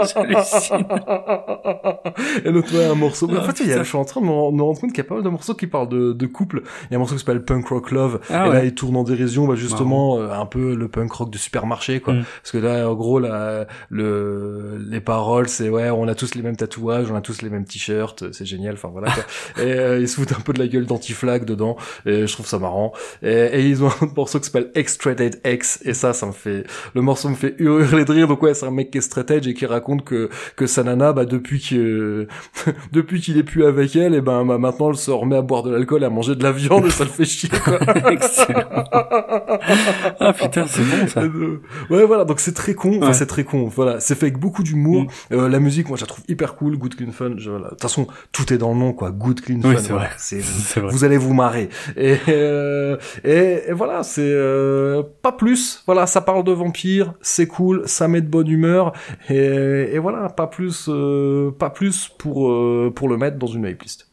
et 2.45 2.51
l'autre 2.51 2.77
ouais, 2.77 2.85
un 2.85 2.95
morceau. 2.95 3.27
Mais 3.29 3.39
en 3.39 3.43
fait, 3.43 3.61
il 3.61 3.69
y 3.69 3.73
a, 3.73 3.79
je 3.83 3.89
suis 3.89 3.97
en 3.99 4.05
train 4.05 4.21
de 4.21 4.27
me 4.27 4.31
rendre 4.33 4.81
compte 4.81 4.91
qu'il 4.91 4.99
y 4.99 5.01
a 5.01 5.05
pas 5.05 5.15
mal 5.15 5.25
de 5.25 5.29
morceaux 5.29 5.55
qui 5.55 5.67
parlent 5.67 5.89
de, 5.89 6.13
de 6.13 6.27
couple. 6.27 6.63
Il 6.85 6.93
y 6.93 6.95
a 6.95 6.97
un 6.97 6.99
morceau 6.99 7.15
qui 7.15 7.21
s'appelle 7.21 7.45
Punk 7.45 7.67
Rock 7.69 7.91
Love. 7.91 8.21
Ah 8.31 8.49
et 8.49 8.53
là, 8.53 8.65
il 8.65 8.75
tourne 8.75 8.97
en 8.97 9.05
dérision, 9.05 9.47
bah, 9.47 9.55
justement, 9.55 10.02
euh, 10.19 10.31
un 10.33 10.47
peu 10.47 10.75
le 10.75 10.89
punk 10.89 11.13
rock 11.13 11.31
de 11.31 11.39
supermarché, 11.39 12.01
quoi. 12.01 12.15
Mm. 12.15 12.25
Parce 12.43 12.53
que 12.53 12.59
là, 12.59 12.89
en 12.89 12.95
gros, 12.95 13.19
là, 13.19 13.67
le, 13.91 14.79
les 14.89 15.01
paroles, 15.01 15.49
c'est 15.49 15.69
ouais, 15.69 15.91
on 15.91 16.09
a 16.09 16.15
tous 16.15 16.35
les 16.35 16.43
mêmes 16.43 16.57
tatouages, 16.57 17.11
on 17.11 17.17
a 17.17 17.21
tous 17.21 17.43
les 17.43 17.51
mêmes 17.51 17.65
t-shirts, 17.65 18.33
c'est 18.33 18.47
génial. 18.47 18.75
Enfin 18.75 18.89
voilà. 18.93 19.13
Quoi. 19.13 19.25
et 19.65 19.73
euh, 19.73 20.01
ils 20.01 20.09
se 20.09 20.17
foutent 20.17 20.33
un 20.33 20.41
peu 20.41 20.53
de 20.53 20.59
la 20.59 20.69
gueule 20.69 20.87
d'anti-flag 20.87 21.45
dedans. 21.45 21.77
Et 22.07 22.27
je 22.27 22.33
trouve 22.33 22.47
ça 22.47 22.59
marrant. 22.59 22.93
Et, 23.23 23.33
et 23.33 23.67
ils 23.67 23.83
ont 23.83 23.89
un 24.01 24.11
morceau 24.17 24.39
qui 24.39 24.47
s'appelle 24.47 24.71
X-Straight 24.75 25.41
X. 25.45 25.81
Et 25.85 25.95
ça, 25.95 26.13
ça 26.13 26.27
me 26.27 26.33
fait, 26.33 26.65
le 26.95 27.01
morceau 27.01 27.29
me 27.29 27.35
fait 27.35 27.55
hurler 27.59 28.05
de 28.05 28.13
rire. 28.13 28.29
Donc 28.29 28.43
ouais, 28.43 28.55
c'est 28.55 28.67
un 28.67 28.71
mec 28.71 28.91
qui 28.91 28.99
est 28.99 29.03
straight 29.03 29.31
edge 29.31 29.47
et 29.47 29.55
qui 29.55 29.67
raconte 29.67 30.05
que 30.05 30.29
que 30.57 30.67
sa 30.67 30.83
nana, 30.83 31.13
bah 31.13 31.25
depuis 31.25 31.61
que 31.61 32.27
depuis 32.93 33.21
qu'il 33.21 33.39
est 33.39 33.43
plus 33.43 33.65
avec 33.65 33.95
elle, 33.97 34.15
et 34.15 34.21
ben 34.21 34.45
bah, 34.45 34.59
maintenant 34.59 34.91
elle 34.91 34.97
se 34.97 35.11
remet 35.11 35.37
à 35.37 35.43
boire 35.43 35.63
de 35.63 35.71
l'alcool, 35.71 36.03
et 36.03 36.07
à 36.07 36.11
manger 36.11 36.35
de 36.35 36.43
la 36.43 36.53
viande, 36.53 36.87
et 36.87 36.91
ça 36.91 37.05
le 37.05 37.11
fait 37.11 37.25
chier. 37.25 37.49
Quoi. 37.49 37.79
Excellent. 38.11 38.85
Ah 40.21 40.33
putain, 40.33 40.67
c'est 40.67 40.83
bon 40.83 41.07
ça. 41.09 41.21
Euh, 41.23 41.61
ouais 41.91 42.05
voilà 42.05 42.25
donc 42.25 42.41
c'est 42.41 42.53
très 42.55 42.75
con 42.75 42.97
enfin 42.99 43.09
Ouais. 43.09 43.13
c'est 43.15 43.27
très 43.27 43.45
con 43.45 43.65
voilà 43.69 44.01
c'est 44.01 44.15
fait 44.15 44.27
avec 44.27 44.39
beaucoup 44.39 44.63
d'humour 44.63 45.03
Mm. 45.03 45.07
Euh, 45.35 45.49
la 45.49 45.59
musique 45.61 45.89
moi 45.89 45.97
je 45.97 46.03
la 46.03 46.07
trouve 46.07 46.25
hyper 46.29 46.55
cool 46.57 46.77
good 46.77 46.95
clean 46.95 47.13
fun 47.13 47.33
je- 47.39 47.51
voilà. 47.51 47.67
de 47.67 47.71
toute 47.71 47.83
façon 47.83 48.07
tout 48.33 48.53
est 48.53 48.59
dans 48.59 48.73
le 48.73 48.79
nom 48.79 48.93
quoi 48.93 49.11
good 49.11 49.41
clean 49.41 49.61
Oui, 49.65 49.75
fun 49.75 49.81
c'est 49.81 49.89
voilà. 49.93 50.07
vrai. 50.07 50.15
c'est 50.19 50.41
vrai. 50.81 50.91
vous 50.93 51.05
allez 51.05 51.17
vous 51.17 51.35
marrer 51.35 51.69
et 51.97 52.17
euh, 52.29 52.97
et, 53.25 53.63
et 53.69 53.73
voilà 53.73 54.03
c'est 54.03 54.21
euh, 54.23 55.03
pas 55.23 55.33
plus 55.33 55.83
voilà 55.87 56.07
ça 56.07 56.21
parle 56.21 56.45
de 56.45 56.53
vampires 56.53 57.15
c'est 57.23 57.47
cool 57.47 57.83
ça 57.87 58.09
met 58.09 58.21
de 58.21 58.29
bonne 58.29 58.49
humeur 58.49 58.93
et, 59.29 59.35
et 59.95 59.99
voilà 59.99 60.29
pas 60.29 60.47
plus 60.47 60.87
euh, 60.89 61.51
pas 61.51 61.71
plus 61.71 62.09
pour 62.19 62.51
euh, 62.51 62.93
pour 62.95 63.09
le 63.09 63.17
mettre 63.17 63.39
dans 63.39 63.47
une 63.47 63.63
playlist 63.63 64.09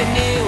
infinite 0.00 0.47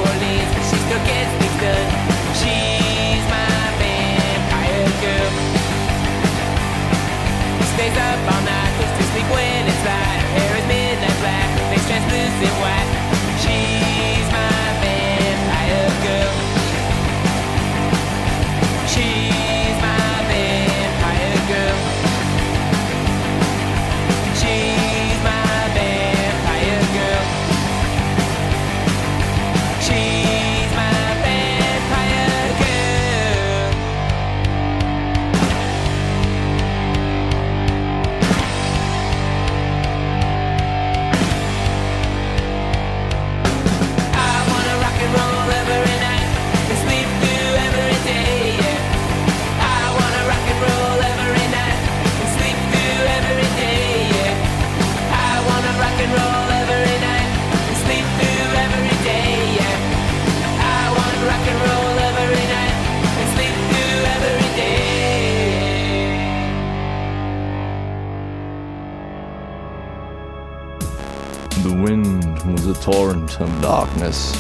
a 72.70 72.74
torrent 72.74 73.40
of 73.40 73.62
darkness 73.62 74.32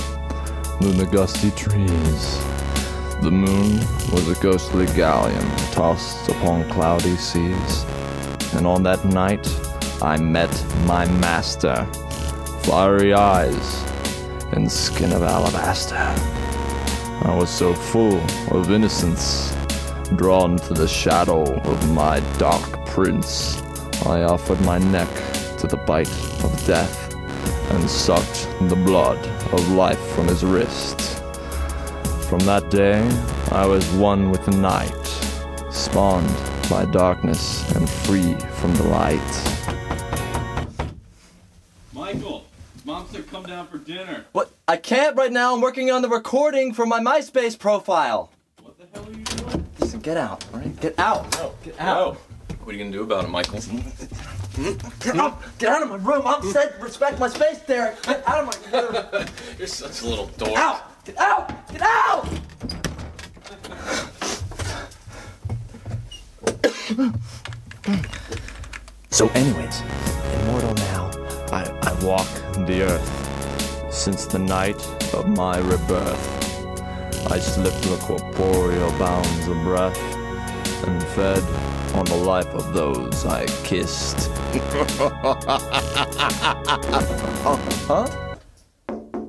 through 0.78 0.92
the 0.92 1.06
gusty 1.06 1.50
trees. 1.50 2.38
The 3.22 3.30
moon 3.30 3.78
was 4.12 4.28
a 4.28 4.40
ghostly 4.40 4.86
galleon 4.94 5.48
tossed 5.72 6.28
upon 6.28 6.68
cloudy 6.70 7.16
seas. 7.16 7.84
And 8.54 8.68
on 8.68 8.84
that 8.84 9.04
night, 9.04 9.48
I 10.00 10.16
met 10.16 10.52
my 10.86 11.06
master, 11.06 11.84
fiery 12.62 13.14
eyes 13.14 13.84
and 14.52 14.70
skin 14.70 15.12
of 15.12 15.22
alabaster. 15.22 15.96
I 17.26 17.34
was 17.36 17.50
so 17.50 17.74
full 17.74 18.20
of 18.52 18.70
innocence, 18.70 19.52
drawn 20.14 20.56
to 20.56 20.74
the 20.74 20.88
shadow 20.88 21.42
of 21.42 21.90
my 21.92 22.20
dark 22.38 22.86
prince. 22.86 23.60
I 24.06 24.22
offered 24.22 24.60
my 24.60 24.78
neck 24.78 25.08
to 25.58 25.66
the 25.66 25.78
bite 25.78 26.12
of 26.44 26.64
death 26.64 27.09
and 27.70 27.88
sucked 27.88 28.48
the 28.68 28.76
blood 28.76 29.18
of 29.52 29.70
life 29.72 30.00
from 30.14 30.26
his 30.28 30.44
wrist. 30.44 31.00
From 32.28 32.40
that 32.40 32.70
day, 32.70 33.00
I 33.50 33.66
was 33.66 33.84
one 33.92 34.30
with 34.30 34.44
the 34.44 34.52
night, 34.52 35.06
spawned 35.72 36.28
by 36.68 36.84
darkness 36.84 37.68
and 37.74 37.88
free 37.88 38.34
from 38.60 38.74
the 38.76 38.84
light. 38.84 39.20
Michael, 41.92 42.44
mom 42.84 43.06
said 43.10 43.26
come 43.28 43.44
down 43.44 43.66
for 43.66 43.78
dinner. 43.78 44.24
What? 44.32 44.52
I 44.68 44.76
can't 44.76 45.16
right 45.16 45.32
now. 45.32 45.54
I'm 45.54 45.60
working 45.60 45.90
on 45.90 46.02
the 46.02 46.08
recording 46.08 46.72
for 46.72 46.86
my 46.86 47.00
MySpace 47.00 47.58
profile. 47.58 48.30
What 48.62 48.78
the 48.78 48.86
hell 48.92 49.08
are 49.08 49.12
you 49.12 49.24
doing? 49.24 49.66
Listen, 49.80 50.00
get 50.00 50.16
out, 50.16 50.44
all 50.52 50.60
right? 50.60 50.80
Get 50.80 50.98
out. 50.98 51.32
No, 51.32 51.52
get 51.64 51.80
out. 51.80 52.16
What 52.62 52.74
are 52.74 52.78
you 52.78 52.84
gonna 52.84 52.96
do 52.96 53.02
about 53.02 53.24
it, 53.24 53.28
Michael? 53.28 53.60
Get 54.56 55.16
out. 55.16 55.42
Get 55.58 55.68
out 55.70 55.82
of 55.82 55.90
my 55.90 55.96
room. 55.96 56.24
Mom 56.24 56.42
said 56.52 56.74
respect 56.80 57.18
my 57.18 57.28
space, 57.28 57.60
Derek. 57.60 58.02
Get 58.02 58.26
out 58.26 58.44
of 58.44 58.72
my 58.72 58.80
room. 58.80 59.26
You're 59.58 59.66
such 59.66 60.02
a 60.02 60.06
little 60.06 60.26
dork. 60.36 60.58
out. 60.58 61.04
Get 61.04 61.18
out. 61.18 61.72
Get 61.72 61.82
out. 61.82 62.28
so, 69.10 69.28
anyways, 69.28 69.82
immortal 70.34 70.74
now. 70.74 71.10
I, 71.52 71.70
I 71.82 72.04
walk 72.04 72.28
the 72.66 72.82
earth 72.82 73.92
since 73.92 74.26
the 74.26 74.38
night 74.38 74.84
of 75.14 75.28
my 75.28 75.58
rebirth. 75.58 76.40
I 77.30 77.38
slipped 77.38 77.82
the 77.82 77.96
corporeal 77.98 78.90
bounds 78.98 79.46
of 79.46 79.62
breath 79.62 79.98
and 80.86 81.02
fed 81.08 81.42
on 82.00 82.06
the 82.06 82.16
life 82.16 82.48
of 82.54 82.72
those 82.72 83.26
I 83.26 83.44
kissed. 83.62 84.30
Huh? 87.90 88.36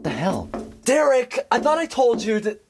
The 0.04 0.10
hell? 0.10 0.50
Derek, 0.86 1.40
I 1.52 1.60
thought 1.60 1.80
I 1.80 1.86
told 1.88 2.24
you 2.24 2.40
that. 2.42 2.62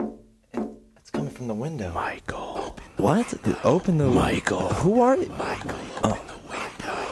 It's 0.98 1.10
coming 1.11 1.30
from 1.30 1.48
the 1.48 1.53
window. 1.53 1.91
Michael. 1.91 2.78
What? 2.98 3.34
Open 3.65 3.98
the 3.98 4.07
Michael. 4.07 4.69
Who 4.69 5.02
are 5.02 5.18
you? 5.18 5.28
Michael. 5.38 6.18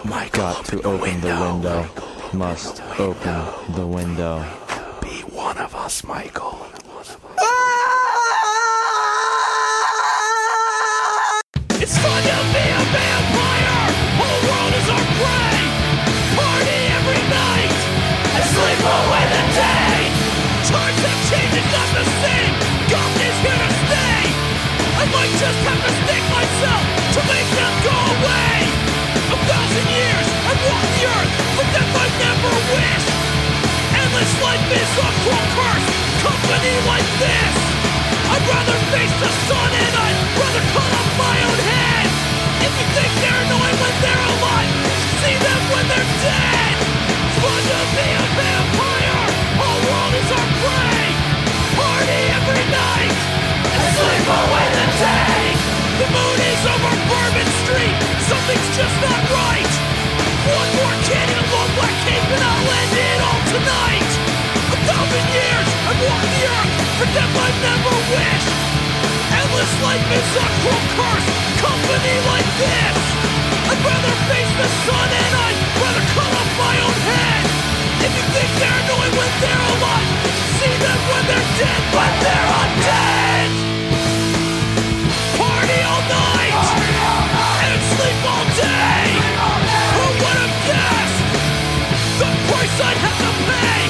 My 0.06 0.30
got 0.32 0.60
oh. 0.60 0.64
to 0.64 0.82
open 0.84 1.22
the 1.22 1.36
window. 1.46 1.90
Must 2.34 2.82
open 2.98 3.74
the 3.76 3.86
window. 3.86 4.40
Be 5.02 5.22
one 5.36 5.58
of 5.58 5.76
us, 5.76 6.04
Michael. 6.04 6.59
Company 36.50 36.82
like 36.90 37.06
this. 37.22 37.56
I'd 38.34 38.42
rather 38.50 38.74
face 38.90 39.14
the 39.22 39.30
sun 39.46 39.70
and 39.70 39.94
I'd 39.94 40.20
rather 40.34 40.64
cut 40.74 40.92
off 40.98 41.12
my 41.22 41.38
own 41.46 41.60
head. 41.62 42.10
If 42.66 42.74
you 42.74 42.88
think 42.98 43.12
they're 43.22 43.42
annoying 43.46 43.78
when 43.78 43.96
they're 44.02 44.26
alive, 44.34 44.74
see 45.22 45.38
them 45.46 45.62
when 45.70 45.86
they're 45.86 46.12
dead. 46.26 46.74
It's 47.30 47.38
fun 47.38 47.62
to 47.70 47.80
be 47.94 48.08
a 48.18 48.26
vampire. 48.34 49.22
Whole 49.62 49.82
world 49.94 50.14
is 50.18 50.30
our 50.34 50.50
prey. 50.66 51.06
Party 51.78 52.22
every 52.34 52.66
night 52.74 53.14
and 53.70 53.82
sleep 53.94 54.26
away 54.26 54.66
the 54.74 54.88
day. 55.06 55.38
The 56.02 56.08
moon 56.10 56.38
is 56.50 56.62
over 56.66 56.94
Bourbon 57.14 57.50
Street. 57.62 57.98
Something's 58.26 58.70
just 58.74 58.98
not 59.06 59.22
right. 59.38 59.74
One 60.50 60.70
more 60.82 60.98
kid 61.06 61.30
in 61.30 61.38
a 61.38 61.48
long 61.54 61.70
black 61.78 61.94
cape 62.10 62.26
and 62.26 62.42
I'll 62.42 62.70
end 62.74 62.94
it 62.98 63.20
all 63.22 63.42
tonight. 63.54 64.12
A 64.74 64.78
thousand 64.90 65.26
years 65.30 65.79
I've 65.90 66.06
walked 66.06 66.30
the 66.30 66.46
earth 66.46 66.74
for 67.02 67.08
death 67.18 67.34
I 67.34 67.50
never 67.66 67.94
wished. 68.14 68.54
Endless 69.42 69.74
life 69.82 70.06
is 70.06 70.30
a 70.38 70.46
cruel 70.62 70.86
curse. 70.94 71.28
Company 71.66 72.16
like 72.30 72.50
this. 72.62 72.98
I'd 73.74 73.82
rather 73.82 74.14
face 74.30 74.54
the 74.54 74.70
sun 74.86 75.10
and 75.10 75.34
I'd 75.34 75.60
rather 75.82 76.06
cut 76.14 76.30
off 76.30 76.52
my 76.62 76.76
own 76.86 76.98
head. 77.10 77.42
If 78.06 78.12
you 78.14 78.26
think 78.38 78.50
they're 78.62 78.80
annoying 78.86 79.16
when 79.18 79.34
they're 79.42 79.66
alive, 79.66 80.10
see 80.62 80.76
them 80.78 81.00
when 81.10 81.24
they're 81.26 81.50
dead, 81.58 81.82
but 81.90 82.12
they're 82.22 82.50
undead. 82.62 83.50
Party 85.42 85.80
all 85.90 86.06
night 86.06 86.66
and 87.66 87.82
sleep 87.98 88.20
all 88.30 88.46
day. 88.62 89.10
Who 89.98 90.06
would 90.22 90.38
have 90.38 90.56
guessed 90.70 91.20
the 92.22 92.30
price 92.46 92.78
I'd 92.78 93.00
have 93.10 93.20
to 93.26 93.34
pay? 93.50 93.82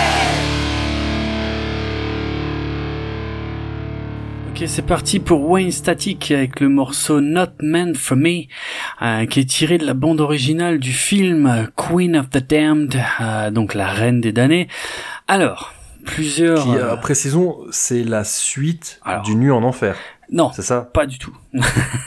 Ok, 4.51 4.65
c'est 4.69 4.82
parti 4.86 5.19
pour 5.19 5.51
Wayne 5.51 5.73
Static 5.73 6.31
avec 6.31 6.61
le 6.61 6.69
morceau 6.69 7.20
Not 7.20 7.48
Meant 7.61 7.94
for 7.94 8.16
Me, 8.16 8.44
euh, 9.02 9.27
qui 9.27 9.40
est 9.40 9.48
tiré 9.48 9.78
de 9.78 9.85
la 9.86 9.94
bande 9.94 10.20
originale 10.20 10.78
du 10.78 10.93
film 10.93 11.69
Queen 11.77 12.16
of 12.16 12.31
the 12.31 12.39
Damned, 12.39 13.01
euh, 13.20 13.51
donc 13.51 13.74
la 13.74 13.89
reine 13.89 14.20
des 14.20 14.32
damnés. 14.32 14.69
Alors, 15.27 15.74
plusieurs. 16.05 16.62
Qui, 16.65 16.77
euh, 16.77 16.93
euh, 16.93 16.97
précisons, 16.97 17.56
c'est 17.70 18.05
la 18.05 18.24
suite 18.24 19.01
Alors. 19.05 19.23
du 19.23 19.35
Nu 19.35 19.51
en 19.52 19.62
enfer. 19.65 19.97
Non, 20.30 20.51
C'est 20.52 20.62
ça? 20.62 20.88
pas 20.92 21.06
du 21.06 21.18
tout. 21.18 21.36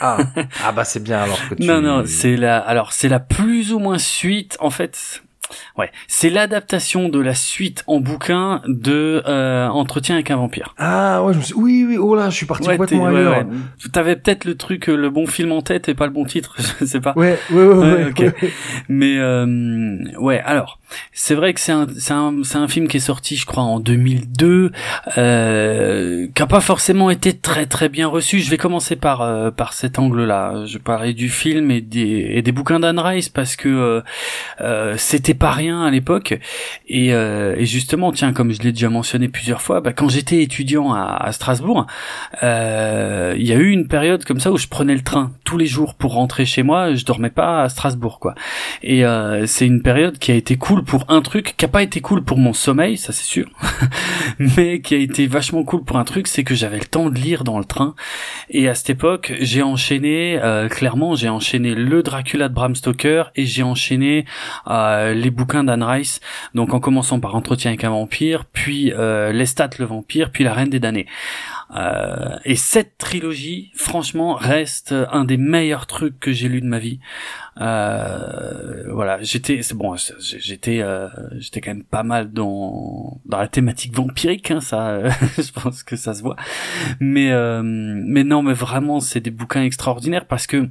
Ah, 0.01 0.17
ah 0.65 0.71
bah 0.71 0.83
c'est 0.83 1.01
bien 1.03 1.19
alors 1.21 1.39
que 1.49 1.55
tu... 1.55 1.65
Non, 1.65 1.81
non, 1.81 2.03
c'est 2.05 2.35
la, 2.37 2.57
alors 2.59 2.93
c'est 2.93 3.09
la 3.09 3.19
plus 3.19 3.73
ou 3.73 3.79
moins 3.79 3.97
suite, 3.97 4.57
en 4.59 4.69
fait. 4.69 5.21
Ouais, 5.77 5.89
c'est 6.09 6.29
l'adaptation 6.29 7.07
de 7.07 7.21
la 7.21 7.33
suite 7.33 7.85
en 7.87 8.01
bouquin 8.01 8.61
de 8.67 9.23
euh, 9.25 9.67
Entretien 9.69 10.15
avec 10.15 10.29
un 10.29 10.35
vampire. 10.35 10.75
Ah 10.77 11.23
ouais, 11.23 11.31
je 11.31 11.37
me 11.37 11.43
suis... 11.43 11.53
Oui, 11.53 11.85
oui, 11.87 11.97
oh 11.97 12.15
là, 12.15 12.29
je 12.29 12.35
suis 12.35 12.45
parti 12.45 12.67
Ouais, 12.67 12.75
complètement 12.75 13.05
t'es- 13.07 13.13
ouais, 13.13 13.19
ailleurs. 13.21 13.37
ouais. 13.47 13.89
T'avais 13.93 14.17
peut-être 14.17 14.43
le 14.43 14.55
truc, 14.57 14.89
euh, 14.89 14.97
le 14.97 15.09
bon 15.09 15.25
film 15.25 15.53
en 15.53 15.61
tête 15.61 15.87
et 15.87 15.93
pas 15.93 16.05
le 16.05 16.11
bon 16.11 16.25
titre, 16.25 16.57
je 16.81 16.83
sais 16.85 16.99
pas. 16.99 17.13
Ouais, 17.15 17.39
ouais, 17.51 17.63
ouais, 17.65 18.11
ouais. 18.19 18.33
Mais 18.89 19.17
euh, 19.19 19.97
ouais, 20.19 20.41
alors 20.41 20.79
c'est 21.13 21.35
vrai 21.35 21.53
que 21.53 21.59
c'est 21.59 21.71
un 21.71 21.87
un 22.09 22.41
un 22.55 22.67
film 22.67 22.87
qui 22.87 22.97
est 22.97 23.01
sorti, 23.01 23.35
je 23.35 23.45
crois, 23.45 23.63
en 23.63 23.79
2002, 23.79 24.71
euh, 25.17 26.27
qui 26.33 26.41
a 26.41 26.47
pas 26.47 26.59
forcément 26.59 27.09
été 27.09 27.33
très 27.37 27.65
très 27.65 27.89
bien 27.89 28.07
reçu. 28.07 28.39
Je 28.39 28.49
vais 28.49 28.57
commencer 28.57 28.95
par 28.95 29.21
euh, 29.21 29.51
par 29.51 29.73
cet 29.73 29.99
angle-là. 29.99 30.65
Je 30.65 30.77
parlais 30.77 31.13
du 31.13 31.29
film 31.29 31.71
et 31.71 31.81
des 31.81 32.27
et 32.31 32.41
des 32.41 32.51
bouquins 32.51 32.79
d'Anne 32.79 32.99
Rice 32.99 33.29
parce 33.29 33.55
que 33.55 33.69
euh, 33.69 34.01
euh, 34.61 34.95
c'était 34.97 35.33
pas 35.33 35.51
rien 35.51 35.81
à 35.83 35.91
l'époque. 35.91 36.39
Et, 36.87 37.13
euh, 37.13 37.55
et 37.57 37.65
justement, 37.65 38.11
tiens, 38.11 38.33
comme 38.33 38.51
je 38.51 38.61
l'ai 38.61 38.71
déjà 38.71 38.89
mentionné 38.89 39.27
plusieurs 39.27 39.61
fois, 39.61 39.81
bah, 39.81 39.93
quand 39.93 40.09
j'étais 40.09 40.41
étudiant 40.41 40.93
à, 40.93 41.03
à 41.03 41.31
Strasbourg, 41.31 41.85
euh, 42.43 43.35
il 43.37 43.45
y 43.45 43.53
a 43.53 43.57
eu 43.57 43.69
une 43.69 43.87
période 43.87 44.23
comme 44.25 44.39
ça 44.39 44.51
où 44.51 44.57
je 44.57 44.67
prenais 44.67 44.95
le 44.95 45.01
train 45.01 45.31
tous 45.43 45.57
les 45.57 45.65
jours 45.67 45.95
pour 45.95 46.13
rentrer 46.13 46.45
chez 46.45 46.63
moi. 46.63 46.93
Je 46.95 47.05
dormais 47.05 47.29
pas 47.29 47.63
à 47.63 47.69
Strasbourg, 47.69 48.19
quoi. 48.19 48.35
Et 48.83 49.03
c'est 49.45 49.65
une 49.65 49.81
période 49.81 50.17
qui 50.17 50.31
a 50.31 50.35
été 50.35 50.57
cool 50.57 50.76
pour 50.81 51.05
un 51.09 51.21
truc, 51.21 51.53
qui 51.57 51.65
a 51.65 51.67
pas 51.67 51.83
été 51.83 52.01
cool 52.01 52.23
pour 52.23 52.39
mon 52.39 52.53
sommeil, 52.53 52.97
ça 52.97 53.13
c'est 53.13 53.25
sûr, 53.25 53.47
mais 54.39 54.81
qui 54.81 54.95
a 54.95 54.97
été 54.97 55.27
vachement 55.27 55.63
cool 55.63 55.83
pour 55.83 55.97
un 55.97 56.03
truc, 56.03 56.27
c'est 56.27 56.43
que 56.43 56.55
j'avais 56.55 56.79
le 56.79 56.85
temps 56.85 57.11
de 57.11 57.19
lire 57.19 57.43
dans 57.43 57.59
le 57.59 57.65
train. 57.65 57.93
Et 58.49 58.67
à 58.67 58.73
cette 58.73 58.89
époque, 58.89 59.33
j'ai 59.39 59.61
enchaîné, 59.61 60.39
euh, 60.41 60.67
clairement, 60.67 61.13
j'ai 61.13 61.29
enchaîné 61.29 61.75
le 61.75 62.01
Dracula 62.01 62.49
de 62.49 62.53
Bram 62.53 62.75
Stoker 62.75 63.31
et 63.35 63.45
j'ai 63.45 63.63
enchaîné 63.63 64.25
euh, 64.67 65.13
les 65.13 65.27
les 65.27 65.31
bouquins 65.31 65.65
d'Anne 65.65 65.83
Rice, 65.83 66.21
donc 66.55 66.73
en 66.73 66.79
commençant 66.79 67.19
par 67.19 67.35
Entretien 67.35 67.71
avec 67.71 67.83
un 67.83 67.89
vampire, 67.89 68.45
puis 68.45 68.93
euh, 68.93 69.33
Lestat 69.33 69.71
le 69.77 69.83
vampire, 69.83 70.31
puis 70.31 70.45
La 70.45 70.53
Reine 70.53 70.69
des 70.69 70.79
damnés. 70.79 71.05
Euh, 71.75 72.37
et 72.45 72.55
cette 72.55 72.97
trilogie, 72.97 73.71
franchement, 73.75 74.35
reste 74.35 74.93
un 75.11 75.25
des 75.25 75.37
meilleurs 75.37 75.85
trucs 75.85 76.19
que 76.19 76.31
j'ai 76.31 76.47
lu 76.47 76.61
de 76.61 76.65
ma 76.65 76.79
vie. 76.79 76.99
Euh, 77.59 78.91
voilà, 78.93 79.21
j'étais, 79.21 79.61
c'est 79.63 79.75
bon, 79.75 79.95
j'étais, 80.19 80.81
euh, 80.81 81.07
j'étais 81.37 81.61
quand 81.61 81.71
même 81.71 81.83
pas 81.83 82.03
mal 82.03 82.31
dans 82.31 83.19
dans 83.25 83.39
la 83.39 83.47
thématique 83.47 83.95
vampirique, 83.95 84.51
hein, 84.51 84.61
ça, 84.61 84.89
euh, 84.89 85.09
je 85.37 85.51
pense 85.51 85.83
que 85.83 85.95
ça 85.95 86.13
se 86.13 86.21
voit. 86.21 86.35
Mais 86.99 87.31
euh, 87.31 87.61
mais 87.63 88.23
non, 88.23 88.43
mais 88.43 88.53
vraiment, 88.53 88.99
c'est 88.99 89.19
des 89.19 89.31
bouquins 89.31 89.63
extraordinaires 89.63 90.25
parce 90.25 90.47
que 90.47 90.69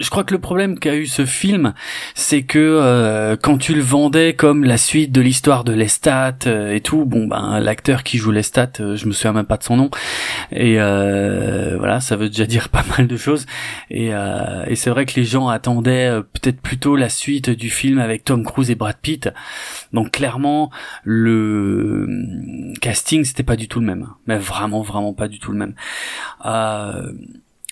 je 0.00 0.08
crois 0.08 0.24
que 0.24 0.32
le 0.32 0.40
problème 0.40 0.78
qu'a 0.78 0.94
eu 0.96 1.06
ce 1.06 1.26
film, 1.26 1.74
c'est 2.14 2.42
que 2.42 2.58
euh, 2.58 3.36
quand 3.36 3.58
tu 3.58 3.74
le 3.74 3.82
vendais 3.82 4.32
comme 4.32 4.64
la 4.64 4.78
suite 4.78 5.12
de 5.12 5.20
l'histoire 5.20 5.62
de 5.62 5.72
Lestat 5.72 6.38
euh, 6.46 6.74
et 6.74 6.80
tout, 6.80 7.04
bon 7.04 7.26
ben 7.26 7.60
l'acteur 7.60 8.02
qui 8.02 8.16
joue 8.16 8.30
Lestat, 8.30 8.72
euh, 8.80 8.96
je 8.96 9.06
me 9.06 9.12
souviens 9.12 9.34
même 9.34 9.44
pas 9.44 9.58
de 9.58 9.62
son 9.62 9.76
nom, 9.76 9.90
et 10.52 10.76
voilà, 10.76 12.00
ça 12.00 12.16
veut 12.16 12.28
déjà 12.28 12.46
dire 12.46 12.68
pas 12.70 12.84
mal 12.96 13.06
de 13.06 13.16
choses. 13.16 13.44
Et, 13.90 14.06
et 14.08 14.74
c'est 14.74 14.90
vrai 14.90 15.04
que 15.04 15.14
les 15.16 15.24
gens 15.24 15.48
attendaient 15.48 16.10
peut-être 16.32 16.60
plutôt 16.60 16.96
la 16.96 17.10
suite 17.10 17.50
du 17.50 17.68
film 17.68 17.98
avec 17.98 18.24
Tom 18.24 18.44
Cruise 18.44 18.70
et 18.70 18.74
Brad 18.74 18.96
Pitt. 19.00 19.28
Donc 19.92 20.12
clairement, 20.12 20.70
le 21.04 22.06
casting 22.80 23.24
c'était 23.24 23.42
pas 23.42 23.56
du 23.56 23.68
tout 23.68 23.80
le 23.80 23.86
même, 23.86 24.08
mais 24.26 24.38
vraiment 24.38 24.80
vraiment 24.80 25.12
pas 25.12 25.28
du 25.28 25.38
tout 25.38 25.52
le 25.52 25.58
même. 25.58 25.74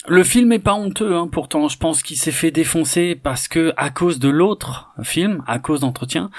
Le 0.09 0.25
film 0.25 0.53
est 0.53 0.59
pas 0.59 0.75
honteux, 0.75 1.15
hein, 1.15 1.29
pourtant. 1.31 1.69
Je 1.69 1.77
pense 1.77 2.03
qu'il 2.03 2.17
s'est 2.17 2.33
fait 2.33 2.51
défoncer 2.51 3.15
parce 3.15 3.47
que 3.47 3.75
à 3.77 3.91
cause 3.91 4.19
de 4.19 4.29
l'autre 4.29 4.91
film, 5.03 5.43
à 5.47 5.59
cause 5.59 5.81
d'entretien. 5.81 6.31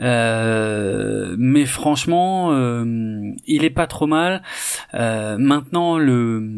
Euh, 0.00 1.34
mais 1.38 1.64
franchement, 1.64 2.52
euh, 2.52 2.84
il 3.46 3.64
est 3.64 3.70
pas 3.70 3.86
trop 3.86 4.06
mal. 4.06 4.42
Euh, 4.94 5.36
maintenant, 5.38 5.98
le 5.98 6.48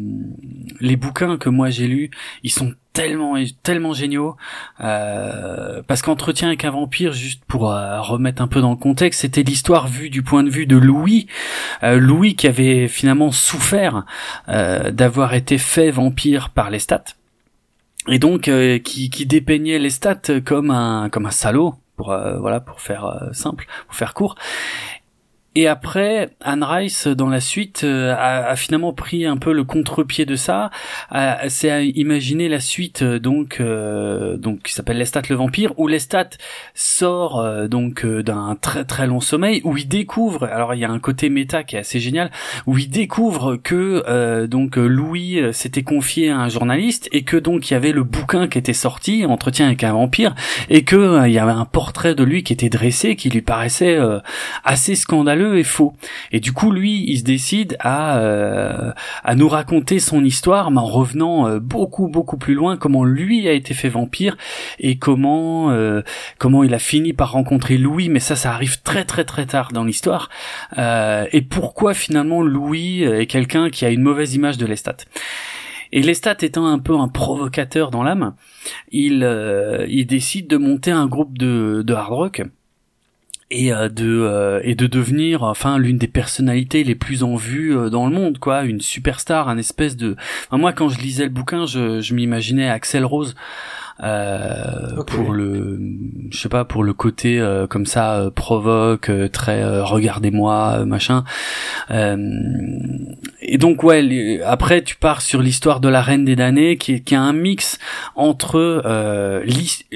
les 0.81 0.95
bouquins 0.95 1.37
que 1.37 1.49
moi 1.49 1.69
j'ai 1.69 1.87
lus, 1.87 2.09
ils 2.43 2.51
sont 2.51 2.73
tellement 2.95 3.35
tellement 3.61 3.93
géniaux. 3.93 4.35
Euh, 4.81 5.83
parce 5.85 6.01
qu'entretien 6.01 6.47
avec 6.47 6.65
un 6.65 6.71
vampire 6.71 7.13
juste 7.13 7.43
pour 7.45 7.69
euh, 7.69 8.01
remettre 8.01 8.41
un 8.41 8.47
peu 8.47 8.61
dans 8.61 8.71
le 8.71 8.77
contexte 8.77 9.21
c'était 9.21 9.43
l'histoire 9.43 9.87
vue 9.87 10.09
du 10.09 10.23
point 10.23 10.43
de 10.43 10.49
vue 10.49 10.65
de 10.65 10.77
Louis. 10.77 11.27
Euh, 11.83 11.99
Louis 11.99 12.35
qui 12.35 12.47
avait 12.47 12.87
finalement 12.87 13.31
souffert 13.31 14.05
d'avoir 14.47 15.33
été 15.33 15.57
fait 15.57 15.91
vampire 15.91 16.49
par 16.49 16.69
les 16.69 16.79
stats. 16.79 17.03
Et 18.07 18.19
donc 18.19 18.43
qui, 18.83 19.09
qui 19.09 19.25
dépeignait 19.25 19.79
les 19.79 19.89
stats 19.89 20.39
comme 20.43 20.71
un 20.71 21.09
comme 21.09 21.25
un 21.25 21.31
salaud 21.31 21.75
pour 21.97 22.07
voilà 22.39 22.59
pour 22.59 22.81
faire 22.81 23.29
simple 23.33 23.67
pour 23.87 23.95
faire 23.95 24.13
court 24.13 24.35
et 25.55 25.67
après, 25.67 26.29
Anne 26.41 26.63
Rice, 26.63 27.07
dans 27.07 27.29
la 27.29 27.39
suite, 27.39 27.83
euh, 27.83 28.13
a, 28.13 28.49
a, 28.49 28.55
finalement 28.55 28.93
pris 28.93 29.25
un 29.25 29.37
peu 29.37 29.53
le 29.53 29.63
contre-pied 29.63 30.25
de 30.25 30.35
ça. 30.35 30.69
C'est 31.47 31.69
à 31.69 31.81
imaginer 31.81 32.49
la 32.49 32.59
suite, 32.59 33.01
euh, 33.01 33.19
donc, 33.19 33.57
euh, 33.59 34.37
donc 34.37 34.63
qui 34.63 34.73
s'appelle 34.73 34.97
Lestat 34.97 35.23
le 35.29 35.35
vampire, 35.35 35.73
où 35.77 35.87
Lestat 35.87 36.29
sort 36.73 37.39
euh, 37.39 37.67
donc 37.67 38.05
d'un 38.05 38.57
très 38.59 38.83
très 38.83 39.07
long 39.07 39.19
sommeil, 39.19 39.61
où 39.63 39.77
il 39.77 39.87
découvre. 39.87 40.43
Alors 40.45 40.73
il 40.73 40.79
y 40.79 40.85
a 40.85 40.91
un 40.91 40.99
côté 40.99 41.29
méta 41.29 41.63
qui 41.63 41.75
est 41.75 41.79
assez 41.79 41.99
génial, 41.99 42.31
où 42.65 42.77
il 42.77 42.89
découvre 42.89 43.55
que 43.55 44.45
donc 44.45 44.75
Louis 44.75 45.41
s'était 45.53 45.83
confié 45.83 46.29
à 46.29 46.37
un 46.37 46.49
journaliste 46.49 47.07
et 47.11 47.23
que 47.23 47.37
donc 47.37 47.69
il 47.69 47.73
y 47.73 47.77
avait 47.77 47.91
le 47.91 48.03
bouquin 48.03 48.47
qui 48.47 48.57
était 48.57 48.73
sorti, 48.73 49.25
Entretien 49.25 49.67
avec 49.67 49.83
un 49.83 49.93
vampire, 49.93 50.35
et 50.69 50.83
que 50.83 51.25
il 51.27 51.33
y 51.33 51.39
avait 51.39 51.51
un 51.51 51.65
portrait 51.65 52.15
de 52.15 52.23
lui 52.23 52.43
qui 52.43 52.53
était 52.53 52.69
dressé, 52.69 53.15
qui 53.15 53.29
lui 53.29 53.41
paraissait 53.41 53.97
assez 54.63 54.95
scandaleux 54.95 55.44
et 55.53 55.63
faux. 55.63 55.93
Et 56.31 56.39
du 56.39 56.51
coup, 56.51 56.71
lui, 56.71 57.05
il 57.07 57.19
se 57.19 57.23
décide 57.23 57.77
à 57.79 58.17
euh, 58.17 58.91
à 59.23 59.35
nous 59.35 59.47
raconter 59.47 59.99
son 59.99 60.23
histoire, 60.23 60.71
mais 60.71 60.79
en 60.79 60.85
revenant 60.85 61.47
euh, 61.47 61.59
beaucoup 61.59 62.07
beaucoup 62.07 62.37
plus 62.37 62.53
loin, 62.53 62.77
comment 62.77 63.03
lui 63.03 63.47
a 63.47 63.53
été 63.53 63.73
fait 63.73 63.89
vampire 63.89 64.37
et 64.79 64.97
comment 64.97 65.71
euh, 65.71 66.01
comment 66.37 66.63
il 66.63 66.73
a 66.73 66.79
fini 66.79 67.13
par 67.13 67.31
rencontrer 67.31 67.77
Louis. 67.77 68.09
Mais 68.09 68.19
ça, 68.19 68.35
ça 68.35 68.51
arrive 68.51 68.81
très 68.81 69.05
très 69.05 69.23
très 69.23 69.45
tard 69.45 69.71
dans 69.71 69.83
l'histoire. 69.83 70.29
et 70.77 71.41
pourquoi 71.41 71.93
finalement 71.93 72.41
Louis 72.41 73.03
est 73.03 73.27
quelqu'un 73.27 73.69
qui 73.69 73.85
a 73.85 73.89
une 73.89 74.01
mauvaise 74.01 74.35
image 74.35 74.57
de 74.57 74.65
Lestat. 74.65 74.97
Et 75.91 76.01
Lestat 76.01 76.37
étant 76.41 76.65
un 76.65 76.79
peu 76.79 76.95
un 76.95 77.07
provocateur 77.07 77.91
dans 77.91 78.03
l'âme, 78.03 78.35
il, 78.91 79.23
il 79.87 80.05
décide 80.05 80.47
de 80.47 80.57
monter 80.57 80.91
un 80.91 81.07
groupe 81.07 81.37
de 81.37 81.93
hard 81.93 82.13
rock 82.13 82.41
et 83.51 83.71
euh, 83.71 83.89
de 83.89 84.21
euh, 84.21 84.59
et 84.63 84.75
de 84.75 84.87
devenir 84.87 85.43
enfin 85.43 85.77
l'une 85.77 85.97
des 85.97 86.07
personnalités 86.07 86.83
les 86.83 86.95
plus 86.95 87.23
en 87.23 87.35
vue 87.35 87.77
euh, 87.77 87.89
dans 87.89 88.07
le 88.07 88.13
monde 88.13 88.39
quoi. 88.39 88.63
Une 88.63 88.81
superstar 88.81 89.49
un 89.49 89.57
espèce 89.57 89.95
de 89.95 90.15
moi 90.51 90.73
quand 90.73 90.89
je 90.89 90.99
lisais 90.99 91.25
le 91.25 91.29
bouquin 91.29 91.65
je, 91.65 92.01
je 92.01 92.13
m'imaginais 92.13 92.69
Axel 92.69 93.05
Rose 93.05 93.35
euh, 94.03 95.03
pour 95.07 95.31
le 95.31 95.79
je 96.29 96.37
sais 96.37 96.49
pas 96.49 96.65
pour 96.65 96.83
le 96.83 96.93
côté 96.93 97.39
euh, 97.39 97.65
comme 97.65 97.85
ça 97.85 98.15
euh, 98.15 98.29
provoque 98.29 99.09
très 99.31 99.79
regardez-moi 99.81 100.85
machin 100.85 101.23
et 103.47 103.57
donc 103.57 103.83
ouais 103.83 104.41
après 104.43 104.83
tu 104.83 104.95
pars 104.95 105.21
sur 105.21 105.41
l'histoire 105.41 105.79
de 105.79 105.89
la 105.89 106.01
reine 106.01 106.25
des 106.25 106.35
damnés 106.35 106.77
qui, 106.77 107.01
qui 107.01 107.15
a 107.15 107.21
un 107.21 107.33
mix 107.33 107.79
entre 108.15 108.83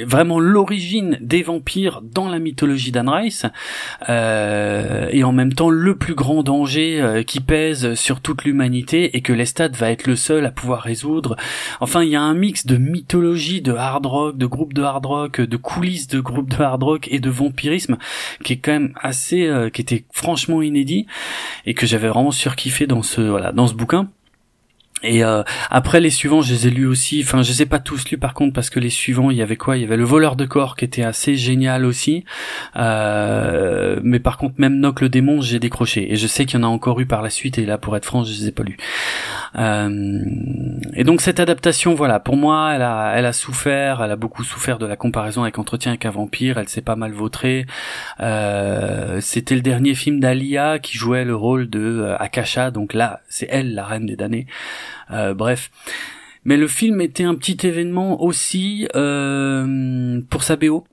vraiment 0.05 0.39
l'origine 0.39 1.17
des 1.21 1.43
vampires 1.43 2.01
dans 2.01 2.29
la 2.29 2.39
mythologie 2.39 2.91
d'Anne 2.91 3.09
Rice 3.09 3.45
et 4.07 5.23
en 5.23 5.31
même 5.31 5.53
temps 5.53 5.69
le 5.69 5.95
plus 5.95 6.15
grand 6.15 6.43
danger 6.43 7.23
qui 7.25 7.39
pèse 7.39 7.95
sur 7.95 8.21
toute 8.21 8.43
l'humanité 8.43 9.15
et 9.17 9.21
que 9.21 9.33
Lestat 9.33 9.69
va 9.69 9.91
être 9.91 10.07
le 10.07 10.15
seul 10.15 10.45
à 10.45 10.51
pouvoir 10.51 10.81
résoudre. 10.81 11.35
Enfin 11.79 12.03
il 12.03 12.09
y 12.09 12.15
a 12.15 12.21
un 12.21 12.33
mix 12.33 12.65
de 12.65 12.77
mythologie 12.77 13.61
de 13.61 13.73
hard 13.73 14.05
rock, 14.05 14.37
de 14.37 14.45
groupes 14.45 14.73
de 14.73 14.83
hard 14.83 15.05
rock, 15.05 15.41
de 15.41 15.57
coulisses 15.57 16.07
de 16.07 16.19
groupes 16.19 16.49
de 16.49 16.61
hard 16.61 16.83
rock 16.83 17.07
et 17.11 17.19
de 17.19 17.29
vampirisme 17.29 17.97
qui 18.43 18.53
est 18.53 18.57
quand 18.57 18.71
même 18.71 18.93
assez, 19.01 19.45
euh, 19.45 19.69
qui 19.69 19.81
était 19.81 20.03
franchement 20.11 20.61
inédit 20.61 21.05
et 21.65 21.73
que 21.73 21.85
j'avais 21.85 22.07
vraiment 22.07 22.31
surkiffé 22.31 22.87
dans 22.87 23.01
ce 23.01 23.21
voilà 23.39 23.53
dans 23.53 23.67
ce 23.67 23.73
bouquin. 23.73 24.09
Et 25.03 25.23
euh, 25.23 25.43
après 25.69 26.01
les 26.01 26.09
suivants, 26.09 26.41
je 26.41 26.53
les 26.53 26.67
ai 26.67 26.69
lus 26.69 26.85
aussi. 26.85 27.21
Enfin, 27.23 27.41
je 27.41 27.51
les 27.51 27.61
ai 27.61 27.65
pas 27.65 27.79
tous 27.79 28.09
lus 28.09 28.17
par 28.17 28.33
contre 28.33 28.53
parce 28.53 28.69
que 28.69 28.79
les 28.79 28.89
suivants, 28.89 29.31
il 29.31 29.37
y 29.37 29.41
avait 29.41 29.55
quoi? 29.55 29.77
Il 29.77 29.81
y 29.81 29.85
avait 29.85 29.97
le 29.97 30.03
voleur 30.03 30.35
de 30.35 30.45
corps 30.45 30.75
qui 30.75 30.85
était 30.85 31.03
assez 31.03 31.37
génial 31.37 31.85
aussi. 31.85 32.25
Euh, 32.75 33.99
mais 34.03 34.19
par 34.19 34.37
contre, 34.37 34.55
même 34.57 34.79
Noc 34.79 35.01
le 35.01 35.09
démon, 35.09 35.41
j'ai 35.41 35.59
décroché. 35.59 36.11
Et 36.11 36.15
je 36.17 36.27
sais 36.27 36.45
qu'il 36.45 36.59
y 36.59 36.63
en 36.63 36.65
a 36.65 36.69
encore 36.69 36.99
eu 36.99 37.05
par 37.05 37.21
la 37.21 37.29
suite. 37.29 37.57
Et 37.57 37.65
là, 37.65 37.77
pour 37.77 37.95
être 37.95 38.05
franc, 38.05 38.23
je 38.23 38.31
les 38.31 38.47
ai 38.47 38.51
pas 38.51 38.63
lus. 38.63 38.77
Euh, 39.57 40.19
et 40.93 41.03
donc 41.03 41.21
cette 41.21 41.39
adaptation, 41.39 41.95
voilà, 41.95 42.19
pour 42.19 42.35
moi, 42.35 42.73
elle 42.75 42.81
a, 42.81 43.13
elle 43.15 43.25
a 43.25 43.33
souffert. 43.33 44.01
Elle 44.03 44.11
a 44.11 44.17
beaucoup 44.17 44.43
souffert 44.43 44.79
de 44.79 44.85
la 44.85 44.97
comparaison 44.97 45.43
avec 45.43 45.57
Entretien 45.59 45.91
avec 45.91 46.05
un 46.05 46.11
vampire. 46.11 46.57
Elle 46.57 46.67
s'est 46.67 46.81
pas 46.81 46.97
mal 46.97 47.13
vautrée. 47.13 47.65
Euh, 48.19 49.21
C'était 49.21 49.55
le 49.55 49.61
dernier 49.61 49.95
film 49.95 50.19
d'Alia 50.19 50.79
qui 50.79 50.97
jouait 50.97 51.23
le 51.23 51.35
rôle 51.35 51.69
de 51.69 51.79
euh, 51.79 52.17
Akasha. 52.17 52.71
Donc 52.71 52.93
là, 52.93 53.21
c'est 53.29 53.47
elle 53.49 53.73
la 53.73 53.85
reine 53.85 54.05
des 54.05 54.17
damnés. 54.17 54.45
Euh, 55.11 55.33
bref. 55.33 55.69
Mais 56.45 56.57
le 56.57 56.67
film 56.67 57.01
était 57.01 57.23
un 57.23 57.35
petit 57.35 57.67
événement 57.67 58.21
aussi 58.21 58.87
euh, 58.95 60.21
pour 60.29 60.43
sa 60.43 60.55
BO 60.55 60.85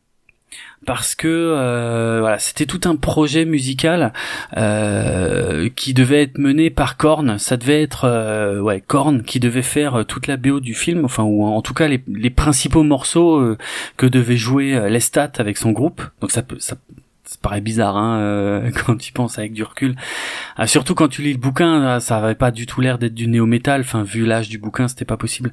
parce 0.84 1.14
que 1.16 1.26
euh, 1.26 2.18
voilà 2.20 2.38
c'était 2.38 2.66
tout 2.66 2.82
un 2.84 2.94
projet 2.94 3.44
musical 3.44 4.12
euh, 4.56 5.68
qui 5.74 5.94
devait 5.94 6.22
être 6.22 6.38
mené 6.38 6.70
par 6.70 6.96
Korn. 6.96 7.38
Ça 7.38 7.56
devait 7.56 7.82
être 7.82 8.60
ouais 8.60 8.80
Korn 8.80 9.22
qui 9.22 9.40
devait 9.40 9.62
faire 9.62 10.04
toute 10.06 10.26
la 10.26 10.36
BO 10.36 10.60
du 10.60 10.74
film. 10.74 11.04
Enfin 11.04 11.22
ou 11.22 11.44
en 11.44 11.62
tout 11.62 11.74
cas 11.74 11.88
les, 11.88 12.30
principaux 12.30 12.82
morceaux 12.82 13.56
que 13.96 14.06
devait 14.06 14.36
jouer 14.36 14.90
Lestat 14.90 15.32
avec 15.38 15.56
son 15.56 15.72
groupe. 15.72 16.02
Donc 16.20 16.32
ça 16.32 16.42
ça 17.26 17.36
paraît 17.42 17.60
bizarre 17.60 17.96
hein, 17.96 18.18
euh, 18.20 18.70
quand 18.86 18.96
tu 18.96 19.12
penses 19.12 19.38
avec 19.38 19.52
du 19.52 19.62
recul. 19.62 19.96
Ah, 20.56 20.66
surtout 20.66 20.94
quand 20.94 21.08
tu 21.08 21.22
lis 21.22 21.32
le 21.32 21.38
bouquin, 21.38 22.00
ça 22.00 22.18
avait 22.18 22.34
pas 22.34 22.50
du 22.50 22.66
tout 22.66 22.80
l'air 22.80 22.98
d'être 22.98 23.14
du 23.14 23.26
néo-métal. 23.26 23.80
Enfin, 23.80 24.02
vu 24.02 24.24
l'âge 24.24 24.48
du 24.48 24.58
bouquin, 24.58 24.88
c'était 24.88 25.04
pas 25.04 25.16
possible. 25.16 25.52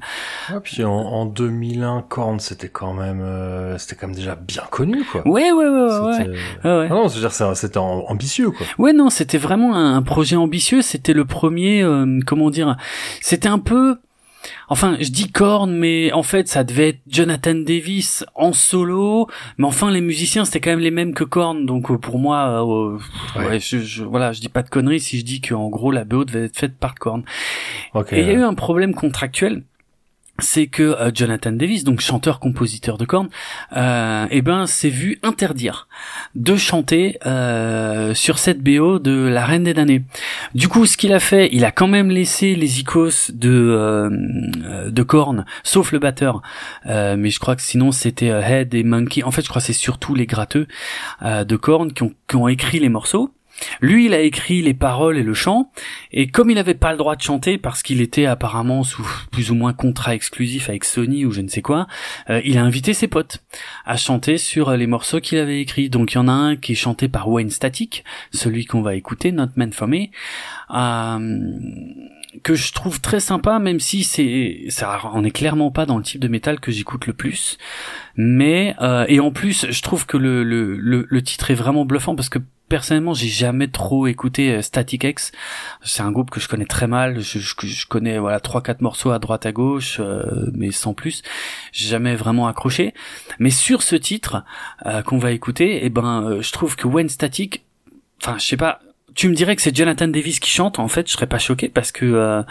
Ouais, 0.50 0.60
puis 0.62 0.84
en, 0.84 0.92
en 0.92 1.26
2001, 1.26 2.04
Korn, 2.08 2.38
c'était 2.38 2.68
quand 2.68 2.94
même, 2.94 3.20
euh, 3.20 3.76
c'était 3.78 3.96
quand 3.96 4.06
même 4.06 4.16
déjà 4.16 4.36
bien 4.36 4.62
connu, 4.70 5.04
quoi. 5.04 5.26
Ouais, 5.26 5.52
ouais, 5.52 5.68
ouais, 5.68 5.80
ouais. 5.80 6.28
ouais. 6.28 6.88
Ah 6.90 6.94
non, 6.94 7.08
c'est-à-dire 7.08 7.56
c'était 7.56 7.78
ambitieux, 7.78 8.50
quoi. 8.50 8.66
Ouais, 8.78 8.92
non, 8.92 9.10
c'était 9.10 9.38
vraiment 9.38 9.74
un, 9.74 10.02
projet 10.02 10.36
ambitieux. 10.36 10.82
C'était 10.82 11.12
le 11.12 11.24
premier, 11.24 11.82
euh, 11.82 12.20
comment 12.26 12.50
dire, 12.50 12.76
c'était 13.20 13.48
un 13.48 13.58
peu 13.58 13.98
Enfin, 14.68 14.96
je 15.00 15.10
dis 15.10 15.30
Korn, 15.30 15.72
mais 15.72 16.12
en 16.12 16.22
fait, 16.22 16.48
ça 16.48 16.64
devait 16.64 16.90
être 16.90 17.00
Jonathan 17.08 17.54
Davis 17.54 18.24
en 18.34 18.52
solo. 18.52 19.28
Mais 19.58 19.66
enfin, 19.66 19.90
les 19.90 20.00
musiciens, 20.00 20.44
c'était 20.44 20.60
quand 20.60 20.70
même 20.70 20.80
les 20.80 20.90
mêmes 20.90 21.14
que 21.14 21.24
Korn. 21.24 21.66
Donc, 21.66 21.90
euh, 21.90 21.98
pour 21.98 22.18
moi, 22.18 22.64
euh, 22.64 22.98
ouais. 23.38 23.60
je, 23.60 24.02
voilà, 24.02 24.32
je 24.32 24.40
dis 24.40 24.48
pas 24.48 24.62
de 24.62 24.70
conneries 24.70 25.00
si 25.00 25.18
je 25.18 25.24
dis 25.24 25.40
qu'en 25.40 25.68
gros, 25.68 25.90
la 25.90 26.04
BO 26.04 26.24
devait 26.24 26.44
être 26.46 26.58
faite 26.58 26.76
par 26.76 26.94
Korn. 26.94 27.22
Et 28.12 28.20
il 28.20 28.26
y 28.26 28.30
a 28.30 28.34
eu 28.34 28.42
un 28.42 28.54
problème 28.54 28.94
contractuel 28.94 29.62
c'est 30.40 30.66
que 30.66 30.82
euh, 30.82 31.10
Jonathan 31.14 31.52
Davis, 31.52 31.84
donc 31.84 32.00
chanteur-compositeur 32.00 32.98
de 32.98 33.04
cornes, 33.04 33.28
euh, 33.76 34.26
eh 34.30 34.42
ben 34.42 34.66
s'est 34.66 34.88
vu 34.88 35.18
interdire 35.22 35.86
de 36.34 36.56
chanter 36.56 37.18
euh, 37.24 38.14
sur 38.14 38.38
cette 38.38 38.60
BO 38.60 38.98
de 38.98 39.12
La 39.12 39.44
Reine 39.44 39.64
des 39.64 39.74
damnés. 39.74 40.02
Du 40.54 40.68
coup, 40.68 40.86
ce 40.86 40.96
qu'il 40.96 41.12
a 41.12 41.20
fait, 41.20 41.48
il 41.52 41.64
a 41.64 41.70
quand 41.70 41.86
même 41.86 42.10
laissé 42.10 42.56
les 42.56 42.80
icônes 42.80 42.94
de 43.32 44.10
de 44.88 45.02
cornes, 45.02 45.44
sauf 45.64 45.90
le 45.90 45.98
batteur. 45.98 46.42
Mais 46.86 47.30
je 47.30 47.40
crois 47.40 47.56
que 47.56 47.62
sinon 47.62 47.90
c'était 47.90 48.28
Head 48.28 48.72
et 48.74 48.84
Monkey. 48.84 49.24
En 49.24 49.32
fait, 49.32 49.42
je 49.42 49.48
crois 49.48 49.60
que 49.60 49.66
c'est 49.66 49.72
surtout 49.72 50.14
les 50.14 50.26
gratteux 50.26 50.68
de 51.22 51.56
cornes 51.56 51.92
qui 51.92 52.04
qui 52.28 52.36
ont 52.36 52.46
écrit 52.46 52.78
les 52.78 52.88
morceaux. 52.88 53.32
Lui, 53.80 54.06
il 54.06 54.14
a 54.14 54.20
écrit 54.20 54.62
les 54.62 54.74
paroles 54.74 55.16
et 55.16 55.22
le 55.22 55.34
chant, 55.34 55.70
et 56.12 56.26
comme 56.26 56.50
il 56.50 56.54
n'avait 56.54 56.74
pas 56.74 56.92
le 56.92 56.98
droit 56.98 57.16
de 57.16 57.22
chanter 57.22 57.58
parce 57.58 57.82
qu'il 57.82 58.00
était 58.00 58.26
apparemment 58.26 58.82
sous 58.82 59.06
plus 59.30 59.50
ou 59.50 59.54
moins 59.54 59.72
contrat 59.72 60.14
exclusif 60.14 60.68
avec 60.68 60.84
Sony 60.84 61.24
ou 61.24 61.30
je 61.30 61.40
ne 61.40 61.48
sais 61.48 61.62
quoi, 61.62 61.86
euh, 62.30 62.40
il 62.44 62.58
a 62.58 62.62
invité 62.64 62.94
ses 62.94 63.08
potes 63.08 63.42
à 63.84 63.96
chanter 63.96 64.38
sur 64.38 64.72
les 64.76 64.86
morceaux 64.86 65.20
qu'il 65.20 65.38
avait 65.38 65.60
écrits. 65.60 65.90
Donc 65.90 66.12
il 66.12 66.16
y 66.16 66.18
en 66.18 66.28
a 66.28 66.32
un 66.32 66.56
qui 66.56 66.72
est 66.72 66.76
chanté 66.76 67.08
par 67.08 67.28
Wayne 67.28 67.50
Static, 67.50 68.04
celui 68.32 68.64
qu'on 68.64 68.82
va 68.82 68.94
écouter, 68.94 69.32
Not 69.32 69.48
Man 69.56 69.72
For 69.72 69.88
Me, 69.88 70.06
euh, 70.74 71.38
que 72.42 72.54
je 72.54 72.72
trouve 72.72 73.00
très 73.00 73.20
sympa, 73.20 73.58
même 73.58 73.80
si 73.80 74.04
c'est 74.04 74.66
ça 74.68 75.00
on 75.12 75.24
est 75.24 75.30
clairement 75.30 75.70
pas 75.70 75.86
dans 75.86 75.96
le 75.98 76.02
type 76.02 76.20
de 76.20 76.28
métal 76.28 76.60
que 76.60 76.72
j'écoute 76.72 77.06
le 77.06 77.12
plus. 77.12 77.58
Mais 78.16 78.74
euh, 78.80 79.04
et 79.08 79.20
en 79.20 79.30
plus, 79.30 79.66
je 79.70 79.82
trouve 79.82 80.06
que 80.06 80.16
le, 80.16 80.44
le, 80.44 80.76
le, 80.76 81.06
le 81.08 81.22
titre 81.22 81.50
est 81.50 81.54
vraiment 81.54 81.84
bluffant 81.84 82.14
parce 82.14 82.28
que 82.28 82.38
personnellement, 82.68 83.14
j'ai 83.14 83.28
jamais 83.28 83.68
trop 83.68 84.06
écouté 84.06 84.52
euh, 84.52 84.62
Static 84.62 85.04
X. 85.04 85.32
C'est 85.82 86.02
un 86.02 86.10
groupe 86.10 86.30
que 86.30 86.40
je 86.40 86.48
connais 86.48 86.64
très 86.64 86.86
mal. 86.86 87.20
Je, 87.20 87.38
je, 87.38 87.86
connais 87.86 88.18
voilà 88.18 88.40
trois 88.40 88.62
quatre 88.62 88.80
morceaux 88.80 89.10
à 89.10 89.18
droite 89.18 89.46
à 89.46 89.52
gauche, 89.52 89.98
euh, 90.00 90.50
mais 90.52 90.70
sans 90.70 90.94
plus. 90.94 91.22
J'ai 91.72 91.88
jamais 91.88 92.16
vraiment 92.16 92.46
accroché. 92.48 92.94
Mais 93.38 93.50
sur 93.50 93.82
ce 93.82 93.96
titre 93.96 94.44
euh, 94.86 95.02
qu'on 95.02 95.18
va 95.18 95.32
écouter, 95.32 95.84
eh 95.84 95.90
ben, 95.90 96.24
euh, 96.24 96.42
je 96.42 96.52
trouve 96.52 96.76
que 96.76 96.86
When 96.88 97.08
Static, 97.08 97.64
enfin, 98.22 98.38
je 98.38 98.44
sais 98.44 98.56
pas. 98.56 98.80
Tu 99.14 99.28
me 99.28 99.34
dirais 99.34 99.56
que 99.56 99.62
c'est 99.62 99.74
Jonathan 99.74 100.08
Davis 100.08 100.40
qui 100.40 100.50
chante. 100.50 100.78
En 100.78 100.88
fait, 100.88 101.08
je 101.08 101.12
serais 101.12 101.26
pas 101.26 101.38
choqué 101.38 101.68
parce 101.68 101.92
que 101.92 102.04
euh, 102.04 102.42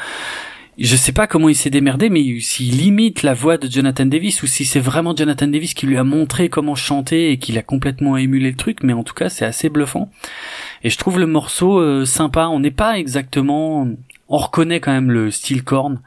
je 0.77 0.95
sais 0.95 1.11
pas 1.11 1.27
comment 1.27 1.49
il 1.49 1.55
s'est 1.55 1.69
démerdé, 1.69 2.09
mais 2.09 2.39
s'il 2.39 2.83
imite 2.83 3.21
la 3.21 3.33
voix 3.33 3.57
de 3.57 3.69
Jonathan 3.69 4.05
Davis 4.05 4.41
ou 4.41 4.47
si 4.47 4.65
c'est 4.65 4.79
vraiment 4.79 5.15
Jonathan 5.15 5.47
Davis 5.47 5.73
qui 5.73 5.85
lui 5.85 5.97
a 5.97 6.03
montré 6.03 6.49
comment 6.49 6.75
chanter 6.75 7.31
et 7.31 7.37
qu'il 7.37 7.57
a 7.57 7.61
complètement 7.61 8.17
émulé 8.17 8.49
le 8.49 8.57
truc, 8.57 8.79
mais 8.81 8.93
en 8.93 9.03
tout 9.03 9.13
cas 9.13 9.29
c'est 9.29 9.45
assez 9.45 9.69
bluffant. 9.69 10.09
Et 10.83 10.89
je 10.89 10.97
trouve 10.97 11.19
le 11.19 11.27
morceau 11.27 11.79
euh, 11.79 12.05
sympa. 12.05 12.47
On 12.47 12.59
n'est 12.59 12.71
pas 12.71 12.97
exactement, 12.97 13.87
on 14.29 14.37
reconnaît 14.37 14.79
quand 14.79 14.91
même 14.91 15.11
le 15.11 15.29
style 15.29 15.63
corne, 15.63 16.01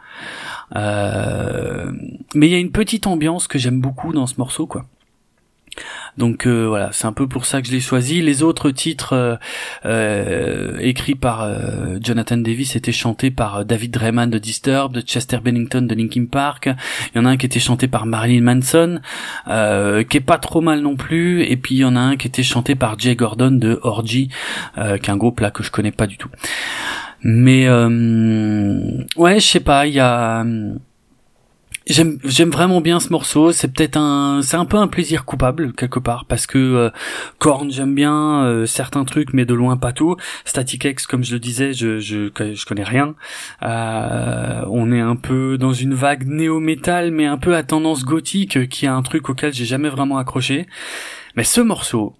euh, 0.75 1.93
mais 2.35 2.49
il 2.49 2.53
y 2.53 2.57
a 2.57 2.59
une 2.59 2.73
petite 2.73 3.07
ambiance 3.07 3.47
que 3.47 3.59
j'aime 3.59 3.81
beaucoup 3.81 4.13
dans 4.13 4.27
ce 4.27 4.35
morceau, 4.39 4.67
quoi. 4.67 4.87
Donc 6.19 6.47
euh, 6.47 6.67
voilà, 6.67 6.91
c'est 6.93 7.07
un 7.07 7.13
peu 7.13 7.27
pour 7.29 7.45
ça 7.45 7.61
que 7.61 7.69
je 7.69 7.73
l'ai 7.73 7.81
choisi. 7.81 8.23
Les 8.23 8.43
autres 8.43 8.71
titres 8.71 9.13
euh, 9.13 9.37
euh, 9.85 10.79
écrits 10.79 11.15
par 11.15 11.43
euh, 11.43 11.99
Jonathan 12.01 12.39
Davis 12.39 12.75
étaient 12.75 12.93
chantés 12.93 13.31
par 13.31 13.57
euh, 13.59 13.65
David 13.65 13.91
Drayman 13.91 14.31
de 14.31 14.39
Disturbed, 14.39 14.97
de 14.97 15.01
Chester 15.03 15.39
Bennington 15.45 15.83
de 15.83 15.95
Linkin 15.95 16.27
Park. 16.27 16.71
Il 17.15 17.19
y 17.19 17.21
en 17.21 17.27
a 17.27 17.31
un 17.31 17.37
qui 17.37 17.47
était 17.47 17.61
chanté 17.61 17.87
par 17.87 18.07
Marilyn 18.07 18.43
Manson, 18.43 19.01
qui 19.47 20.17
est 20.17 20.25
pas 20.25 20.39
trop 20.39 20.61
mal 20.61 20.81
non 20.81 20.97
plus. 20.97 21.43
Et 21.45 21.57
puis 21.57 21.77
il 21.77 21.79
y 21.79 21.85
en 21.85 21.97
a 21.97 22.01
un 22.01 22.17
qui 22.17 22.27
était 22.27 22.43
chanté 22.43 22.75
par 22.75 22.99
Jay 22.99 23.15
Gordon 23.15 23.51
de 23.51 23.79
Orgy, 23.83 24.29
qui 24.75 24.81
est 24.81 25.11
un 25.11 25.17
groupe 25.17 25.41
là 25.41 25.51
que 25.51 25.63
je 25.63 25.71
connais 25.71 25.93
pas 25.93 26.07
du 26.07 26.17
tout. 26.17 26.31
Mais 27.23 27.69
ouais, 27.69 29.41
je 29.41 29.47
sais 29.47 29.61
pas, 29.61 29.87
il 29.87 29.95
y 29.95 30.01
a 30.01 30.45
J'aime 31.89 32.19
j'aime 32.25 32.51
vraiment 32.51 32.81
bien 32.81 32.99
ce 32.99 33.11
morceau. 33.11 33.53
C'est 33.53 33.69
peut-être 33.69 33.97
un 33.97 34.43
c'est 34.43 34.57
un 34.57 34.65
peu 34.65 34.77
un 34.77 34.89
plaisir 34.89 35.25
coupable 35.25 35.73
quelque 35.73 36.01
part 36.01 36.25
parce 36.25 36.49
que 36.49 36.59
euh, 36.59 36.91
Korn 37.39 37.71
j'aime 37.71 37.95
bien 37.95 38.43
euh, 38.43 38.67
certains 38.67 39.05
trucs 39.05 39.33
mais 39.33 39.45
de 39.45 39.55
loin 39.55 39.77
pas 39.77 39.93
tout. 39.93 40.17
Static 40.45 40.85
X 40.85 41.07
comme 41.07 41.23
je 41.23 41.35
le 41.35 41.39
disais 41.39 41.73
je 41.75 42.01
je 42.01 42.29
je 42.37 42.67
connais 42.67 42.83
rien. 42.83 43.15
Euh, 43.63 44.65
on 44.69 44.91
est 44.91 45.01
un 45.01 45.15
peu 45.15 45.59
dans 45.59 45.73
une 45.73 45.95
vague 45.95 46.27
néo-metal 46.27 47.13
mais 47.13 47.27
un 47.27 47.39
peu 47.39 47.55
à 47.55 47.63
tendance 47.63 48.05
gothique 48.05 48.69
qui 48.69 48.87
est 48.87 48.89
un 48.89 49.03
truc 49.03 49.29
auquel 49.29 49.55
j'ai 49.55 49.65
jamais 49.65 49.89
vraiment 49.89 50.19
accroché. 50.19 50.67
Mais 51.37 51.45
ce 51.45 51.61
morceau 51.61 52.17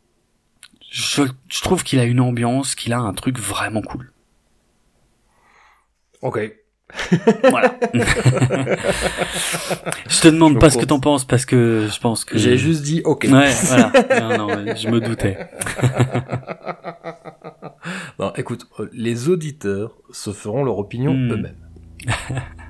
je, 0.91 1.23
je 1.49 1.63
trouve 1.63 1.83
qu'il 1.83 1.99
a 1.99 2.05
une 2.05 2.21
ambiance, 2.21 2.77
qu'il 2.77 2.93
a 2.93 3.01
un 3.01 3.13
truc 3.15 3.39
vraiment 3.41 3.83
cool. 3.83 4.13
Ok. 6.23 6.39
Voilà. 7.51 7.75
je 10.09 10.21
te 10.21 10.29
demande 10.29 10.55
Je 10.55 10.59
pas 10.59 10.71
ce 10.71 10.79
que 10.79 10.85
t'en 10.85 11.01
penses 11.01 11.25
parce 11.25 11.45
que 11.45 11.89
je 11.93 12.01
pense 12.01 12.25
que 12.25 12.39
J'ai 12.39 12.57
juste 12.57 12.83
dit 12.83 13.03
ok. 13.05 13.27
Ouais, 13.31 13.51
voilà. 13.65 13.93
Non, 14.21 14.49
non, 14.49 14.75
je 14.77 14.89
me 14.89 15.01
doutais. 15.01 15.37
Non, 18.19 18.33
écoute, 18.37 18.67
euh, 18.81 18.89
les 18.93 19.29
auditeurs 19.29 19.93
se 20.11 20.33
feront 20.33 20.65
leur 20.65 20.79
opinion 20.79 21.13
Hmm. 21.13 21.33
eux-mêmes. 21.33 21.57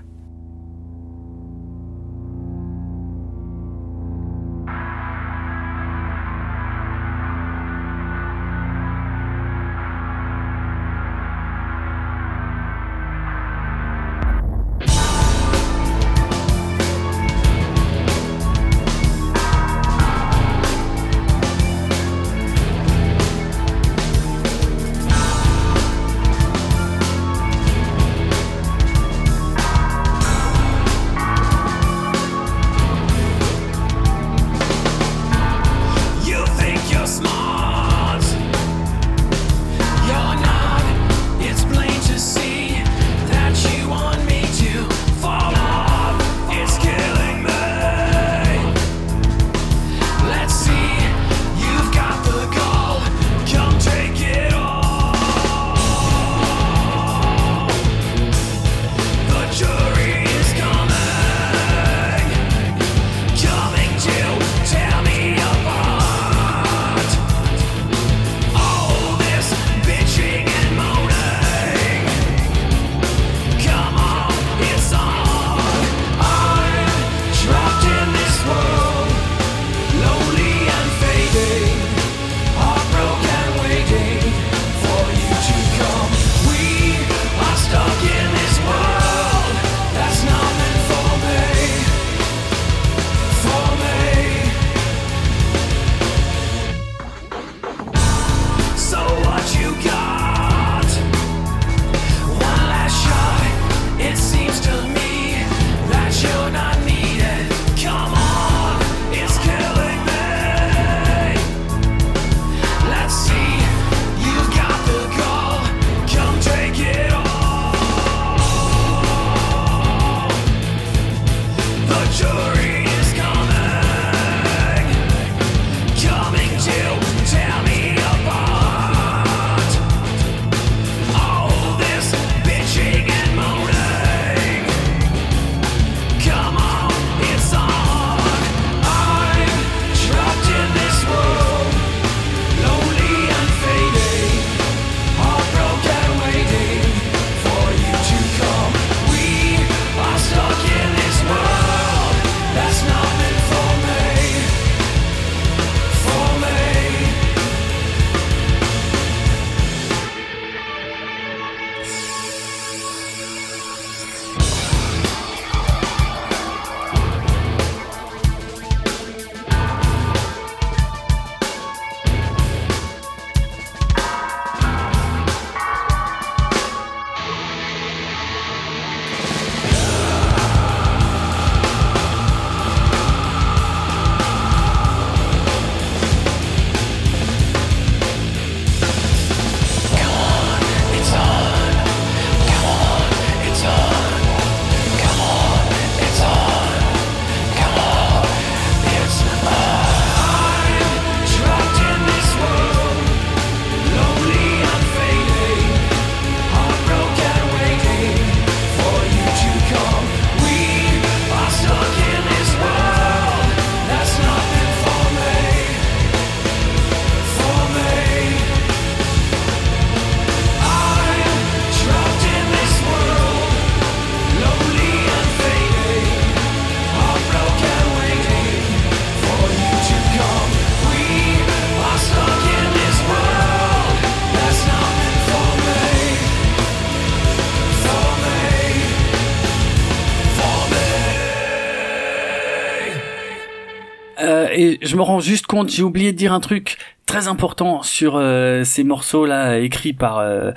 je 244.86 244.96
me 244.96 245.02
rends 245.02 245.20
juste 245.20 245.46
compte, 245.46 245.70
j'ai 245.70 245.82
oublié 245.82 246.12
de 246.12 246.16
dire 246.16 246.32
un 246.32 246.40
truc 246.40 246.78
très 247.06 247.28
important 247.28 247.82
sur 247.82 248.16
euh, 248.16 248.64
ces 248.64 248.82
morceaux 248.82 249.26
là 249.26 249.58
écrits 249.58 249.92
par 249.92 250.18
euh, 250.18 250.50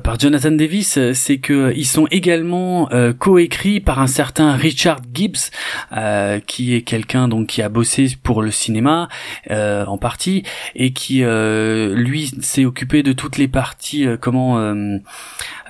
par 0.00 0.18
Jonathan 0.18 0.50
Davis, 0.52 0.98
euh, 0.98 1.12
c'est 1.14 1.38
que 1.38 1.72
ils 1.76 1.86
sont 1.86 2.06
également 2.10 2.90
euh, 2.92 3.12
coécrits 3.12 3.80
par 3.80 4.00
un 4.00 4.06
certain 4.06 4.54
Richard 4.56 5.00
Gibbs, 5.12 5.50
euh, 5.96 6.40
qui 6.40 6.74
est 6.74 6.82
quelqu'un 6.82 7.28
donc 7.28 7.48
qui 7.48 7.62
a 7.62 7.68
bossé 7.68 8.08
pour 8.22 8.42
le 8.42 8.50
cinéma 8.50 9.08
euh, 9.50 9.84
en 9.86 9.98
partie 9.98 10.42
et 10.74 10.92
qui 10.92 11.22
euh, 11.22 11.94
lui 11.94 12.30
s'est 12.40 12.64
occupé 12.64 13.02
de 13.02 13.12
toutes 13.12 13.38
les 13.38 13.48
parties 13.48 14.06
euh, 14.06 14.16
comment 14.20 14.58
euh, 14.58 14.98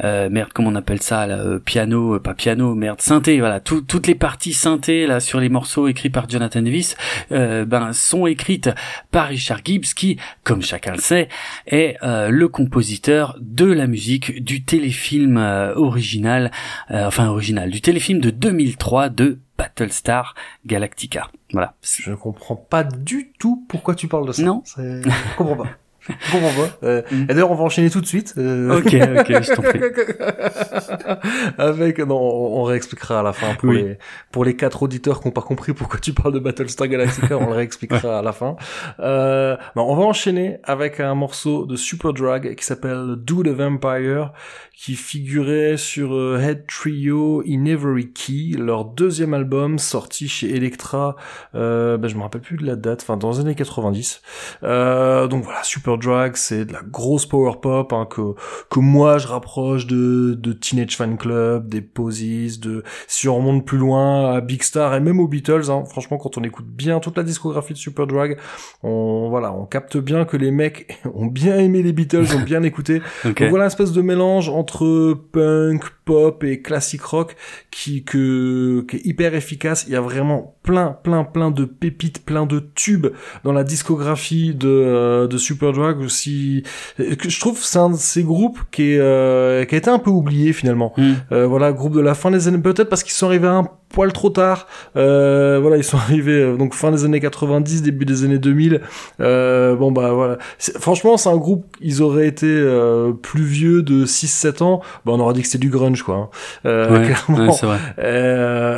euh, 0.03 0.29
merde 0.31 0.51
comment 0.55 0.71
on 0.71 0.75
appelle 0.75 1.03
ça 1.03 1.27
là, 1.27 1.37
euh, 1.39 1.59
piano 1.59 2.15
euh, 2.15 2.21
pas 2.21 2.35
piano 2.35 2.75
merde 2.75 3.01
synthé 3.01 3.39
voilà. 3.41 3.61
Tout- 3.61 3.83
toutes 3.83 4.07
les 4.07 4.15
parties 4.15 4.53
synthé 4.53 5.07
là 5.07 5.21
sur 5.21 5.41
les 5.41 5.49
morceaux 5.49 5.89
écrits 5.89 6.11
par 6.11 6.29
Jonathan 6.29 6.63
Davis 6.63 6.97
euh, 7.33 7.65
ben 7.65 7.93
sont 7.93 8.27
écrites 8.27 8.71
par 9.11 9.29
Richard 9.29 9.61
Gibbs 9.65 9.95
qui 9.95 10.19
comme 10.45 10.63
chacun 10.63 10.93
le 10.93 10.99
sait 11.01 11.29
est 11.67 11.97
euh, 12.03 12.29
le 12.31 12.49
compositeur 12.49 13.37
de 13.41 13.67
la 13.67 13.87
musique 13.87 14.14
du 14.19 14.65
téléfilm 14.65 15.37
euh, 15.37 15.75
original 15.75 16.51
euh, 16.91 17.07
enfin 17.07 17.29
original 17.29 17.71
du 17.71 17.81
téléfilm 17.81 18.21
de 18.21 18.31
2003 18.31 19.09
de 19.09 19.39
Battlestar 19.59 20.35
Galactica 20.67 21.31
voilà 21.53 21.75
Je 21.83 22.11
ne 22.11 22.17
comprends 22.17 22.57
pas 22.57 22.85
du 22.85 23.33
tout 23.39 23.65
pourquoi 23.69 23.95
tu 23.95 24.09
parles 24.09 24.27
de 24.27 24.33
ça. 24.33 24.43
Non. 24.43 24.63
Je 24.77 25.37
comprends 25.37 25.57
pas. 25.57 25.69
Je 26.09 26.33
comprends 26.33 26.63
pas. 26.63 26.87
Euh, 26.87 27.03
Mm. 27.11 27.23
Et 27.23 27.27
d'ailleurs, 27.27 27.51
on 27.51 27.55
va 27.55 27.65
enchaîner 27.65 27.91
tout 27.91 28.01
de 28.01 28.07
suite. 28.07 28.35
euh, 28.39 28.79
ok 28.79 28.87
ok 28.87 29.43
je 29.43 29.55
t'en 29.55 29.63
prie 29.63 29.81
Avec, 31.59 31.99
non, 31.99 32.17
on, 32.17 32.61
on 32.61 32.63
réexpliquera 32.65 33.21
à 33.21 33.23
la 33.23 33.33
fin 33.33 33.55
pour 33.55 33.69
Oui. 33.71 33.83
les 33.83 33.99
pour 34.33 34.45
les 34.45 34.57
quatre 34.57 34.83
auditeurs 34.83 35.21
qui 35.21 35.29
n'ont 35.29 35.33
pas 35.33 35.43
compris 35.43 35.73
pourquoi 35.73 35.99
tu 36.01 36.13
parles 36.13 36.33
de 36.33 36.39
Battlestar 36.39 36.89
Galactica, 36.89 37.37
on 37.39 37.47
le 37.47 37.53
réexpliquera 37.53 38.19
à 38.19 38.23
la 38.23 38.33
fin. 38.33 38.57
Euh, 39.01 39.57
non, 39.77 39.89
on 39.91 39.97
va 39.97 40.03
enchaîner 40.05 40.59
avec 40.65 41.01
un 41.01 41.15
morceau 41.15 41.67
de 41.67 41.77
Superdrag 41.77 42.55
qui 42.55 42.65
s'appelle 42.65 43.15
Do 43.19 43.43
the 43.43 43.49
Vampire, 43.49 44.33
qui 44.77 44.95
figurait 44.97 45.77
sur 45.77 46.15
euh, 46.15 46.39
Head 46.41 46.67
Trio 46.67 47.43
in 47.49 47.65
Every 47.67 48.13
Key, 48.13 48.57
leur 48.59 48.85
deuxième 48.85 49.35
album 49.35 49.79
sorti 49.79 50.29
chez 50.29 50.55
Elektra. 50.55 51.17
Euh, 51.55 51.97
ben, 51.97 52.09
je 52.09 52.17
me 52.17 52.23
rappelle 52.23 52.41
plus 52.41 52.57
de 52.57 52.67
la 52.67 52.77
date, 52.77 53.03
enfin 53.03 53.17
dans 53.17 53.31
les 53.33 53.41
années 53.41 53.55
90. 53.55 54.21
Euh, 54.65 55.27
donc 55.29 55.45
voilà, 55.45 55.63
Superdrag, 55.95 56.37
c'est 56.37 56.65
de 56.65 56.73
la 56.73 56.83
grosse 56.83 57.27
power 57.27 57.55
pop 57.61 57.93
hein, 57.93 58.07
que 58.09 58.35
que 58.71 58.81
moi 58.81 59.19
je 59.19 59.27
rapproche 59.27 59.87
de, 59.87 60.35
de 60.35 60.53
Teenage 60.53 60.97
Fan 60.97 61.17
Club, 61.17 61.69
des 61.69 61.81
Posies, 61.81 62.59
de 62.59 62.83
si 63.07 63.29
on 63.29 63.37
remonte 63.37 63.65
plus 63.65 63.79
loin 63.79 64.35
à 64.35 64.41
Big 64.41 64.63
Star 64.63 64.95
et 64.95 65.01
même 65.01 65.21
aux 65.21 65.29
Beatles. 65.29 65.71
Hein, 65.71 65.85
franchement, 65.87 66.19
quand 66.19 66.39
on 66.39 66.43
écoute 66.43 66.67
bien 66.67 67.01
toute 67.01 67.17
la 67.17 67.23
discographie 67.23 67.73
de 67.73 67.79
Superdrag, 67.79 68.39
on 68.83 69.29
voilà, 69.29 69.53
on 69.53 69.67
capte 69.67 69.97
bien 69.97 70.25
que 70.25 70.37
les 70.37 70.51
mecs 70.51 70.99
ont 71.15 71.27
bien 71.27 71.59
aimé 71.59 71.83
les 71.83 71.93
Beatles, 71.93 72.27
ont 72.37 72.43
bien 72.43 72.63
écouté. 72.63 73.03
ok 73.25 73.41
Donc 73.41 73.51
voilà 73.51 73.65
un 73.65 73.69
espèce 73.69 73.93
de 73.93 74.03
mélange 74.03 74.49
entre 74.49 75.15
punk, 75.33 75.85
pop 76.05 76.45
et 76.45 76.61
classic 76.61 77.03
rock 77.03 77.37
qui 77.71 78.05
que 78.05 78.85
qui 78.89 78.97
est 78.97 79.07
hyper 79.07 79.35
efficace. 79.35 79.85
Il 79.87 79.93
y 79.93 79.97
a 79.97 80.01
vraiment 80.01 80.57
plein 80.63 80.97
plein 81.03 81.25
plein 81.25 81.51
de 81.51 81.65
pépites, 81.65 82.25
plein 82.25 82.47
de 82.47 82.61
tubes 82.75 83.09
dans 83.45 83.53
la 83.53 83.65
discographie 83.65 84.55
de 84.55 84.69
euh, 84.69 85.27
de 85.27 85.39
Superdrug 85.39 86.01
aussi 86.01 86.63
que 86.97 87.29
je 87.29 87.41
trouve 87.41 87.63
c'est 87.63 87.79
un 87.79 87.91
de 87.91 87.97
ces 87.97 88.23
groupes 88.23 88.59
qui 88.71 88.93
est 88.93 88.99
euh, 88.99 89.65
qui 89.65 89.75
a 89.75 89.79
été 89.79 89.91
un 89.91 89.99
peu 89.99 90.11
oublié 90.11 90.53
finalement. 90.53 90.93
Hmm. 90.97 91.15
Euh, 91.33 91.47
voilà, 91.47 91.73
groupe 91.73 91.95
de 91.95 92.01
la 92.01 92.15
fin 92.15 92.31
des 92.31 92.49
années 92.49 92.59
peut-être 92.59 92.89
parce 92.89 93.03
qu'ils 93.03 93.13
sont 93.13 93.27
arrivés 93.27 93.49
un 93.49 93.69
poil 93.95 94.13
trop 94.13 94.31
tard. 94.31 94.67
Euh, 94.97 95.59
voilà, 95.61 95.77
ils 95.77 95.85
sont 95.85 95.97
arrivés 96.07 96.33
euh, 96.43 96.57
donc 96.57 96.75
fin 96.75 96.91
des 96.91 97.05
années 97.05 97.21
90, 97.21 97.83
début 97.83 98.05
des 98.05 98.25
années 98.25 98.39
2000. 98.39 98.81
Euh, 99.21 99.77
bon 99.77 99.93
bah 99.93 100.13
voilà. 100.13 100.39
Franchement, 100.59 101.17
c'est 101.17 101.29
un 101.29 101.37
groupe 101.37 101.65
ils 101.81 102.03
auraient 102.03 102.27
été 102.27 102.47
euh, 102.49 103.13
plus 103.13 103.45
vieux 103.45 103.83
de 103.83 104.05
6 104.05 104.27
7 104.29 104.63
ans, 104.63 104.81
bah 105.05 105.13
on 105.15 105.21
aurait 105.21 105.35
dit 105.35 105.43
que 105.43 105.47
c'était 105.49 105.59
du 105.59 105.71
grunge 105.71 106.03
quoi. 106.03 106.31
hein. 106.65 106.89
Ouais, 106.91 107.03
clairement. 107.27 107.47
ouais, 107.47 107.53
c'est 107.53 107.67
vrai 107.67 107.79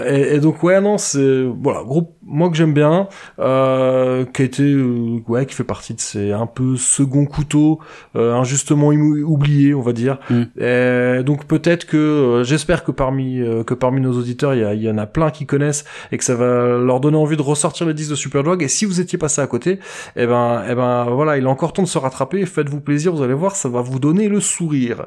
et, 0.08 0.34
et 0.36 0.40
donc 0.40 0.62
ouais 0.62 0.80
non 0.80 0.98
c'est 0.98 1.44
voilà 1.62 1.82
groupe 1.82 2.15
moi 2.26 2.50
que 2.50 2.56
j'aime 2.56 2.74
bien 2.74 3.08
euh, 3.38 4.24
qui 4.24 4.42
a 4.42 4.44
été 4.44 4.62
euh, 4.62 5.22
ouais 5.28 5.46
qui 5.46 5.54
fait 5.54 5.64
partie 5.64 5.94
de 5.94 6.00
ces 6.00 6.32
un 6.32 6.46
peu 6.46 6.76
second 6.76 7.24
couteau 7.24 7.80
euh, 8.16 8.34
injustement 8.34 8.88
oublié 8.88 9.74
on 9.74 9.80
va 9.80 9.92
dire. 9.92 10.18
Mm. 10.28 10.42
Et 10.60 11.22
donc 11.22 11.46
peut-être 11.46 11.86
que 11.86 11.96
euh, 11.96 12.44
j'espère 12.44 12.84
que 12.84 12.90
parmi 12.90 13.40
euh, 13.40 13.62
que 13.62 13.74
parmi 13.74 14.00
nos 14.00 14.12
auditeurs 14.18 14.54
il 14.54 14.82
y, 14.82 14.90
en 14.90 14.98
a 14.98 15.06
plein 15.06 15.30
qui 15.30 15.46
connaissent 15.46 15.84
et 16.12 16.18
que 16.18 16.24
ça 16.24 16.34
va 16.34 16.78
leur 16.78 17.00
donner 17.00 17.16
envie 17.16 17.36
de 17.36 17.42
ressortir 17.42 17.86
les 17.86 17.94
disques 17.94 18.10
de 18.10 18.16
Superdog 18.16 18.62
et 18.62 18.68
si 18.68 18.84
vous 18.84 19.00
étiez 19.00 19.18
passé 19.18 19.40
à 19.40 19.46
côté 19.46 19.78
eh 20.16 20.26
ben 20.26 20.64
eh 20.68 20.74
ben 20.74 21.04
voilà 21.04 21.38
il 21.38 21.44
est 21.44 21.48
encore 21.48 21.72
temps 21.72 21.82
de 21.82 21.88
se 21.88 21.98
rattraper. 21.98 22.44
Faites-vous 22.44 22.80
plaisir 22.80 23.14
vous 23.14 23.22
allez 23.22 23.34
voir 23.34 23.56
ça 23.56 23.68
va 23.68 23.80
vous 23.80 23.98
donner 23.98 24.28
le 24.28 24.40
sourire 24.40 25.06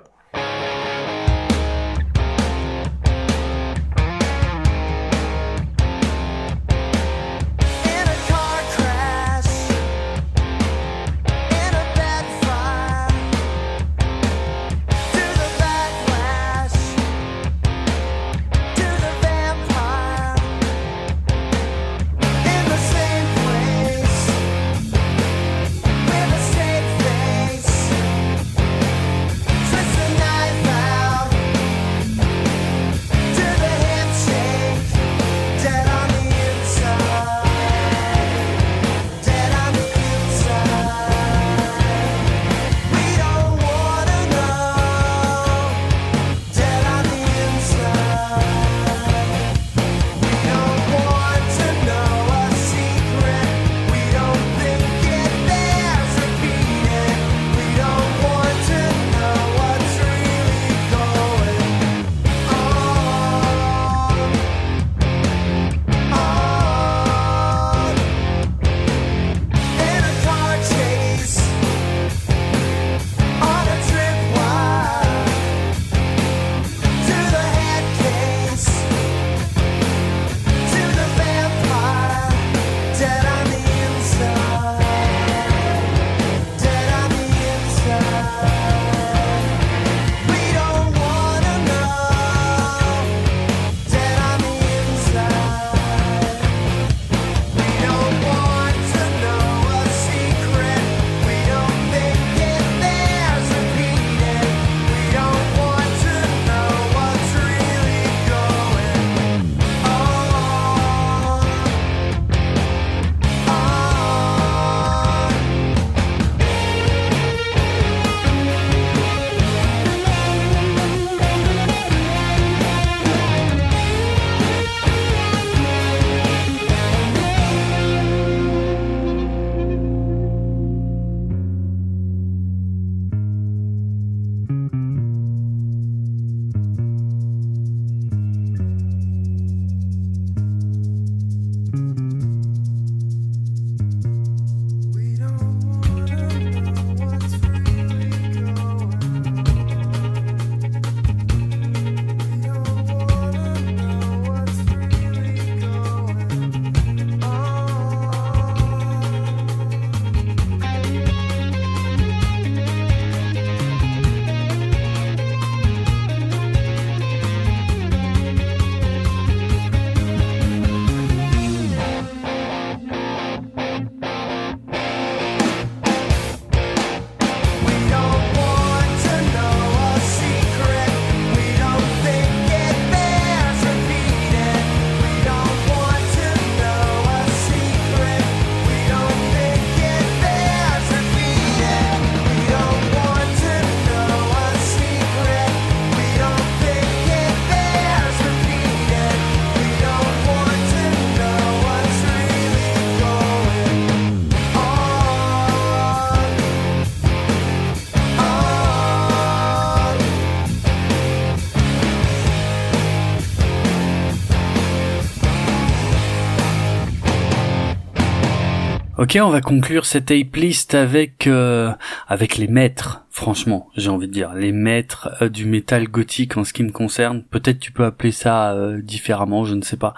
Ok, 218.99 219.17
on 219.21 219.29
va 219.29 219.39
conclure 219.39 219.85
cette 219.85 220.11
ape 220.11 220.35
list 220.35 220.75
avec 220.75 221.25
euh, 221.25 221.71
avec 222.09 222.35
les 222.35 222.49
maîtres. 222.49 223.05
Franchement, 223.19 223.67
j'ai 223.75 223.89
envie 223.89 224.07
de 224.07 224.13
dire 224.13 224.33
les 224.33 224.53
maîtres 224.53 225.09
euh, 225.21 225.27
du 225.27 225.45
métal 225.45 225.89
gothique 225.89 226.37
en 226.37 226.45
ce 226.45 226.53
qui 226.53 226.63
me 226.63 226.71
concerne. 226.71 227.21
Peut-être 227.29 227.59
tu 227.59 227.73
peux 227.73 227.83
appeler 227.83 228.13
ça 228.13 228.53
euh, 228.53 228.79
différemment, 228.81 229.43
je 229.43 229.55
ne 229.55 229.61
sais 229.61 229.75
pas. 229.75 229.93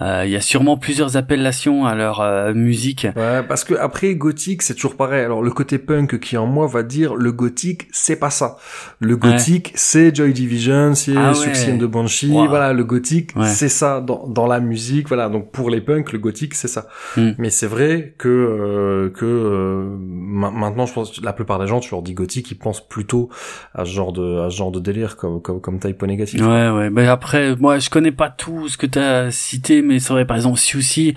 Euh, 0.00 0.22
Il 0.24 0.30
y 0.30 0.36
a 0.36 0.40
sûrement 0.40 0.76
plusieurs 0.76 1.16
appellations 1.16 1.86
à 1.86 1.96
leur 1.96 2.20
euh, 2.20 2.54
musique. 2.54 3.08
Ouais, 3.16 3.42
parce 3.42 3.64
que 3.64 3.74
après 3.74 4.14
gothique, 4.14 4.62
c'est 4.62 4.74
toujours 4.74 4.96
pareil. 4.96 5.24
Alors 5.24 5.42
le 5.42 5.50
côté 5.50 5.78
punk 5.78 6.20
qui 6.20 6.36
en 6.36 6.46
moi 6.46 6.68
va 6.68 6.84
dire 6.84 7.16
le 7.16 7.32
gothique, 7.32 7.88
c'est 7.90 8.14
pas 8.14 8.30
ça. 8.30 8.58
Le 9.00 9.16
gothique, 9.16 9.72
c'est 9.74 10.14
Joy 10.14 10.32
Division, 10.32 10.94
c'est 10.94 11.16
Ah 11.16 11.32
ouais. 11.32 11.78
The 11.78 11.82
Banshee. 11.84 12.30
Wow. 12.30 12.46
Voilà, 12.46 12.72
le 12.72 12.84
gothique, 12.84 13.32
Ouais. 13.34 13.48
c'est 13.48 13.68
ça 13.68 14.00
dans, 14.00 14.28
dans 14.28 14.46
la 14.46 14.60
musique. 14.60 15.08
Voilà, 15.08 15.28
donc 15.28 15.50
pour 15.50 15.68
les 15.68 15.80
punks, 15.80 16.12
le 16.12 16.20
gothique, 16.20 16.54
c'est 16.54 16.68
ça. 16.68 16.86
Hmm. 17.16 17.32
Mais 17.38 17.50
c'est 17.50 17.66
vrai 17.66 18.14
que 18.18 19.12
que 19.16 19.88
ma- 19.98 20.52
maintenant, 20.52 20.86
je 20.86 20.92
pense 20.92 21.10
que 21.18 21.24
la 21.24 21.32
plupart 21.32 21.58
des 21.58 21.66
gens, 21.66 21.80
tu 21.80 21.90
leur 21.90 22.02
dis 22.02 22.14
gothique, 22.14 22.35
ils 22.40 22.58
pensent 22.58 22.86
plutôt 22.86 23.28
à 23.74 23.84
ce 23.84 23.90
genre 23.90 24.12
de 24.12 24.80
délire 24.80 25.16
comme 25.16 25.40
comme 25.40 25.78
typo 25.78 26.06
négatif. 26.06 26.40
Ouais, 26.40 26.70
ouais. 26.70 26.90
Mais 26.90 27.06
après, 27.06 27.56
moi, 27.56 27.78
je 27.78 27.90
connais 27.90 28.12
pas 28.12 28.30
tout 28.30 28.68
ce 28.68 28.76
que 28.76 28.86
t'as 28.86 29.30
cité, 29.30 29.82
mais 29.82 29.98
c'est 29.98 30.12
vrai, 30.12 30.24
par 30.24 30.36
exemple, 30.36 30.58
Siouxsie. 30.58 31.14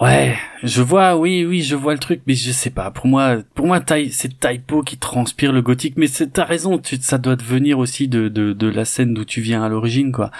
Ouais, 0.00 0.36
je 0.64 0.82
vois, 0.82 1.16
oui, 1.16 1.44
oui, 1.44 1.62
je 1.62 1.76
vois 1.76 1.92
le 1.92 2.00
truc, 2.00 2.22
mais 2.26 2.34
je 2.34 2.50
sais 2.50 2.70
pas. 2.70 2.90
Pour 2.90 3.06
moi, 3.06 3.36
pour 3.54 3.66
moi, 3.66 3.80
c'est 4.10 4.40
typo 4.40 4.82
qui 4.82 4.98
transpire 4.98 5.52
le 5.52 5.62
gothique, 5.62 5.94
mais 5.96 6.08
t'as 6.08 6.44
raison, 6.44 6.80
ça 7.00 7.18
doit 7.18 7.36
venir 7.36 7.78
aussi 7.78 8.08
de 8.08 8.66
la 8.66 8.84
scène 8.84 9.14
d'où 9.14 9.24
tu 9.24 9.40
viens 9.40 9.62
à 9.62 9.68
l'origine, 9.68 10.10
quoi. 10.10 10.32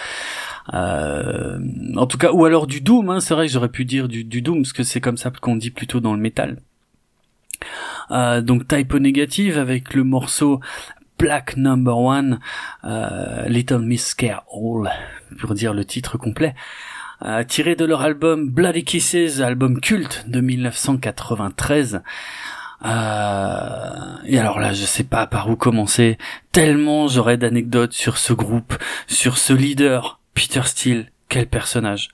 Euh, 0.72 1.59
en 1.97 2.06
tout 2.06 2.18
cas, 2.18 2.32
ou 2.32 2.44
alors 2.44 2.66
du 2.66 2.81
doom, 2.81 3.10
hein, 3.10 3.20
c'est 3.20 3.35
vrai 3.35 3.47
que 3.47 3.52
j'aurais 3.52 3.68
pu 3.68 3.85
dire 3.85 4.09
du, 4.09 4.24
du 4.24 4.43
doom, 4.43 4.62
parce 4.62 4.72
que 4.72 4.82
c'est 4.82 5.01
comme 5.01 5.16
ça 5.16 5.31
qu'on 5.31 5.56
dit 5.56 5.70
plutôt 5.70 6.01
dans 6.01 6.14
le 6.14 6.20
métal. 6.20 6.59
Euh, 8.10 8.40
donc 8.40 8.68
typo 8.68 8.98
négative 8.98 9.59
avec 9.59 9.94
le 9.94 10.05
morceau 10.05 10.60
Black 11.18 11.56
Number 11.56 11.97
One, 11.97 12.40
euh, 12.85 13.47
Little 13.48 13.81
Miss 13.81 14.09
Scare 14.09 14.44
All, 14.52 14.90
pour 15.39 15.55
dire 15.55 15.72
le 15.72 15.85
titre 15.85 16.18
complet, 16.18 16.55
euh, 17.24 17.44
tiré 17.44 17.76
de 17.76 17.85
leur 17.85 18.02
album 18.02 18.51
Bloody 18.51 18.85
Kisses, 18.85 19.40
album 19.40 19.81
culte 19.81 20.24
de 20.28 20.40
1993. 20.40 22.02
Euh, 22.85 24.16
et 24.24 24.39
alors 24.39 24.59
là, 24.59 24.72
je 24.72 24.85
sais 24.85 25.05
pas 25.05 25.26
par 25.26 25.48
où 25.48 25.56
commencer, 25.56 26.18
tellement 26.52 27.09
j'aurais 27.09 27.39
d'anecdotes 27.39 27.93
sur 27.93 28.18
ce 28.18 28.32
groupe, 28.32 28.74
sur 29.06 29.39
ce 29.39 29.52
leader, 29.52 30.20
Peter 30.35 30.62
Steele, 30.64 31.06
quel 31.28 31.47
personnage. 31.47 32.09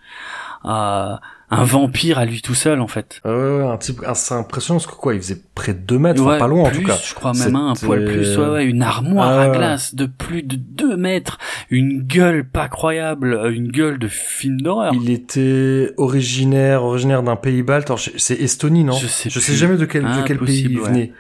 Euh, 0.66 1.16
un 1.52 1.64
vampire 1.64 2.18
à 2.18 2.24
lui 2.24 2.42
tout 2.42 2.54
seul 2.54 2.80
en 2.80 2.86
fait. 2.86 3.20
Ouais, 3.24 3.62
un 3.64 3.76
type, 3.76 4.02
ah, 4.06 4.14
c'est 4.14 4.34
impressionnant 4.34 4.78
parce 4.78 4.86
que 4.90 4.96
quoi, 4.96 5.14
il 5.14 5.20
faisait 5.20 5.40
près 5.54 5.74
de 5.74 5.78
2 5.80 5.98
mètres, 5.98 6.22
enfin, 6.22 6.38
pas 6.38 6.46
loin 6.46 6.68
en 6.68 6.70
tout 6.70 6.82
cas. 6.82 6.96
Je 7.04 7.12
crois 7.14 7.32
même 7.32 7.56
un 7.56 7.74
poil 7.74 8.04
plus. 8.04 8.36
Ouais, 8.38 8.48
ouais, 8.48 8.64
une 8.66 8.82
armoire 8.82 9.28
Ah, 9.28 9.42
à 9.42 9.50
ouais. 9.50 9.56
glace 9.56 9.94
de 9.94 10.06
plus 10.06 10.42
de 10.42 10.56
2 10.56 10.96
mètres, 10.96 11.38
une 11.70 12.02
gueule 12.02 12.44
pas 12.48 12.68
croyable, 12.68 13.34
euh, 13.34 13.52
une 13.52 13.70
gueule 13.72 13.98
de 13.98 14.06
film 14.08 14.60
d'horreur. 14.60 14.92
Il 14.94 15.10
était 15.10 15.92
originaire, 15.96 16.84
originaire 16.84 17.22
d'un 17.22 17.36
pays 17.36 17.62
balte. 17.62 17.90
C'est 18.16 18.40
Estonie, 18.40 18.84
non? 18.84 18.92
Je 18.92 19.06
sais 19.08 19.28
Je 19.30 19.40
sais 19.40 19.54
jamais 19.54 19.76
de 19.76 19.84
quel, 19.86 20.04
de 20.04 20.22
quel 20.26 20.38
pays 20.38 20.64
Impossible, 20.66 20.72
il 20.74 20.80
venait. 20.80 21.12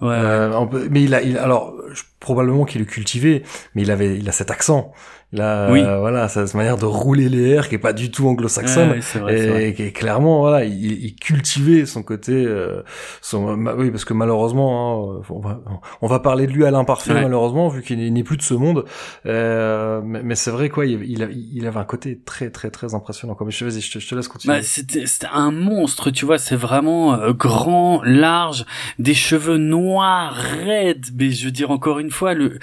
Ouais. 0.00 0.14
Euh, 0.16 0.64
mais 0.90 1.02
il 1.04 1.14
a, 1.14 1.22
il, 1.22 1.38
alors 1.38 1.74
je- 1.92 2.02
probablement 2.22 2.64
qu'il 2.64 2.80
le 2.80 2.86
cultivait, 2.86 3.42
mais 3.74 3.82
il 3.82 3.90
avait, 3.90 4.16
il 4.16 4.28
a 4.28 4.32
cet 4.32 4.50
accent. 4.50 4.92
A, 5.38 5.70
Oui. 5.72 5.80
euh, 5.80 5.98
voilà, 5.98 6.28
cette 6.28 6.52
manière 6.54 6.76
de 6.76 6.84
rouler 6.84 7.30
les 7.30 7.48
airs 7.52 7.70
qui 7.70 7.74
est 7.76 7.78
pas 7.78 7.94
du 7.94 8.10
tout 8.10 8.28
anglo-saxonne. 8.28 9.00
Et 9.30 9.72
qui 9.74 9.82
est 9.84 9.92
clairement, 9.92 10.40
voilà, 10.40 10.64
il, 10.66 10.92
il 11.04 11.14
cultivait 11.16 11.86
son 11.86 12.02
côté, 12.02 12.32
euh, 12.34 12.82
son, 13.22 13.56
ma- 13.56 13.72
oui, 13.74 13.90
parce 13.90 14.04
que 14.04 14.12
malheureusement, 14.12 15.16
hein, 15.16 15.22
on, 15.30 15.40
va, 15.40 15.62
on 16.02 16.06
va 16.06 16.18
parler 16.20 16.46
de 16.46 16.52
lui 16.52 16.66
à 16.66 16.70
l'imparfait, 16.70 17.14
Ouais. 17.14 17.22
malheureusement, 17.22 17.68
vu 17.68 17.80
qu'il 17.82 18.12
n'est- 18.12 18.22
plus 18.22 18.36
de 18.36 18.42
ce 18.42 18.52
monde. 18.54 18.84
Euh, 19.26 20.00
mais 20.04 20.22
mais 20.22 20.34
c'est 20.34 20.50
vrai, 20.50 20.68
quoi, 20.68 20.84
il, 20.86 21.02
il, 21.02 21.48
il 21.54 21.66
avait 21.66 21.80
un 21.80 21.84
côté 21.84 22.20
très, 22.24 22.50
très, 22.50 22.70
très 22.70 22.94
impressionnant. 22.94 23.34
Mais 23.44 23.50
je, 23.50 23.64
te- 23.66 23.98
je 23.98 24.08
te 24.08 24.14
laisse 24.14 24.28
continuer. 24.28 24.56
Bah, 24.56 24.62
c'était 24.62 25.06
c'était 25.06 25.26
un 25.32 25.50
monstre, 25.50 26.10
tu 26.10 26.26
vois, 26.26 26.36
c'est 26.38 26.56
vraiment 26.56 27.14
euh, 27.14 27.32
grand, 27.32 28.02
large, 28.04 28.64
des 28.98 29.14
cheveux 29.14 29.56
noirs, 29.56 30.34
raides, 30.34 31.06
mais 31.18 31.30
je 31.30 31.46
veux 31.46 31.50
dire 31.50 31.70
encore 31.70 31.98
une 31.98 32.10
fois, 32.12 32.34
le, 32.34 32.58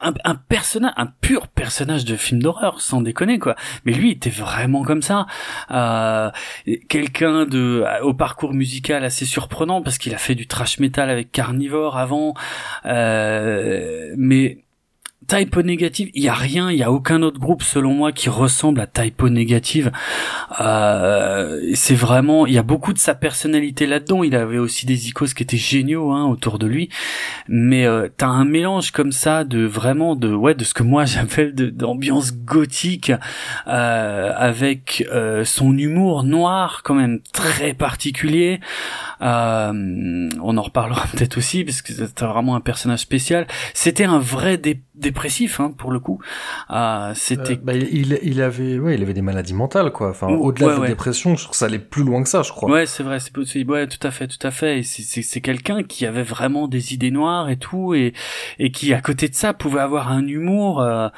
un 0.00 0.34
personnage, 0.34 0.92
un 0.96 1.06
pur 1.06 1.48
personnage 1.48 2.04
de 2.04 2.16
film 2.16 2.42
d'horreur, 2.42 2.80
sans 2.80 3.02
déconner, 3.02 3.38
quoi. 3.38 3.54
Mais 3.84 3.92
lui, 3.92 4.10
il 4.10 4.12
était 4.12 4.30
vraiment 4.30 4.82
comme 4.82 5.02
ça. 5.02 5.26
Euh, 5.70 6.30
quelqu'un 6.88 7.46
de, 7.46 7.84
au 8.02 8.14
parcours 8.14 8.54
musical 8.54 9.04
assez 9.04 9.24
surprenant, 9.24 9.82
parce 9.82 9.98
qu'il 9.98 10.14
a 10.14 10.18
fait 10.18 10.34
du 10.34 10.46
trash 10.46 10.78
metal 10.78 11.10
avec 11.10 11.32
Carnivore 11.32 11.98
avant, 11.98 12.34
euh, 12.86 14.14
mais, 14.16 14.58
Typo 15.28 15.62
Négative, 15.62 16.10
il 16.14 16.22
y 16.24 16.28
a 16.28 16.34
rien, 16.34 16.70
il 16.70 16.78
y 16.78 16.82
a 16.82 16.90
aucun 16.90 17.22
autre 17.22 17.38
groupe 17.38 17.62
selon 17.62 17.92
moi 17.92 18.12
qui 18.12 18.30
ressemble 18.30 18.80
à 18.80 18.86
Typo 18.86 19.28
Négative. 19.28 19.92
Euh, 20.60 21.60
c'est 21.74 21.94
vraiment, 21.94 22.46
il 22.46 22.54
y 22.54 22.58
a 22.58 22.62
beaucoup 22.62 22.94
de 22.94 22.98
sa 22.98 23.14
personnalité 23.14 23.86
là-dedans. 23.86 24.22
Il 24.24 24.34
avait 24.34 24.56
aussi 24.58 24.86
des 24.86 25.08
icônes 25.08 25.28
qui 25.28 25.42
étaient 25.42 25.58
géniaux 25.58 26.12
hein, 26.12 26.24
autour 26.24 26.58
de 26.58 26.66
lui. 26.66 26.88
Mais 27.46 27.84
euh, 27.84 28.08
t'as 28.16 28.28
un 28.28 28.46
mélange 28.46 28.90
comme 28.90 29.12
ça 29.12 29.44
de 29.44 29.64
vraiment 29.66 30.16
de 30.16 30.32
ouais 30.32 30.54
de 30.54 30.64
ce 30.64 30.72
que 30.72 30.82
moi 30.82 31.04
j'appelle 31.04 31.54
d'ambiance 31.54 32.32
gothique 32.32 33.12
euh, 33.66 34.32
avec 34.34 35.06
euh, 35.12 35.44
son 35.44 35.76
humour 35.76 36.24
noir 36.24 36.80
quand 36.84 36.94
même 36.94 37.20
très 37.32 37.74
particulier. 37.74 38.60
Euh, 39.20 40.30
on 40.42 40.56
en 40.56 40.62
reparlera 40.62 41.06
peut-être 41.12 41.36
aussi 41.36 41.64
parce 41.64 41.82
que 41.82 41.92
c'est 41.92 42.20
vraiment 42.22 42.56
un 42.56 42.60
personnage 42.60 43.00
spécial. 43.00 43.46
C'était 43.74 44.04
un 44.04 44.18
vrai 44.18 44.56
dé- 44.56 44.80
dépressif 44.98 45.60
hein, 45.60 45.72
pour 45.76 45.90
le 45.90 46.00
coup. 46.00 46.20
Euh, 46.70 47.12
C'était 47.14 47.52
Euh, 47.54 47.60
bah, 47.62 47.74
il, 47.74 48.18
il 48.22 48.42
avait, 48.42 48.78
ouais, 48.78 48.94
il 48.96 49.02
avait 49.02 49.14
des 49.14 49.22
maladies 49.22 49.54
mentales, 49.54 49.92
quoi. 49.92 50.10
Enfin, 50.10 50.28
au-delà 50.28 50.66
ouais, 50.66 50.72
de 50.72 50.76
la 50.76 50.82
ouais. 50.82 50.88
dépression, 50.88 51.36
je 51.36 51.42
trouve 51.44 51.52
que 51.52 51.56
ça 51.56 51.66
allait 51.66 51.78
plus 51.78 52.02
loin 52.04 52.22
que 52.22 52.28
ça, 52.28 52.42
je 52.42 52.50
crois. 52.52 52.70
Ouais, 52.70 52.86
c'est 52.86 53.02
vrai, 53.02 53.20
c'est 53.20 53.32
possible. 53.32 53.70
Ouais, 53.72 53.86
tout 53.86 54.04
à 54.06 54.10
fait, 54.10 54.26
tout 54.26 54.44
à 54.46 54.50
fait. 54.50 54.78
Et 54.80 54.82
c'est- 54.82 55.02
c'est 55.02 55.22
c'est 55.22 55.40
quelqu'un 55.40 55.82
qui 55.82 56.06
avait 56.06 56.22
vraiment 56.22 56.68
des 56.68 56.94
idées 56.94 57.10
noires 57.10 57.48
et 57.50 57.56
tout, 57.58 57.94
et 57.94 58.12
et 58.58 58.70
qui 58.70 58.92
à 58.92 59.00
côté 59.00 59.28
de 59.28 59.34
ça 59.34 59.52
pouvait 59.54 59.80
avoir 59.80 60.10
un 60.12 60.26
humour. 60.26 60.80
euh, 60.80 61.08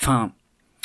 Enfin, 0.00 0.32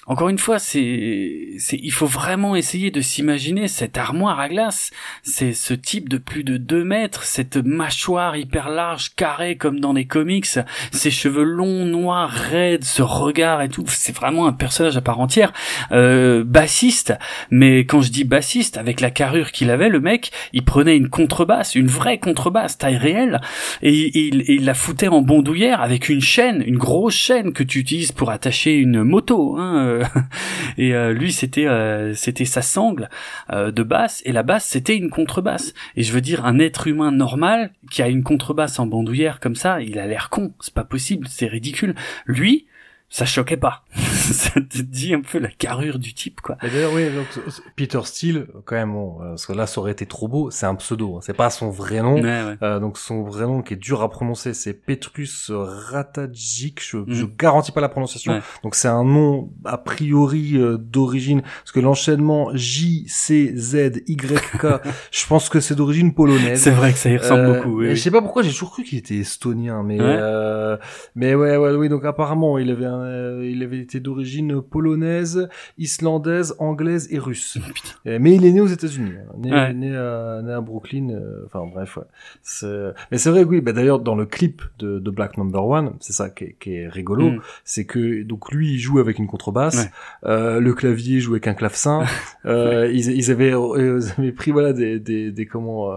encore 0.07 0.29
une 0.29 0.38
fois, 0.38 0.57
c'est 0.57 0.79
il 0.84 1.91
faut 1.91 2.05
vraiment 2.05 2.55
essayer 2.55 2.91
de 2.91 3.01
s'imaginer 3.01 3.67
cette 3.67 3.97
armoire 3.97 4.39
à 4.39 4.47
glace. 4.47 4.91
C'est 5.21 5.51
ce 5.51 5.73
type 5.73 6.07
de 6.07 6.17
plus 6.17 6.45
de 6.45 6.55
2 6.55 6.85
mètres, 6.85 7.23
cette 7.23 7.57
mâchoire 7.57 8.38
hyper 8.38 8.69
large, 8.69 9.13
carrée 9.15 9.57
comme 9.57 9.81
dans 9.81 9.91
les 9.91 10.05
comics, 10.05 10.47
ses 10.91 11.11
cheveux 11.11 11.43
longs, 11.43 11.85
noirs, 11.85 12.29
raides, 12.29 12.85
ce 12.85 13.01
regard 13.01 13.61
et 13.61 13.67
tout. 13.67 13.84
C'est 13.88 14.15
vraiment 14.15 14.47
un 14.47 14.53
personnage 14.53 14.95
à 14.95 15.01
part 15.01 15.19
entière. 15.19 15.51
Euh, 15.91 16.45
bassiste, 16.45 17.13
mais 17.51 17.79
quand 17.79 17.99
je 17.99 18.09
dis 18.09 18.23
bassiste, 18.23 18.77
avec 18.77 19.01
la 19.01 19.11
carrure 19.11 19.51
qu'il 19.51 19.69
avait, 19.69 19.89
le 19.89 19.99
mec, 19.99 20.31
il 20.53 20.63
prenait 20.63 20.95
une 20.95 21.09
contrebasse, 21.09 21.75
une 21.75 21.88
vraie 21.88 22.17
contrebasse, 22.17 22.77
taille 22.77 22.95
réelle, 22.95 23.41
et 23.81 24.17
il, 24.17 24.45
il 24.47 24.63
la 24.63 24.73
foutait 24.73 25.09
en 25.09 25.21
bandoulière 25.21 25.81
avec 25.81 26.07
une 26.07 26.21
chaîne, 26.21 26.63
une 26.65 26.77
grosse 26.77 27.15
chaîne 27.15 27.51
que 27.51 27.63
tu 27.63 27.79
utilises 27.79 28.13
pour 28.13 28.29
attacher 28.31 28.73
une 28.73 29.03
moto. 29.03 29.57
Hein, 29.57 29.77
euh. 29.85 29.97
et 30.78 30.94
euh, 30.94 31.14
lui, 31.14 31.32
c'était 31.32 31.68
euh, 31.68 32.14
c'était 32.14 32.45
sa 32.45 32.61
sangle 32.61 33.10
euh, 33.52 33.72
de 33.72 33.84
basse, 33.84 34.22
et 34.26 34.32
la 34.32 34.44
basse, 34.44 34.65
c'était 34.65 34.95
une 34.95 35.10
contrebasse. 35.10 35.74
Et 35.95 36.03
je 36.03 36.11
veux 36.11 36.22
dire, 36.22 36.45
un 36.45 36.60
être 36.60 36.88
humain 36.88 37.11
normal 37.11 37.72
qui 37.91 38.02
a 38.02 38.07
une 38.07 38.24
contrebasse 38.24 38.80
en 38.80 38.88
bandoulière 38.88 39.40
comme 39.40 39.56
ça, 39.56 39.82
il 39.82 39.99
a 39.99 40.07
l'air 40.07 40.30
con, 40.30 40.53
c'est 40.60 40.74
pas 40.74 40.84
possible, 40.84 41.28
c'est 41.30 41.48
ridicule. 41.48 41.95
Lui, 42.26 42.68
ça 43.10 43.26
choquait 43.26 43.57
pas. 43.57 43.84
ça 44.34 44.62
te 44.62 44.82
dit 44.82 45.14
un 45.14 45.22
peu 45.22 45.40
la 45.40 45.49
carrure 45.49 45.99
du 45.99 46.14
type, 46.14 46.41
quoi. 46.41 46.58
D'ailleurs, 46.62 46.91
oui, 46.94 47.06
donc, 47.10 47.28
Peter 47.76 47.99
Steele, 48.04 48.48
quand 48.66 48.76
même, 48.76 48.91
bon, 48.94 49.22
euh, 49.22 49.30
parce 49.30 49.45
que 49.45 49.54
là, 49.54 49.68
ça 49.68 49.80
aurait 49.82 49.91
été 49.91 50.06
trop 50.06 50.28
beau, 50.28 50.52
c'est 50.52 50.66
un 50.66 50.76
pseudo, 50.76 51.16
hein, 51.18 51.20
c'est 51.22 51.34
pas 51.36 51.49
son 51.49 51.70
vrai 51.70 52.02
nom. 52.02 52.16
Ouais, 52.16 52.22
ouais. 52.22 52.58
Euh, 52.64 52.80
donc 52.80 52.98
son 52.98 53.24
vrai 53.24 53.45
nom 53.45 53.62
qui 53.62 53.74
est 53.74 53.78
dur 53.78 54.02
à 54.02 54.10
prononcer, 54.10 54.54
c'est 54.54 54.74
Petrus 54.74 55.52
Ratagic. 55.54 56.80
Je, 56.82 56.98
je 57.08 57.24
Mm. 57.26 57.30
garantis 57.38 57.72
pas 57.72 57.82
la 57.82 57.90
prononciation. 57.90 58.34
Ouais. 58.34 58.41
Donc 58.64 58.76
c'est 58.76 58.88
un 58.88 59.04
nom 59.04 59.49
a 59.66 59.78
priori 59.78 60.54
euh, 60.58 60.78
d'origine, 60.78 61.41
parce 61.41 61.72
que 61.72 61.80
l'enchaînement 61.80 62.52
J 62.54 63.06
C 63.08 63.54
Z 63.56 64.04
Y 64.08 64.41
K, 64.60 64.66
je 65.12 65.28
pense 65.28 65.49
que 65.49 65.60
c'est 65.60 65.76
d'origine 65.76 66.14
polonaise. 66.14 66.62
C'est 66.62 66.72
vrai 66.72 66.91
que 66.94 66.98
ça 66.99 67.10
y 67.10 67.18
ressemble 67.18 67.41
Euh, 67.41 67.56
beaucoup. 67.58 67.80
Oui. 67.80 67.90
Je 67.95 68.02
sais 68.02 68.12
pas 68.12 68.22
pourquoi 68.22 68.44
j'ai 68.44 68.52
toujours 68.52 68.72
cru 68.72 68.84
qu'il 68.84 68.98
était 68.98 69.16
estonien, 69.18 69.84
mais 69.84 69.98
euh, 69.99 70.78
mais 71.16 71.36
ouais, 71.36 71.58
ouais, 71.58 71.72
oui. 71.72 71.90
Donc 71.90 72.06
apparemment, 72.06 72.58
il 72.58 72.70
avait, 72.72 72.86
un, 72.86 73.41
il 73.41 73.62
avait 73.64 73.80
été 73.80 73.99
d'origine 73.99 74.16
d'origine 74.22 74.61
polonaise, 74.61 75.48
islandaise, 75.77 76.56
anglaise 76.60 77.07
et 77.11 77.19
russe. 77.19 77.57
Euh, 78.06 78.19
Mais 78.22 78.35
il 78.35 78.45
est 78.45 78.52
né 78.53 78.61
aux 78.61 78.68
États-Unis, 78.68 79.11
hein. 79.18 79.34
né, 79.38 79.52
Ouais. 79.52 79.73
né, 79.73 79.95
à, 79.95 80.41
né 80.41 80.53
à 80.53 80.61
Brooklyn. 80.61 81.10
euh, 81.10 81.44
Enfin 81.45 81.65
bref, 81.65 81.98
ouais. 81.98 82.91
Mais 83.11 83.18
c'est 83.18 83.30
vrai, 83.30 83.44
oui. 83.44 83.60
Bah, 83.60 83.73
D'ailleurs, 83.73 83.99
dans 83.99 84.15
le 84.15 84.26
clip 84.26 84.61
de, 84.80 84.99
de 84.99 85.11
Black 85.11 85.38
Number 85.38 85.65
One, 85.65 85.94
c'est 85.99 86.14
ça 86.14 86.30
qui 86.30 86.45
est, 86.45 86.56
qui 86.60 86.76
est 86.76 86.88
rigolo, 86.88 87.31
Mm. 87.31 87.41
c'est 87.65 87.85
que 87.85 88.23
donc 88.23 88.52
lui, 88.52 88.73
il 88.73 88.80
joue 88.80 88.99
avec 88.99 89.19
une 89.19 89.27
contrebasse, 89.27 89.76
Ouais. 90.23 90.30
euh, 90.30 90.60
le 90.61 90.73
clavier 90.73 91.19
joue 91.19 91.34
avec 91.34 91.48
un 91.48 91.53
clavecin. 91.53 92.03
euh, 92.45 92.89
ils, 92.94 93.11
ils 93.11 93.30
avaient, 93.31 93.52
ils 93.52 94.11
avaient 94.18 94.31
pris 94.31 94.52
voilà 94.52 94.72
des, 94.73 94.99
des, 94.99 95.31
des 95.31 95.45
comment, 95.45 95.91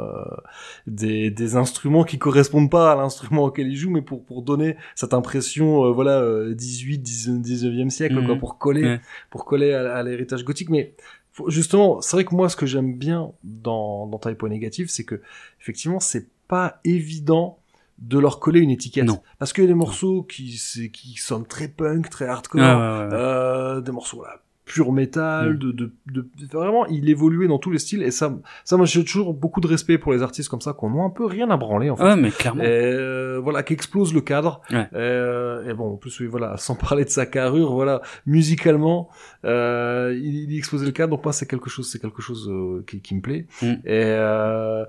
des, 0.87 1.31
des 1.31 1.57
instruments 1.57 2.03
qui 2.05 2.19
correspondent 2.19 2.71
pas 2.71 2.93
à 2.93 2.97
l'instrument 2.97 3.45
auquel 3.45 3.69
ils 3.69 3.77
jouent, 3.77 3.91
mais 3.91 4.03
pour 4.03 4.25
pour 4.25 4.43
donner 4.43 4.77
cette 4.97 5.15
impression, 5.15 5.93
voilà, 5.93 6.21
euh, 6.21 6.55
18, 6.55 6.99
19e 7.03 7.91
siècle, 7.91 8.10
Quoi, 8.27 8.37
pour 8.37 8.59
coller, 8.59 8.83
Ouais. 8.85 9.01
pour 9.31 9.45
coller 9.45 9.73
à, 9.73 9.97
à 9.97 10.03
l'héritage 10.03 10.45
gothique. 10.45 10.71
Mais 10.71 10.95
faut- 11.33 11.49
justement, 11.51 12.01
c'est 12.01 12.17
vrai 12.17 12.25
que 12.25 12.35
moi, 12.35 12.49
ce 12.49 12.57
que 12.57 12.67
j'aime 12.67 12.95
bien 12.97 13.33
dans 13.45 14.07
dans 14.07 14.19
Typo 14.19 14.49
Négatif, 14.49 14.91
c'est 14.91 15.05
que 15.05 15.21
effectivement, 15.61 16.01
c'est 16.01 16.29
pas 16.49 16.81
évident 16.85 17.59
de 17.99 18.19
leur 18.19 18.41
coller 18.41 18.61
une 18.61 18.71
étiquette. 18.71 19.05
Non. 19.05 19.21
Parce 19.39 19.53
qu'il 19.53 19.63
y 19.65 19.67
a 19.67 19.69
des 19.69 19.75
morceaux 19.75 20.23
qui, 20.23 20.59
qui 20.93 21.15
sonnent 21.17 21.47
très 21.47 21.69
punk, 21.69 22.09
très 22.09 22.27
hardcore, 22.27 22.61
Ouais, 22.61 22.67
ouais, 22.67 22.73
ouais, 22.75 23.07
ouais. 23.09 23.09
euh, 23.13 23.81
des 23.83 23.93
morceaux 23.93 24.23
là, 24.25 24.41
pur 24.73 24.93
métal, 24.93 25.55
Mm. 25.55 25.59
de, 25.59 25.73
de, 25.73 25.93
de, 26.13 26.27
vraiment, 26.53 26.87
il 26.87 27.09
évoluait 27.09 27.49
dans 27.49 27.59
tous 27.59 27.73
les 27.73 27.81
styles, 27.81 28.03
et 28.05 28.13
ça, 28.13 28.39
ça, 28.65 28.77
moi, 28.77 28.87
j'ai 28.87 29.05
toujours 29.05 29.35
beaucoup 29.35 29.61
de 29.61 29.67
respect 29.67 29.99
pour 29.99 30.13
les 30.13 30.23
artistes 30.23 30.49
comme 30.49 30.61
ça, 30.61 30.73
qui 30.79 30.85
ont 30.85 31.05
un 31.05 31.11
peu 31.11 31.25
rien 31.27 31.51
à 31.51 31.57
branler, 31.57 31.91
en 31.91 31.97
fait. 31.97 32.05
Ouais, 32.05 32.17
mais 32.17 32.31
clairement. 32.31 32.63
Et, 32.63 32.67
euh, 32.69 33.41
voilà, 33.43 33.63
qui 33.65 33.73
explose 33.73 34.15
le 34.15 34.21
cadre. 34.21 34.61
Ouais. 34.71 34.87
Euh, 34.95 35.69
et 35.69 35.75
bon, 35.75 35.95
en 35.95 35.97
plus, 35.97 36.21
oui, 36.21 36.27
voilà, 36.27 36.57
sans 36.67 36.77
parler 36.77 37.05
de 37.05 37.11
sa 37.11 37.27
carrure, 37.27 37.73
voilà, 37.73 38.01
musicalement, 38.27 39.09
euh, 39.45 40.17
il, 40.17 40.51
il 40.53 40.57
explosait 40.57 40.87
le 40.87 40.93
cadre. 40.93 41.11
Donc 41.17 41.25
moi, 41.25 41.33
c'est 41.33 41.47
quelque 41.47 41.69
chose, 41.69 41.91
c'est 41.91 41.99
quelque 42.01 42.23
chose 42.23 42.49
euh, 42.49 42.85
qui, 42.87 43.01
qui 43.01 43.15
me 43.17 43.21
plaît. 43.21 43.47
Mm. 43.63 43.67
Et, 43.67 43.77
euh, 43.89 44.85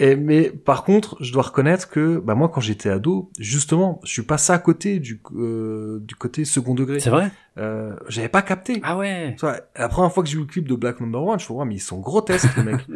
et 0.00 0.14
mais 0.14 0.50
par 0.50 0.84
contre, 0.84 1.16
je 1.20 1.32
dois 1.32 1.42
reconnaître 1.42 1.88
que, 1.90 2.18
bah 2.18 2.36
moi, 2.36 2.48
quand 2.48 2.60
j'étais 2.60 2.88
ado, 2.88 3.30
justement, 3.38 4.00
je 4.04 4.12
suis 4.12 4.22
passé 4.22 4.52
à 4.52 4.58
côté 4.58 5.00
du 5.00 5.20
euh, 5.34 5.98
du 6.02 6.14
côté 6.14 6.44
second 6.44 6.74
degré. 6.74 7.00
C'est 7.00 7.10
vrai? 7.10 7.32
Euh, 7.58 7.96
J'avais 8.08 8.28
pas 8.28 8.42
capté. 8.42 8.80
Ah 8.84 8.96
ouais. 8.96 9.36
La 9.76 9.88
première 9.88 10.12
fois 10.12 10.22
que 10.22 10.28
j'ai 10.28 10.36
vu 10.36 10.42
le 10.42 10.46
clip 10.46 10.68
de 10.68 10.74
Black 10.74 11.00
Number 11.00 11.22
One, 11.22 11.38
je 11.40 11.44
me 11.44 11.46
suis 11.46 11.54
dit, 11.54 11.60
mais 11.66 11.74
ils 11.74 11.80
sont 11.80 11.98
grotesques, 12.00 12.48
les 12.56 12.62
mecs. 12.62 12.86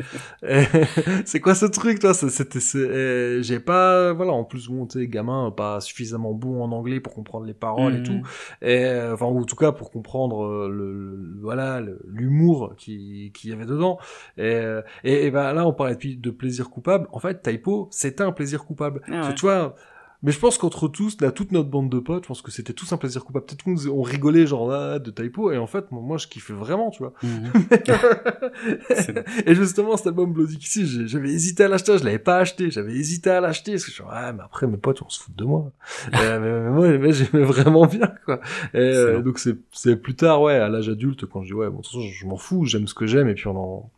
C'est 1.27 1.41
quoi 1.41 1.55
ce 1.55 1.67
truc, 1.67 1.99
toi? 1.99 2.15
C'était, 2.15 3.43
j'ai 3.43 3.61
pas, 3.61 4.13
voilà, 4.13 4.33
en 4.33 4.45
plus, 4.45 4.69
bon, 4.69 4.89
sais, 4.89 5.07
gamin, 5.07 5.51
pas 5.51 5.81
suffisamment 5.81 6.33
bon 6.33 6.63
en 6.63 6.73
anglais 6.73 7.01
pour 7.01 7.15
comprendre 7.15 7.47
les 7.47 7.55
paroles 7.55 7.95
et 7.95 7.99
Mhm. 7.99 8.03
tout. 8.05 8.23
Et, 8.63 8.85
euh, 8.85 9.15
enfin, 9.15 9.27
ou 9.27 9.41
en 9.41 9.45
tout 9.45 9.57
cas, 9.57 9.73
pour 9.73 9.91
comprendre 9.91 10.45
euh, 10.45 10.69
le, 10.69 10.93
le- 11.17 11.41
voilà, 11.41 11.81
l'humour 12.07 12.75
qui, 12.77 13.33
qu'il 13.35 13.51
y 13.51 13.53
avait 13.53 13.67
dedans. 13.67 13.99
Et, 14.37 14.43
euh, 14.43 14.83
et, 15.05 15.27
et 15.27 15.31
ben 15.31 15.53
là, 15.53 15.67
on 15.67 15.73
parlait 15.73 15.97
de, 15.97 16.21
de 16.21 16.31
plaisir 16.31 16.71
coupable. 16.71 17.07
En 17.13 17.19
fait, 17.19 17.43
Typo, 17.43 17.89
c'était 17.91 18.23
un 18.25 18.33
plaisir 18.33 18.65
coupable. 18.65 19.03
Ah 19.11 19.29
ouais. 19.29 19.35
Tu 19.35 19.43
vois, 19.47 19.75
mais 20.23 20.31
je 20.33 20.39
pense 20.39 20.57
qu'entre 20.59 20.89
tous, 20.89 21.21
là, 21.21 21.33
toute 21.33 21.53
notre 21.53 21.69
bande 21.69 21.91
de 21.91 21.99
potes, 21.99 22.25
je 22.25 22.29
pense 22.29 22.43
que 22.43 22.51
c'était 22.51 22.73
tous 22.73 22.93
un 22.93 22.97
plaisir 22.97 23.25
coupable. 23.25 23.45
Peut-être 23.47 23.65
qu'on 23.65 23.77
on 23.89 24.03
rigolait 24.03 24.47
genre 24.47 24.69
là 24.69 24.99
de 24.99 25.11
typo, 25.11 25.51
et 25.51 25.59
en 25.59 25.67
fait, 25.67 25.91
moi, 25.91 26.17
je 26.19 26.27
kiffais 26.29 26.53
vraiment, 26.53 26.91
tu 26.91 27.03
vois. 27.03 27.13
Mhm. 27.23 27.51
Et 29.47 29.55
justement, 29.55 29.97
cet 29.97 30.09
album 30.09 30.33
Bloody 30.33 30.59
j'ai- 30.61 31.07
j'avais 31.09 31.31
hésité 31.31 31.65
à 31.65 31.69
l'acheter, 31.69 31.99
je 31.99 32.05
l'avais 32.05 32.19
pas 32.19 32.39
acheté, 32.39 32.71
j'avais 32.71 32.93
hésité 32.95 33.31
à 33.31 33.41
l'acheter, 33.41 33.73
parce 33.73 33.85
que 33.85 33.91
je 33.91 33.95
suis 33.97 34.05
ouais, 34.05 34.33
mais 34.33 34.43
après, 34.45 34.67
mes 34.67 34.77
potes, 34.77 35.03
on 35.03 35.09
se 35.09 35.21
fout 35.21 35.35
de 35.37 35.45
moi. 35.45 35.71
Euh, 36.15 36.39
mais, 36.41 36.71
moi, 36.71 36.99
mais 36.99 37.13
j'aimais 37.13 37.45
vraiment 37.45 37.87
bien, 37.87 38.13
quoi. 38.25 38.41
Et, 38.75 38.79
euh, 38.79 39.23
donc 39.23 39.39
c'est, 39.39 39.57
c'est 39.73 39.97
plus 39.97 40.15
tard, 40.15 40.41
ouais, 40.43 40.55
à 40.55 40.69
l'âge 40.69 40.89
adulte, 40.89 41.27
quand 41.27 41.43
je 41.43 41.49
dis, 41.49 41.55
ouais, 41.55 41.69
bon, 41.69 41.79
de 41.79 41.83
toute 41.83 41.87
façon, 41.87 42.01
je, 42.03 42.13
je 42.21 42.27
m'en 42.27 42.37
fous, 42.37 42.65
j'aime 42.65 42.87
ce 42.87 42.95
que 42.95 43.07
j'aime, 43.07 43.29
et 43.29 43.35
puis 43.35 43.47
on 43.49 43.57
en, 43.57 43.91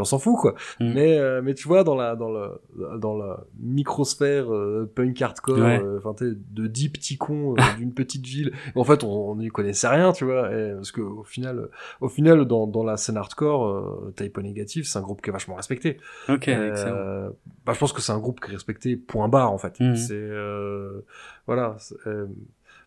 on 0.00 0.04
s'en 0.04 0.18
fout, 0.18 0.36
quoi. 0.36 0.54
Mhm. 0.80 0.92
Mais, 0.94 1.18
euh, 1.18 1.42
mais 1.42 1.54
tu 1.54 1.68
vois, 1.68 1.84
dans 1.84 1.94
la, 1.94 2.16
dans 2.16 2.30
le, 2.30 2.98
dans 2.98 3.16
la 3.16 3.40
microsphère 3.60 4.52
euh, 4.52 4.90
punk 4.94 5.20
hardcore, 5.20 5.58
Ouais. 5.58 5.82
euh, 5.82 5.98
enfin, 6.02 6.14
de 6.20 6.66
dix 6.66 6.88
petits 6.88 7.18
cons 7.18 7.54
euh, 7.54 7.56
d'une 7.78 7.92
petite 7.92 8.24
ville, 8.24 8.52
en 8.74 8.84
fait, 8.84 9.04
on 9.04 9.36
n'y 9.36 9.48
connaissait 9.48 9.88
rien, 9.88 10.12
tu 10.12 10.24
vois, 10.24 10.52
et, 10.54 10.72
parce 10.74 10.92
que 10.92 11.00
au 11.00 11.24
final, 11.24 11.68
au 12.00 12.08
final, 12.08 12.44
dans, 12.46 12.66
dans 12.66 12.84
la 12.84 12.96
scène 12.96 13.16
hardcore, 13.16 13.66
euh, 13.66 14.14
Typo 14.16 14.40
Négatif, 14.42 14.86
c'est 14.86 14.98
un 14.98 15.02
groupe 15.02 15.20
qui 15.22 15.30
est 15.30 15.32
vachement 15.32 15.54
respecté. 15.56 15.98
Ok, 16.28 16.48
Euh, 16.48 16.70
excellent. 16.70 17.32
bah, 17.66 17.72
je 17.74 17.78
pense 17.78 17.92
que 17.92 18.00
c'est 18.00 18.12
un 18.12 18.18
groupe 18.18 18.40
qui 18.40 18.50
est 18.50 18.54
respecté, 18.54 18.96
point 18.96 19.28
barre, 19.28 19.52
en 19.52 19.58
fait. 19.58 19.78
Mhm. 19.80 19.96
C'est, 19.96 20.14
euh, 20.14 21.04
voilà, 21.46 21.76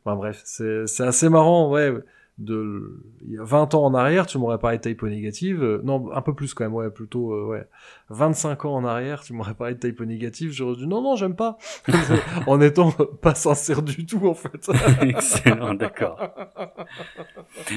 enfin, 0.05 0.15
bref, 0.15 0.41
c'est, 0.45 0.87
c'est 0.87 1.03
assez 1.03 1.29
marrant, 1.29 1.71
ouais. 1.71 1.93
De, 2.37 3.01
il 3.25 3.33
y 3.35 3.37
a 3.37 3.43
20 3.45 3.73
ans 3.75 3.85
en 3.85 3.93
arrière, 3.93 4.25
tu 4.25 4.37
m'aurais 4.37 4.57
parlé 4.59 4.77
de 4.77 4.81
typo 4.83 5.07
négative. 5.07 5.63
euh, 5.63 5.81
non, 5.85 6.11
un 6.13 6.21
peu 6.21 6.33
plus 6.33 6.53
quand 6.53 6.65
même, 6.65 6.73
ouais, 6.73 6.89
plutôt, 6.89 7.31
euh, 7.31 7.45
ouais. 7.45 7.65
25 8.09 8.65
ans 8.65 8.75
en 8.75 8.83
arrière, 8.83 9.21
tu 9.21 9.31
m'aurais 9.31 9.53
parlé 9.53 9.75
de 9.75 9.79
typo 9.79 10.03
négative, 10.03 10.51
j'aurais 10.51 10.75
dit 10.75 10.85
non, 10.85 11.01
non, 11.01 11.15
j'aime 11.15 11.35
pas. 11.37 11.57
en 12.47 12.59
étant 12.59 12.91
pas 12.91 13.35
sincère 13.35 13.81
du 13.81 14.05
tout, 14.05 14.27
en 14.27 14.33
fait. 14.33 14.69
Excellent, 15.01 15.75
d'accord. 15.75 16.19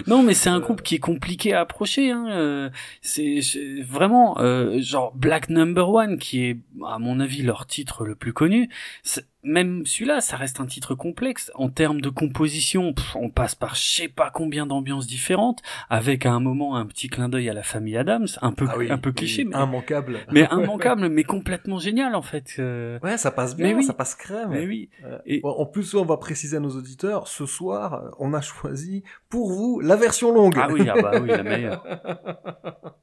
Non, 0.08 0.22
mais 0.24 0.34
c'est 0.34 0.50
un 0.50 0.60
groupe 0.60 0.82
qui 0.82 0.96
est 0.96 1.00
compliqué 1.00 1.52
à 1.54 1.60
approcher. 1.60 2.10
Hein. 2.10 2.26
euh, 2.30 2.70
C'est 3.00 3.40
vraiment 3.88 4.40
euh, 4.40 4.80
genre 4.80 5.14
Black 5.14 5.50
Number 5.50 5.88
One, 5.88 6.18
qui 6.18 6.44
est 6.44 6.58
à 6.84 6.98
mon 6.98 7.20
avis 7.20 7.42
leur 7.42 7.66
titre 7.66 8.04
le 8.04 8.14
plus 8.16 8.32
connu. 8.32 8.68
C'est- 9.02 9.26
Même 9.44 9.86
celui-là, 9.86 10.20
ça 10.20 10.36
reste 10.36 10.58
un 10.60 10.66
titre 10.66 10.96
complexe 10.96 11.52
en 11.54 11.68
termes 11.68 12.00
de 12.00 12.08
composition. 12.08 12.92
pff, 12.92 13.14
on 13.14 13.30
passe 13.30 13.54
par 13.54 13.76
je 13.76 13.82
sais 13.88 14.08
pas 14.08 14.30
combien 14.30 14.66
d'ambiances 14.66 15.06
différentes, 15.06 15.62
avec 15.88 16.26
à 16.26 16.32
un 16.32 16.40
moment 16.40 16.74
un 16.76 16.86
petit 16.86 17.08
clin 17.08 17.28
d'œil 17.28 17.48
à 17.48 17.52
la 17.52 17.62
famille 17.62 17.96
Adams, 17.96 18.26
un 18.42 18.52
peu 18.52 18.66
Ah 18.68 18.74
oui, 18.76 18.90
un 18.90 18.98
peu 18.98 19.10
oui, 19.10 19.14
cliché, 19.14 19.44
mais, 19.44 19.54
Immanquable. 19.56 20.18
mais 20.32 20.48
immanquable, 20.50 21.08
mais 21.08 21.22
complètement 21.22 21.78
génial 21.78 22.16
en 22.16 22.22
fait. 22.22 22.56
euh, 22.58 22.98
Ouais, 23.02 23.16
ça 23.16 23.30
passe 23.30 23.54
bien, 23.56 23.68
Mais 23.68 23.74
oui. 23.74 23.84
ça 23.84 23.94
passe 23.94 24.16
crème. 24.16 24.50
mais 24.50 24.66
oui. 24.66 24.90
Euh, 25.04 25.18
Et- 25.24 25.40
en 25.44 25.66
plus, 25.66 25.94
on 25.94 26.04
va 26.04 26.16
préciser 26.16 26.56
à 26.56 26.60
nos 26.60 26.70
auditeurs, 26.76 27.28
ce 27.28 27.46
soir, 27.46 28.10
on 28.18 28.34
a 28.34 28.40
choisi 28.40 29.04
pour 29.28 29.52
vous 29.52 29.78
la 29.80 29.94
version 29.94 30.34
longue. 30.34 30.56
Ah 30.58 30.68
oui, 30.70 30.88
ah 30.88 31.00
bah 31.00 31.12
oui, 31.22 31.28
la 31.28 31.42
meilleure. 31.44 31.84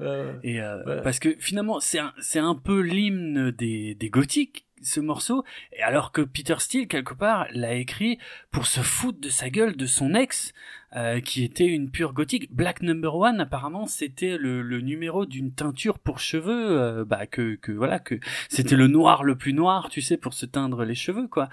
Euh, 0.00 0.34
Et 0.42 0.60
euh, 0.60 0.84
Ouais. 0.84 1.02
parce 1.02 1.18
que 1.18 1.34
finalement, 1.38 1.80
c'est 1.80 1.98
un, 1.98 2.12
c'est 2.20 2.38
un 2.38 2.54
peu 2.54 2.80
l'hymne 2.80 3.50
des, 3.50 3.94
des 3.94 4.10
gothiques, 4.10 4.66
ce 4.82 5.00
morceau, 5.00 5.44
alors 5.82 6.12
que 6.12 6.22
Peter 6.22 6.56
Steele, 6.58 6.88
quelque 6.88 7.14
part, 7.14 7.46
l'a 7.52 7.74
écrit 7.74 8.18
pour 8.50 8.66
se 8.66 8.80
foutre 8.80 9.20
de 9.20 9.28
sa 9.28 9.50
gueule 9.50 9.76
de 9.76 9.86
son 9.86 10.14
ex, 10.14 10.52
euh, 10.96 11.20
qui 11.20 11.44
était 11.44 11.66
une 11.66 11.90
pure 11.90 12.12
gothique. 12.12 12.54
Black 12.54 12.82
Number 12.82 13.14
One, 13.14 13.40
apparemment, 13.40 13.86
c'était 13.86 14.38
le, 14.38 14.62
le 14.62 14.80
numéro 14.80 15.26
d'une 15.26 15.52
teinture 15.52 15.98
pour 15.98 16.18
cheveux, 16.18 16.80
euh, 16.80 17.04
bah, 17.04 17.26
que, 17.26 17.56
que 17.56 17.72
voilà, 17.72 17.98
que 17.98 18.18
c'était 18.48 18.76
le 18.76 18.86
noir 18.86 19.24
le 19.24 19.36
plus 19.36 19.52
noir, 19.52 19.90
tu 19.90 20.00
sais, 20.00 20.16
pour 20.16 20.32
se 20.32 20.46
teindre 20.46 20.84
les 20.84 20.94
cheveux, 20.94 21.28
quoi. 21.28 21.48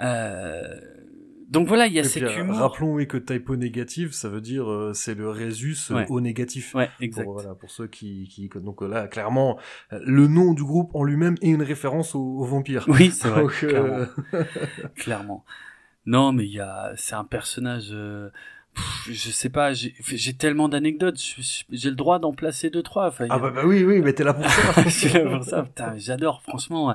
Euh, 0.00 0.80
donc 1.50 1.68
voilà, 1.68 1.86
il 1.86 1.92
y 1.92 1.98
a 1.98 2.02
et 2.02 2.04
cet 2.04 2.36
humour. 2.36 2.56
Rappelons 2.56 2.94
oui 2.94 3.06
que 3.06 3.16
typo 3.16 3.56
négatif, 3.56 4.12
ça 4.12 4.28
veut 4.28 4.40
dire 4.40 4.70
euh, 4.70 4.92
c'est 4.94 5.14
le 5.14 5.28
résus 5.30 5.76
euh, 5.90 5.94
Ouais. 5.94 6.06
au 6.08 6.20
négatif. 6.20 6.74
Ouais, 6.74 6.90
exact. 7.00 7.24
Pour, 7.24 7.34
voilà, 7.34 7.54
pour 7.54 7.70
ceux 7.70 7.86
qui, 7.86 8.28
qui 8.28 8.48
donc 8.48 8.82
euh, 8.82 8.88
là 8.88 9.08
clairement 9.08 9.58
euh, 9.92 10.00
le 10.04 10.26
nom 10.26 10.54
du 10.54 10.64
groupe 10.64 10.94
en 10.94 11.04
lui-même 11.04 11.36
est 11.42 11.48
une 11.50 11.62
référence 11.62 12.14
aux 12.14 12.44
vampires. 12.44 12.84
Oui, 12.88 13.10
c'est 13.10 13.28
vrai, 13.28 13.42
Donc, 13.42 13.52
clairement. 13.52 14.06
clairement. 14.96 15.44
Non, 16.06 16.32
mais 16.32 16.44
il 16.44 16.52
y 16.52 16.60
a, 16.60 16.92
c'est 16.96 17.14
un 17.14 17.24
personnage. 17.24 17.94
Pff, 18.74 19.08
je 19.12 19.30
sais 19.30 19.48
pas, 19.50 19.72
j'ai 19.72 20.32
tellement 20.34 20.68
d'anecdotes. 20.68 21.18
J'ai 21.70 21.90
le 21.90 21.96
droit 21.96 22.18
d'en 22.18 22.32
placer 22.32 22.70
deux 22.70 22.82
trois. 22.82 23.08
Enfin, 23.08 23.24
a- 23.24 23.28
Ah 23.30 23.38
bah, 23.38 23.50
bah 23.54 23.62
oui 23.64 23.82
oui 23.84 24.00
mais 24.02 24.12
t'es 24.12 24.24
là 24.24 24.34
pour 24.34 24.48
ça. 24.48 24.82
je 24.84 24.88
suis 24.88 25.08
là 25.10 25.20
pour 25.26 25.44
ça, 25.44 25.66
j'adore, 25.96 26.42
franchement. 26.42 26.94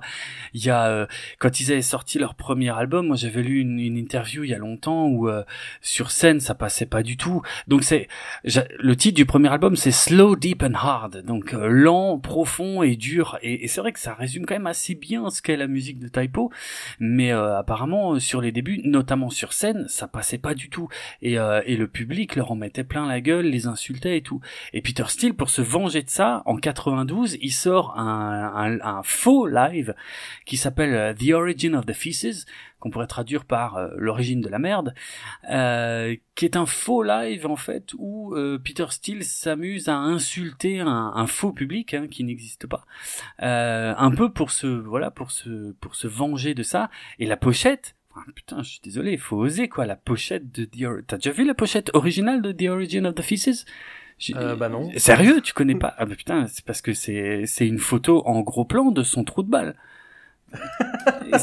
Il 0.53 0.63
y 0.63 0.69
a, 0.69 0.87
euh, 0.87 1.05
quand 1.39 1.59
ils 1.59 1.71
avaient 1.71 1.81
sorti 1.81 2.19
leur 2.19 2.35
premier 2.35 2.69
album, 2.69 3.07
moi 3.07 3.15
j'avais 3.15 3.41
lu 3.43 3.59
une, 3.61 3.79
une 3.79 3.97
interview 3.97 4.43
il 4.43 4.49
y 4.49 4.53
a 4.53 4.57
longtemps 4.57 5.07
où 5.07 5.29
euh, 5.29 5.43
sur 5.81 6.11
scène 6.11 6.39
ça 6.39 6.55
passait 6.55 6.85
pas 6.85 7.03
du 7.03 7.17
tout. 7.17 7.41
Donc 7.67 7.83
c'est, 7.83 8.07
le 8.43 8.95
titre 8.95 9.15
du 9.15 9.25
premier 9.25 9.49
album 9.49 9.75
c'est 9.75 9.91
Slow, 9.91 10.35
Deep 10.35 10.63
and 10.63 10.73
Hard, 10.75 11.23
donc 11.25 11.53
euh, 11.53 11.67
lent, 11.67 12.19
profond 12.19 12.83
et 12.83 12.95
dur. 12.95 13.37
Et, 13.41 13.63
et 13.63 13.67
c'est 13.67 13.81
vrai 13.81 13.91
que 13.91 13.99
ça 13.99 14.13
résume 14.13 14.45
quand 14.45 14.55
même 14.55 14.67
assez 14.67 14.95
bien 14.95 15.29
ce 15.29 15.41
qu'est 15.41 15.57
la 15.57 15.67
musique 15.67 15.99
de 15.99 16.07
Typo. 16.07 16.51
Mais 16.99 17.31
euh, 17.31 17.57
apparemment 17.57 18.19
sur 18.19 18.41
les 18.41 18.51
débuts, 18.51 18.81
notamment 18.83 19.29
sur 19.29 19.53
scène, 19.53 19.85
ça 19.87 20.07
passait 20.07 20.37
pas 20.37 20.53
du 20.53 20.69
tout. 20.69 20.87
Et, 21.21 21.37
euh, 21.39 21.61
et 21.69 21.77
le 21.77 21.87
public 21.87 22.35
leur 22.35 22.51
en 22.51 22.55
mettait 22.55 22.83
plein 22.83 23.07
la 23.07 23.21
gueule, 23.21 23.45
les 23.45 23.67
insultait 23.67 24.17
et 24.17 24.21
tout. 24.23 24.41
Et 24.73 24.81
Peter 24.81 25.03
Steele, 25.07 25.35
pour 25.35 25.51
se 25.51 25.61
venger 25.61 26.01
de 26.01 26.09
ça, 26.09 26.41
en 26.45 26.57
92, 26.57 27.37
il 27.41 27.51
sort 27.51 27.95
un, 27.95 28.51
un, 28.55 28.81
un 28.81 29.03
faux 29.03 29.45
live 29.45 29.93
qui 30.47 30.57
s'appelle 30.57 30.95
euh, 30.95 31.13
The 31.13 31.31
Origin 31.31 31.75
of 31.75 31.85
the 31.85 31.93
Feces, 31.93 32.47
qu'on 32.79 32.89
pourrait 32.89 33.07
traduire 33.07 33.45
par 33.45 33.77
euh, 33.77 33.89
l'origine 33.97 34.41
de 34.41 34.49
la 34.49 34.57
merde, 34.57 34.95
euh, 35.51 36.15
qui 36.35 36.45
est 36.45 36.55
un 36.55 36.65
faux 36.65 37.03
live 37.03 37.45
en 37.45 37.55
fait 37.55 37.91
où 37.97 38.33
euh, 38.33 38.57
Peter 38.57 38.85
Steele 38.89 39.23
s'amuse 39.23 39.89
à 39.89 39.97
insulter 39.97 40.79
un, 40.79 41.11
un 41.15 41.27
faux 41.27 41.51
public 41.51 41.93
hein, 41.93 42.07
qui 42.09 42.23
n'existe 42.23 42.67
pas, 42.67 42.85
un 43.39 44.11
peu 44.11 44.31
pour 44.31 44.51
se 44.51 44.67
voilà 44.67 45.11
pour 45.11 45.31
se 45.31 45.73
pour 45.73 45.95
se 45.95 46.07
venger 46.07 46.53
de 46.53 46.63
ça. 46.63 46.89
Et 47.19 47.25
la 47.25 47.37
pochette, 47.37 47.95
Ah, 48.15 48.21
putain, 48.35 48.63
je 48.63 48.69
suis 48.69 48.81
désolé, 48.83 49.13
il 49.13 49.19
faut 49.19 49.37
oser 49.37 49.67
quoi. 49.69 49.85
La 49.85 49.95
pochette 49.95 50.51
de 50.51 50.65
The 50.65 51.05
T'as 51.05 51.17
déjà 51.17 51.31
vu 51.31 51.45
la 51.45 51.53
pochette 51.53 51.91
originale 51.93 52.41
de 52.41 52.51
The 52.51 52.69
Origin 52.69 53.05
of 53.05 53.15
the 53.15 53.21
Feces 53.21 53.65
Euh, 54.35 54.55
bah 54.55 54.67
non. 54.67 54.91
Sérieux, 54.97 55.41
tu 55.41 55.53
connais 55.53 55.75
pas? 55.75 55.93
Ah 55.97 56.05
bah 56.05 56.15
putain, 56.15 56.47
c'est 56.47 56.65
parce 56.65 56.81
que 56.81 56.93
c'est 56.93 57.45
c'est 57.45 57.67
une 57.67 57.79
photo 57.79 58.21
en 58.25 58.41
gros 58.41 58.65
plan 58.65 58.91
de 58.91 59.03
son 59.03 59.23
trou 59.23 59.43
de 59.43 59.49
balle. 59.49 59.75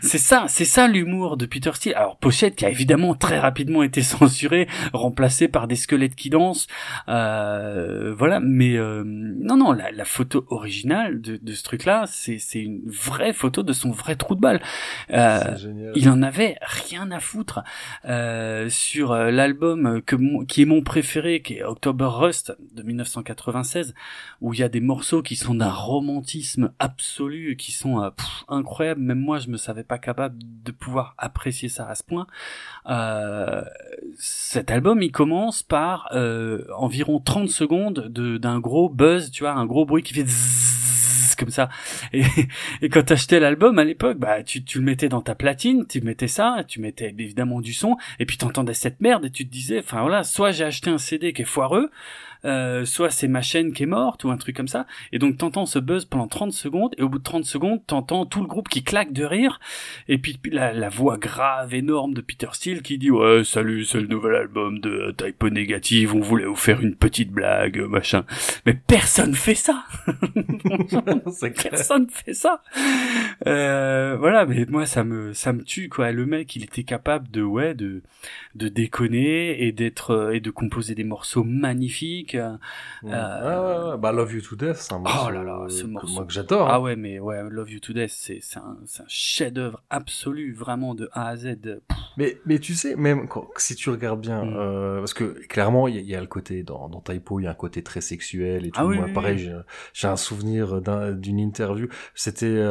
c'est 0.00 0.18
ça, 0.18 0.46
c'est 0.48 0.64
ça 0.64 0.88
l'humour 0.88 1.36
de 1.36 1.46
Peter 1.46 1.70
Steele. 1.74 1.94
Alors 1.94 2.16
pochette 2.16 2.56
qui 2.56 2.64
a 2.64 2.70
évidemment 2.70 3.14
très 3.14 3.38
rapidement 3.38 3.82
été 3.82 4.02
censurée, 4.02 4.66
remplacée 4.92 5.48
par 5.48 5.68
des 5.68 5.76
squelettes 5.76 6.14
qui 6.14 6.30
dansent, 6.30 6.66
euh, 7.08 8.14
voilà. 8.14 8.40
Mais 8.40 8.76
euh, 8.76 9.02
non, 9.06 9.56
non, 9.56 9.72
la, 9.72 9.90
la 9.90 10.04
photo 10.04 10.46
originale 10.48 11.20
de, 11.20 11.36
de 11.40 11.52
ce 11.52 11.62
truc-là, 11.62 12.04
c'est 12.06 12.38
une 12.54 12.80
vraie 12.86 13.32
photo 13.32 13.62
de 13.62 13.72
son 13.72 13.90
vrai 13.90 14.16
trou 14.16 14.34
de 14.34 14.40
balle. 14.40 14.60
Euh, 15.10 15.56
il 15.94 16.08
en 16.08 16.22
avait 16.22 16.56
rien 16.62 17.10
à 17.10 17.20
foutre 17.20 17.62
euh, 18.04 18.68
sur 18.68 19.12
euh, 19.12 19.30
l'album 19.30 20.00
que 20.02 20.16
mon- 20.16 20.44
qui 20.44 20.62
est 20.62 20.66
mon 20.66 20.82
préféré, 20.82 21.42
qui 21.42 21.54
est 21.54 21.64
October 21.64 22.08
Rust 22.10 22.56
de 22.74 22.82
1996, 22.82 23.94
où 24.40 24.54
il 24.54 24.60
y 24.60 24.62
a 24.62 24.68
des 24.68 24.80
morceaux 24.80 25.22
qui 25.22 25.36
sont 25.36 25.54
d'un 25.54 25.70
romantisme 25.70 26.72
absolu, 26.78 27.52
et 27.52 27.56
qui 27.56 27.72
sont 27.72 27.97
euh, 28.02 28.10
pff, 28.10 28.44
incroyables. 28.48 29.00
Même 29.00 29.18
moi, 29.20 29.38
je 29.38 29.48
me 29.48 29.56
savais 29.56 29.84
pas 29.84 29.98
capable 29.98 30.36
de 30.40 30.72
pouvoir 30.72 31.14
apprécier 31.18 31.68
ça 31.68 31.88
à 31.88 31.94
ce 31.94 32.02
point. 32.02 32.26
Euh, 32.88 33.62
cet 34.18 34.70
album, 34.70 35.02
il 35.02 35.12
commence 35.12 35.62
par 35.62 36.08
euh, 36.12 36.64
environ 36.76 37.20
30 37.20 37.48
secondes 37.48 38.08
de- 38.08 38.38
d'un 38.38 38.58
gros 38.60 38.88
buzz, 38.88 39.30
tu 39.30 39.44
vois, 39.44 39.52
un 39.52 39.66
gros 39.66 39.84
bruit 39.84 40.02
qui 40.02 40.14
fait 40.14 40.24
comme 41.38 41.50
ça. 41.50 41.68
Et, 42.12 42.22
et 42.82 42.88
quand 42.88 43.04
t'achetais 43.04 43.38
l'album 43.38 43.78
à 43.78 43.84
l'époque, 43.84 44.18
bah 44.18 44.42
tu, 44.42 44.64
tu 44.64 44.78
le 44.80 44.84
mettais 44.84 45.08
dans 45.08 45.20
ta 45.22 45.36
platine, 45.36 45.86
tu 45.86 46.00
mettais 46.00 46.26
ça, 46.26 46.64
tu 46.66 46.80
mettais 46.80 47.14
évidemment 47.16 47.60
du 47.60 47.72
son, 47.72 47.96
et 48.18 48.26
puis 48.26 48.36
t'entendais 48.38 48.74
cette 48.74 49.00
merde 49.00 49.24
et 49.24 49.30
tu 49.30 49.46
te 49.46 49.52
disais, 49.52 49.78
enfin 49.78 50.00
voilà, 50.00 50.24
soit 50.24 50.50
j'ai 50.50 50.64
acheté 50.64 50.90
un 50.90 50.98
CD 50.98 51.32
qui 51.32 51.42
est 51.42 51.44
foireux, 51.44 51.90
euh, 52.44 52.84
soit 52.84 53.10
c'est 53.10 53.28
ma 53.28 53.42
chaîne 53.42 53.72
qui 53.72 53.84
est 53.84 53.86
morte 53.86 54.24
ou 54.24 54.30
un 54.30 54.36
truc 54.36 54.56
comme 54.56 54.68
ça. 54.68 54.86
Et 55.12 55.18
donc 55.18 55.38
t'entends 55.38 55.66
ce 55.66 55.78
buzz 55.78 56.04
pendant 56.04 56.28
30 56.28 56.52
secondes 56.52 56.94
et 56.98 57.02
au 57.02 57.08
bout 57.08 57.18
de 57.18 57.24
30 57.24 57.44
secondes 57.44 57.80
t'entends 57.86 58.26
tout 58.26 58.40
le 58.40 58.46
groupe 58.46 58.68
qui 58.68 58.82
claque 58.82 59.12
de 59.12 59.24
rire 59.24 59.60
et 60.08 60.18
puis 60.18 60.38
la, 60.50 60.72
la 60.72 60.88
voix 60.88 61.18
grave 61.18 61.74
énorme 61.74 62.14
de 62.14 62.20
Peter 62.20 62.48
Steele 62.52 62.82
qui 62.82 62.98
dit 62.98 63.10
ouais 63.10 63.44
salut 63.44 63.84
c'est 63.84 64.00
le 64.00 64.06
nouvel 64.06 64.34
album 64.34 64.80
de 64.80 65.14
Typo 65.16 65.50
Négative 65.50 66.14
on 66.14 66.20
voulait 66.20 66.46
vous 66.46 66.56
faire 66.56 66.80
une 66.80 66.94
petite 66.94 67.30
blague 67.30 67.78
machin. 67.78 68.24
Mais 68.66 68.74
personne 68.74 69.34
fait 69.34 69.54
ça. 69.54 69.84
Personne 71.62 72.08
fait 72.10 72.34
ça. 72.34 72.62
Euh, 73.46 74.16
voilà, 74.18 74.46
mais 74.46 74.66
moi 74.68 74.86
ça 74.86 75.04
me 75.04 75.32
ça 75.32 75.52
me 75.52 75.62
tue 75.62 75.88
quoi. 75.88 76.12
Le 76.12 76.26
mec, 76.26 76.54
il 76.56 76.64
était 76.64 76.84
capable 76.84 77.30
de 77.30 77.42
ouais 77.42 77.74
de 77.74 78.02
de 78.54 78.68
déconner 78.68 79.62
et 79.62 79.72
d'être 79.72 80.10
euh, 80.10 80.34
et 80.34 80.40
de 80.40 80.50
composer 80.50 80.94
des 80.94 81.04
morceaux 81.04 81.44
magnifiques. 81.44 82.27
Euh, 82.34 82.52
Ouais. 83.02 83.10
Euh, 83.12 83.92
Ouais. 83.92 83.98
Bah, 83.98 84.12
Love 84.12 84.34
You 84.34 84.40
to 84.42 84.56
Death, 84.56 84.76
c'est 84.76 84.92
un 84.92 84.96
Oh 84.96 85.00
morceau, 85.00 85.30
là 85.30 85.42
là, 85.42 85.64
ce 85.68 85.82
que- 85.82 85.86
morceau. 85.88 86.14
moi 86.14 86.24
que 86.26 86.32
j'adore. 86.32 86.68
Ah 86.68 86.80
ouais, 86.80 86.96
mais 86.96 87.18
ouais, 87.18 87.42
Love 87.48 87.70
You 87.70 87.80
to 87.80 87.92
Death, 87.92 88.10
c'est 88.10 88.38
c'est 88.42 88.58
un 88.58 88.76
c'est 88.86 89.02
un 89.02 89.06
chef-d'œuvre 89.08 89.82
absolu, 89.90 90.52
vraiment 90.52 90.94
de 90.94 91.08
A 91.12 91.28
à 91.28 91.36
Z. 91.36 91.56
Pff, 91.62 91.98
Mais, 92.16 92.36
mais 92.46 92.58
tu 92.58 92.74
sais, 92.74 92.96
même 92.96 93.28
quand, 93.28 93.46
si 93.58 93.74
tu 93.76 93.90
regardes 93.90 94.20
bien, 94.20 94.44
Mm. 94.44 94.54
euh, 94.56 94.98
parce 94.98 95.14
que 95.14 95.46
clairement, 95.46 95.86
il 95.88 95.94
y, 95.94 95.98
a- 95.98 96.00
il 96.00 96.06
y 96.08 96.14
a 96.16 96.20
le 96.20 96.26
côté, 96.26 96.62
dans, 96.64 96.88
dans 96.88 97.00
Typo, 97.00 97.38
il 97.40 97.44
y 97.44 97.46
a 97.46 97.50
un 97.50 97.54
côté 97.54 97.82
très 97.82 98.00
sexuel 98.00 98.66
et 98.66 98.70
tout. 98.70 98.80
Ah 98.80 98.86
oui, 98.86 98.96
Moi, 98.96 99.06
oui, 99.06 99.12
pareil, 99.12 99.36
oui. 99.36 99.42
j'ai- 99.44 99.60
j'ai 99.92 100.08
un 100.08 100.16
souvenir 100.16 100.80
d'un- 100.80 101.12
d'une 101.12 101.38
interview. 101.38 101.88
C'était 102.14 102.64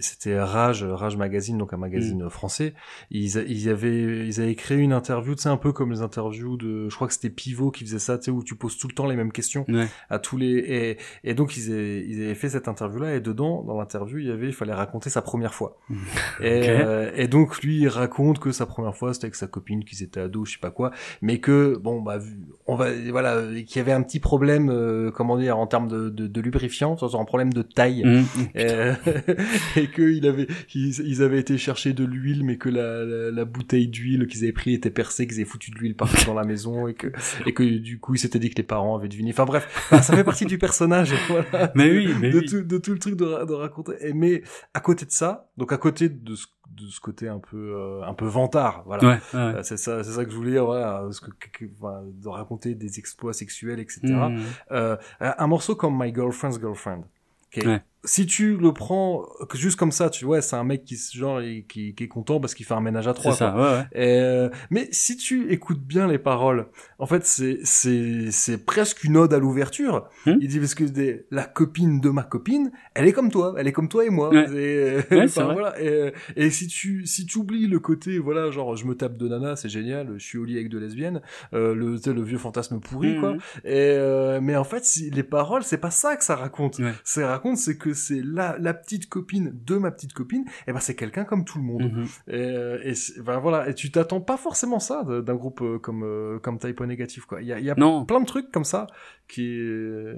c'était 0.00 0.38
Rage, 0.40 0.84
Rage 0.84 1.16
Magazine, 1.16 1.58
donc 1.58 1.72
un 1.72 1.76
magazine 1.78 2.24
Mm. 2.24 2.30
français. 2.30 2.74
Ils, 3.10 3.38
a- 3.38 3.42
ils, 3.42 3.68
avaient, 3.68 4.26
ils 4.26 4.40
avaient 4.40 4.54
créé 4.54 4.78
une 4.78 4.92
interview, 4.92 5.34
tu 5.34 5.42
sais, 5.42 5.48
un 5.48 5.56
peu 5.56 5.72
comme 5.72 5.90
les 5.90 6.02
interviews 6.02 6.56
de, 6.56 6.88
je 6.88 6.94
crois 6.94 7.06
que 7.08 7.14
c'était 7.14 7.30
Pivot 7.30 7.70
qui 7.70 7.84
faisait 7.84 7.98
ça, 7.98 8.18
tu 8.18 8.24
sais, 8.26 8.30
où 8.30 8.42
tu 8.42 8.56
poses 8.56 8.75
tout 8.78 8.88
le 8.88 8.94
temps 8.94 9.06
les 9.06 9.16
mêmes 9.16 9.32
questions 9.32 9.64
Ouais. 9.68 9.86
à 10.10 10.18
tous 10.18 10.36
les 10.36 10.46
et, 10.58 10.98
et 11.24 11.34
donc 11.34 11.56
ils 11.56 11.72
avaient, 11.72 12.04
ils 12.06 12.22
avaient 12.24 12.34
fait 12.34 12.48
cette 12.50 12.68
interview 12.68 12.98
là 13.00 13.14
et 13.14 13.20
dedans 13.20 13.62
dans 13.62 13.78
l'interview 13.78 14.18
il 14.18 14.26
y 14.26 14.30
avait 14.30 14.46
il 14.48 14.52
fallait 14.52 14.72
raconter 14.74 15.10
sa 15.10 15.22
première 15.22 15.54
fois 15.54 15.78
et, 16.40 16.68
euh, 16.68 17.10
et 17.14 17.28
donc 17.28 17.62
lui 17.62 17.78
il 17.80 17.88
raconte 17.88 18.38
que 18.38 18.52
sa 18.52 18.66
première 18.66 18.96
fois 18.96 19.14
c'était 19.14 19.26
avec 19.26 19.34
sa 19.36 19.46
copine 19.46 19.84
qu'ils 19.84 20.02
étaient 20.02 20.20
ados 20.20 20.48
je 20.48 20.54
sais 20.54 20.60
pas 20.60 20.70
quoi 20.70 20.90
mais 21.22 21.40
que 21.40 21.76
bon 21.76 22.02
bah 22.02 22.18
vu- 22.18 22.38
on 22.68 22.74
va 22.74 22.88
voilà 23.10 23.34
euh, 23.34 23.62
qu'il 23.62 23.76
y 23.76 23.80
avait 23.80 23.92
un 23.92 24.02
petit 24.02 24.18
problème 24.18 24.70
euh, 24.70 25.10
comment 25.10 25.36
dire 25.36 25.58
en 25.58 25.66
termes 25.66 25.88
de, 25.88 26.10
de, 26.10 26.26
de 26.26 26.40
lubrifiant 26.40 26.96
soit 26.96 27.18
un 27.18 27.24
problème 27.24 27.52
de 27.52 27.62
taille 27.62 28.04
mm, 28.04 28.20
mm. 28.20 28.26
euh, 28.56 28.94
et 29.76 29.86
que 29.88 30.02
il 30.02 30.26
avait 30.26 30.48
ils, 30.74 31.00
ils 31.00 31.22
avaient 31.22 31.38
été 31.38 31.58
chercher 31.58 31.92
de 31.92 32.04
l'huile 32.04 32.44
mais 32.44 32.56
que 32.56 32.68
la, 32.68 33.04
la, 33.04 33.30
la 33.30 33.44
bouteille 33.44 33.88
d'huile 33.88 34.26
qu'ils 34.26 34.44
avaient 34.44 34.52
pris 34.52 34.74
était 34.74 34.90
percée 34.90 35.26
qu'ils 35.26 35.36
avaient 35.36 35.44
foutu 35.44 35.70
de 35.70 35.76
l'huile 35.76 35.94
partout 35.94 36.24
dans 36.26 36.34
la 36.34 36.44
maison 36.44 36.88
et 36.88 36.94
que 36.94 37.08
et 37.46 37.52
que 37.52 37.62
du 37.62 38.00
coup 38.00 38.14
il 38.14 38.18
s'était 38.18 38.40
dit 38.40 38.50
que 38.50 38.56
les 38.56 38.64
parents 38.64 38.96
avaient 38.96 39.08
deviné 39.08 39.30
enfin 39.30 39.44
bref 39.44 39.88
ça 39.90 40.02
fait 40.02 40.24
partie 40.24 40.46
du 40.46 40.58
personnage 40.58 41.14
voilà 41.28 41.72
Mais 41.74 41.90
oui, 41.90 42.14
mais 42.20 42.30
de, 42.30 42.38
oui. 42.38 42.46
tout, 42.46 42.62
de 42.62 42.78
tout 42.78 42.92
le 42.92 42.98
truc 42.98 43.16
de, 43.16 43.24
de 43.46 43.52
raconter 43.52 43.92
Et 44.00 44.12
mais 44.12 44.42
à 44.74 44.80
côté 44.80 45.06
de 45.06 45.12
ça 45.12 45.50
donc 45.56 45.72
à 45.72 45.78
côté 45.78 46.08
de 46.08 46.34
ce, 46.34 46.46
de 46.74 46.86
ce 46.88 47.00
côté 47.00 47.28
un 47.28 47.38
peu 47.38 47.74
euh, 47.74 48.02
un 48.04 48.12
peu 48.14 48.26
vantard 48.26 48.82
voilà 48.86 49.02
Ouais, 49.08 49.14
ouais. 49.34 49.38
Euh, 49.40 49.62
c'est 49.62 49.76
ça 49.78 50.04
c'est 50.04 50.12
ça 50.12 50.24
que 50.24 50.30
je 50.30 50.36
voulais 50.36 50.50
dire 50.52 50.66
voilà 50.66 51.04
que, 51.40 51.48
que- 51.64 51.70
enfin, 51.80 52.02
de 52.04 52.28
raconter 52.28 52.74
des 52.74 52.98
exploits 52.98 53.32
sexuels 53.32 53.80
etc 53.80 54.00
Mm. 54.04 54.38
euh, 54.72 54.96
un 55.20 55.46
morceau 55.46 55.74
comme 55.76 55.96
My 55.98 56.12
Girlfriend's 56.14 56.58
Girlfriend. 56.58 57.04
qui 57.50 57.60
est- 57.60 57.66
Ouais. 57.66 57.82
Si 58.06 58.24
tu 58.24 58.56
le 58.56 58.72
prends 58.72 59.26
juste 59.54 59.78
comme 59.78 59.92
ça, 59.92 60.08
tu 60.10 60.24
vois, 60.24 60.40
c'est 60.40 60.56
un 60.56 60.64
mec 60.64 60.84
qui 60.84 60.96
genre 61.12 61.40
qui, 61.68 61.94
qui 61.94 62.04
est 62.04 62.08
content 62.08 62.40
parce 62.40 62.54
qu'il 62.54 62.64
fait 62.64 62.74
un 62.74 62.80
ménage 62.80 63.06
à 63.08 63.12
C'est 63.12 63.20
trois. 63.20 63.32
ça, 63.34 63.50
quoi. 63.50 63.60
ouais, 63.62 63.76
ouais. 63.78 63.84
Et, 63.92 64.20
euh, 64.20 64.48
mais 64.70 64.88
si 64.92 65.16
tu 65.16 65.52
écoutes 65.52 65.80
bien 65.80 66.06
les 66.06 66.18
paroles, 66.18 66.68
en 66.98 67.06
fait, 67.06 67.26
c'est 67.26 67.58
c'est 67.64 68.30
c'est 68.30 68.64
presque 68.64 69.04
une 69.04 69.16
ode 69.16 69.34
à 69.34 69.38
l'ouverture. 69.38 70.08
Hmm. 70.24 70.36
Il 70.40 70.48
dit 70.48 70.58
parce 70.60 70.74
que 70.74 70.84
des- 70.84 71.26
la 71.30 71.44
copine 71.44 72.00
de 72.00 72.08
ma 72.08 72.22
copine, 72.22 72.70
elle 72.94 73.06
est 73.06 73.12
comme 73.12 73.30
toi, 73.30 73.54
elle 73.58 73.66
est 73.66 73.72
comme 73.72 73.88
toi 73.88 74.04
et 74.04 74.10
moi. 74.10 74.30
Ouais. 74.30 74.46
Et, 74.54 74.96
vrai. 75.10 75.26
voilà. 75.52 75.74
Et, 75.82 76.12
et 76.36 76.50
si 76.50 76.68
tu 76.68 77.04
si 77.06 77.26
tu 77.26 77.38
oublies 77.38 77.66
le 77.66 77.80
côté, 77.80 78.18
voilà, 78.18 78.50
genre 78.50 78.76
je 78.76 78.86
me 78.86 78.94
tape 78.94 79.16
de 79.16 79.28
nana, 79.28 79.56
c'est 79.56 79.68
génial, 79.68 80.14
je 80.16 80.24
suis 80.24 80.38
au 80.38 80.44
lit 80.44 80.54
avec 80.56 80.68
deux 80.68 80.78
lesbiennes, 80.78 81.20
euh, 81.54 81.74
le 81.74 81.96
le 82.12 82.22
vieux 82.22 82.38
fantasme 82.38 82.78
pourri 82.80 83.18
quoi. 83.18 83.34
Et 83.64 83.72
euh, 83.74 84.40
mais 84.40 84.54
en 84.56 84.64
fait, 84.64 84.84
si, 84.84 85.10
les 85.10 85.22
paroles, 85.24 85.64
c'est 85.64 85.78
pas 85.78 85.90
ça 85.90 86.16
que 86.16 86.22
ça 86.24 86.36
raconte. 86.36 86.80
Ça 87.02 87.26
raconte, 87.26 87.56
c'est 87.56 87.76
que 87.76 87.94
c'est 87.96 88.20
la, 88.22 88.56
la 88.58 88.74
petite 88.74 89.08
copine 89.08 89.52
de 89.64 89.76
ma 89.76 89.90
petite 89.90 90.12
copine. 90.12 90.44
Et 90.68 90.72
ben 90.72 90.78
c'est 90.80 90.94
quelqu'un 90.94 91.24
comme 91.24 91.44
tout 91.44 91.58
le 91.58 91.64
monde. 91.64 91.82
Mhm. 91.92 92.04
Et, 92.28 92.34
euh, 92.36 92.92
ben 93.24 93.38
voilà. 93.40 93.68
Et 93.68 93.74
tu 93.74 93.90
t'attends 93.90 94.20
pas 94.20 94.36
forcément 94.36 94.78
ça 94.78 95.02
d'un 95.04 95.34
groupe 95.34 95.60
euh, 95.62 95.78
comme 95.78 96.04
euh, 96.04 96.38
comme 96.38 96.58
Typo 96.58 96.86
Négatif 96.86 97.24
quoi. 97.24 97.40
Il 97.42 97.48
y 97.48 97.52
a, 97.52 97.58
y 97.58 97.70
plein 98.04 98.20
de 98.20 98.26
trucs 98.26 98.50
comme 98.52 98.64
ça 98.64 98.86
qui 99.26 99.42
est 99.58 100.14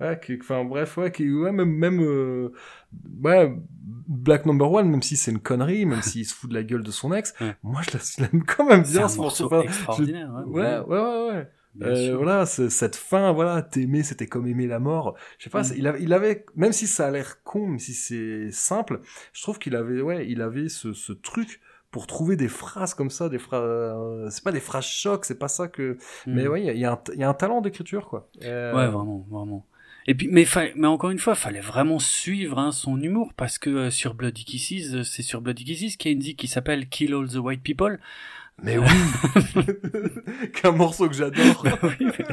Ouais, 0.00 0.18
qui, 0.24 0.36
enfin 0.40 0.64
bref, 0.64 0.96
ouais, 0.96 1.12
qui, 1.12 1.30
ouais, 1.32 1.52
même, 1.52 1.70
même, 1.70 2.00
euh, 2.02 2.50
ouais, 3.22 3.54
Black 4.08 4.46
Number 4.46 4.68
One, 4.72 4.90
même 4.90 5.02
si 5.02 5.16
c'est 5.16 5.30
une 5.30 5.38
connerie, 5.38 5.86
même 5.86 6.02
s'il 6.02 6.26
se 6.26 6.34
fout 6.34 6.50
de 6.50 6.54
la 6.54 6.64
gueule 6.64 6.82
de 6.82 6.90
son 6.90 7.12
ex, 7.12 7.32
Ouais. 7.40 7.54
moi 7.62 7.82
je 7.82 7.92
la- 7.92 8.00
je 8.02 8.20
l'aime 8.22 8.42
quand 8.44 8.64
même 8.64 8.82
bien 8.82 9.06
ce 9.06 9.18
morceau 9.18 9.48
je- 9.48 9.54
hein, 9.54 10.44
Ouais, 10.46 10.78
ouais, 10.80 10.98
ouais, 10.98 11.28
ouais. 11.30 11.48
Euh, 11.80 12.14
voilà, 12.16 12.44
cette 12.44 12.96
fin, 12.96 13.32
voilà, 13.32 13.62
t'aimer, 13.62 14.02
c'était 14.02 14.26
comme 14.26 14.46
aimer 14.46 14.66
la 14.66 14.78
mort. 14.78 15.16
Je 15.38 15.44
sais 15.44 15.50
pas, 15.50 15.62
Mm. 15.62 15.74
il, 15.78 15.86
avait, 15.86 16.02
il 16.02 16.12
avait, 16.12 16.44
même 16.54 16.72
si 16.72 16.86
ça 16.86 17.06
a 17.06 17.10
l'air 17.10 17.42
con, 17.44 17.66
même 17.66 17.78
si 17.78 17.94
c'est 17.94 18.50
simple, 18.50 19.00
je 19.32 19.42
trouve 19.42 19.58
qu'il 19.58 19.74
avait, 19.74 20.02
ouais, 20.02 20.26
il 20.28 20.42
avait 20.42 20.68
ce, 20.68 20.92
ce 20.92 21.12
truc 21.12 21.60
pour 21.90 22.06
trouver 22.06 22.36
des 22.36 22.48
phrases 22.48 22.94
comme 22.94 23.10
ça, 23.10 23.28
des 23.28 23.38
phrases, 23.38 23.62
euh, 23.64 24.28
c'est 24.30 24.44
pas 24.44 24.52
des 24.52 24.60
phrases 24.60 24.84
chocs, 24.86 25.24
c'est 25.24 25.38
pas 25.38 25.48
ça 25.48 25.68
que, 25.68 25.96
mais 26.26 26.44
Mm. 26.44 26.48
ouais, 26.48 26.62
il 26.64 26.76
y 26.76 26.80
y 26.80 26.84
a 26.84 26.92
un, 26.92 27.00
il 27.14 27.20
y 27.20 27.24
a 27.24 27.28
un 27.28 27.34
talent 27.34 27.60
d'écriture, 27.62 28.06
quoi. 28.08 28.28
Euh, 28.42 28.72
Ouais, 28.74 28.86
vraiment, 28.88 29.26
vraiment. 29.30 29.66
Et 30.08 30.14
puis, 30.16 30.26
mais, 30.28 30.44
mais 30.74 30.88
encore 30.88 31.10
une 31.10 31.18
fois, 31.20 31.36
fallait 31.36 31.60
vraiment 31.60 32.00
suivre 32.00 32.58
hein, 32.58 32.72
son 32.72 33.00
humour 33.00 33.34
parce 33.36 33.56
que 33.58 33.70
euh, 33.70 33.90
sur 33.90 34.14
Bloody 34.14 34.44
Kisses, 34.44 35.02
c'est 35.04 35.22
sur 35.22 35.40
Bloody 35.40 35.64
Kisses 35.64 35.96
qu'il 35.96 36.10
y 36.10 36.14
a 36.14 36.16
une 36.16 36.34
qui 36.34 36.48
s'appelle 36.48 36.88
Kill 36.88 37.14
All 37.14 37.28
the 37.28 37.36
White 37.36 37.62
People. 37.62 38.00
Mais 38.62 38.78
oui, 38.78 38.86
qu'un 40.54 40.72
morceau 40.72 41.08
que 41.08 41.14
j'adore. 41.14 41.62
Bah 41.64 41.78
oui, 41.82 42.06
mais- 42.18 42.26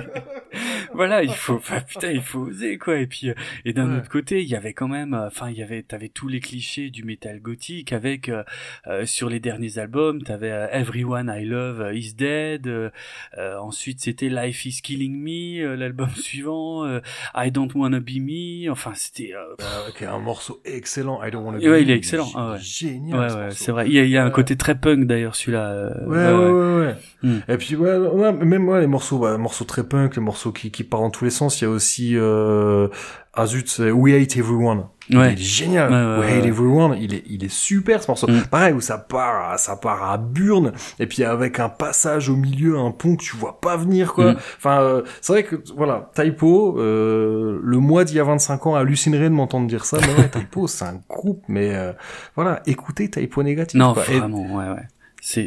voilà, 0.93 1.23
il 1.23 1.31
faut, 1.31 1.55
enfin, 1.55 1.79
putain, 1.81 2.11
il 2.11 2.21
faut 2.21 2.39
oser 2.39 2.77
quoi. 2.77 2.97
Et 2.97 3.07
puis, 3.07 3.29
euh, 3.29 3.33
et 3.65 3.73
d'un 3.73 3.89
Ouais. 3.91 3.97
autre 3.99 4.09
côté, 4.09 4.41
il 4.41 4.47
y 4.49 4.55
avait 4.55 4.73
quand 4.73 4.87
même, 4.87 5.13
euh, 5.13 5.27
enfin, 5.27 5.49
il 5.49 5.57
y 5.57 5.63
avait, 5.63 5.81
t'avais 5.83 6.09
tous 6.09 6.27
les 6.27 6.39
clichés 6.39 6.89
du 6.89 7.03
métal 7.03 7.39
gothique 7.39 7.93
avec 7.93 8.29
euh, 8.29 8.43
euh, 8.87 9.05
sur 9.05 9.29
les 9.29 9.39
derniers 9.39 9.77
albums, 9.79 10.21
t'avais 10.23 10.51
euh, 10.51 10.67
Everyone 10.71 11.33
I 11.35 11.45
Love 11.45 11.91
Is 11.95 12.13
Dead. 12.15 12.69
ensuite, 13.59 14.01
c'était 14.01 14.29
Life 14.29 14.65
Is 14.65 14.81
Killing 14.83 15.15
Me, 15.21 15.75
l'album 15.75 16.09
suivant, 16.15 16.85
euh, 16.85 16.99
I 17.35 17.51
Don't 17.51 17.69
Wanna 17.75 17.99
Be 17.99 18.17
Me. 18.19 18.69
Enfin, 18.71 18.91
c'était 18.95 19.33
qui 19.97 20.03
est 20.03 20.07
un 20.07 20.19
morceau 20.19 20.61
excellent. 20.65 21.23
I 21.23 21.31
don't 21.31 21.43
wanna 21.45 21.59
be 21.59 21.63
Ouais, 21.63 21.81
il 21.81 21.87
me, 21.87 21.93
est 21.93 21.97
excellent, 21.97 22.29
ah 22.35 22.51
ouais. 22.53 22.59
Génial. 22.59 23.19
ouais, 23.19 23.51
ce 23.51 23.63
c'est 23.63 23.71
vrai. 23.71 23.87
Il 23.87 23.93
y 23.93 23.99
a, 23.99 24.03
il 24.03 24.09
y 24.11 24.17
a 24.17 24.23
un 24.25 24.31
côté 24.31 24.55
très 24.57 24.75
punk 24.75 25.05
d'ailleurs, 25.05 25.35
celui-là. 25.35 25.91
Ouais, 26.09 26.33
ouais, 26.33 26.51
ouais, 26.51 26.85
ouais. 26.87 26.95
Hmm. 27.23 27.39
Et 27.47 27.57
puis, 27.57 27.75
ouais, 27.75 27.97
ouais, 27.97 28.31
même 28.33 28.67
ouais, 28.69 28.81
les 28.81 28.87
morceaux, 28.87 29.19
bah, 29.19 29.37
morceaux 29.37 29.65
très 29.65 29.83
punk, 29.83 30.15
les 30.15 30.21
morceaux 30.21 30.51
qui, 30.51 30.71
qui 30.71 30.79
qui 30.79 30.83
part 30.83 31.01
dans 31.01 31.09
tous 31.09 31.25
les 31.25 31.31
sens. 31.31 31.59
Il 31.61 31.65
y 31.65 31.67
a 31.67 31.69
aussi 31.71 32.13
euh, 32.15 32.87
ah 33.33 33.45
zut, 33.45 33.79
We 33.79 34.13
Hate 34.15 34.37
Everyone. 34.37 34.85
Ouais. 35.11 35.33
Il 35.33 35.39
est 35.39 35.43
génial. 35.43 35.91
Ouais, 35.91 35.97
ouais, 35.97 36.19
We 36.27 36.31
Hate 36.37 36.43
ouais. 36.43 36.47
Everyone, 36.49 36.95
il 36.99 37.13
est 37.15 37.23
il 37.27 37.43
est 37.43 37.51
super 37.51 38.01
ce 38.01 38.07
morceau. 38.09 38.27
Mm. 38.27 38.43
Pareil 38.51 38.73
où 38.73 38.79
ça 38.81 38.97
part 38.99 39.51
à- 39.51 39.57
ça 39.57 39.75
part 39.75 40.03
à 40.09 40.17
burne 40.17 40.71
et 40.99 41.07
puis 41.07 41.23
avec 41.23 41.59
un 41.59 41.67
passage 41.67 42.29
au 42.29 42.35
milieu, 42.35 42.77
un 42.77 42.91
pont 42.91 43.15
que 43.15 43.23
tu 43.23 43.35
vois 43.35 43.59
pas 43.59 43.75
venir 43.75 44.13
quoi. 44.13 44.33
Mm. 44.33 44.37
Enfin 44.57 44.81
euh, 44.81 45.01
c'est 45.21 45.33
vrai 45.33 45.43
que 45.43 45.55
voilà, 45.75 46.11
Typo 46.15 46.77
euh, 46.79 47.59
le 47.61 47.77
mois 47.79 48.03
d'il 48.03 48.17
y 48.17 48.19
a 48.19 48.23
25 48.23 48.67
ans 48.67 48.75
hallucinerait 48.75 49.29
de 49.29 49.33
m'entendre 49.33 49.67
dire 49.67 49.83
ça, 49.83 49.97
mais 49.99 50.13
ouais, 50.21 50.29
Typo 50.29 50.67
c'est 50.67 50.85
un 50.85 51.01
groupe 51.09 51.43
mais 51.47 51.73
euh, 51.75 51.91
voilà, 52.35 52.61
écoutez 52.67 53.09
Typo 53.09 53.41
négatif 53.43 53.79
Non, 53.79 53.93
quoi. 53.95 54.03
Et- 54.09 54.19
vraiment, 54.19 54.43
ouais, 54.55 54.69
ouais. 54.69 54.87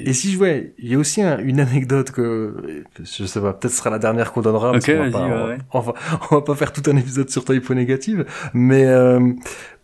Et 0.07 0.13
si 0.13 0.31
je 0.33 0.39
ouais, 0.39 0.75
il 0.79 0.91
y 0.93 0.95
a 0.95 0.99
aussi 0.99 1.23
un- 1.23 1.39
une 1.39 1.59
anecdote 1.61 2.11
que 2.11 2.85
je 3.03 3.25
sais 3.25 3.41
pas, 3.41 3.53
peut-être 3.55 3.73
ce 3.73 3.79
sera 3.79 3.91
la 3.91 3.99
dernière 3.99 4.33
qu'on 4.33 4.43
donnera. 4.43 4.73
parce 4.73 4.85
Ok, 4.89 4.95
qu'on 4.95 4.99
va 4.99 5.09
vas-y, 5.09 5.13
pas- 5.13 5.27
ouais, 5.29 5.33
on, 5.43 5.47
ouais. 5.49 5.59
on 5.73 5.81
va, 5.81 5.95
on 6.31 6.35
va 6.37 6.41
pas 6.43 6.55
faire 6.55 6.73
tout 6.73 6.83
un 6.91 6.97
épisode 6.97 7.31
sur 7.31 7.45
Typo 7.45 7.73
négative, 7.75 8.27
mais 8.53 8.85
euh, 8.85 9.33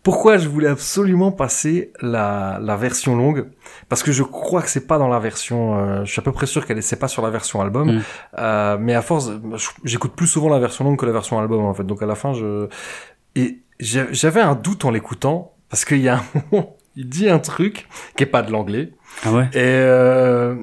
pourquoi 0.03 0.37
je 0.37 0.47
voulais 0.47 0.67
absolument 0.67 1.31
passer 1.31 1.91
la, 2.01 2.59
la 2.61 2.75
version 2.77 3.15
longue? 3.15 3.47
Parce 3.89 4.03
que 4.03 4.11
je 4.11 4.23
crois 4.23 4.61
que 4.61 4.69
c'est 4.69 4.85
pas 4.87 4.97
dans 4.99 5.07
la 5.07 5.19
version. 5.19 5.77
euh, 5.79 6.05
je 6.05 6.11
suis 6.11 6.19
à 6.19 6.23
peu 6.23 6.31
près 6.31 6.45
sûr 6.45 6.65
qu'elle 6.65 6.77
est 6.77 6.81
c'est 6.81 6.95
pas 6.99 7.07
sur 7.07 7.21
la 7.23 7.29
version 7.31 7.59
album, 7.61 7.95
Mm. 7.97 8.01
euh, 8.37 8.77
mais 8.79 8.93
à 8.93 9.01
force, 9.01 9.31
j'écoute 9.83 10.13
plus 10.15 10.27
souvent 10.27 10.49
la 10.49 10.59
version 10.59 10.85
longue 10.85 10.97
que 10.99 11.05
la 11.05 11.11
version 11.11 11.39
album 11.39 11.61
en 11.65 11.73
fait. 11.73 11.83
Donc 11.83 12.01
à 12.03 12.05
la 12.05 12.15
fin, 12.15 12.33
je 12.33 12.67
et 13.35 13.59
j'avais 13.79 14.41
un 14.41 14.55
doute 14.55 14.85
en 14.85 14.91
l'écoutant 14.91 15.53
parce 15.69 15.83
qu'il 15.85 15.99
y 16.01 16.09
a 16.09 16.17
un 16.17 16.23
moment, 16.51 16.77
il 16.95 17.07
dit 17.09 17.29
un 17.29 17.39
truc 17.39 17.87
qui 18.15 18.23
est 18.23 18.27
pas 18.27 18.41
de 18.41 18.51
l'anglais. 18.51 18.91
Ah 19.23 19.33
ouais. 19.33 19.45
Et, 19.53 19.57
euh, 19.57 20.55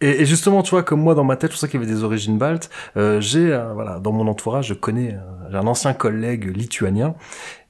et, 0.00 0.26
justement, 0.26 0.62
tu 0.62 0.70
vois, 0.70 0.82
comme 0.82 1.00
moi 1.00 1.14
dans 1.14 1.24
ma 1.24 1.36
tête, 1.36 1.52
je 1.52 1.56
sais 1.56 1.68
qu'il 1.68 1.80
y 1.80 1.82
avait 1.82 1.92
des 1.92 2.04
origines 2.04 2.36
baltes. 2.36 2.70
Euh, 2.96 3.20
j'ai, 3.20 3.52
euh, 3.52 3.72
voilà, 3.72 4.00
dans 4.00 4.12
mon 4.12 4.26
entourage, 4.28 4.68
je 4.68 4.74
connais, 4.74 5.14
euh, 5.14 5.58
un 5.58 5.66
ancien 5.66 5.94
collègue 5.94 6.54
lituanien. 6.54 7.14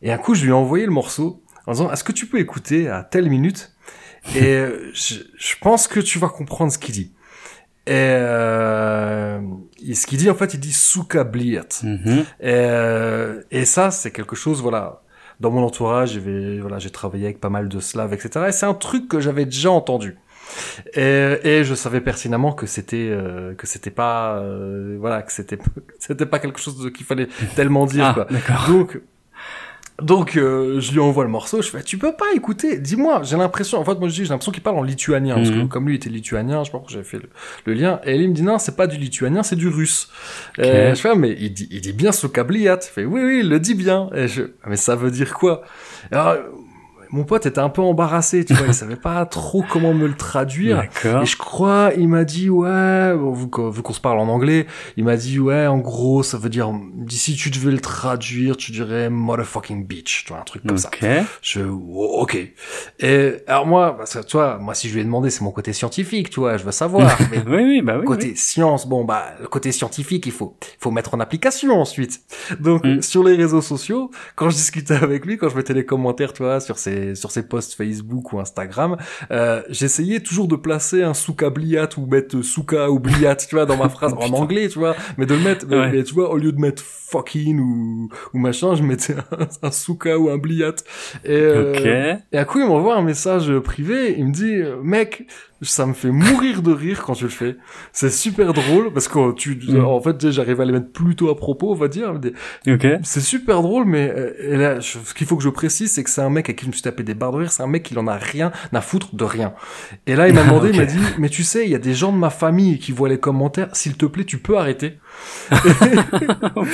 Et 0.03 0.13
un 0.13 0.19
coup, 0.19 0.35
je 0.35 0.43
lui 0.43 0.51
ai 0.51 0.55
envoyé 0.55 0.85
le 0.87 0.93
morceau 0.93 1.43
en 1.67 1.73
disant, 1.73 1.93
est-ce 1.93 2.05
que 2.05 2.13
tu 2.13 2.27
peux 2.27 2.39
écouter 2.39 2.89
à 2.89 3.03
telle 3.03 3.29
minute? 3.31 3.73
Et 4.35 4.55
euh, 4.55 4.91
je, 4.95 5.17
je 5.37 5.55
pense 5.61 5.87
que 5.87 6.01
tu 6.01 6.19
vas 6.19 6.29
comprendre 6.29 6.73
ce 6.73 6.79
qu'il 6.79 6.95
dit. 6.95 7.13
Et, 7.87 7.93
euh, 7.93 9.41
et 9.87 9.95
ce 9.95 10.07
qu'il 10.07 10.19
dit, 10.19 10.31
en 10.31 10.35
fait, 10.35 10.55
il 10.55 10.61
dit 10.61 10.73
Suka 10.73 11.25
Bliat. 11.25 11.69
Mhm. 11.83 12.19
Et, 12.19 12.25
euh, 12.41 13.43
et 13.51 13.67
ça, 13.67 13.91
c'est 13.91 14.11
quelque 14.11 14.35
chose, 14.35 14.63
voilà. 14.63 15.03
Dans 15.45 15.51
mon 15.51 15.63
entourage, 15.63 16.13
j'ai 16.13 16.59
voilà, 16.59 16.79
j'ai 16.79 16.89
travaillé 16.89 17.27
avec 17.27 17.39
pas 17.39 17.51
mal 17.51 17.69
de 17.69 17.79
Slaves, 17.79 18.15
etc. 18.15 18.47
Et 18.49 18.53
c'est 18.53 18.65
un 18.65 18.73
truc 18.73 19.09
que 19.09 19.21
j'avais 19.21 19.45
déjà 19.45 19.71
entendu. 19.71 20.17
Et, 20.95 21.39
et 21.45 21.65
je 21.65 21.75
savais 21.75 22.01
pertinemment 22.01 22.53
que 22.53 22.65
c'était 22.65 23.11
euh, 23.11 23.55
que 23.55 23.67
c'était 23.67 23.91
pas 23.91 24.39
euh, 24.39 24.97
voilà 24.99 25.21
que 25.21 25.31
c'était 25.33 25.59
c'était 25.99 26.25
pas 26.25 26.39
quelque 26.39 26.59
chose 26.59 26.91
qu'il 26.97 27.05
fallait 27.05 27.29
tellement 27.57 27.85
dire 27.85 28.07
Ah, 28.07 28.15
quoi. 28.15 28.27
Donc 28.69 29.03
donc 30.03 30.37
euh, 30.37 30.81
je 30.81 30.91
lui 30.93 30.99
envoie 30.99 31.23
le 31.25 31.31
morceau, 31.31 31.63
je 31.63 31.69
fais 31.71 31.83
tu 31.83 31.99
peux 31.99 32.13
pas 32.13 32.33
écouter, 32.35 32.79
dis-moi, 32.79 33.23
j'ai 33.23 33.37
l'impression 33.37 33.79
en 33.79 33.85
fait 33.85 33.95
moi 33.99 34.09
je 34.09 34.15
dis 34.15 34.25
j'ai 34.25 34.31
l'impression 34.31 34.51
qu'il 34.51 34.63
parle 34.63 34.77
en 34.79 34.83
lituanien 34.83 35.37
parce 35.37 35.51
que 35.51 35.55
Mhm. 35.57 35.69
comme 35.69 35.87
lui 35.89 35.95
était 35.95 36.11
lituanien, 36.11 36.65
je 36.65 36.71
pense 36.73 36.87
que 36.87 36.93
j'avais 36.93 37.05
fait 37.05 37.19
le, 37.19 37.29
le 37.67 37.75
lien 37.75 38.01
et 38.05 38.17
il 38.17 38.29
me 38.29 38.35
dit 38.35 38.43
non, 38.43 38.59
c'est 38.59 38.75
pas 38.77 38.87
du 38.89 38.97
lituanien, 38.97 39.43
c'est 39.45 39.55
du 39.57 39.69
russe. 39.69 40.09
Euh, 40.59 40.95
je 40.95 41.01
fais 41.01 41.11
ah, 41.11 41.15
mais 41.15 41.37
il 41.39 41.53
dit 41.53 41.69
il 41.71 41.81
dit 41.81 41.93
bien 41.93 42.11
ce 42.11 42.27
cabliat. 42.27 42.79
Il 42.83 42.87
fait 42.93 43.05
oui 43.05 43.21
oui, 43.23 43.39
il 43.45 43.49
le 43.49 43.61
dit 43.61 43.75
bien. 43.75 44.11
Et 44.15 44.27
je 44.27 44.43
Ah, 44.65 44.69
mais 44.69 44.77
ça 44.77 44.97
veut 44.97 45.11
dire 45.13 45.33
quoi? 45.35 45.63
Alors, 46.11 46.37
mon 47.15 47.25
pote 47.25 47.47
était 47.47 47.61
un 47.61 47.69
peu 47.69 47.81
embarrassé, 47.81 48.45
tu 48.45 48.55
vois, 48.55 48.67
il 48.67 48.75
savait 48.85 48.97
pas 48.97 49.25
trop 49.27 49.65
comment 49.69 49.95
me 49.95 50.07
le 50.07 50.15
traduire. 50.15 50.77
D'accord. 50.79 51.23
Et 51.23 51.27
je 51.27 51.37
crois, 51.37 51.93
il 51.97 52.09
m'a 52.09 52.25
dit, 52.25 52.51
ouais, 52.51 53.15
bon, 53.17 53.33
vu 53.33 53.49
qu'on 53.49 53.93
se 53.93 54.01
parle 54.01 54.19
en 54.19 54.29
anglais, 54.29 54.67
il 54.97 55.05
m'a 55.05 55.17
dit, 55.17 55.39
ouais, 55.39 55.67
en 55.67 55.79
gros, 55.79 56.23
ça 56.23 56.39
veut 56.39 56.49
dire, 56.49 56.73
d'ici 56.95 57.35
tu 57.37 57.51
devais 57.51 57.71
le 57.71 57.79
traduire, 57.81 58.57
tu 58.57 58.73
dirais 58.73 59.11
motherfucking 59.11 59.87
bitch, 59.87 60.25
tu 60.25 60.33
vois, 60.33 60.41
un 60.41 60.45
truc 60.45 60.65
comme 60.67 60.79
ça. 60.79 60.89
Ok. 60.93 61.07
Je, 61.43 61.61
oh, 61.61 62.19
ok. 62.23 62.37
Et, 63.01 63.33
alors 63.47 63.67
moi, 63.67 63.97
parce 63.97 64.15
que, 64.15 64.25
tu 64.27 64.37
vois, 64.37 64.59
moi, 64.59 64.75
si 64.75 64.89
je 64.89 64.95
lui 64.95 65.01
ai 65.01 65.05
demandé, 65.05 65.31
c'est 65.31 65.43
mon 65.43 65.51
côté 65.51 65.73
scientifique, 65.73 66.31
tu 66.31 66.41
vois, 66.41 66.57
je 66.57 66.65
veux 66.65 66.73
savoir. 66.73 67.17
mais 67.31 67.43
Oui, 67.47 67.63
oui, 67.63 67.83
bah 67.83 67.97
oui. 67.99 68.05
côté 68.07 68.29
oui. 68.29 68.37
science, 68.37 68.87
bon, 68.89 69.05
bah, 69.05 69.27
le 69.41 69.47
côté 69.47 69.73
scientifique, 69.73 70.27
il 70.27 70.33
faut, 70.33 70.57
il 70.63 70.81
faut 70.81 70.91
mettre 70.91 71.15
en 71.15 71.21
application 71.21 71.79
ensuite. 71.81 72.21
Donc, 72.61 72.83
Mm. 72.85 73.03
sur 73.03 73.23
les 73.25 73.37
réseaux 73.37 73.61
sociaux, 73.63 74.11
quand 74.37 74.49
je 74.51 74.57
discutais 74.57 74.95
avec 74.95 75.25
lui, 75.27 75.37
quand 75.39 75.49
je 75.49 75.57
mettais 75.57 75.75
les 75.75 75.85
commentaires, 75.85 76.33
tu 76.33 76.43
vois, 76.43 76.61
sur 76.61 76.79
ses, 76.79 77.04
sur 77.15 77.31
ses 77.31 77.47
posts 77.47 77.75
Facebook 77.75 78.33
ou 78.33 78.41
Instagram, 78.41 78.97
euh, 79.31 79.63
j'essayais 79.69 80.21
toujours 80.21 80.49
de 80.49 80.57
placer 80.57 81.03
un 81.03 81.15
souka 81.15 81.51
bliat 81.51 81.89
ou 81.99 82.07
mettre 82.07 82.41
souka 82.43 82.91
ou 82.91 82.99
bliat, 82.99 83.37
tu 83.37 83.55
vois, 83.55 83.67
dans 83.67 83.77
ma 83.77 83.89
phrase 83.97 84.15
en 84.15 84.33
anglais, 84.33 84.69
tu 84.69 84.79
vois, 84.79 84.95
mais 85.19 85.27
de 85.27 85.35
le 85.35 85.41
mettre, 85.41 85.67
mais, 85.69 85.77
Ouais. 85.77 85.93
mais 85.93 86.03
tu 86.05 86.15
vois, 86.15 86.31
au 86.31 86.37
lieu 86.39 86.53
de 86.53 86.61
mettre 86.61 86.83
fucking 86.83 87.61
ou, 87.61 88.09
ou 88.33 88.39
machin, 88.39 88.75
je 88.75 88.83
mettais 88.83 89.15
un, 89.33 89.49
un 89.63 89.71
souka 89.71 90.19
ou 90.19 90.31
un 90.31 90.39
bliat. 90.39 90.75
Et, 91.25 91.31
euh, 91.33 92.15
et 92.33 92.39
à 92.39 92.45
coup, 92.45 92.61
il 92.61 92.67
m'envoie 92.67 92.97
un 92.97 93.03
message 93.03 93.53
privé, 93.59 94.15
il 94.17 94.27
me 94.29 94.33
dit, 94.33 94.63
mec, 94.83 95.27
ça 95.63 95.87
me 95.87 95.95
fait 95.95 96.11
mourir 96.11 96.61
de 96.63 96.73
rire 96.73 97.03
quand 97.03 97.15
tu 97.15 97.25
le 97.25 97.31
fais. 97.31 97.57
C'est 97.93 98.11
super 98.11 98.53
drôle, 98.53 98.93
parce 98.93 99.09
que 99.09 99.33
tu, 99.33 99.59
Mm. 99.69 99.85
en 99.85 100.01
fait, 100.01 100.31
j'arrive 100.31 100.61
à 100.61 100.65
les 100.65 100.73
mettre 100.73 100.91
plutôt 100.93 101.31
à 101.31 101.37
propos, 101.37 101.71
on 101.73 101.75
va 101.75 101.89
dire. 101.89 102.13
mais 102.67 102.73
Ok. 102.75 102.87
C'est 103.03 103.21
super 103.21 103.63
drôle, 103.63 103.85
mais 103.87 104.13
euh, 104.15 104.33
et 104.41 104.57
là, 104.57 104.81
je- 104.81 104.99
ce 105.05 105.15
qu'il 105.15 105.27
faut 105.27 105.37
que 105.37 105.43
je 105.43 105.49
précise, 105.49 105.91
c'est 105.93 106.03
que 106.05 106.11
c'est 106.11 106.21
un 106.21 106.31
mec 106.31 106.51
à 106.51 106.53
qui 106.53 106.65
je 106.65 106.69
me 106.69 106.73
suis 106.73 106.83
tapé 106.83 107.03
des 107.03 107.15
barres 107.15 107.33
de 107.33 107.39
rire, 107.39 107.53
c'est 107.53 107.63
un 107.63 107.67
mec 107.67 107.83
qui 107.85 107.97
en 107.97 108.07
a 108.07 108.17
rien 108.17 108.53
à 108.73 108.81
foutre 108.81 109.15
de 109.15 109.25
rien. 109.25 109.55
Et 110.07 110.17
là, 110.17 110.29
il 110.29 110.35
m'a 110.35 110.43
demandé, 110.45 110.71
il 110.71 110.77
m'a 110.77 110.85
dit, 110.87 110.99
mais 111.19 111.29
tu 111.29 111.45
sais, 111.45 111.65
il 111.65 111.71
y 111.71 111.75
a 111.75 111.79
des 111.79 111.95
gens 111.95 112.13
de 112.13 112.19
ma 112.19 112.31
famille 112.31 112.79
qui 112.79 112.93
voient 112.93 113.09
les 113.09 113.19
commentaires, 113.19 113.69
s'il 113.75 113.97
te 113.97 114.07
plaît, 114.07 114.25
tu 114.25 114.39
peux 114.39 114.59
arrêter. 114.59 114.99
Oh. 116.57 116.65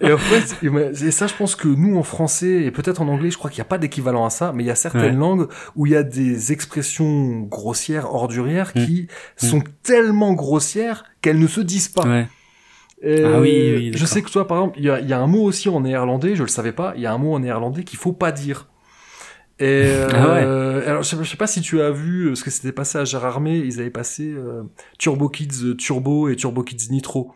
Et 0.00 0.12
en 0.12 0.18
fait, 0.18 0.62
m'a- 0.70 0.80
et 0.82 1.10
ça, 1.10 1.26
je 1.26 1.34
pense 1.34 1.54
que 1.56 1.68
nous, 1.68 1.96
en 1.96 2.02
français, 2.02 2.62
et 2.64 2.70
peut-être 2.70 3.00
en 3.02 3.08
anglais, 3.08 3.30
je 3.30 3.38
crois 3.38 3.50
qu'il 3.50 3.58
n'y 3.58 3.62
a 3.62 3.66
pas 3.66 3.78
d'équivalent 3.78 4.24
à 4.24 4.30
ça, 4.30 4.52
mais 4.54 4.62
il 4.62 4.66
y 4.66 4.70
a 4.70 4.74
certaines 4.74 5.02
Ouais. 5.02 5.10
langues 5.12 5.48
où 5.76 5.86
il 5.86 5.92
y 5.92 5.96
a 5.96 6.02
des 6.02 6.52
expressions 6.52 7.40
grossières, 7.40 8.14
ordurières, 8.14 8.72
Mm. 8.74 8.84
qui 8.86 9.08
sont 9.36 9.62
tellement 9.82 10.32
grossières 10.34 11.04
qu'elles 11.20 11.38
ne 11.38 11.46
se 11.46 11.60
disent 11.60 11.88
pas. 11.88 12.06
Ouais. 12.06 12.28
Ah 13.04 13.40
oui, 13.40 13.74
oui, 13.76 13.90
je 13.94 14.06
sais 14.06 14.22
que 14.22 14.30
toi, 14.30 14.46
par 14.46 14.58
exemple, 14.58 14.78
il 14.78 14.84
y 14.84 14.90
a, 14.90 15.00
il 15.00 15.08
y 15.08 15.12
a 15.12 15.18
un 15.18 15.26
mot 15.26 15.42
aussi 15.42 15.68
en 15.68 15.80
néerlandais, 15.80 16.36
je 16.36 16.42
le 16.42 16.48
savais 16.48 16.70
pas, 16.72 16.92
il 16.96 17.02
y 17.02 17.06
a 17.06 17.12
un 17.12 17.18
mot 17.18 17.34
en 17.34 17.40
néerlandais 17.40 17.82
qu'il 17.82 17.98
faut 17.98 18.12
pas 18.12 18.30
dire. 18.30 18.68
Et 19.58 19.82
Ah 20.14 20.28
ouais. 20.34 20.42
euh, 20.44 20.88
alors 20.88 21.02
je 21.02 21.08
sais, 21.08 21.16
pas- 21.16 21.22
je 21.24 21.30
sais 21.30 21.36
pas 21.36 21.46
si 21.48 21.60
tu 21.62 21.80
as 21.82 21.90
vu 21.90 22.26
euh, 22.30 22.34
ce 22.36 22.44
que 22.44 22.50
c'était 22.50 22.70
passé 22.72 22.98
à 22.98 23.04
Gérardmer, 23.04 23.56
ils 23.58 23.80
avaient 23.80 23.90
passé 23.90 24.32
euh, 24.32 24.62
Turbo 24.98 25.28
Kids 25.28 25.76
Turbo 25.78 26.28
et 26.28 26.36
Turbo 26.36 26.62
Kids 26.62 26.90
Nitro. 26.90 27.32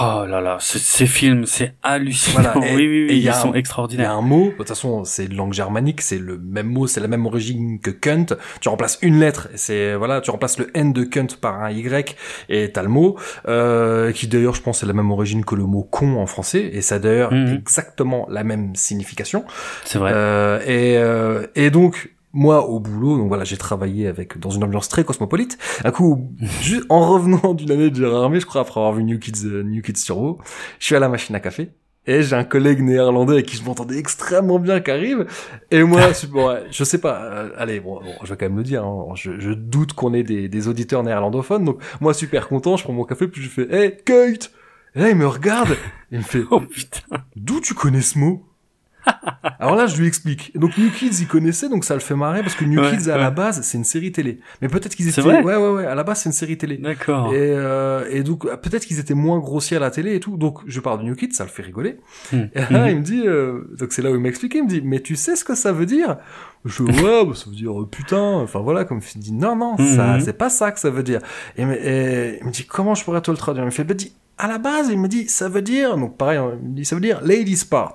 Oh 0.00 0.24
là 0.26 0.40
là, 0.40 0.58
ce- 0.60 0.78
ces 0.78 1.06
films, 1.06 1.44
c'est 1.44 1.74
hallucinant. 1.82 2.40
Voilà, 2.54 2.54
et- 2.68 2.74
oui, 2.76 2.86
oui, 2.86 3.02
oui, 3.02 3.06
il 3.10 3.16
y 3.18 3.22
ils 3.22 3.28
a 3.28 3.32
sont 3.32 3.48
Il 3.48 3.52
y 3.52 3.56
a 3.56 3.58
extraordinaires. 3.58 4.12
un 4.12 4.22
mot, 4.22 4.46
de 4.50 4.56
toute 4.56 4.68
façon, 4.68 5.04
c'est 5.04 5.24
une 5.26 5.34
langue 5.36 5.52
germanique, 5.52 6.00
c'est 6.00 6.18
le 6.18 6.38
même 6.38 6.68
mot, 6.68 6.86
c'est 6.86 7.00
la 7.00 7.08
même 7.08 7.26
origine 7.26 7.80
que 7.80 7.90
cunt. 7.90 8.26
Tu 8.60 8.68
remplaces 8.68 8.98
une 9.02 9.18
lettre, 9.18 9.48
et 9.52 9.56
c'est 9.58 9.94
voilà, 9.96 10.20
tu 10.20 10.30
remplaces 10.30 10.58
le 10.58 10.70
N 10.76 10.92
de 10.92 11.02
cunt 11.02 11.26
par 11.40 11.62
un 11.62 11.70
Y, 11.72 12.16
et 12.48 12.70
t'as 12.72 12.82
le 12.82 12.88
mot, 12.88 13.18
euh, 13.48 14.12
qui 14.12 14.28
d'ailleurs, 14.28 14.54
je 14.54 14.62
pense, 14.62 14.80
c'est 14.80 14.86
la 14.86 14.92
même 14.92 15.10
origine 15.10 15.44
que 15.44 15.56
le 15.56 15.64
mot 15.64 15.82
con 15.82 16.16
en 16.16 16.26
français, 16.26 16.70
et 16.72 16.80
ça 16.80 16.94
a 16.94 16.98
d'ailleurs 17.00 17.32
Mhm. 17.32 17.54
exactement 17.60 18.26
la 18.30 18.44
même 18.44 18.74
signification. 18.76 19.44
C'est 19.84 19.98
vrai. 19.98 20.12
Euh, 20.14 20.60
et, 20.64 20.96
euh, 20.96 21.46
et 21.56 21.70
donc, 21.70 22.14
moi, 22.32 22.66
au 22.68 22.80
boulot, 22.80 23.18
donc 23.18 23.28
voilà, 23.28 23.44
j'ai 23.44 23.56
travaillé 23.56 24.06
avec 24.06 24.38
dans 24.38 24.50
une 24.50 24.64
ambiance 24.64 24.88
très 24.88 25.04
cosmopolite. 25.04 25.58
Un 25.84 25.90
coup, 25.90 26.32
juste 26.60 26.84
en 26.88 27.12
revenant 27.12 27.54
d'une 27.54 27.70
année 27.70 27.90
de 27.90 27.96
Gérard 27.96 28.24
Armé, 28.24 28.40
je 28.40 28.46
crois 28.46 28.62
après 28.62 28.80
avoir 28.80 28.94
vu 28.94 29.04
New 29.04 29.18
Kids, 29.18 29.44
euh, 29.46 29.62
New 29.62 29.82
Kids 29.82 30.02
Turbo, 30.04 30.38
je 30.78 30.86
suis 30.86 30.94
à 30.96 31.00
la 31.00 31.08
machine 31.08 31.34
à 31.34 31.40
café. 31.40 31.70
Et 32.04 32.22
j'ai 32.22 32.34
un 32.34 32.42
collègue 32.42 32.80
néerlandais 32.82 33.34
avec 33.34 33.46
qui 33.46 33.56
je 33.56 33.62
m'entendais 33.64 33.96
extrêmement 33.96 34.58
bien 34.58 34.80
qui 34.80 34.90
arrive. 34.90 35.24
Et 35.70 35.84
moi, 35.84 36.00
je- 36.20 36.26
bon, 36.26 36.48
ouais, 36.48 36.64
je 36.72 36.82
sais 36.82 36.98
pas. 37.00 37.22
euh, 37.22 37.50
allez, 37.56 37.78
bon, 37.78 38.00
bon, 38.00 38.10
je 38.24 38.30
vais 38.30 38.36
quand 38.36 38.46
même 38.46 38.56
le 38.56 38.64
dire. 38.64 38.84
hein, 38.84 39.06
je, 39.14 39.38
je 39.38 39.50
doute 39.52 39.92
qu'on 39.92 40.12
ait 40.12 40.24
des, 40.24 40.48
des 40.48 40.66
auditeurs 40.66 41.04
néerlandophones. 41.04 41.64
Donc 41.64 41.80
moi, 42.00 42.12
super 42.12 42.48
content, 42.48 42.76
je 42.76 42.82
prends 42.82 42.92
mon 42.92 43.04
café 43.04 43.28
puis 43.28 43.40
je 43.40 43.48
fais, 43.48 43.68
hey, 43.72 43.96
Kate. 44.04 44.50
Et 44.96 45.00
là, 45.00 45.10
il 45.10 45.16
me 45.16 45.26
regarde. 45.28 45.76
Il 46.10 46.18
me 46.18 46.22
fait, 46.24 46.42
Oh 46.50 46.60
putain. 46.60 47.18
D'où 47.36 47.60
tu 47.60 47.72
connais 47.72 48.00
ce 48.02 48.18
mot? 48.18 48.44
Alors 49.58 49.74
là, 49.76 49.86
je 49.86 49.96
lui 49.96 50.06
explique. 50.06 50.56
Donc 50.58 50.76
New 50.78 50.90
Kids, 50.90 51.16
ils 51.20 51.26
connaissaient, 51.26 51.68
donc 51.68 51.84
ça 51.84 51.94
le 51.94 52.00
fait 52.00 52.14
marrer 52.14 52.42
parce 52.42 52.54
que 52.54 52.64
New 52.64 52.80
Ouais, 52.80 52.90
Kids 52.96 53.10
à 53.10 53.14
ouais. 53.14 53.20
la 53.20 53.30
base, 53.30 53.60
c'est 53.62 53.78
une 53.78 53.84
série 53.84 54.10
télé. 54.12 54.38
Mais 54.60 54.68
peut-être 54.68 54.94
qu'ils 54.94 55.08
étaient. 55.08 55.22
ouais, 55.22 55.42
ouais, 55.42 55.56
ouais. 55.56 55.86
À 55.86 55.94
la 55.94 56.02
base, 56.04 56.20
c'est 56.20 56.28
une 56.28 56.32
série 56.34 56.56
télé. 56.58 56.76
D'accord. 56.78 57.32
Et, 57.32 57.36
euh, 57.40 58.04
et 58.10 58.22
donc 58.22 58.44
peut-être 58.60 58.84
qu'ils 58.86 58.98
étaient 58.98 59.14
moins 59.14 59.38
grossiers 59.38 59.76
à 59.76 59.80
la 59.80 59.90
télé 59.90 60.14
et 60.14 60.20
tout. 60.20 60.36
Donc 60.36 60.60
je 60.66 60.80
parle 60.80 61.00
de 61.00 61.04
New 61.04 61.14
Kids, 61.14 61.32
ça 61.32 61.44
le 61.44 61.50
fait 61.50 61.62
rigoler. 61.62 61.98
Hmm. 62.32 62.42
Et 62.54 62.60
là, 62.72 62.84
Mhm. 62.84 62.88
il 62.90 62.96
me 62.98 63.02
dit, 63.02 63.22
euh, 63.26 63.62
donc 63.78 63.92
c'est 63.92 64.02
là 64.02 64.10
où 64.10 64.14
il 64.14 64.20
m'expliquait, 64.20 64.58
il 64.58 64.64
me 64.64 64.68
dit, 64.68 64.82
mais 64.82 65.00
tu 65.00 65.16
sais 65.16 65.36
ce 65.36 65.44
que 65.44 65.54
ça 65.54 65.72
veut 65.72 65.86
dire? 65.86 66.16
Je 66.64 66.82
ouais, 66.84 67.24
bah, 67.26 67.32
ça 67.34 67.50
veut 67.50 67.56
dire 67.56 67.80
euh, 67.80 67.86
putain. 67.88 68.20
Enfin 68.40 68.60
voilà, 68.60 68.84
comme 68.84 69.00
il 69.14 69.18
me 69.18 69.22
dit, 69.22 69.32
non, 69.32 69.56
non, 69.56 69.76
ça, 69.78 70.14
Mhm. 70.14 70.20
c'est 70.20 70.32
pas 70.38 70.50
ça 70.50 70.70
que 70.72 70.78
ça 70.80 70.90
veut 70.90 71.02
dire. 71.02 71.20
Et, 71.56 71.62
il 71.62 72.46
me 72.46 72.50
dit, 72.50 72.64
comment 72.66 72.94
je 72.94 73.04
pourrais 73.04 73.20
te 73.20 73.30
le 73.30 73.36
traduire? 73.36 73.64
Il 73.64 73.66
me 73.66 73.70
fait, 73.72 73.84
bah, 73.84 73.94
dis, 73.94 74.12
à 74.38 74.48
la 74.48 74.58
base, 74.58 74.88
il 74.90 74.98
me 74.98 75.08
dit, 75.08 75.28
ça 75.28 75.48
veut 75.48 75.62
dire, 75.62 75.96
donc 75.96 76.16
pareil, 76.16 76.38
il 76.62 76.68
me 76.68 76.74
dit, 76.76 76.84
ça 76.84 76.94
veut 76.96 77.00
dire 77.00 77.20
ladies 77.22 77.64
parts. 77.68 77.94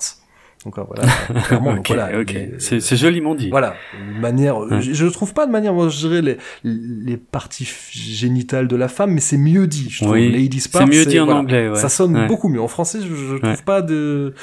Donc 0.68 0.86
voilà, 0.88 1.10
clairement, 1.48 1.72
donc 1.72 1.80
Ok, 1.80 1.88
voilà. 1.96 2.20
ok. 2.20 2.34
les- 2.34 2.80
C'est 2.82 2.98
joliment 2.98 3.36
dit. 3.36 3.50
Voilà, 3.50 3.76
une 4.14 4.20
manière. 4.20 4.58
Ouais. 4.58 4.82
Je, 4.82 4.92
je 4.94 5.06
trouve 5.08 5.34
pas 5.34 5.46
de 5.46 5.52
manière, 5.52 5.74
moi, 5.74 5.88
je 5.90 5.98
dirais 5.98 6.22
les, 6.22 6.38
les 6.64 7.16
parties 7.18 7.70
génitales 7.92 8.68
de 8.68 8.76
la 8.76 8.88
femme, 8.88 9.12
mais 9.12 9.22
c'est 9.22 9.38
mieux 9.38 9.66
dit. 9.68 9.88
Je 9.90 10.00
trouve. 10.04 10.12
Oui, 10.14 10.32
Ladies 10.32 10.60
c'est 10.60 10.86
mieux 10.86 11.06
dit 11.06 11.20
en 11.20 11.26
voilà. 11.26 11.40
anglais, 11.40 11.70
ouais. 11.70 11.76
Ça 11.76 11.90
sonne 11.90 12.16
Ouais. 12.18 12.28
beaucoup 12.28 12.50
mieux. 12.50 12.62
En 12.62 12.68
français, 12.68 13.00
je, 13.02 13.14
je 13.16 13.36
trouve 13.38 13.50
Ouais. 13.50 13.56
pas 13.66 13.82
de 13.82 14.34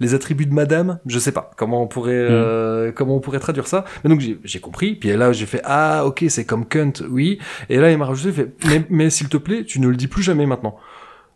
les 0.00 0.14
attributs 0.14 0.46
de 0.46 0.54
madame. 0.54 0.98
Je 1.06 1.18
sais 1.18 1.32
pas 1.32 1.50
comment 1.56 1.82
on 1.82 1.86
pourrait 1.86 2.14
Mm. 2.14 2.32
euh, 2.32 2.92
comment 2.92 3.16
on 3.16 3.20
pourrait 3.20 3.40
traduire 3.40 3.66
ça. 3.66 3.84
Mais 4.02 4.10
donc 4.10 4.22
j'ai 4.44 4.60
compris. 4.60 4.94
Puis 4.94 5.10
là, 5.14 5.32
j'ai 5.32 5.46
fait 5.46 5.60
ah 5.64 6.04
ok, 6.06 6.24
c'est 6.28 6.44
comme 6.44 6.64
cunt, 6.66 6.92
oui. 7.10 7.38
Et 7.68 7.76
là, 7.76 7.90
il 7.90 7.98
m'a 7.98 8.06
rajouté, 8.06 8.32
fait, 8.32 8.52
mais, 8.66 8.84
mais 8.88 9.10
s'il 9.10 9.28
te 9.28 9.36
plaît, 9.36 9.64
tu 9.64 9.80
ne 9.80 9.88
le 9.88 9.96
dis 9.96 10.06
plus 10.08 10.22
jamais 10.22 10.46
maintenant. 10.46 10.76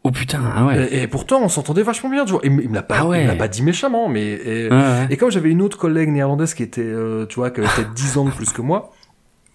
Oh 0.05 0.11
putain, 0.11 0.41
ah 0.55 0.65
ouais. 0.67 0.89
Et, 0.93 1.03
et 1.03 1.07
pourtant, 1.09 1.41
on 1.43 1.49
s'entendait 1.49 1.83
vachement 1.83 2.09
bien. 2.09 2.25
Tu 2.25 2.33
vois. 2.33 2.41
Il, 2.45 2.51
me- 2.53 2.63
il 2.63 2.69
me 2.69 2.75
l'a 2.75 2.83
pas, 2.83 2.99
Ah 3.01 3.07
ouais. 3.07 3.21
il 3.21 3.25
me 3.25 3.29
l'a 3.33 3.37
pas 3.37 3.49
dit 3.49 3.63
méchamment, 3.63 4.09
mais 4.09 4.27
et, 4.33 4.69
Ouais, 4.71 4.77
ouais. 4.77 5.07
et 5.11 5.17
comme 5.17 5.31
j'avais 5.31 5.51
une 5.51 5.61
autre 5.61 5.77
collègue 5.77 6.09
néerlandaise 6.11 6.55
qui 6.55 6.63
était, 6.63 6.81
euh, 6.83 7.27
tu 7.27 7.37
vois, 7.37 7.51
qui 7.51 7.61
avait 7.61 7.69
peut-être 7.75 7.93
10 7.95 8.17
ans 8.19 8.25
de 8.25 8.31
plus 8.31 8.51
que 8.53 8.63
moi, 8.63 8.93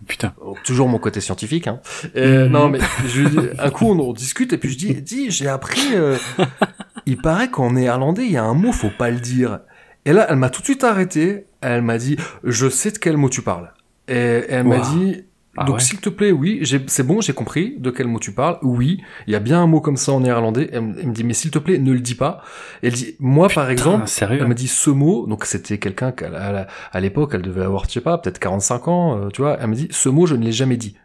Putain. 0.06 0.34
Oh, 0.46 0.56
toujours 0.66 0.90
mon 0.90 0.98
côté 1.00 1.22
scientifique, 1.22 1.66
hein. 1.68 1.80
Euh, 2.18 2.46
Mhm. 2.48 2.52
Non, 2.52 2.68
mais 2.70 2.80
je, 3.08 3.24
un 3.58 3.70
coup 3.70 3.86
on, 3.86 3.98
on 4.00 4.12
discute 4.12 4.52
et 4.52 4.58
puis 4.58 4.70
je 4.70 4.78
dis, 4.78 4.94
dis, 5.02 5.32
j'ai 5.32 5.48
appris, 5.48 5.96
euh, 5.96 6.18
il 7.06 7.18
paraît 7.18 7.50
qu'en 7.50 7.72
néerlandais 7.72 8.26
il 8.26 8.32
y 8.34 8.38
a 8.38 8.44
un 8.44 8.54
mot, 8.54 8.74
faut 8.74 8.90
pas 8.98 9.10
le 9.10 9.20
dire. 9.22 9.60
Et 10.06 10.12
là, 10.12 10.26
elle 10.30 10.36
m'a 10.36 10.50
tout 10.50 10.60
de 10.60 10.66
suite 10.66 10.84
arrêté. 10.84 11.46
Elle 11.62 11.82
m'a 11.84 11.98
dit, 11.98 12.18
je 12.44 12.68
sais 12.68 12.92
de 12.92 12.98
quel 12.98 13.16
mot 13.16 13.30
tu 13.30 13.42
parles. 13.42 13.72
Et, 14.10 14.14
et 14.16 14.46
elle 14.50 14.66
m'a 14.68 14.80
dit, 14.80 15.24
Ah 15.56 15.66
donc 15.66 15.76
ouais. 15.76 15.82
s'il 15.82 16.00
te 16.00 16.10
plaît, 16.10 16.32
oui, 16.32 16.64
c'est 16.88 17.06
bon, 17.06 17.22
j'ai 17.22 17.34
compris 17.34 17.76
de 17.78 17.92
quel 17.92 18.08
mot 18.08 18.18
tu 18.20 18.32
parles. 18.32 18.58
Oui, 18.64 19.02
il 19.28 19.34
y 19.34 19.36
a 19.36 19.40
bien 19.40 19.62
un 19.62 19.68
mot 19.68 19.82
comme 19.82 19.98
ça 19.98 20.12
en 20.12 20.20
néerlandais. 20.22 20.70
Elle, 20.74 20.82
me- 20.82 21.00
elle 21.00 21.08
me 21.10 21.14
dit, 21.14 21.24
mais 21.24 21.34
s'il 21.34 21.52
te 21.52 21.60
plaît, 21.60 21.78
ne 21.78 21.92
le 21.92 22.00
dis 22.00 22.16
pas. 22.16 22.42
Elle 22.82 22.94
dit, 22.94 23.16
moi 23.20 23.50
par 23.50 23.70
exemple, 23.70 24.08
sérieux. 24.08 24.40
elle 24.42 24.48
m'a 24.48 24.56
dit 24.56 24.68
ce 24.68 24.90
mot, 24.90 25.28
donc 25.28 25.46
c'était 25.46 25.78
quelqu'un 25.78 26.12
qu'à 26.12 26.66
à 26.92 27.00
l'époque, 27.00 27.32
elle 27.36 27.44
devait 27.44 27.64
avoir, 27.64 27.86
je 27.86 27.92
sais 27.92 28.02
pas, 28.02 28.18
peut-être 28.18 28.40
45 28.40 28.88
ans, 28.88 29.18
euh, 29.18 29.30
tu 29.30 29.42
vois. 29.44 29.58
Elle 29.60 29.68
m'a 29.68 29.76
dit, 29.76 29.88
ce 29.92 30.10
mot, 30.10 30.26
je 30.26 30.36
ne 30.36 30.44
l'ai 30.44 30.52
jamais 30.52 30.78
dit. 30.78 30.96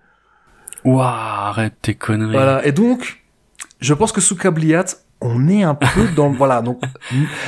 Ouah, 0.84 1.48
arrête 1.48 1.74
tes 1.82 1.94
conneries. 1.94 2.32
Voilà. 2.32 2.64
Et 2.66 2.72
donc, 2.72 3.22
je 3.80 3.92
pense 3.94 4.12
que 4.12 4.20
sous 4.20 4.36
Kabliat, 4.36 4.84
on 5.20 5.48
est 5.48 5.62
un 5.62 5.74
peu 5.74 5.86
dans, 6.16 6.30
voilà. 6.30 6.62
Donc, 6.62 6.80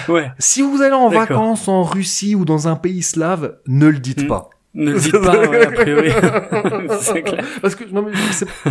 Ouais. 0.08 0.30
si 0.38 0.60
vous 0.62 0.82
allez 0.82 0.92
en 0.94 1.08
vacances 1.08 1.68
en 1.68 1.82
Russie 1.82 2.34
ou 2.34 2.44
dans 2.44 2.68
un 2.68 2.76
pays 2.76 3.02
slave, 3.02 3.56
ne 3.66 3.86
le 3.86 3.98
dites 4.00 4.24
Hmm. 4.24 4.28
pas. 4.28 4.50
Ne 4.74 4.92
le 4.92 4.98
dites 5.00 5.12
pas, 5.12 5.48
ouais, 5.48 5.66
a 5.66 5.70
priori. 5.72 6.10
clair. 7.24 7.44
Parce 7.60 7.74
que, 7.74 7.84
non, 7.84 8.02
mais 8.02 8.12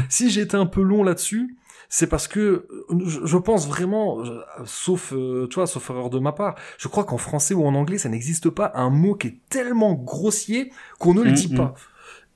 si 0.09 0.29
j'ai 0.29 0.41
été 0.41 0.55
un 0.55 0.65
peu 0.65 0.81
long 0.81 1.03
là-dessus, 1.03 1.55
c'est 1.89 2.07
parce 2.07 2.27
que 2.27 2.67
je, 3.05 3.25
je 3.25 3.37
pense 3.37 3.67
vraiment, 3.67 4.23
sauf, 4.63 5.11
euh, 5.11 5.47
tu 5.49 5.55
vois, 5.55 5.65
sauf 5.67 5.89
erreur 5.89 6.09
de 6.09 6.19
ma 6.19 6.31
part, 6.31 6.55
je 6.77 6.87
crois 6.87 7.03
qu'en 7.03 7.17
français 7.17 7.53
ou 7.55 7.65
en 7.65 7.73
anglais, 7.73 7.97
ça 7.97 8.09
n'existe 8.09 8.49
pas 8.49 8.71
un 8.75 8.89
mot 8.91 9.15
qui 9.15 9.27
est 9.27 9.37
tellement 9.49 9.93
grossier 9.93 10.71
qu'on 10.99 11.15
ne 11.15 11.23
le 11.23 11.31
Mm, 11.31 11.33
dit 11.33 11.53
mm. 11.53 11.57
pas. 11.57 11.73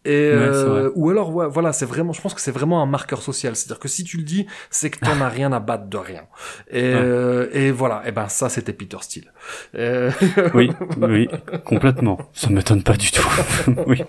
Et 0.05 0.31
Ouais, 0.31 0.49
c'est 0.51 0.67
euh, 0.67 0.91
ou 0.95 1.09
alors 1.09 1.33
ouais, 1.33 1.47
voilà, 1.47 1.71
c'est 1.71 1.85
vraiment, 1.85 2.11
je 2.11 2.21
pense 2.21 2.33
que 2.33 2.41
c'est 2.41 2.51
vraiment 2.51 2.81
un 2.81 2.85
marqueur 2.85 3.21
social. 3.21 3.55
C'est-à-dire 3.55 3.79
que 3.79 3.87
si 3.87 4.03
tu 4.03 4.17
le 4.17 4.23
dis, 4.23 4.45
c'est 4.69 4.89
que 4.89 4.99
t'en 4.99 5.21
as 5.21 5.29
rien 5.29 5.51
à 5.53 5.59
battre 5.59 5.85
de 5.87 5.97
rien. 5.97 6.23
Et, 6.69 6.93
euh, 6.93 7.47
et 7.53 7.71
voilà, 7.71 8.03
et 8.05 8.11
ben 8.11 8.27
ça 8.27 8.49
c'était 8.49 8.73
Peter 8.73 8.97
Steele. 9.01 9.31
Euh, 9.75 10.11
Oui, 10.53 10.71
oui, 11.01 11.29
complètement. 11.65 12.17
Ça 12.33 12.49
m'étonne 12.49 12.83
pas 12.83 12.97
du 12.97 13.11
tout. 13.11 13.27
oui. 13.87 14.03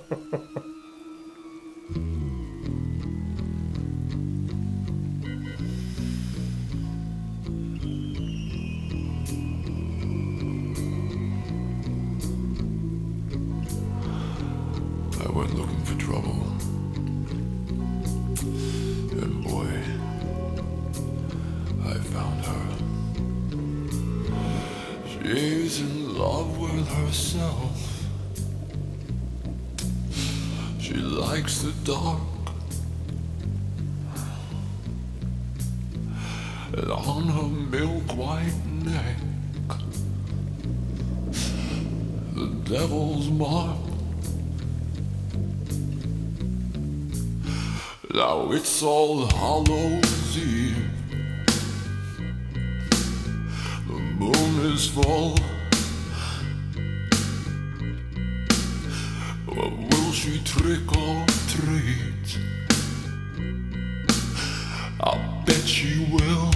I 15.20 15.28
went 15.28 15.54
looking 15.54 15.68
for 15.68 15.73
trouble. 16.04 16.44
And 19.22 19.42
boy, 19.42 19.70
I 21.82 21.94
found 22.12 22.44
her. 22.44 22.66
She's 25.08 25.80
in 25.80 26.18
love 26.18 26.58
with 26.58 26.86
herself. 26.86 28.04
She 30.78 30.94
likes 30.94 31.62
the 31.62 31.72
dark. 31.84 32.20
And 36.76 36.90
on 36.90 37.28
her 37.28 37.48
milk 37.78 38.14
white 38.14 38.60
neck, 38.84 39.16
the 42.34 42.46
devil's 42.68 43.30
mark. 43.30 43.93
Now 48.14 48.52
it's 48.52 48.80
all 48.80 49.26
Hallows 49.26 50.38
Eve. 50.38 50.88
The 53.88 53.98
moon 54.20 54.72
is 54.72 54.86
full. 54.86 55.36
Well, 59.48 59.70
will 59.90 60.12
she 60.12 60.40
trick 60.44 60.86
or 60.96 61.26
treat? 61.48 62.38
I 65.00 65.42
bet 65.44 65.66
she 65.66 66.06
will. 66.12 66.52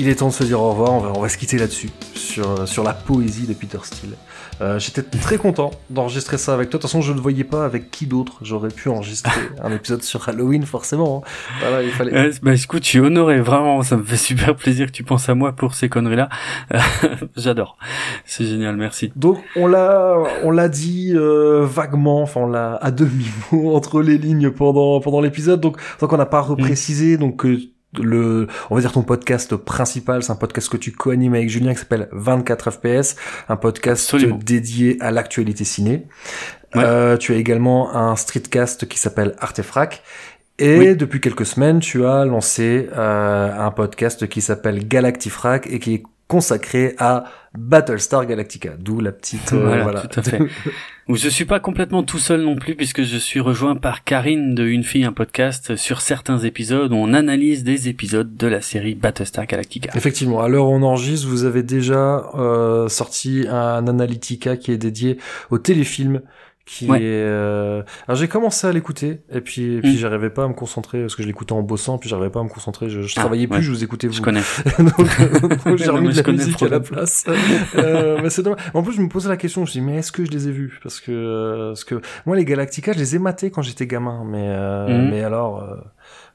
Il 0.00 0.08
est 0.08 0.14
temps 0.16 0.28
de 0.28 0.32
se 0.32 0.44
dire 0.44 0.60
au 0.60 0.70
revoir, 0.70 0.92
on 0.92 1.00
va, 1.00 1.12
on 1.16 1.20
va 1.20 1.28
se 1.28 1.36
quitter 1.36 1.58
là-dessus, 1.58 1.90
sur, 2.14 2.68
sur 2.68 2.84
la 2.84 2.92
poésie 2.92 3.48
de 3.48 3.52
Peter 3.54 3.78
Steele. 3.82 4.12
Euh, 4.60 4.78
J'étais 4.78 5.02
très 5.02 5.38
content 5.38 5.72
d'enregistrer 5.90 6.38
ça 6.38 6.54
avec 6.54 6.70
toi. 6.70 6.78
De 6.78 6.82
toute 6.82 6.90
façon, 6.90 7.00
je 7.02 7.12
ne 7.12 7.18
voyais 7.18 7.42
pas 7.42 7.64
avec 7.64 7.90
qui 7.90 8.06
d'autre 8.06 8.38
j'aurais 8.42 8.68
pu 8.68 8.88
enregistrer 8.88 9.40
un 9.62 9.72
épisode 9.72 10.02
sur 10.04 10.28
Halloween, 10.28 10.64
forcément. 10.66 11.24
hein. 11.24 11.28
Voilà, 11.60 11.82
il 11.82 11.90
fallait. 11.90 12.12
Ouais, 12.12 12.30
bah 12.42 12.54
écoute, 12.54 12.84
je 12.84 12.88
suis 12.88 13.00
honoré, 13.00 13.40
vraiment, 13.40 13.82
ça 13.82 13.96
me 13.96 14.04
fait 14.04 14.16
super 14.16 14.54
plaisir 14.54 14.86
que 14.86 14.92
tu 14.92 15.02
penses 15.02 15.28
à 15.28 15.34
moi 15.34 15.50
pour 15.52 15.74
ces 15.74 15.88
conneries-là. 15.88 16.28
J'adore, 17.36 17.76
c'est 18.24 18.44
génial, 18.46 18.76
merci. 18.76 19.12
Donc 19.16 19.38
on 19.56 19.66
l'a 19.66 20.16
on 20.44 20.52
l'a 20.52 20.68
dit 20.68 21.12
euh, 21.14 21.64
vaguement, 21.68 22.22
enfin 22.22 22.42
on 22.42 22.46
l'a 22.48 22.74
à 22.76 22.90
demi 22.92 23.26
mot 23.50 23.74
entre 23.76 24.00
les 24.00 24.18
lignes 24.18 24.50
pendant 24.50 25.00
pendant 25.00 25.20
l'épisode. 25.20 25.60
Donc 25.60 25.76
donc 26.00 26.12
on 26.12 26.16
n'a 26.16 26.26
pas 26.26 26.40
reprécisé 26.40 27.16
donc 27.16 27.44
euh, 27.46 27.60
le 27.96 28.46
on 28.70 28.74
va 28.74 28.80
dire 28.80 28.92
ton 28.92 29.02
podcast 29.02 29.56
principal, 29.56 30.22
c'est 30.22 30.32
un 30.32 30.36
podcast 30.36 30.68
que 30.68 30.76
tu 30.76 30.92
co-animes 30.92 31.34
avec 31.34 31.48
Julien 31.48 31.72
qui 31.72 31.80
s'appelle 31.80 32.08
24 32.12 32.70
FPS, 32.70 33.16
un 33.48 33.56
podcast 33.56 34.12
Absolument. 34.12 34.38
dédié 34.42 34.98
à 35.00 35.10
l'actualité 35.10 35.64
ciné. 35.64 36.06
Ouais. 36.74 36.82
Euh, 36.84 37.16
tu 37.16 37.32
as 37.32 37.36
également 37.36 37.94
un 37.96 38.14
streetcast 38.14 38.86
qui 38.88 38.98
s'appelle 38.98 39.34
Artefrac. 39.38 40.02
Et 40.60 40.96
depuis 40.96 41.20
quelques 41.20 41.46
semaines, 41.46 41.78
tu 41.78 42.04
as 42.04 42.24
lancé 42.24 42.88
euh, 42.96 43.66
un 43.66 43.70
podcast 43.70 44.28
qui 44.28 44.40
s'appelle 44.40 44.88
Galactifrac 44.88 45.68
et 45.70 45.78
qui 45.78 45.94
est 45.94 46.02
consacré 46.26 46.96
à 46.98 47.24
Battlestar 47.58 48.24
Galactica, 48.24 48.70
d'où 48.78 49.00
la 49.00 49.12
petite 49.12 49.52
euh, 49.52 49.66
Voilà, 49.66 49.82
voilà. 49.82 50.00
tout 50.02 50.20
à 50.20 50.22
fait. 50.22 50.38
Je 51.08 51.28
suis 51.28 51.46
pas 51.46 51.58
complètement 51.58 52.02
tout 52.02 52.18
seul 52.18 52.42
non 52.42 52.54
plus 52.54 52.74
puisque 52.74 53.02
je 53.02 53.16
suis 53.16 53.40
rejoint 53.40 53.76
par 53.76 54.04
Karine 54.04 54.54
de 54.54 54.64
Une 54.64 54.84
fille 54.84 55.04
un 55.04 55.12
podcast 55.12 55.74
sur 55.76 56.02
certains 56.02 56.38
épisodes 56.40 56.92
où 56.92 56.96
on 56.96 57.14
analyse 57.14 57.64
des 57.64 57.88
épisodes 57.88 58.36
de 58.36 58.46
la 58.46 58.60
série 58.60 58.94
Battlestar 58.94 59.46
Galactica. 59.46 59.90
Effectivement, 59.94 60.42
à 60.42 60.48
l'heure 60.48 60.66
où 60.66 60.74
on 60.74 60.82
enregistre, 60.82 61.26
vous 61.26 61.44
avez 61.44 61.62
déjà 61.62 62.30
euh, 62.34 62.88
sorti 62.88 63.46
un 63.48 63.88
Analytica 63.88 64.58
qui 64.58 64.70
est 64.70 64.76
dédié 64.76 65.16
au 65.50 65.56
téléfilm. 65.56 66.20
Qui 66.70 66.86
Ouais. 66.86 66.98
est. 66.98 67.02
euh, 67.24 67.82
Alors 68.06 68.20
j'ai 68.20 68.28
commencé 68.28 68.66
à 68.66 68.72
l'écouter 68.72 69.22
et 69.32 69.40
puis 69.40 69.76
et 69.76 69.80
puis 69.80 69.94
Mm. 69.94 69.96
j'arrivais 69.96 70.28
pas 70.28 70.44
à 70.44 70.48
me 70.48 70.52
concentrer 70.52 71.00
parce 71.00 71.16
que 71.16 71.22
je 71.22 71.26
l'écoutais 71.26 71.54
en 71.54 71.62
bossant 71.62 71.96
puis 71.96 72.10
j'arrivais 72.10 72.28
pas 72.28 72.40
à 72.40 72.42
me 72.42 72.50
concentrer. 72.50 72.90
Je, 72.90 73.00
je 73.00 73.14
Ah, 73.16 73.20
travaillais 73.20 73.46
plus, 73.46 73.56
ouais. 73.56 73.62
je 73.62 73.70
vous 73.70 73.82
écoutais 73.84 74.06
vous. 74.06 74.12
Je 74.12 74.20
connais. 74.20 74.42
donc, 74.78 75.20
euh, 75.20 75.40
donc 75.64 75.76
j'ai 75.78 75.88
remis 75.88 76.12
de 76.12 76.20
la 76.22 76.30
musique 76.32 76.62
à 76.62 76.68
la 76.68 76.80
place. 76.80 77.24
euh, 77.76 78.18
mais 78.22 78.28
c'est 78.28 78.42
dommage. 78.42 78.60
En 78.74 78.82
plus, 78.82 78.92
je 78.92 79.00
me 79.00 79.08
posais 79.08 79.30
la 79.30 79.38
question. 79.38 79.64
Je 79.64 79.70
me 79.70 79.72
dit, 79.72 79.80
mais 79.80 79.96
est-ce 79.96 80.12
que 80.12 80.26
je 80.26 80.30
les 80.30 80.48
ai 80.48 80.52
vus? 80.52 80.78
Parce 80.82 81.00
que 81.00 81.10
euh, 81.10 81.68
parce 81.70 81.84
que 81.84 82.02
moi, 82.26 82.36
les 82.36 82.44
Galactica, 82.44 82.92
je 82.92 82.98
les 82.98 83.16
ai 83.16 83.18
matés 83.18 83.50
quand 83.50 83.62
j'étais 83.62 83.86
gamin. 83.86 84.24
Mais 84.26 84.44
euh, 84.50 84.88
Mhm. 84.88 85.10
mais 85.10 85.24
alors. 85.24 85.64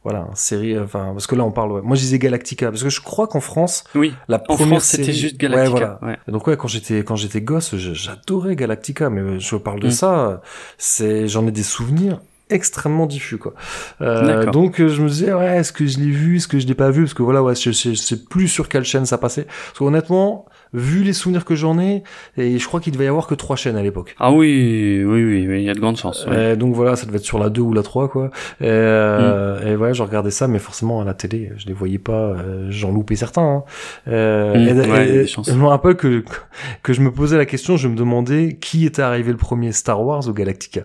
Euh, 0.06 0.10
voilà, 0.10 0.28
série, 0.34 0.78
enfin, 0.80 1.10
parce 1.14 1.28
que 1.28 1.36
là 1.36 1.44
on 1.46 1.52
parle, 1.52 1.72
ouais. 1.72 1.82
moi 1.82 1.96
je 1.96 2.02
disais 2.02 2.20
Galactica, 2.20 2.70
parce 2.70 2.84
que 2.84 2.90
je 2.90 3.02
crois 3.02 3.28
qu'en 3.28 3.40
France, 3.40 3.84
Oui. 3.96 4.14
la 4.28 4.38
En 4.38 4.40
première 4.56 4.68
France, 4.80 4.84
c'était 4.86 5.04
série- 5.06 5.18
juste 5.18 5.34
Ouais, 5.42 5.50
Galactica. 5.50 5.98
voilà. 6.02 6.14
ouais. 6.14 6.32
Donc 6.32 6.46
ouais, 6.48 6.58
quand 6.58 6.68
j'étais 6.68 7.04
quand 7.04 7.16
j'étais 7.16 7.42
gosse, 7.42 7.76
j'adorais 7.76 8.56
Galactica, 8.56 9.10
mais 9.10 9.40
je 9.40 9.56
parle 9.56 9.80
de 9.80 9.88
Mm. 9.88 9.92
ça, 9.92 10.42
c'est 10.78 11.28
j'en 11.28 11.48
ai 11.48 11.52
des 11.52 11.64
souvenirs 11.64 12.20
extrêmement 12.50 13.06
diffus 13.08 13.38
quoi. 13.38 13.54
Euh, 14.02 14.46
donc 14.52 14.80
euh, 14.82 14.88
je 14.90 15.02
me 15.02 15.08
disais 15.08 15.34
ouais, 15.34 15.58
est-ce 15.58 15.72
que 15.72 15.86
je 15.88 15.98
l'ai 16.00 16.12
vu, 16.12 16.38
est-ce 16.38 16.48
que 16.48 16.60
je 16.60 16.68
l'ai 16.68 16.76
pas 16.76 16.92
vu 16.92 17.04
parce 17.04 17.14
que 17.14 17.24
voilà 17.24 17.42
ouais, 17.42 17.56
je, 17.56 17.72
je, 17.72 17.92
je 17.92 17.96
sais 17.96 18.18
plus 18.26 18.48
sur 18.48 18.68
quelle 18.70 18.84
chaîne 18.84 19.06
ça 19.06 19.18
passait. 19.18 19.44
Parce 19.46 19.80
qu'honnêtement, 19.80 20.46
vu 20.74 21.04
les 21.04 21.14
souvenirs 21.14 21.46
que 21.46 21.56
j'en 21.56 21.80
ai, 21.80 22.04
et 22.38 22.58
je 22.58 22.68
crois 22.68 22.80
qu'il 22.80 22.94
devait 22.94 23.06
y 23.06 23.08
avoir 23.08 23.28
que 23.28 23.36
trois 23.36 23.56
chaînes 23.56 23.76
à 23.78 23.84
l'époque. 23.84 24.16
Ah 24.20 24.32
oui, 24.32 25.04
oui, 25.06 25.24
oui, 25.24 25.46
il 25.60 25.64
y 25.64 25.70
a 25.70 25.74
de 25.74 25.80
grandes 25.80 25.98
chances. 25.98 26.26
ouais. 26.26 26.34
Euh, 26.36 26.56
donc 26.56 26.74
voilà, 26.76 26.96
ça 26.96 27.06
devait 27.06 27.18
être 27.18 27.24
sur 27.26 27.40
la 27.40 27.50
2 27.50 27.62
ou 27.62 27.74
la 27.74 27.84
3 27.84 28.10
quoi. 28.10 28.32
Et, 28.60 28.66
euh, 28.66 29.74
et 29.74 29.76
ouais, 29.76 29.94
je 29.94 30.02
regardais 30.04 30.32
ça, 30.32 30.48
mais 30.48 30.60
forcément 30.60 31.02
à 31.02 31.06
la 31.06 31.14
télé, 31.14 31.52
je 31.58 31.68
les 31.68 31.74
voyais 31.74 32.00
pas. 32.00 32.14
euh, 32.14 32.68
J'en 32.70 32.92
loupais 32.92 33.16
certains. 33.16 33.42
Hein. 33.44 33.64
Euh, 34.08 34.54
Mm, 34.54 34.68
et- 34.68 34.92
ouais, 34.92 35.26
je 35.28 35.52
me 35.54 35.66
rappelle 35.68 35.96
que 35.96 36.24
que 36.84 36.94
je 36.94 37.02
me 37.02 37.12
posais 37.12 37.38
la 37.38 37.46
question, 37.46 37.78
je 37.78 37.88
me 37.88 37.96
demandais 37.96 38.58
qui 38.60 38.86
était 38.86 39.02
arrivé 39.02 39.32
le 39.32 39.38
premier, 39.38 39.72
Star 39.72 40.02
Wars 40.04 40.28
ou 40.28 40.34
Galactica. 40.34 40.82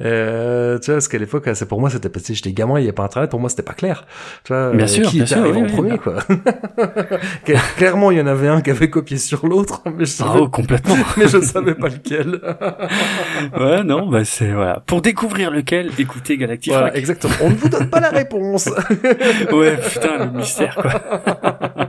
Euh, 0.00 0.78
tu 0.78 0.86
vois, 0.86 0.94
parce 0.96 1.08
qu'à 1.08 1.18
l'époque, 1.18 1.48
c'est 1.54 1.66
pour 1.68 1.80
moi, 1.80 1.90
c'était 1.90 2.08
que 2.10 2.20
j'étais 2.34 2.52
gamin, 2.52 2.78
il 2.78 2.82
y 2.82 2.84
avait 2.86 2.92
pas 2.92 3.04
internet, 3.04 3.30
pour 3.30 3.40
moi 3.40 3.48
c'était 3.48 3.62
pas 3.62 3.72
clair. 3.74 4.06
Tu 4.44 4.52
vois, 4.52 4.72
Bien 4.72 4.84
euh, 4.84 4.88
sûr, 4.88 5.06
qui 5.08 5.16
bien 5.16 5.24
était 5.24 5.34
sûr, 5.34 5.42
arrivé 5.42 5.56
oui, 5.58 5.62
en 5.62 5.66
oui, 5.66 5.72
premier 5.72 5.88
bien. 5.90 5.98
quoi. 5.98 6.14
Cla- 7.46 7.74
Clairement, 7.76 8.10
il 8.10 8.18
y 8.18 8.20
en 8.20 8.26
avait 8.26 8.48
un 8.48 8.60
qui 8.60 8.70
avait 8.70 8.90
copié 8.90 9.16
sur 9.28 9.46
l'autre, 9.46 9.82
mais 9.96 10.04
je 10.06 10.14
Ah, 10.22 10.26
savais, 10.26 10.40
oh, 10.40 10.48
complètement. 10.48 10.96
mais 11.16 11.28
je 11.28 11.40
savais 11.40 11.74
pas 11.74 11.88
lequel. 11.88 12.40
ouais, 13.60 13.84
non, 13.84 14.08
bah 14.08 14.24
c'est 14.24 14.50
voilà. 14.52 14.80
Pour 14.86 15.02
découvrir 15.02 15.50
lequel, 15.50 15.90
écoutez 15.98 16.36
Galactica. 16.38 16.78
Voilà, 16.78 16.96
exactement. 16.96 17.34
On 17.42 17.50
ne 17.50 17.54
vous 17.56 17.68
donne 17.68 17.90
pas 17.90 18.00
la 18.00 18.10
réponse. 18.10 18.68
ouais, 19.52 19.76
putain, 19.76 20.24
le 20.24 20.30
mystère 20.38 20.74
quoi. 20.76 21.87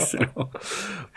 Excellent. 0.00 0.32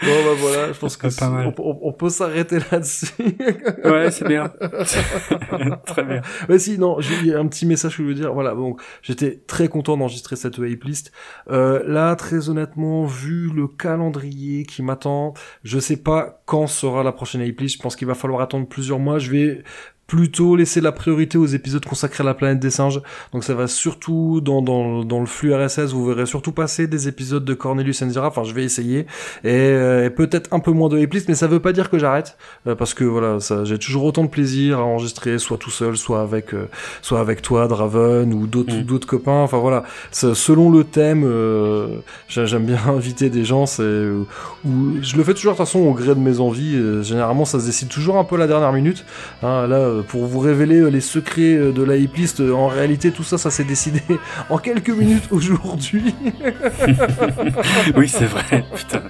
Bon 0.01 0.23
bah 0.23 0.33
voilà, 0.37 0.71
je 0.71 0.79
pense 0.79 0.95
que 0.95 1.13
Pas 1.19 1.29
mal. 1.29 1.53
on, 1.57 1.91
peut 1.91 2.09
s'arrêter 2.09 2.59
là-dessus. 2.71 3.07
Ouais, 3.83 4.09
c'est 4.11 4.27
bien. 4.27 4.47
Très 5.85 6.03
bien. 6.03 6.21
Ouais 6.47 6.57
si 6.57 6.77
non, 6.77 7.01
j'ai 7.01 7.35
un 7.35 7.45
petit 7.47 7.65
message 7.65 7.97
que 7.97 8.03
je 8.03 8.07
veux 8.07 8.13
dire. 8.13 8.33
Voilà, 8.33 8.55
donc 8.55 8.81
j'étais 9.01 9.43
très 9.45 9.67
content 9.67 9.97
d'enregistrer 9.97 10.37
cette 10.37 10.57
hype 10.57 10.83
list. 10.85 11.11
Euh, 11.49 11.83
là, 11.85 12.15
très 12.15 12.49
honnêtement, 12.49 13.05
vu 13.05 13.49
le 13.53 13.67
calendrier 13.67 14.63
qui 14.63 14.83
m'attend, 14.83 15.33
je 15.63 15.79
sais 15.79 15.97
pas 15.97 16.41
quand 16.45 16.67
sera 16.67 17.03
la 17.03 17.11
prochaine 17.11 17.41
hype 17.41 17.59
list. 17.59 17.77
Je 17.77 17.81
pense 17.81 17.97
qu'il 17.97 18.07
va 18.07 18.15
falloir 18.15 18.41
attendre 18.41 18.67
plusieurs 18.67 18.99
mois. 18.99 19.19
Je 19.19 19.31
vais 19.31 19.63
plutôt 20.09 20.55
laisser 20.55 20.81
la 20.81 20.91
priorité 20.91 21.37
aux 21.37 21.45
épisodes 21.45 21.85
consacrés 21.85 22.23
à 22.23 22.25
la 22.25 22.33
planète 22.33 22.59
des 22.59 22.71
singes. 22.71 22.99
Donc 23.31 23.43
ça 23.43 23.53
va 23.53 23.67
surtout 23.67 24.41
dans, 24.41 24.61
dans, 24.61 25.03
dans 25.05 25.19
le 25.19 25.27
flux 25.27 25.53
RSS, 25.53 25.91
vous 25.93 26.05
verrez 26.07 26.25
surtout 26.25 26.51
passer 26.51 26.87
des 26.87 27.07
épisodes 27.07 27.45
de 27.45 27.53
Cornelius 27.53 28.01
Enzira. 28.01 28.27
Enfin, 28.27 28.43
je 28.43 28.53
vais 28.53 28.63
essayer. 28.63 29.01
Et, 29.43 29.49
euh, 29.53 30.05
et 30.05 30.09
peut-être 30.09 30.51
un 30.53 30.59
peu 30.59 30.71
moins 30.71 30.89
de 30.89 30.97
hype 30.97 31.13
mais 31.27 31.35
ça 31.35 31.47
veut 31.47 31.59
pas 31.59 31.71
dire 31.73 31.89
que 31.89 31.97
j'arrête. 31.99 32.37
euh, 32.67 32.75
parce 32.75 32.93
que 32.93 33.03
voilà, 33.03 33.39
ça, 33.39 33.63
j'ai 33.65 33.77
toujours 33.77 34.03
autant 34.03 34.23
de 34.23 34.29
plaisir 34.29 34.79
à 34.79 34.83
enregistrer, 34.83 35.37
soit 35.37 35.57
tout 35.57 35.69
seul, 35.69 35.95
soit 35.95 36.21
avec, 36.21 36.53
euh, 36.53 36.65
soit 37.03 37.19
avec 37.19 37.41
toi, 37.43 37.67
Draven, 37.67 38.33
ou 38.33 38.47
d'autres, 38.47 38.75
Mm. 38.75 38.81
d'autres 38.83 39.07
copains. 39.07 39.41
Enfin 39.43 39.59
voilà, 39.59 39.83
selon 40.11 40.71
le 40.71 40.83
thème, 40.83 41.23
euh, 41.25 41.87
j'ai- 42.27 42.47
j'aime 42.47 42.65
bien 42.65 42.79
inviter 42.87 43.29
des 43.29 43.45
gens. 43.45 43.65
C'est, 43.67 43.83
ou 43.83 44.95
je 45.01 45.15
le 45.17 45.23
fais 45.23 45.33
toujours 45.33 45.53
de 45.53 45.57
toute 45.57 45.65
façon 45.67 45.79
au 45.79 45.93
gré 45.93 46.07
de 46.15 46.19
mes 46.19 46.39
envies. 46.39 46.75
Euh, 46.75 47.03
généralement, 47.03 47.45
ça 47.45 47.59
se 47.59 47.65
décide 47.65 47.89
toujours 47.89 48.17
un 48.17 48.23
peu 48.23 48.35
à 48.35 48.39
la 48.39 48.47
dernière 48.47 48.73
minute. 48.73 49.05
Hein, 49.43 49.67
là, 49.67 49.75
euh, 49.77 49.98
pour 50.07 50.25
vous 50.25 50.39
révéler 50.39 50.77
euh, 50.79 50.89
les 50.89 51.01
secrets 51.01 51.53
euh, 51.55 51.71
de 51.71 51.83
la 51.83 51.95
hip 51.95 52.11
list, 52.15 52.39
euh, 52.39 52.53
en 52.53 52.67
réalité, 52.67 53.11
tout 53.11 53.23
ça, 53.23 53.37
ça 53.37 53.49
s'est 53.51 53.63
décidé 53.63 54.01
en 54.49 54.57
quelques 54.57 54.89
minutes 54.89 55.27
aujourd'hui. 55.31 56.13
Oui, 57.95 58.07
c'est 58.07 58.25
vrai. 58.25 58.63
Putain. 58.75 59.01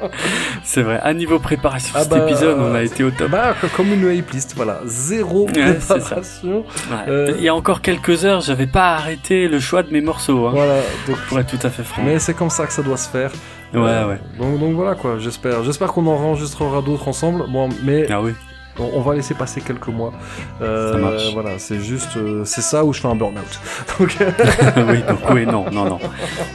C'est 0.63 0.81
vrai. 0.81 0.99
À 1.03 1.13
niveau 1.13 1.39
préparation 1.39 1.93
Ah 1.95 2.01
cet 2.01 2.09
bah, 2.11 2.25
épisode, 2.27 2.57
on 2.59 2.73
a 2.75 2.81
été 2.83 3.03
au 3.03 3.11
top. 3.11 3.29
Bah, 3.31 3.55
co- 3.59 3.67
comme 3.75 3.93
une 3.93 4.11
hype 4.13 4.31
list, 4.31 4.53
voilà, 4.55 4.81
zéro 4.85 5.47
Ouais, 5.47 5.73
préparation. 5.75 6.59
Ouais. 6.59 6.95
euh, 7.09 7.33
Il 7.37 7.43
y 7.43 7.49
a 7.49 7.55
encore 7.55 7.81
quelques 7.81 8.25
heures, 8.25 8.41
j'avais 8.41 8.67
pas 8.67 8.95
arrêté 8.95 9.47
le 9.47 9.59
choix 9.59 9.83
de 9.83 9.91
mes 9.91 10.01
morceaux. 10.01 10.47
Hein, 10.47 10.51
Voilà, 10.53 10.79
donc 11.07 11.17
Pour 11.27 11.39
être 11.39 11.47
tout 11.57 11.65
à 11.67 11.69
fait 11.69 11.83
franc. 11.83 12.01
Mais 12.03 12.19
c'est 12.19 12.33
comme 12.33 12.49
ça 12.49 12.65
que 12.65 12.73
ça 12.73 12.81
doit 12.83 12.97
se 12.97 13.09
faire. 13.09 13.31
Ouais, 13.73 13.79
Euh, 13.81 14.07
ouais. 14.09 14.19
Donc, 14.39 14.59
donc 14.59 14.73
voilà 14.75 14.95
quoi, 14.95 15.17
j'espère. 15.19 15.63
J'espère 15.63 15.89
qu'on 15.89 16.05
en 16.07 16.13
enregistrera 16.13 16.81
d'autres 16.81 17.07
ensemble. 17.07 17.43
Bon, 17.49 17.69
mais 17.83 18.07
Ah 18.09 18.21
oui. 18.21 18.31
On, 18.79 18.91
on 18.97 19.01
va 19.01 19.15
laisser 19.15 19.33
passer 19.33 19.61
quelques 19.61 19.87
mois. 19.87 20.13
Euh, 20.61 20.93
Ça 20.93 20.97
marche. 20.97 21.33
Voilà, 21.33 21.59
c'est 21.59 21.79
juste, 21.79 22.17
euh, 22.17 22.43
c'est 22.45 22.61
ça 22.61 22.83
où 22.85 22.93
je 22.93 23.01
fais 23.01 23.07
un 23.07 23.15
burn-out. 23.15 23.59
Donc, 23.99 24.17
oui, 24.89 25.01
donc 25.07 25.19
oui, 25.31 25.45
non, 25.45 25.65
non, 25.71 25.85
non. 25.85 25.99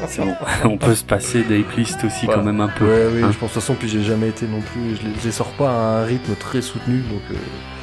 C'est 0.09 0.23
bon. 0.23 0.35
On 0.65 0.77
peut 0.79 0.95
se 0.95 1.05
passer 1.05 1.43
des 1.43 1.61
playlists 1.63 2.05
aussi 2.05 2.27
Voilà. 2.27 2.41
quand 2.41 2.47
même 2.47 2.61
un 2.61 2.69
peu. 2.69 2.85
ouais, 2.85 3.07
oui, 3.15 3.23
hein. 3.23 3.31
je 3.33 3.39
pense 3.39 3.51
de 3.51 3.55
toute 3.55 3.63
façon, 3.63 3.75
puis 3.75 3.89
j'ai 3.89 4.03
jamais 4.03 4.29
été 4.29 4.47
non 4.47 4.61
plus, 4.61 4.97
je 4.97 5.03
les, 5.09 5.15
je 5.21 5.27
les 5.27 5.33
sors 5.33 5.51
pas 5.53 5.69
à 5.71 5.73
un 6.01 6.05
rythme 6.05 6.35
très 6.37 6.63
soutenu. 6.63 6.99
Donc, 7.01 7.23
euh, 7.31 7.35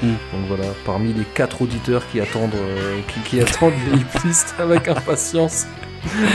Mm. 0.03 0.07
donc 0.07 0.47
voilà, 0.47 0.63
parmi 0.84 1.13
les 1.13 1.26
quatre 1.35 1.61
auditeurs 1.61 2.01
qui 2.11 2.19
attendent, 2.19 2.55
qui, 3.07 3.19
qui 3.19 3.39
attendent 3.39 3.73
les 3.93 3.99
playlists 4.03 4.55
avec 4.59 4.88
impatience. 4.88 5.68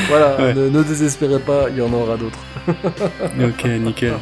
Voilà, 0.08 0.36
Ouais. 0.36 0.54
ne, 0.54 0.68
ne 0.68 0.82
désespérez 0.84 1.40
pas, 1.40 1.64
il 1.70 1.78
y 1.78 1.82
en 1.82 1.92
aura 1.92 2.16
d'autres. 2.16 2.38
Ok, 2.68 3.64
nickel. 3.64 4.14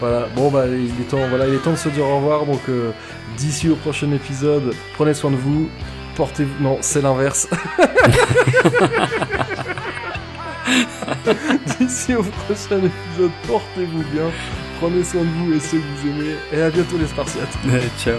Voilà, 0.00 0.26
bon 0.34 0.48
bah 0.50 0.64
il 0.68 0.86
est 1.02 1.08
temps, 1.10 1.18
voilà, 1.28 1.46
il 1.48 1.54
est 1.54 1.58
temps 1.58 1.72
de 1.72 1.76
se 1.76 1.88
dire 1.90 2.04
au 2.06 2.16
revoir. 2.16 2.46
Donc 2.46 2.60
euh, 2.70 2.92
d'ici 3.38 3.68
au 3.68 3.76
prochain 3.76 4.10
épisode, 4.12 4.74
prenez 4.94 5.14
soin 5.14 5.30
de 5.30 5.36
vous, 5.36 5.70
portez-vous. 6.16 6.62
Non, 6.62 6.78
c'est 6.80 7.00
l'inverse. 7.00 7.48
d'ici 11.78 12.14
au 12.14 12.22
prochain 12.22 12.78
épisode, 12.78 13.30
portez-vous 13.46 14.02
bien, 14.12 14.30
prenez 14.80 15.04
soin 15.04 15.22
de 15.22 15.28
vous 15.28 15.54
et 15.54 15.60
ceux 15.60 15.78
que 15.78 15.82
vous 15.82 16.08
aimez, 16.08 16.34
et 16.52 16.62
à 16.62 16.70
bientôt 16.70 16.98
les 16.98 17.06
Spartiates. 17.06 17.56
Ciao. 17.98 18.18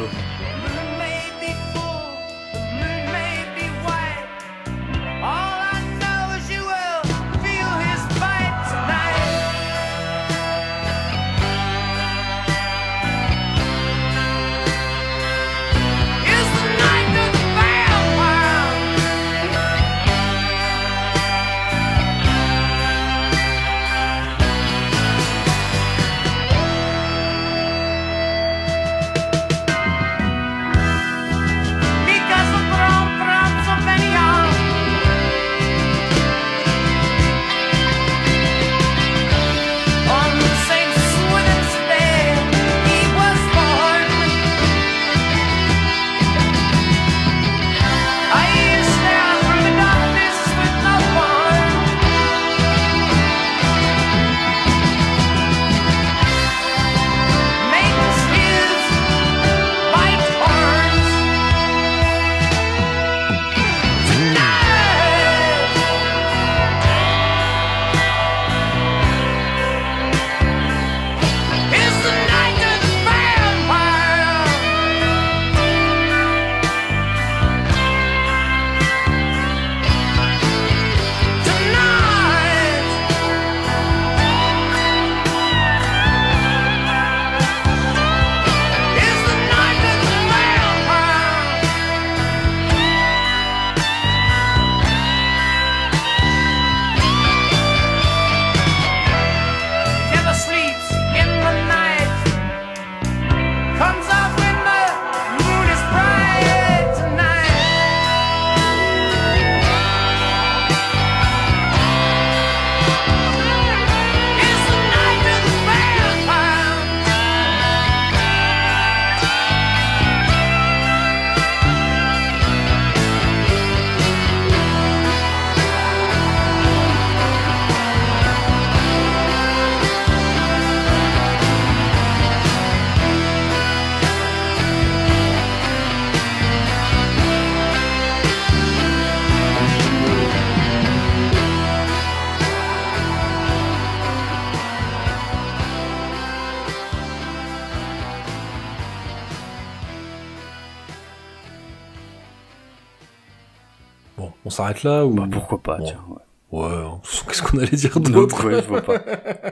S'arrête 154.74 154.84
là 154.84 155.06
ou 155.06 155.14
Bah, 155.14 155.28
pourquoi 155.32 155.58
pas, 155.60 155.78
Bon. 155.78 155.86
tiens. 155.86 156.04
ouais. 156.10 156.16
Ouais, 156.52 156.68
qu'est-ce 157.28 157.44
qu'on 157.44 157.60
allait 157.60 157.70
dire 157.78 158.00
d'autre 158.00 158.46
ouais, 158.48 158.62
je 158.64 158.68
vois 158.68 158.82
pas. 158.82 158.96